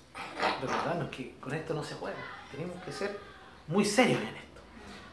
Recordarnos 0.61 1.09
que 1.09 1.35
con 1.39 1.53
esto 1.53 1.73
no 1.73 1.83
se 1.83 1.95
juega. 1.95 2.17
Tenemos 2.51 2.81
que 2.83 2.91
ser 2.91 3.17
muy 3.67 3.85
serios 3.85 4.21
en 4.21 4.27
esto. 4.27 4.61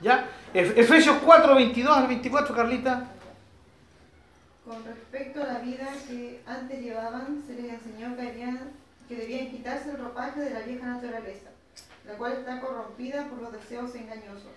¿Ya? 0.02 0.28
Ef- 0.54 0.76
Efesios 0.76 1.16
4, 1.24 1.54
22 1.54 1.96
al 1.96 2.06
24, 2.08 2.54
Carlita. 2.54 3.08
Con 4.64 4.84
respecto 4.84 5.42
a 5.42 5.46
la 5.46 5.58
vida 5.60 5.86
que 6.08 6.42
antes 6.46 6.80
llevaban, 6.80 7.42
se 7.46 7.54
les 7.54 7.72
enseñó 7.72 8.16
que, 8.16 8.22
habían- 8.28 8.70
que 9.08 9.14
debían 9.16 9.50
quitarse 9.50 9.90
el 9.90 9.98
ropaje 9.98 10.40
de 10.40 10.50
la 10.50 10.60
vieja 10.60 10.86
naturaleza, 10.86 11.50
la 12.04 12.14
cual 12.14 12.32
está 12.32 12.60
corrompida 12.60 13.26
por 13.28 13.40
los 13.42 13.52
deseos 13.52 13.94
engañosos. 13.94 14.52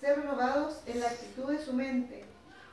Ser 0.00 0.18
renovados 0.18 0.80
en 0.86 0.98
la 1.00 1.06
actitud 1.06 1.52
de 1.52 1.64
su 1.64 1.72
mente 1.72 2.24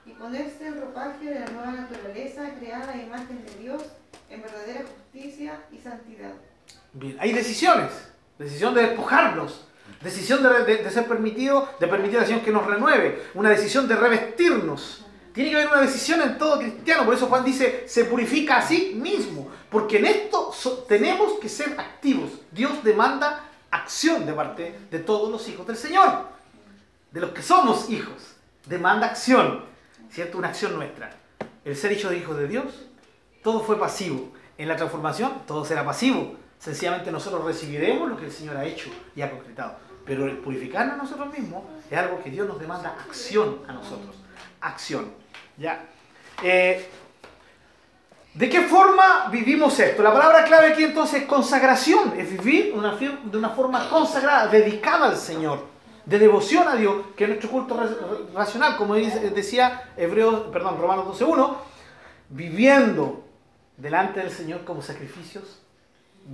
y 0.08 0.12
ponerse 0.14 0.68
el 0.68 0.82
ropaje 0.82 1.26
de 1.26 1.40
la 1.42 1.46
nueva 1.48 1.72
naturaleza 1.72 2.50
creada 2.60 2.94
a 2.94 2.98
imagen 2.98 3.46
de 3.46 3.56
Dios 3.62 3.84
en 4.32 4.42
verdadera 4.42 4.82
justicia 4.82 5.60
y 5.72 5.78
santidad. 5.78 6.34
Hay 7.20 7.34
decisiones. 7.34 7.92
Decisión 8.38 8.74
de 8.74 8.82
despojarnos. 8.82 9.66
Decisión 10.02 10.42
de, 10.44 10.90
ser 10.90 11.08
permitido, 11.08 11.68
de 11.80 11.88
permitir 11.88 12.20
al 12.20 12.26
Señor 12.26 12.42
que 12.42 12.52
nos 12.52 12.66
renueve. 12.66 13.24
Una 13.34 13.50
decisión 13.50 13.88
de 13.88 13.96
revestirnos. 13.96 15.06
Tiene 15.34 15.52
que 15.52 15.56
haber 15.58 15.68
una 15.68 15.82
decisión 15.82 16.22
en 16.22 16.38
todo 16.38 16.60
cristiano. 16.60 17.06
Por 17.06 17.14
eso 17.14 17.28
Juan 17.28 17.44
dice, 17.44 17.84
se 17.88 18.06
purifica 18.06 18.58
a 18.58 18.62
sí 18.62 18.94
mismo. 18.96 19.50
Porque 19.70 19.98
en 19.98 20.06
esto 20.06 20.54
tenemos 20.88 21.40
que 21.40 21.50
ser 21.50 21.80
activos. 21.80 22.32
Dios 22.52 22.84
demanda 22.84 23.46
acción 23.72 24.26
de 24.26 24.34
parte 24.34 24.80
de 24.90 25.00
todos 25.00 25.30
los 25.30 25.48
hijos 25.48 25.68
del 25.68 25.78
Señor. 25.78 26.28
De 27.12 27.20
los 27.20 27.32
que 27.32 27.42
somos 27.42 27.90
hijos. 27.90 28.36
Demanda 28.66 29.08
acción. 29.08 29.66
¿Cierto? 30.10 30.38
Una 30.38 30.50
acción 30.50 30.76
nuestra. 30.76 31.12
El 31.66 31.76
ser 31.76 31.92
hecho 31.92 32.10
de 32.10 32.18
hijos 32.18 32.38
de 32.38 32.48
Dios, 32.48 32.66
todo 33.44 33.62
fue 33.62 33.78
pasivo. 33.78 34.32
En 34.58 34.68
la 34.68 34.76
transformación, 34.76 35.44
todo 35.46 35.64
será 35.66 35.86
pasivo. 35.86 36.36
Sencillamente 36.60 37.12
nosotros 37.12 37.44
recibiremos 37.46 38.10
lo 38.10 38.18
que 38.18 38.26
el 38.26 38.32
Señor 38.32 38.58
ha 38.58 38.66
hecho 38.66 38.90
y 39.16 39.22
ha 39.22 39.32
concretado. 39.32 39.76
Pero 40.06 40.26
el 40.26 40.38
purificarnos 40.38 40.96
a 41.00 41.04
nosotros 41.04 41.32
mismos 41.32 41.64
es 41.90 41.98
algo 41.98 42.22
que 42.22 42.30
Dios 42.30 42.48
nos 42.48 42.60
demanda 42.60 42.96
acción 43.08 43.60
a 43.68 43.74
nosotros. 43.74 44.16
Acción. 44.62 45.12
¿Ya? 45.58 45.86
Eh, 46.44 46.90
¿De 48.34 48.50
qué 48.50 48.62
forma 48.62 49.28
vivimos 49.32 49.80
esto? 49.80 50.04
La 50.04 50.12
palabra 50.14 50.44
clave 50.46 50.68
aquí 50.74 50.84
entonces 50.84 51.22
es 51.22 51.28
consagración. 51.28 52.14
Es 52.18 52.30
vivir 52.32 52.74
una 52.76 52.96
de 52.96 53.38
una 53.38 53.50
forma 53.50 53.90
consagrada, 53.90 54.48
dedicada 54.48 55.08
al 55.08 55.18
Señor. 55.18 55.66
De 56.06 56.18
devoción 56.18 56.68
a 56.68 56.76
Dios, 56.76 57.06
que 57.16 57.26
es 57.26 57.30
nuestro 57.30 57.50
culto 57.52 57.78
ra- 57.78 57.90
racional, 58.34 58.78
como 58.78 58.96
decía 58.96 59.92
Hebreos, 59.96 60.48
perdón, 60.52 60.80
Romanos 60.80 61.06
12.1, 61.20 61.56
viviendo 62.30 63.24
delante 63.78 64.20
del 64.20 64.32
Señor 64.32 64.64
como 64.66 64.82
sacrificios 64.82 65.59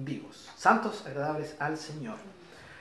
vivos, 0.03 0.49
santos, 0.57 1.03
agradables 1.05 1.55
al 1.59 1.77
Señor. 1.77 2.17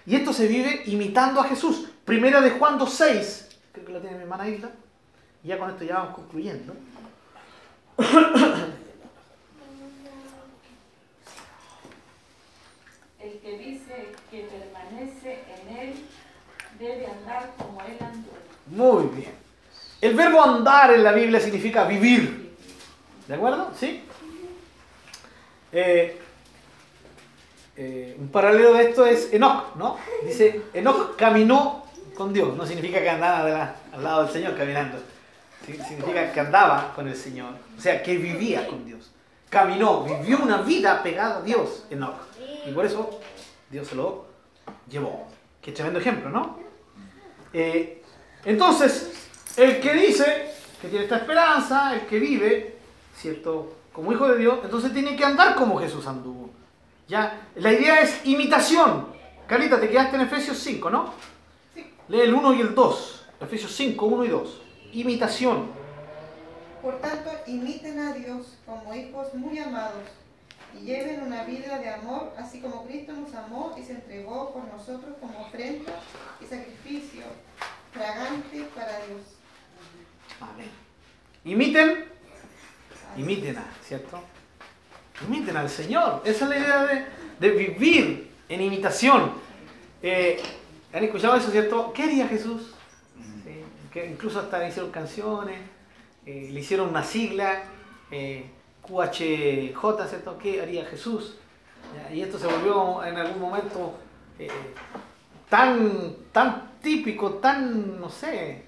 Y 0.06 0.16
esto 0.16 0.32
se 0.32 0.48
vive 0.48 0.82
imitando 0.86 1.40
a 1.40 1.44
Jesús. 1.44 1.88
Primera 2.04 2.40
de 2.40 2.50
Juan 2.50 2.78
2.6, 2.78 3.46
creo 3.72 3.86
que 3.86 3.92
lo 3.92 4.00
tiene 4.00 4.16
mi 4.16 4.22
hermana 4.22 4.48
Isla. 4.48 4.70
Y 5.42 5.48
ya 5.48 5.58
con 5.58 5.70
esto 5.70 5.84
ya 5.84 5.96
vamos 5.96 6.14
concluyendo. 6.14 6.74
El 13.20 13.38
que 13.40 13.58
dice 13.58 14.12
que 14.30 14.42
permanece 14.42 15.44
en 15.48 15.76
él 15.76 15.94
debe 16.78 17.06
andar 17.06 17.52
como 17.56 17.80
él 17.82 17.96
anduvo. 18.00 18.36
Muy 18.66 19.06
bien. 19.16 19.32
El 20.00 20.14
verbo 20.14 20.42
andar 20.42 20.92
en 20.92 21.02
la 21.02 21.12
Biblia 21.12 21.40
significa 21.40 21.84
vivir. 21.84 22.54
¿De 23.26 23.34
acuerdo? 23.34 23.72
¿Sí? 23.78 24.02
Eh, 25.72 26.20
eh, 27.76 28.16
un 28.18 28.28
paralelo 28.28 28.74
de 28.74 28.90
esto 28.90 29.04
es 29.04 29.32
Enoch, 29.32 29.74
¿no? 29.76 29.96
Dice, 30.24 30.62
Enoch 30.72 31.16
caminó 31.16 31.84
con 32.14 32.32
Dios. 32.32 32.56
No 32.56 32.66
significa 32.66 33.00
que 33.00 33.10
andaba 33.10 33.74
al 33.92 34.04
lado 34.04 34.24
del 34.24 34.32
Señor 34.32 34.56
caminando. 34.56 34.98
Significa 35.66 36.32
que 36.32 36.40
andaba 36.40 36.92
con 36.94 37.08
el 37.08 37.16
Señor. 37.16 37.54
O 37.76 37.80
sea, 37.80 38.02
que 38.02 38.16
vivía 38.16 38.66
con 38.68 38.84
Dios. 38.84 39.10
Caminó, 39.48 40.04
vivió 40.04 40.38
una 40.42 40.62
vida 40.62 41.02
pegada 41.02 41.38
a 41.38 41.42
Dios, 41.42 41.86
Enoch. 41.90 42.16
Y 42.66 42.72
por 42.72 42.84
eso 42.84 43.20
Dios 43.70 43.88
se 43.88 43.94
lo 43.96 44.26
llevó. 44.88 45.26
Qué 45.60 45.72
tremendo 45.72 45.98
ejemplo, 45.98 46.30
¿no? 46.30 46.58
Eh, 47.52 48.02
entonces, 48.44 49.28
el 49.56 49.80
que 49.80 49.94
dice 49.94 50.52
que 50.80 50.88
tiene 50.88 51.04
esta 51.04 51.16
esperanza, 51.16 51.94
el 51.94 52.02
que 52.06 52.18
vive, 52.18 52.76
¿cierto? 53.16 53.76
Como 53.92 54.12
hijo 54.12 54.28
de 54.28 54.38
Dios, 54.38 54.58
entonces 54.62 54.92
tiene 54.92 55.16
que 55.16 55.24
andar 55.24 55.54
como 55.54 55.78
Jesús 55.78 56.06
anduvo. 56.06 56.50
¿Ya? 57.08 57.48
La 57.56 57.72
idea 57.72 58.00
es 58.00 58.24
imitación. 58.24 59.08
Carlita, 59.46 59.78
te 59.78 59.88
quedaste 59.88 60.16
en 60.16 60.22
Efesios 60.22 60.58
5, 60.58 60.90
¿no? 60.90 61.12
Lee 62.08 62.20
el 62.20 62.34
1 62.34 62.54
y 62.54 62.60
el 62.60 62.74
2. 62.74 63.26
Efesios 63.40 63.74
5, 63.74 64.06
1 64.06 64.24
y 64.24 64.28
2. 64.28 64.62
Imitación. 64.92 65.68
Por 66.82 67.00
tanto, 67.00 67.30
imiten 67.46 67.98
a 67.98 68.12
Dios 68.12 68.58
como 68.66 68.94
hijos 68.94 69.34
muy 69.34 69.58
amados 69.58 70.02
y 70.78 70.84
lleven 70.84 71.22
una 71.22 71.44
vida 71.44 71.78
de 71.78 71.88
amor, 71.90 72.32
así 72.36 72.60
como 72.60 72.84
Cristo 72.84 73.12
nos 73.12 73.34
amó 73.34 73.74
y 73.78 73.82
se 73.82 73.92
entregó 73.92 74.52
por 74.52 74.64
nosotros 74.64 75.14
como 75.20 75.40
ofrenda 75.46 75.92
y 76.40 76.44
sacrificio 76.44 77.24
fragante 77.92 78.66
para 78.74 78.98
Dios. 79.06 79.22
Amén. 80.40 80.70
Imiten, 81.44 82.04
imiten 83.16 83.58
a, 83.58 83.64
¿cierto? 83.82 84.20
Imiten 85.26 85.56
al 85.56 85.70
Señor. 85.70 86.22
Esa 86.24 86.44
es 86.44 86.50
la 86.50 86.58
idea 86.58 86.84
de, 86.84 87.04
de 87.38 87.50
vivir 87.50 88.30
en 88.48 88.60
imitación. 88.60 89.32
Eh, 90.02 90.40
¿Han 90.92 91.02
escuchado 91.04 91.36
eso, 91.36 91.50
cierto? 91.50 91.92
¿Qué 91.92 92.04
haría 92.04 92.28
Jesús? 92.28 92.74
Sí, 93.44 93.64
que 93.92 94.06
incluso 94.06 94.38
hasta 94.40 94.58
le 94.58 94.68
hicieron 94.68 94.90
canciones, 94.90 95.58
eh, 96.26 96.48
le 96.52 96.60
hicieron 96.60 96.88
una 96.88 97.02
sigla, 97.02 97.62
eh, 98.10 98.50
QHJ, 98.82 100.08
¿cierto? 100.08 100.38
¿Qué 100.38 100.60
haría 100.60 100.84
Jesús? 100.84 101.36
Y 102.12 102.22
esto 102.22 102.38
se 102.38 102.46
volvió 102.46 103.04
en 103.04 103.16
algún 103.16 103.40
momento 103.40 103.94
tan, 105.48 106.16
tan 106.32 106.72
típico, 106.82 107.34
tan, 107.34 108.00
no 108.00 108.08
sé, 108.08 108.64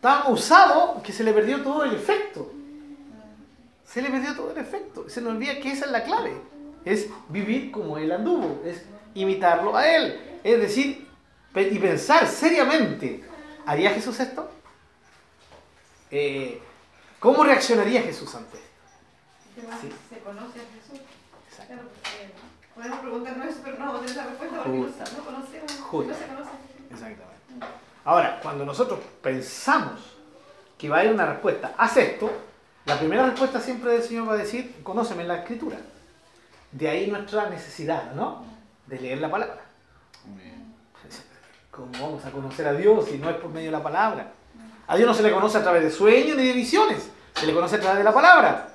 tan 0.00 0.30
usado 0.30 1.02
que 1.02 1.12
se 1.12 1.24
le 1.24 1.32
perdió 1.32 1.62
todo 1.62 1.84
el 1.84 1.94
efecto. 1.94 2.52
Se 3.92 4.00
le 4.00 4.08
perdió 4.10 4.34
todo 4.34 4.50
el 4.52 4.58
efecto. 4.58 5.08
Se 5.08 5.20
nos 5.20 5.32
olvida 5.34 5.58
que 5.60 5.72
esa 5.72 5.84
es 5.86 5.90
la 5.90 6.02
clave. 6.04 6.32
Es 6.84 7.08
vivir 7.28 7.70
como 7.70 7.98
él 7.98 8.10
anduvo. 8.10 8.62
Es 8.64 8.82
imitarlo 9.14 9.76
a 9.76 9.86
él. 9.86 10.40
Es 10.42 10.60
decir, 10.60 11.06
y 11.54 11.78
pensar 11.78 12.26
seriamente, 12.26 13.22
¿haría 13.66 13.90
Jesús 13.90 14.18
esto? 14.20 14.50
Eh, 16.10 16.60
¿Cómo 17.20 17.44
reaccionaría 17.44 18.02
Jesús 18.02 18.34
ante 18.34 18.56
esto? 18.58 18.70
¿Qué 19.54 19.66
más 19.66 19.80
Sí. 19.80 19.92
se 20.08 20.18
conoce 20.20 20.58
a 20.60 20.64
Jesús? 20.74 21.00
Exacto. 21.48 21.74
Claro, 21.74 22.32
podemos 22.74 22.98
preguntarnos 23.00 23.46
eso, 23.48 23.58
pero 23.62 23.78
no 23.78 23.86
vamos 23.86 24.00
a 24.02 24.06
tener 24.06 24.16
la 24.16 24.24
respuesta 24.30 24.56
porque 24.62 24.78
no, 24.78 24.84
Justo. 24.86 25.04
no 25.16 25.24
conocemos, 25.24 25.72
Justo. 25.72 26.12
no 26.12 26.18
se 26.18 26.26
conoce. 26.26 26.50
Exactamente. 26.90 27.22
Ahora, 28.04 28.40
cuando 28.42 28.64
nosotros 28.64 28.98
pensamos 29.22 30.00
que 30.76 30.88
va 30.88 30.96
a 30.96 31.00
haber 31.00 31.12
una 31.14 31.26
respuesta, 31.26 31.74
haz 31.78 31.96
esto, 31.98 32.30
la 32.84 32.98
primera 32.98 33.26
respuesta 33.26 33.60
siempre 33.60 33.92
del 33.92 34.02
Señor 34.02 34.28
va 34.28 34.34
a 34.34 34.38
decir, 34.38 34.80
conóceme 34.82 35.22
en 35.22 35.28
la 35.28 35.36
escritura. 35.36 35.78
De 36.72 36.88
ahí 36.88 37.10
nuestra 37.10 37.48
necesidad, 37.48 38.12
¿no? 38.14 38.44
De 38.86 38.98
leer 38.98 39.20
la 39.20 39.30
palabra. 39.30 39.60
¿Cómo 41.70 41.90
vamos 41.92 42.24
a 42.24 42.30
conocer 42.30 42.66
a 42.66 42.74
Dios 42.74 43.06
si 43.06 43.18
no 43.18 43.30
es 43.30 43.36
por 43.36 43.50
medio 43.50 43.66
de 43.66 43.76
la 43.76 43.82
palabra? 43.82 44.32
A 44.86 44.96
Dios 44.96 45.08
no 45.08 45.14
se 45.14 45.22
le 45.22 45.32
conoce 45.32 45.58
a 45.58 45.62
través 45.62 45.82
de 45.84 45.90
sueños 45.90 46.36
ni 46.36 46.46
de 46.46 46.52
visiones, 46.52 47.08
se 47.34 47.46
le 47.46 47.54
conoce 47.54 47.76
a 47.76 47.80
través 47.80 47.98
de 47.98 48.04
la 48.04 48.12
palabra. 48.12 48.68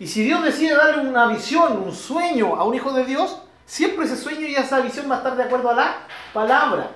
Y 0.00 0.08
si 0.08 0.24
Dios 0.24 0.42
decide 0.42 0.74
darle 0.74 1.08
una 1.08 1.26
visión, 1.28 1.80
un 1.80 1.94
sueño 1.94 2.56
a 2.56 2.64
un 2.64 2.74
hijo 2.74 2.92
de 2.92 3.04
Dios, 3.04 3.42
siempre 3.66 4.06
ese 4.06 4.16
sueño 4.16 4.46
y 4.46 4.54
esa 4.54 4.80
visión 4.80 5.08
va 5.08 5.16
a 5.16 5.18
estar 5.18 5.36
de 5.36 5.44
acuerdo 5.44 5.70
a 5.70 5.74
la 5.74 5.96
palabra. 6.32 6.90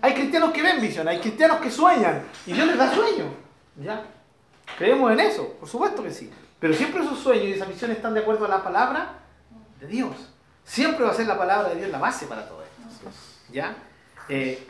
Hay 0.00 0.14
cristianos 0.14 0.52
que 0.52 0.62
ven 0.62 0.80
visión, 0.80 1.06
hay 1.08 1.20
cristianos 1.20 1.58
que 1.58 1.70
sueñan 1.70 2.22
y 2.46 2.52
Dios 2.52 2.66
les 2.66 2.78
da 2.78 2.94
sueño. 2.94 3.24
¿Ya? 3.76 4.02
Creemos 4.78 5.12
en 5.12 5.20
eso, 5.20 5.54
por 5.54 5.68
supuesto 5.68 6.02
que 6.02 6.10
sí. 6.10 6.30
Pero 6.58 6.74
siempre 6.74 7.02
esos 7.02 7.18
sueños 7.18 7.46
y 7.46 7.52
esas 7.52 7.68
visiones 7.68 7.98
están 7.98 8.14
de 8.14 8.20
acuerdo 8.20 8.44
a 8.46 8.48
la 8.48 8.62
palabra 8.62 9.20
de 9.80 9.86
Dios. 9.86 10.14
Siempre 10.64 11.04
va 11.04 11.10
a 11.10 11.14
ser 11.14 11.26
la 11.26 11.38
palabra 11.38 11.68
de 11.70 11.76
Dios 11.76 11.90
la 11.90 11.98
base 11.98 12.26
para 12.26 12.48
todo 12.48 12.62
esto. 12.62 13.10
¿Ya? 13.52 13.76
Eh, 14.28 14.66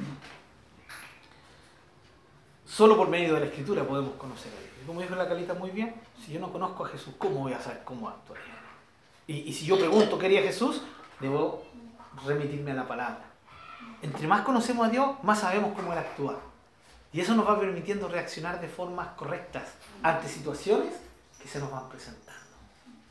solo 2.66 2.96
por 2.96 3.08
medio 3.08 3.34
de 3.34 3.40
la 3.40 3.46
escritura 3.46 3.84
podemos 3.84 4.14
conocer 4.14 4.52
a 4.52 4.60
Dios. 4.60 4.72
Como 4.86 5.00
dijo 5.00 5.16
la 5.16 5.28
Calita 5.28 5.54
muy 5.54 5.70
bien, 5.70 5.94
si 6.24 6.32
yo 6.32 6.40
no 6.40 6.52
conozco 6.52 6.84
a 6.84 6.88
Jesús, 6.88 7.14
¿cómo 7.18 7.40
voy 7.40 7.52
a 7.52 7.60
saber 7.60 7.82
cómo 7.84 8.08
actuar? 8.08 8.38
Y, 9.26 9.38
y 9.38 9.52
si 9.52 9.64
yo 9.64 9.78
pregunto 9.78 10.18
qué 10.18 10.26
haría 10.26 10.42
Jesús, 10.42 10.82
debo 11.18 11.64
remitirme 12.24 12.72
a 12.72 12.74
la 12.74 12.86
palabra. 12.86 13.24
Entre 14.02 14.26
más 14.26 14.42
conocemos 14.42 14.86
a 14.86 14.90
Dios, 14.90 15.16
más 15.22 15.40
sabemos 15.40 15.72
cómo 15.74 15.92
Él 15.92 15.98
actúa. 15.98 16.38
Y 17.12 17.20
eso 17.20 17.34
nos 17.34 17.48
va 17.48 17.58
permitiendo 17.58 18.08
reaccionar 18.08 18.60
de 18.60 18.68
formas 18.68 19.08
correctas 19.16 19.72
ante 20.02 20.28
situaciones 20.28 20.94
que 21.40 21.48
se 21.48 21.58
nos 21.58 21.70
van 21.70 21.88
presentando. 21.88 22.32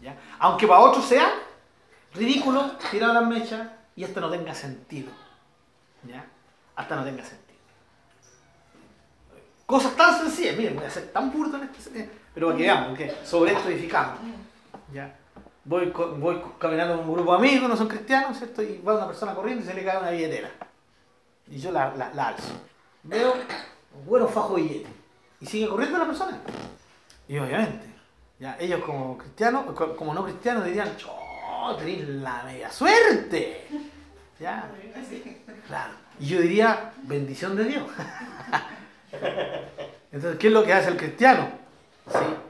¿ya? 0.01 0.17
Aunque 0.39 0.67
para 0.67 0.81
otros 0.81 1.05
sea 1.05 1.31
ridículo, 2.13 2.71
tirar 2.91 3.13
las 3.13 3.25
mechas 3.25 3.67
y 3.95 4.03
hasta 4.03 4.19
no 4.21 4.29
tenga 4.29 4.53
sentido. 4.53 5.11
¿ya? 6.03 6.25
Hasta 6.75 6.95
no 6.95 7.03
tenga 7.03 7.23
sentido. 7.23 7.45
Cosas 9.65 9.95
tan 9.95 10.19
sencillas, 10.19 10.55
miren, 10.57 10.75
voy 10.75 10.85
a 10.85 10.89
ser 10.89 11.11
tan 11.11 11.31
burdo 11.31 11.57
en 11.57 11.63
este, 11.63 12.09
pero 12.33 12.47
para 12.47 12.57
que 12.57 12.63
veamos, 12.63 12.97
que 12.97 13.15
sobre 13.25 13.53
esto 13.53 13.69
edificamos. 13.69 14.19
¿ya? 14.93 15.15
Voy, 15.63 15.91
voy 16.17 16.41
caminando 16.59 16.97
con 16.97 17.09
un 17.09 17.15
grupo 17.15 17.31
de 17.31 17.37
amigos, 17.39 17.67
no 17.67 17.75
son 17.75 17.87
cristianos, 17.87 18.37
¿cierto? 18.37 18.61
Y 18.61 18.79
va 18.79 18.95
una 18.95 19.07
persona 19.07 19.33
corriendo 19.33 19.63
y 19.63 19.67
se 19.67 19.73
le 19.73 19.83
cae 19.83 19.97
una 19.97 20.11
billetera. 20.11 20.51
Y 21.47 21.57
yo 21.57 21.71
la, 21.71 21.95
la, 21.95 22.13
la 22.13 22.27
alzo. 22.27 22.53
Veo 23.01 23.33
bueno 24.05 24.27
fajo 24.27 24.55
billete. 24.55 24.89
Y 25.39 25.45
sigue 25.45 25.67
corriendo 25.67 25.97
la 25.97 26.05
persona. 26.05 26.39
Y 27.27 27.37
obviamente, 27.37 27.85
ya, 28.39 28.57
ellos 28.59 28.81
como 28.85 29.17
cristianos, 29.17 29.65
co- 29.73 29.95
como 29.95 30.13
no 30.13 30.23
cristianos 30.23 30.65
dirían, 30.65 30.89
¡Oh, 31.07 31.75
tenéis 31.75 32.07
la 32.07 32.43
media 32.43 32.71
suerte! 32.71 33.67
¿Ya? 34.39 34.69
Claro. 35.67 35.93
Y 36.19 36.27
yo 36.27 36.39
diría, 36.41 36.93
bendición 37.03 37.55
de 37.55 37.63
Dios. 37.65 37.83
Entonces, 40.11 40.39
¿qué 40.39 40.47
es 40.47 40.53
lo 40.53 40.63
que 40.63 40.73
hace 40.73 40.89
el 40.89 40.97
cristiano? 40.97 41.49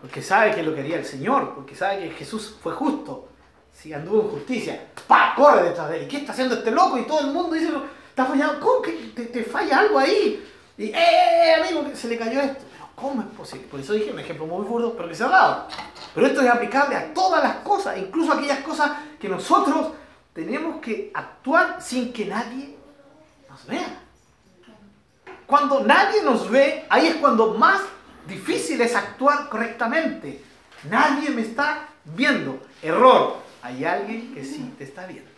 Porque 0.02 0.22
sabe 0.22 0.54
que 0.54 0.62
lo 0.64 0.74
que 0.76 0.82
haría 0.82 0.98
el 0.98 1.06
Señor, 1.06 1.56
porque 1.56 1.76
sabe 1.76 2.00
que 2.00 2.12
Jesús 2.12 2.58
fue 2.62 2.74
justo. 2.74 3.30
Si 3.74 3.94
anduvo 3.94 4.22
en 4.24 4.30
justicia, 4.30 4.88
¡pa! 5.08 5.34
corre 5.36 5.70
detrás 5.70 5.90
de 5.90 5.98
él. 5.98 6.04
¿Y 6.04 6.08
qué 6.08 6.18
está 6.18 6.32
haciendo 6.34 6.56
este 6.56 6.72
loco? 6.72 6.98
Y 6.98 7.04
todo 7.06 7.22
el 7.22 7.28
mundo 7.28 7.56
dice, 7.56 7.70
está 8.10 8.26
fallado, 8.26 8.60
¿cómo 8.60 8.82
que 8.82 8.92
te, 9.16 9.26
te 9.26 9.44
falla 9.44 9.80
algo 9.80 10.00
ahí? 10.00 10.46
Y, 10.78 10.86
¡eh, 10.86 10.94
eh, 10.96 11.54
amigo, 11.62 11.86
que 11.90 11.96
se 11.96 12.08
le 12.08 12.18
cayó 12.18 12.42
esto! 12.42 12.65
¿Cómo 12.96 13.22
es 13.22 13.28
posible? 13.30 13.68
Por 13.68 13.80
eso 13.80 13.94
dije 13.94 14.12
un 14.12 14.20
ejemplo 14.20 14.46
muy 14.46 14.66
burdo, 14.66 14.96
pero 14.96 15.10
que 15.10 15.16
se 15.16 15.24
ha 15.24 15.30
dado. 15.30 15.68
Pero 16.14 16.28
esto 16.28 16.42
es 16.42 16.50
aplicable 16.50 16.96
a 16.96 17.14
todas 17.14 17.44
las 17.44 17.58
cosas, 17.58 17.98
incluso 17.98 18.32
a 18.32 18.38
aquellas 18.38 18.60
cosas 18.60 18.92
que 19.20 19.30
nosotros 19.30 19.94
tenemos 20.34 20.82
que 20.82 21.12
actuar 21.14 21.82
sin 21.82 22.12
que 22.12 22.26
nadie 22.26 22.76
nos 23.50 23.66
vea. 23.68 24.02
Cuando 25.46 25.82
nadie 25.82 26.24
nos 26.24 26.50
ve, 26.50 26.86
ahí 26.90 27.08
es 27.08 27.16
cuando 27.16 27.54
más 27.54 27.82
difícil 28.28 28.82
es 28.82 28.96
actuar 28.96 29.50
correctamente. 29.50 30.44
Nadie 30.90 31.30
me 31.30 31.42
está 31.42 31.90
viendo. 32.04 32.60
Error. 32.82 33.38
Hay 33.62 33.84
alguien 33.84 34.34
que 34.34 34.44
sí 34.44 34.74
te 34.78 34.84
está 34.84 35.06
viendo. 35.08 35.30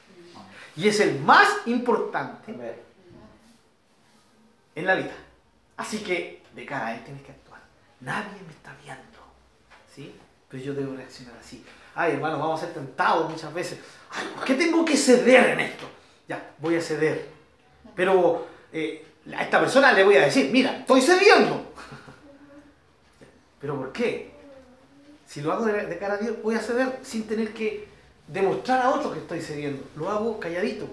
Y 0.75 0.88
es 0.88 0.99
el 0.99 1.19
más 1.21 1.47
importante 1.65 2.53
en 4.75 4.85
la 4.85 4.95
vida. 4.95 5.13
Así 5.77 5.99
que 5.99 6.43
de 6.53 6.65
cara 6.65 6.88
a 6.88 6.95
él 6.95 7.03
tienes 7.03 7.23
que 7.23 7.31
actuar. 7.31 7.47
Nadie 8.02 8.41
me 8.45 8.52
está 8.52 8.76
viendo. 8.84 9.03
¿Sí? 9.94 10.15
Pero 10.49 10.64
yo 10.64 10.74
debo 10.74 10.95
reaccionar 10.95 11.36
así. 11.40 11.65
Ay, 11.95 12.14
hermano, 12.14 12.38
vamos 12.38 12.61
a 12.61 12.65
ser 12.65 12.74
tentados 12.74 13.30
muchas 13.30 13.53
veces. 13.53 13.80
Ay, 14.11 14.28
¿por 14.36 14.45
qué 14.45 14.53
tengo 14.53 14.86
que 14.86 14.95
ceder 14.95 15.49
en 15.52 15.60
esto? 15.61 15.90
Ya, 16.28 16.52
voy 16.60 16.76
a 16.76 16.82
ceder. 16.82 17.28
Pero 17.95 18.48
eh, 18.72 19.06
a 19.36 19.44
esta 19.44 19.60
persona 19.60 19.91
le 19.94 20.03
voy 20.03 20.15
a 20.15 20.26
decir, 20.26 20.52
mira, 20.52 20.78
estoy 20.78 21.02
cediendo. 21.02 21.74
¿Pero 23.60 23.78
por 23.78 23.91
qué? 23.91 24.32
Si 25.26 25.41
lo 25.41 25.52
hago 25.52 25.65
de, 25.65 25.98
cara 25.98 26.14
a 26.14 26.18
Dios, 26.18 26.41
voy 26.41 26.56
a 26.56 26.60
ceder 26.60 26.99
sin 27.02 27.28
tener 27.28 27.53
que 27.53 27.88
demostrar 28.28 28.82
a 28.82 28.91
otro 28.91 29.11
que 29.11 29.19
estoy 29.19 29.41
cediendo. 29.41 29.84
Lo 29.95 30.10
hago 30.10 30.40
calladito. 30.40 30.88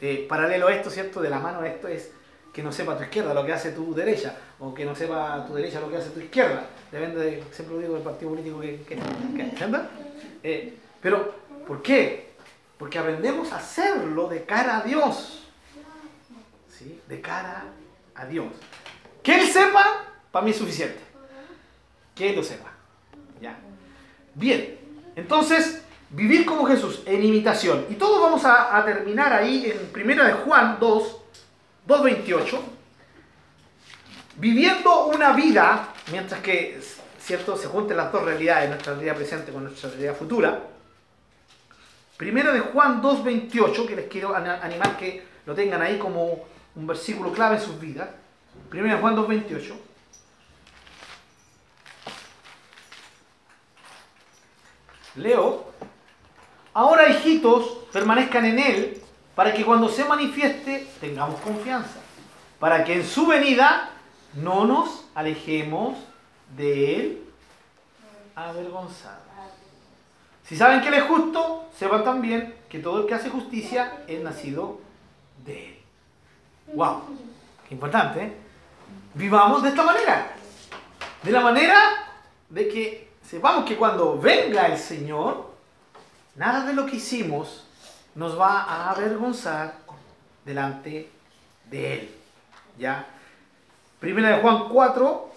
Eh, 0.00 0.26
paralelo 0.28 0.66
a 0.66 0.74
esto, 0.74 0.90
¿cierto? 0.90 1.20
De 1.20 1.30
la 1.30 1.38
mano 1.38 1.60
a 1.60 1.68
esto 1.68 1.88
es 1.88 2.10
que 2.52 2.62
no 2.62 2.72
sepa 2.72 2.96
tu 2.96 3.04
izquierda 3.04 3.32
lo 3.32 3.44
que 3.44 3.52
hace 3.52 3.72
tu 3.72 3.94
derecha, 3.94 4.36
o 4.58 4.74
que 4.74 4.84
no 4.84 4.94
sepa 4.94 5.44
tu 5.46 5.54
derecha 5.54 5.80
lo 5.80 5.90
que 5.90 5.96
hace 5.96 6.10
tu 6.10 6.20
izquierda. 6.20 6.66
Depende, 6.90 7.20
de, 7.20 7.44
siempre 7.52 7.76
lo 7.76 7.80
digo, 7.80 7.94
del 7.94 8.02
partido 8.02 8.30
político 8.30 8.60
que, 8.60 8.82
que, 8.82 8.96
que. 8.96 9.80
Eh, 10.42 10.78
pero, 11.00 11.34
¿por 11.66 11.82
qué? 11.82 12.30
Porque 12.78 12.98
aprendemos 12.98 13.52
a 13.52 13.56
hacerlo 13.56 14.28
de 14.28 14.44
cara 14.44 14.78
a 14.78 14.82
Dios. 14.82 15.44
¿Sí? 16.68 17.00
De 17.08 17.20
cara 17.20 17.64
a 18.14 18.26
Dios. 18.26 18.48
Que 19.22 19.40
Él 19.40 19.46
sepa, 19.46 20.06
para 20.32 20.44
mí 20.44 20.50
es 20.50 20.56
suficiente. 20.56 21.00
Que 22.14 22.30
Él 22.30 22.36
lo 22.36 22.42
sepa. 22.42 22.70
¿Ya? 23.40 23.58
Bien, 24.34 24.78
entonces, 25.14 25.82
vivir 26.10 26.44
como 26.44 26.66
Jesús 26.66 27.02
en 27.06 27.22
imitación. 27.24 27.86
Y 27.90 27.94
todos 27.94 28.20
vamos 28.20 28.44
a, 28.44 28.76
a 28.76 28.84
terminar 28.84 29.32
ahí 29.32 29.70
en 29.70 29.90
1 29.94 30.24
de 30.24 30.32
Juan 30.32 30.78
2, 30.80 31.19
2.28. 31.90 32.60
Viviendo 34.36 35.06
una 35.06 35.32
vida, 35.32 35.88
mientras 36.12 36.40
que, 36.40 36.80
¿cierto? 37.18 37.56
Se 37.56 37.66
junten 37.66 37.96
las 37.96 38.12
dos 38.12 38.24
realidades, 38.24 38.68
nuestra 38.68 38.94
realidad 38.94 39.16
presente 39.16 39.52
con 39.52 39.64
nuestra 39.64 39.90
realidad 39.90 40.16
futura. 40.16 40.62
Primero 42.16 42.52
de 42.52 42.60
Juan 42.60 43.02
2.28, 43.02 43.86
que 43.88 43.96
les 43.96 44.08
quiero 44.08 44.34
animar 44.34 44.96
que 44.96 45.26
lo 45.46 45.54
tengan 45.54 45.82
ahí 45.82 45.98
como 45.98 46.44
un 46.76 46.86
versículo 46.86 47.32
clave 47.32 47.56
en 47.56 47.62
sus 47.62 47.80
vidas. 47.80 48.08
Primero 48.68 48.94
de 48.94 49.00
Juan 49.00 49.16
2.28. 49.16 49.74
Leo. 55.16 55.72
Ahora, 56.72 57.08
hijitos, 57.08 57.86
permanezcan 57.92 58.44
en 58.44 58.58
Él, 58.60 59.02
para 59.40 59.54
que 59.54 59.64
cuando 59.64 59.88
se 59.88 60.04
manifieste 60.04 60.86
tengamos 61.00 61.40
confianza, 61.40 61.98
para 62.58 62.84
que 62.84 62.92
en 62.92 63.06
su 63.06 63.26
venida 63.26 63.88
no 64.34 64.66
nos 64.66 65.06
alejemos 65.14 65.96
de 66.54 66.94
Él 66.94 67.24
avergonzados. 68.34 69.24
Si 70.44 70.58
saben 70.58 70.82
que 70.82 70.88
Él 70.88 70.94
es 70.96 71.04
justo, 71.04 71.70
sepan 71.74 72.04
también 72.04 72.54
que 72.68 72.80
todo 72.80 73.00
el 73.00 73.06
que 73.06 73.14
hace 73.14 73.30
justicia 73.30 74.02
es 74.06 74.22
nacido 74.22 74.78
de 75.42 75.68
Él. 75.68 75.78
¡Wow! 76.74 77.00
Qué 77.66 77.72
importante, 77.72 78.22
¿eh? 78.22 78.36
Vivamos 79.14 79.62
de 79.62 79.70
esta 79.70 79.84
manera. 79.84 80.32
De 81.22 81.32
la 81.32 81.40
manera 81.40 81.78
de 82.50 82.68
que 82.68 83.10
sepamos 83.26 83.64
que 83.64 83.78
cuando 83.78 84.18
venga 84.18 84.66
el 84.66 84.76
Señor, 84.76 85.50
nada 86.36 86.66
de 86.66 86.74
lo 86.74 86.84
que 86.84 86.96
hicimos 86.96 87.69
nos 88.14 88.38
va 88.38 88.62
a 88.62 88.90
avergonzar 88.90 89.78
delante 90.44 91.10
de 91.70 91.94
Él. 91.94 92.10
¿Ya? 92.78 93.06
Primera 93.98 94.36
de 94.36 94.42
Juan 94.42 94.68
4, 94.68 95.30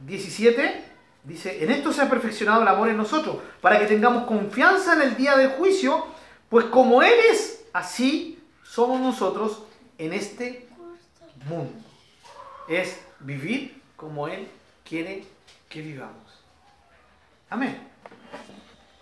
17, 0.00 0.84
dice, 1.24 1.62
en 1.62 1.70
esto 1.70 1.92
se 1.92 2.02
ha 2.02 2.10
perfeccionado 2.10 2.62
el 2.62 2.68
amor 2.68 2.88
en 2.88 2.96
nosotros, 2.96 3.36
para 3.60 3.78
que 3.78 3.86
tengamos 3.86 4.24
confianza 4.24 4.94
en 4.94 5.02
el 5.02 5.16
día 5.16 5.36
del 5.36 5.50
juicio, 5.50 6.06
pues 6.48 6.66
como 6.66 7.02
Él 7.02 7.14
es, 7.30 7.64
así 7.72 8.42
somos 8.64 9.00
nosotros 9.00 9.62
en 9.98 10.12
este 10.12 10.68
mundo. 11.48 11.72
Es 12.68 13.00
vivir 13.20 13.80
como 13.96 14.26
Él 14.28 14.48
quiere 14.84 15.24
que 15.68 15.82
vivamos. 15.82 16.16
Amén. 17.48 17.88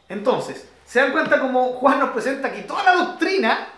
Entonces, 0.09 0.69
¿se 0.89 1.01
dan 1.01 1.12
cuenta 1.12 1.39
cómo 1.39 1.74
Juan 1.74 2.01
nos 2.01 2.10
presenta 2.10 2.48
aquí 2.48 2.62
toda 2.62 2.82
la 2.82 2.94
doctrina 2.94 3.69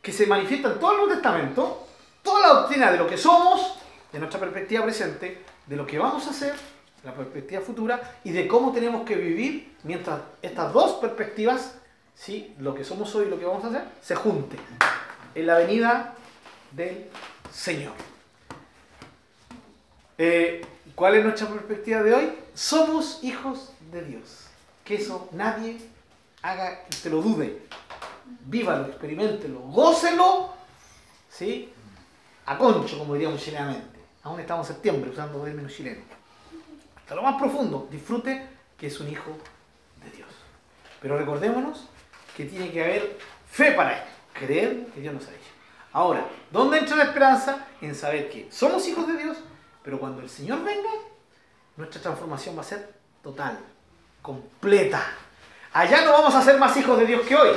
que 0.00 0.10
se 0.10 0.26
manifiesta 0.26 0.72
en 0.72 0.80
todo 0.80 0.92
el 0.92 0.96
Nuevo 0.98 1.12
Testamento? 1.12 1.86
Toda 2.22 2.40
la 2.40 2.54
doctrina 2.60 2.90
de 2.90 2.96
lo 2.96 3.06
que 3.06 3.18
somos, 3.18 3.76
de 4.10 4.18
nuestra 4.18 4.40
perspectiva 4.40 4.82
presente, 4.84 5.42
de 5.66 5.76
lo 5.76 5.86
que 5.86 5.98
vamos 5.98 6.26
a 6.26 6.30
hacer, 6.30 6.54
la 7.04 7.12
perspectiva 7.14 7.60
futura, 7.60 8.18
y 8.24 8.32
de 8.32 8.48
cómo 8.48 8.72
tenemos 8.72 9.04
que 9.04 9.16
vivir 9.16 9.76
mientras 9.82 10.20
estas 10.40 10.72
dos 10.72 10.94
perspectivas, 10.94 11.74
¿sí? 12.14 12.54
lo 12.58 12.74
que 12.74 12.84
somos 12.84 13.14
hoy 13.14 13.26
y 13.26 13.28
lo 13.28 13.38
que 13.38 13.44
vamos 13.44 13.62
a 13.64 13.68
hacer, 13.68 13.84
se 14.00 14.14
junten 14.14 14.58
en 15.34 15.46
la 15.46 15.58
venida 15.58 16.14
del 16.72 17.06
Señor. 17.52 17.92
Eh, 20.16 20.64
¿Cuál 20.94 21.16
es 21.16 21.24
nuestra 21.24 21.48
perspectiva 21.48 22.02
de 22.02 22.14
hoy? 22.14 22.32
Somos 22.54 23.22
hijos 23.22 23.74
de 23.92 24.02
Dios. 24.02 24.46
Que 24.82 24.94
eso 24.94 25.28
nadie 25.32 25.78
haga, 26.42 26.84
te 27.02 27.10
lo 27.10 27.22
dude. 27.22 27.66
Vívalo, 28.46 28.86
experimentelo, 28.86 29.60
gócelo, 29.60 30.50
¿sí? 31.28 31.72
A 32.46 32.58
concho, 32.58 32.98
como 32.98 33.14
diríamos 33.14 33.42
chilenamente. 33.42 34.00
Aún 34.22 34.40
estamos 34.40 34.68
en 34.68 34.74
septiembre 34.74 35.10
usando 35.10 35.42
términos 35.42 35.72
chilenos. 35.72 36.04
Hasta 36.96 37.14
lo 37.14 37.22
más 37.22 37.40
profundo, 37.40 37.88
disfrute 37.90 38.48
que 38.76 38.88
es 38.88 39.00
un 39.00 39.08
hijo 39.08 39.30
de 40.02 40.10
Dios. 40.10 40.28
Pero 41.00 41.16
recordémonos 41.16 41.88
que 42.36 42.44
tiene 42.44 42.70
que 42.70 42.82
haber 42.82 43.18
fe 43.48 43.72
para 43.72 43.98
esto, 43.98 44.08
creer 44.32 44.86
que 44.86 45.00
Dios 45.00 45.14
nos 45.14 45.26
ha 45.26 45.30
dicho. 45.30 45.50
Ahora, 45.92 46.26
¿dónde 46.50 46.78
entra 46.78 46.96
la 46.96 47.04
esperanza? 47.04 47.66
En 47.80 47.94
saber 47.94 48.28
que 48.28 48.48
somos 48.50 48.86
hijos 48.88 49.06
de 49.06 49.16
Dios, 49.16 49.36
pero 49.82 49.98
cuando 50.00 50.20
el 50.20 50.28
Señor 50.28 50.62
venga, 50.64 50.90
nuestra 51.76 52.02
transformación 52.02 52.56
va 52.56 52.60
a 52.60 52.64
ser 52.64 52.94
total, 53.22 53.58
completa. 54.20 55.02
Allá 55.76 56.06
no 56.06 56.12
vamos 56.12 56.34
a 56.34 56.40
ser 56.42 56.58
más 56.58 56.74
hijos 56.78 56.98
de 56.98 57.04
Dios 57.04 57.20
que 57.26 57.36
hoy. 57.36 57.50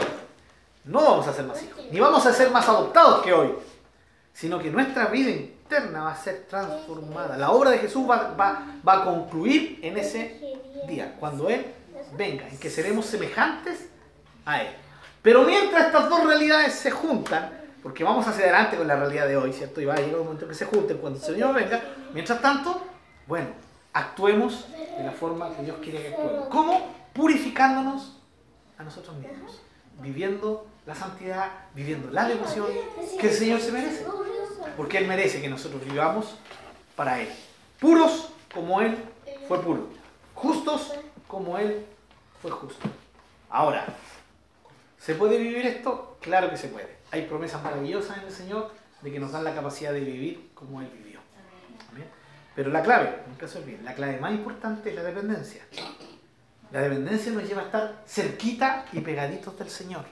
No 0.84 1.02
vamos 1.02 1.26
a 1.28 1.34
ser 1.34 1.46
más 1.46 1.62
hijos. 1.64 1.86
Ni 1.90 2.00
vamos 2.02 2.26
a 2.26 2.34
ser 2.34 2.52
más 2.52 2.68
adoptados 2.68 3.24
que 3.24 3.32
hoy. 3.32 3.54
Sino 4.34 4.60
que 4.60 4.70
nuestra 4.70 5.06
vida 5.06 5.30
interna 5.30 6.04
va 6.04 6.12
a 6.12 6.16
ser 6.18 6.46
transformada. 6.50 7.38
La 7.38 7.52
obra 7.52 7.72
de 7.72 7.78
Jesús 7.78 8.10
va, 8.10 8.36
va- 8.38 8.66
va 8.86 8.94
a 8.94 9.06
concluir 9.06 9.80
en 9.84 9.98
ese 9.98 10.38
día, 10.86 11.16
cuando 11.18 11.48
Él 11.50 11.66
venga, 12.18 12.46
en 12.50 12.58
que 12.58 12.70
seremos 12.70 13.06
semejantes 13.06 13.88
a 14.46 14.64
Él. 14.64 14.70
Pero 15.22 15.44
mientras 15.44 15.88
estas 15.88 16.10
dos 16.10 16.22
realidades 16.26 16.74
se 16.76 16.91
juntan, 16.91 17.52
porque 17.82 18.04
vamos 18.04 18.28
hacia 18.28 18.44
adelante 18.44 18.76
con 18.76 18.86
la 18.88 18.98
realidad 18.98 19.28
de 19.28 19.38
hoy, 19.38 19.54
¿cierto? 19.54 19.80
Y 19.80 19.86
va 19.86 19.94
a 19.94 19.98
llegar 19.98 20.16
un 20.20 20.26
momento 20.26 20.46
que 20.46 20.56
se 20.56 20.66
junten 20.66 20.98
cuando 20.98 21.20
el 21.20 21.26
Señor 21.26 21.54
venga. 21.56 21.82
Mientras 22.14 22.41
tanto, 22.41 22.82
bueno, 23.28 23.48
actuemos 23.94 24.66
de 24.98 25.04
la 25.06 25.12
forma 25.12 25.50
que 25.56 25.64
Dios 25.64 25.78
quiere 25.82 26.02
que 26.02 26.08
actuemos. 26.10 26.48
¿Cómo? 26.50 26.98
Purificándonos 27.20 28.16
a 28.78 28.84
nosotros 28.84 29.18
mismos, 29.18 29.62
viviendo 30.02 30.66
la 30.86 30.96
santidad, 30.96 31.52
viviendo 31.76 32.10
la 32.12 32.26
devoción 32.26 32.68
que 33.20 33.28
el 33.28 33.34
Señor 33.34 33.60
se 33.60 33.74
merece. 33.74 34.06
Porque 34.78 35.00
Él 35.00 35.06
merece 35.06 35.41
que 35.41 35.50
nosotros 35.50 35.84
vivamos 35.84 36.38
para 36.96 37.20
Él. 37.20 37.28
Puros 37.78 38.30
como 38.54 38.80
Él 38.80 38.98
fue 39.50 39.62
puro. 39.62 39.90
Justos 40.34 40.94
como 41.28 41.58
Él 41.58 41.86
fue 42.41 42.52
justo. 42.52 42.88
Ahora, 43.50 43.86
¿se 44.98 45.14
puede 45.16 45.38
vivir 45.40 45.66
esto? 45.66 46.18
Claro 46.22 46.50
que 46.50 46.56
se 46.56 46.70
puede. 46.70 47.00
Hay 47.12 47.24
promesas 47.24 47.62
maravillosas 47.62 48.20
en 48.20 48.24
el 48.24 48.32
Señor 48.32 48.72
de 49.02 49.12
que 49.12 49.20
nos 49.20 49.34
dan 49.34 49.44
la 49.44 49.54
capacidad 49.54 49.91
de 49.91 50.00
vivir 50.00 50.52
como 50.54 50.80
Él 50.80 50.90
vivió. 50.94 51.20
Pero 52.56 52.72
la 52.72 52.82
clave, 52.82 53.24
nunca 53.28 53.46
se 53.46 53.58
olviden, 53.58 53.84
la 53.84 53.94
clave 53.94 54.20
más 54.22 54.32
importante 54.32 54.90
es 54.90 54.96
la 54.96 55.04
dependencia. 55.04 55.66
La 56.72 56.82
dependencia 56.82 57.32
nos 57.32 57.48
lleva 57.48 57.64
a 57.64 57.66
estar 57.66 58.04
cerquita 58.06 58.86
y 58.91 59.00
pegaditos 59.00 59.58
del 59.58 59.70
Señor. 59.70 60.06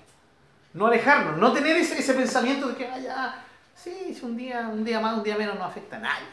No 0.73 0.87
alejarnos, 0.87 1.37
no 1.37 1.53
tener 1.53 1.75
ese, 1.77 1.99
ese 1.99 2.13
pensamiento 2.13 2.67
de 2.69 2.75
que 2.75 2.87
vaya, 2.87 3.35
sí, 3.75 4.13
si 4.13 4.25
un 4.25 4.35
día, 4.35 4.67
un 4.67 4.83
día 4.83 4.99
más, 4.99 5.17
un 5.17 5.23
día 5.23 5.37
menos 5.37 5.57
no 5.57 5.63
afecta 5.63 5.97
a 5.97 5.99
nadie. 5.99 6.27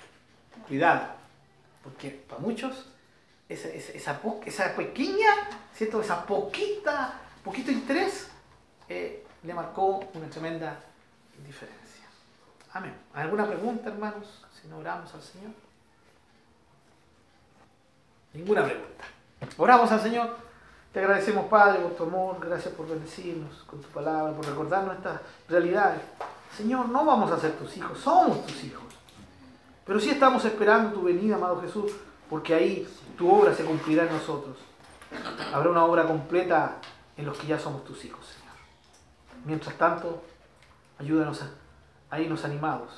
Cuidado, 0.67 1.09
porque 1.83 2.11
para 2.11 2.41
muchos 2.41 2.87
esa, 3.49 3.69
esa, 3.69 3.93
esa, 3.93 4.21
esa 4.47 4.77
pequeña, 4.77 5.49
¿cierto? 5.75 6.01
esa 6.01 6.25
poquita, 6.25 7.21
poquito 7.45 7.71
interés 7.71 8.29
eh, 8.89 9.25
le 9.43 9.55
marcó 9.55 10.09
una 10.15 10.29
tremenda 10.29 10.81
diferencia. 11.47 12.07
Amén. 12.73 12.95
¿Alguna 13.13 13.47
pregunta, 13.47 13.91
hermanos? 13.91 14.45
Si 14.61 14.67
no 14.69 14.79
oramos 14.79 15.15
al 15.15 15.23
Señor. 15.23 15.53
Ninguna 18.33 18.65
pregunta. 18.65 19.05
Oramos 19.57 19.91
al 19.93 20.01
Señor. 20.01 20.37
Te 20.93 21.01
agradecemos, 21.01 21.47
Padre, 21.47 21.81
por 21.81 21.93
tu 21.93 22.05
amor. 22.05 22.39
Gracias 22.41 22.73
por 22.75 22.89
bendecirnos 22.89 23.65
con 23.67 23.81
tu 23.81 23.89
palabra, 23.89 24.33
por 24.33 24.47
recordarnos 24.47 24.97
estas 24.97 25.21
realidades. 25.49 26.01
Señor, 26.57 26.89
no 26.89 27.05
vamos 27.05 27.33
a 27.33 27.41
ser 27.41 27.53
tus 27.53 27.77
hijos, 27.77 27.99
somos 27.99 28.47
tus 28.47 28.63
hijos. 28.65 28.85
Pero 29.85 29.99
sí 30.01 30.11
estamos 30.11 30.45
esperando 30.45 30.93
tu 30.93 31.03
venida, 31.03 31.35
amado 31.35 31.61
Jesús, 31.61 31.93
porque 32.31 32.55
ahí 32.55 32.89
tu 33.19 33.31
obra 33.31 33.53
se 33.55 33.65
cumplirá 33.65 34.05
en 34.05 34.13
nosotros. 34.13 34.57
Habrá 35.53 35.71
una 35.71 35.85
obra 35.85 36.07
completa 36.07 36.77
en 37.17 37.27
los 37.27 37.37
que 37.39 37.49
ya 37.49 37.59
somos 37.59 37.85
tus 37.85 38.05
hijos, 38.05 38.25
Señor. 38.27 38.55
Mientras 39.45 39.77
tanto, 39.77 40.23
ayúdanos 40.99 41.43
a, 42.11 42.21
irnos 42.21 42.45
animados, 42.45 42.91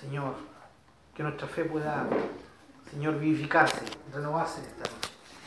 Señor, 0.00 0.34
que 1.14 1.24
nuestra 1.24 1.48
fe 1.48 1.64
pueda, 1.64 2.06
Señor, 2.90 3.18
vivificarse, 3.18 3.84
renovarse 4.12 4.60
en 4.60 4.66
esta 4.66 5.01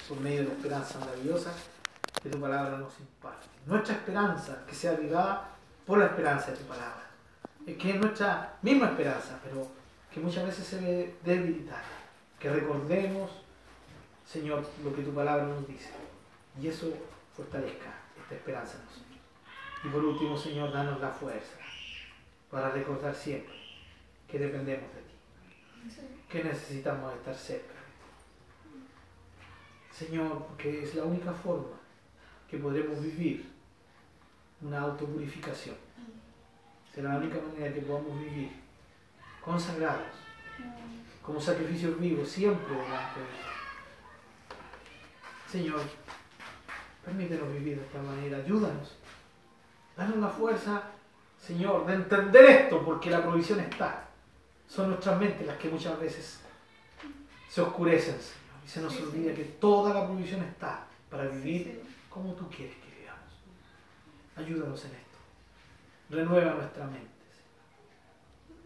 por 0.07 0.19
medio 0.19 0.43
de 0.43 0.47
la 0.49 0.53
esperanza 0.53 0.99
maravillosa 0.99 1.51
que 2.21 2.29
tu 2.29 2.39
palabra 2.39 2.77
nos 2.77 2.99
imparte. 2.99 3.47
Nuestra 3.65 3.95
esperanza 3.95 4.63
que 4.67 4.75
sea 4.75 4.91
avivada 4.91 5.49
por 5.85 5.97
la 5.97 6.05
esperanza 6.05 6.51
de 6.51 6.57
tu 6.57 6.63
palabra. 6.65 7.03
Es 7.65 7.77
que 7.77 7.91
es 7.91 7.99
nuestra 7.99 8.57
misma 8.61 8.87
esperanza, 8.87 9.39
pero 9.43 9.67
que 10.11 10.19
muchas 10.19 10.45
veces 10.45 10.65
se 10.65 10.79
ve 10.79 11.15
debilitada. 11.23 11.83
Que 12.39 12.49
recordemos, 12.49 13.31
Señor, 14.25 14.65
lo 14.83 14.95
que 14.95 15.01
tu 15.01 15.13
palabra 15.13 15.45
nos 15.45 15.67
dice. 15.67 15.91
Y 16.61 16.67
eso 16.67 16.93
fortalezca 17.35 17.93
esta 18.21 18.35
esperanza 18.35 18.77
en 18.77 18.85
nosotros. 18.85 19.05
Y 19.83 19.87
por 19.89 20.03
último, 20.03 20.37
Señor, 20.37 20.71
danos 20.71 20.99
la 20.99 21.09
fuerza 21.09 21.57
para 22.49 22.69
recordar 22.69 23.13
siempre 23.13 23.55
que 24.27 24.39
dependemos 24.39 24.89
de 24.93 25.01
ti. 25.01 25.15
Que 26.29 26.43
necesitamos 26.43 27.13
estar 27.13 27.35
cerca. 27.35 27.74
Señor, 29.97 30.45
porque 30.47 30.83
es 30.83 30.93
la 30.95 31.05
única 31.05 31.31
forma 31.31 31.77
que 32.49 32.57
podremos 32.57 33.01
vivir 33.01 33.49
una 34.61 34.81
autopurificación. 34.81 35.75
Será 36.93 37.13
la 37.13 37.19
única 37.19 37.37
manera 37.39 37.73
que 37.73 37.81
podamos 37.81 38.19
vivir 38.19 38.51
consagrados, 39.43 40.07
como 41.21 41.39
sacrificios 41.39 41.97
vivos, 41.97 42.27
siempre. 42.27 42.75
Señor, 45.49 45.81
permítenos 47.05 47.53
vivir 47.53 47.77
de 47.77 47.85
esta 47.85 48.01
manera, 48.01 48.37
ayúdanos. 48.37 48.97
Danos 49.95 50.17
la 50.17 50.27
fuerza, 50.27 50.83
Señor, 51.39 51.85
de 51.85 51.93
entender 51.93 52.45
esto, 52.45 52.83
porque 52.83 53.09
la 53.09 53.21
provisión 53.21 53.61
está. 53.61 54.09
Son 54.67 54.89
nuestras 54.89 55.17
mentes 55.17 55.47
las 55.47 55.57
que 55.57 55.69
muchas 55.69 55.97
veces 55.99 56.41
se 57.47 57.61
oscurecen, 57.61 58.15
y 58.65 58.67
se 58.67 58.81
nos 58.81 58.99
olvida 58.99 59.33
que 59.35 59.43
toda 59.43 59.93
la 59.93 60.07
provisión 60.07 60.41
está 60.41 60.87
para 61.09 61.27
vivir 61.27 61.83
como 62.09 62.33
tú 62.33 62.49
quieres 62.49 62.75
que 62.77 62.99
vivamos. 62.99 63.33
Ayúdanos 64.35 64.83
en 64.85 64.91
esto. 64.91 65.17
Renueva 66.09 66.55
nuestra 66.55 66.85
mente. 66.85 67.11
Señor. 68.47 68.65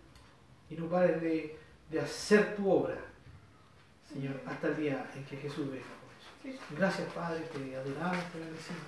Y 0.70 0.76
no 0.76 0.90
pares 0.90 1.22
de, 1.22 1.60
de 1.90 2.00
hacer 2.00 2.56
tu 2.56 2.72
obra, 2.72 2.98
Señor, 4.12 4.42
hasta 4.46 4.68
el 4.68 4.78
día 4.78 5.12
en 5.14 5.26
que 5.26 5.36
Jesús 5.36 5.70
venga 5.70 5.84
por 5.84 6.50
eso. 6.50 6.64
Gracias, 6.78 7.12
Padre, 7.12 7.42
te 7.42 7.76
adoramos, 7.76 8.24
te 8.32 8.38
agradecemos. 8.38 8.84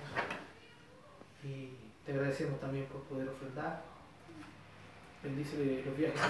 Y 1.44 1.72
te 2.06 2.12
agradecemos 2.12 2.58
también 2.58 2.86
por 2.86 3.02
poder 3.02 3.28
ofrendar. 3.28 3.82
Bendice 5.22 5.84
los 5.84 5.96
viajes. 5.96 6.20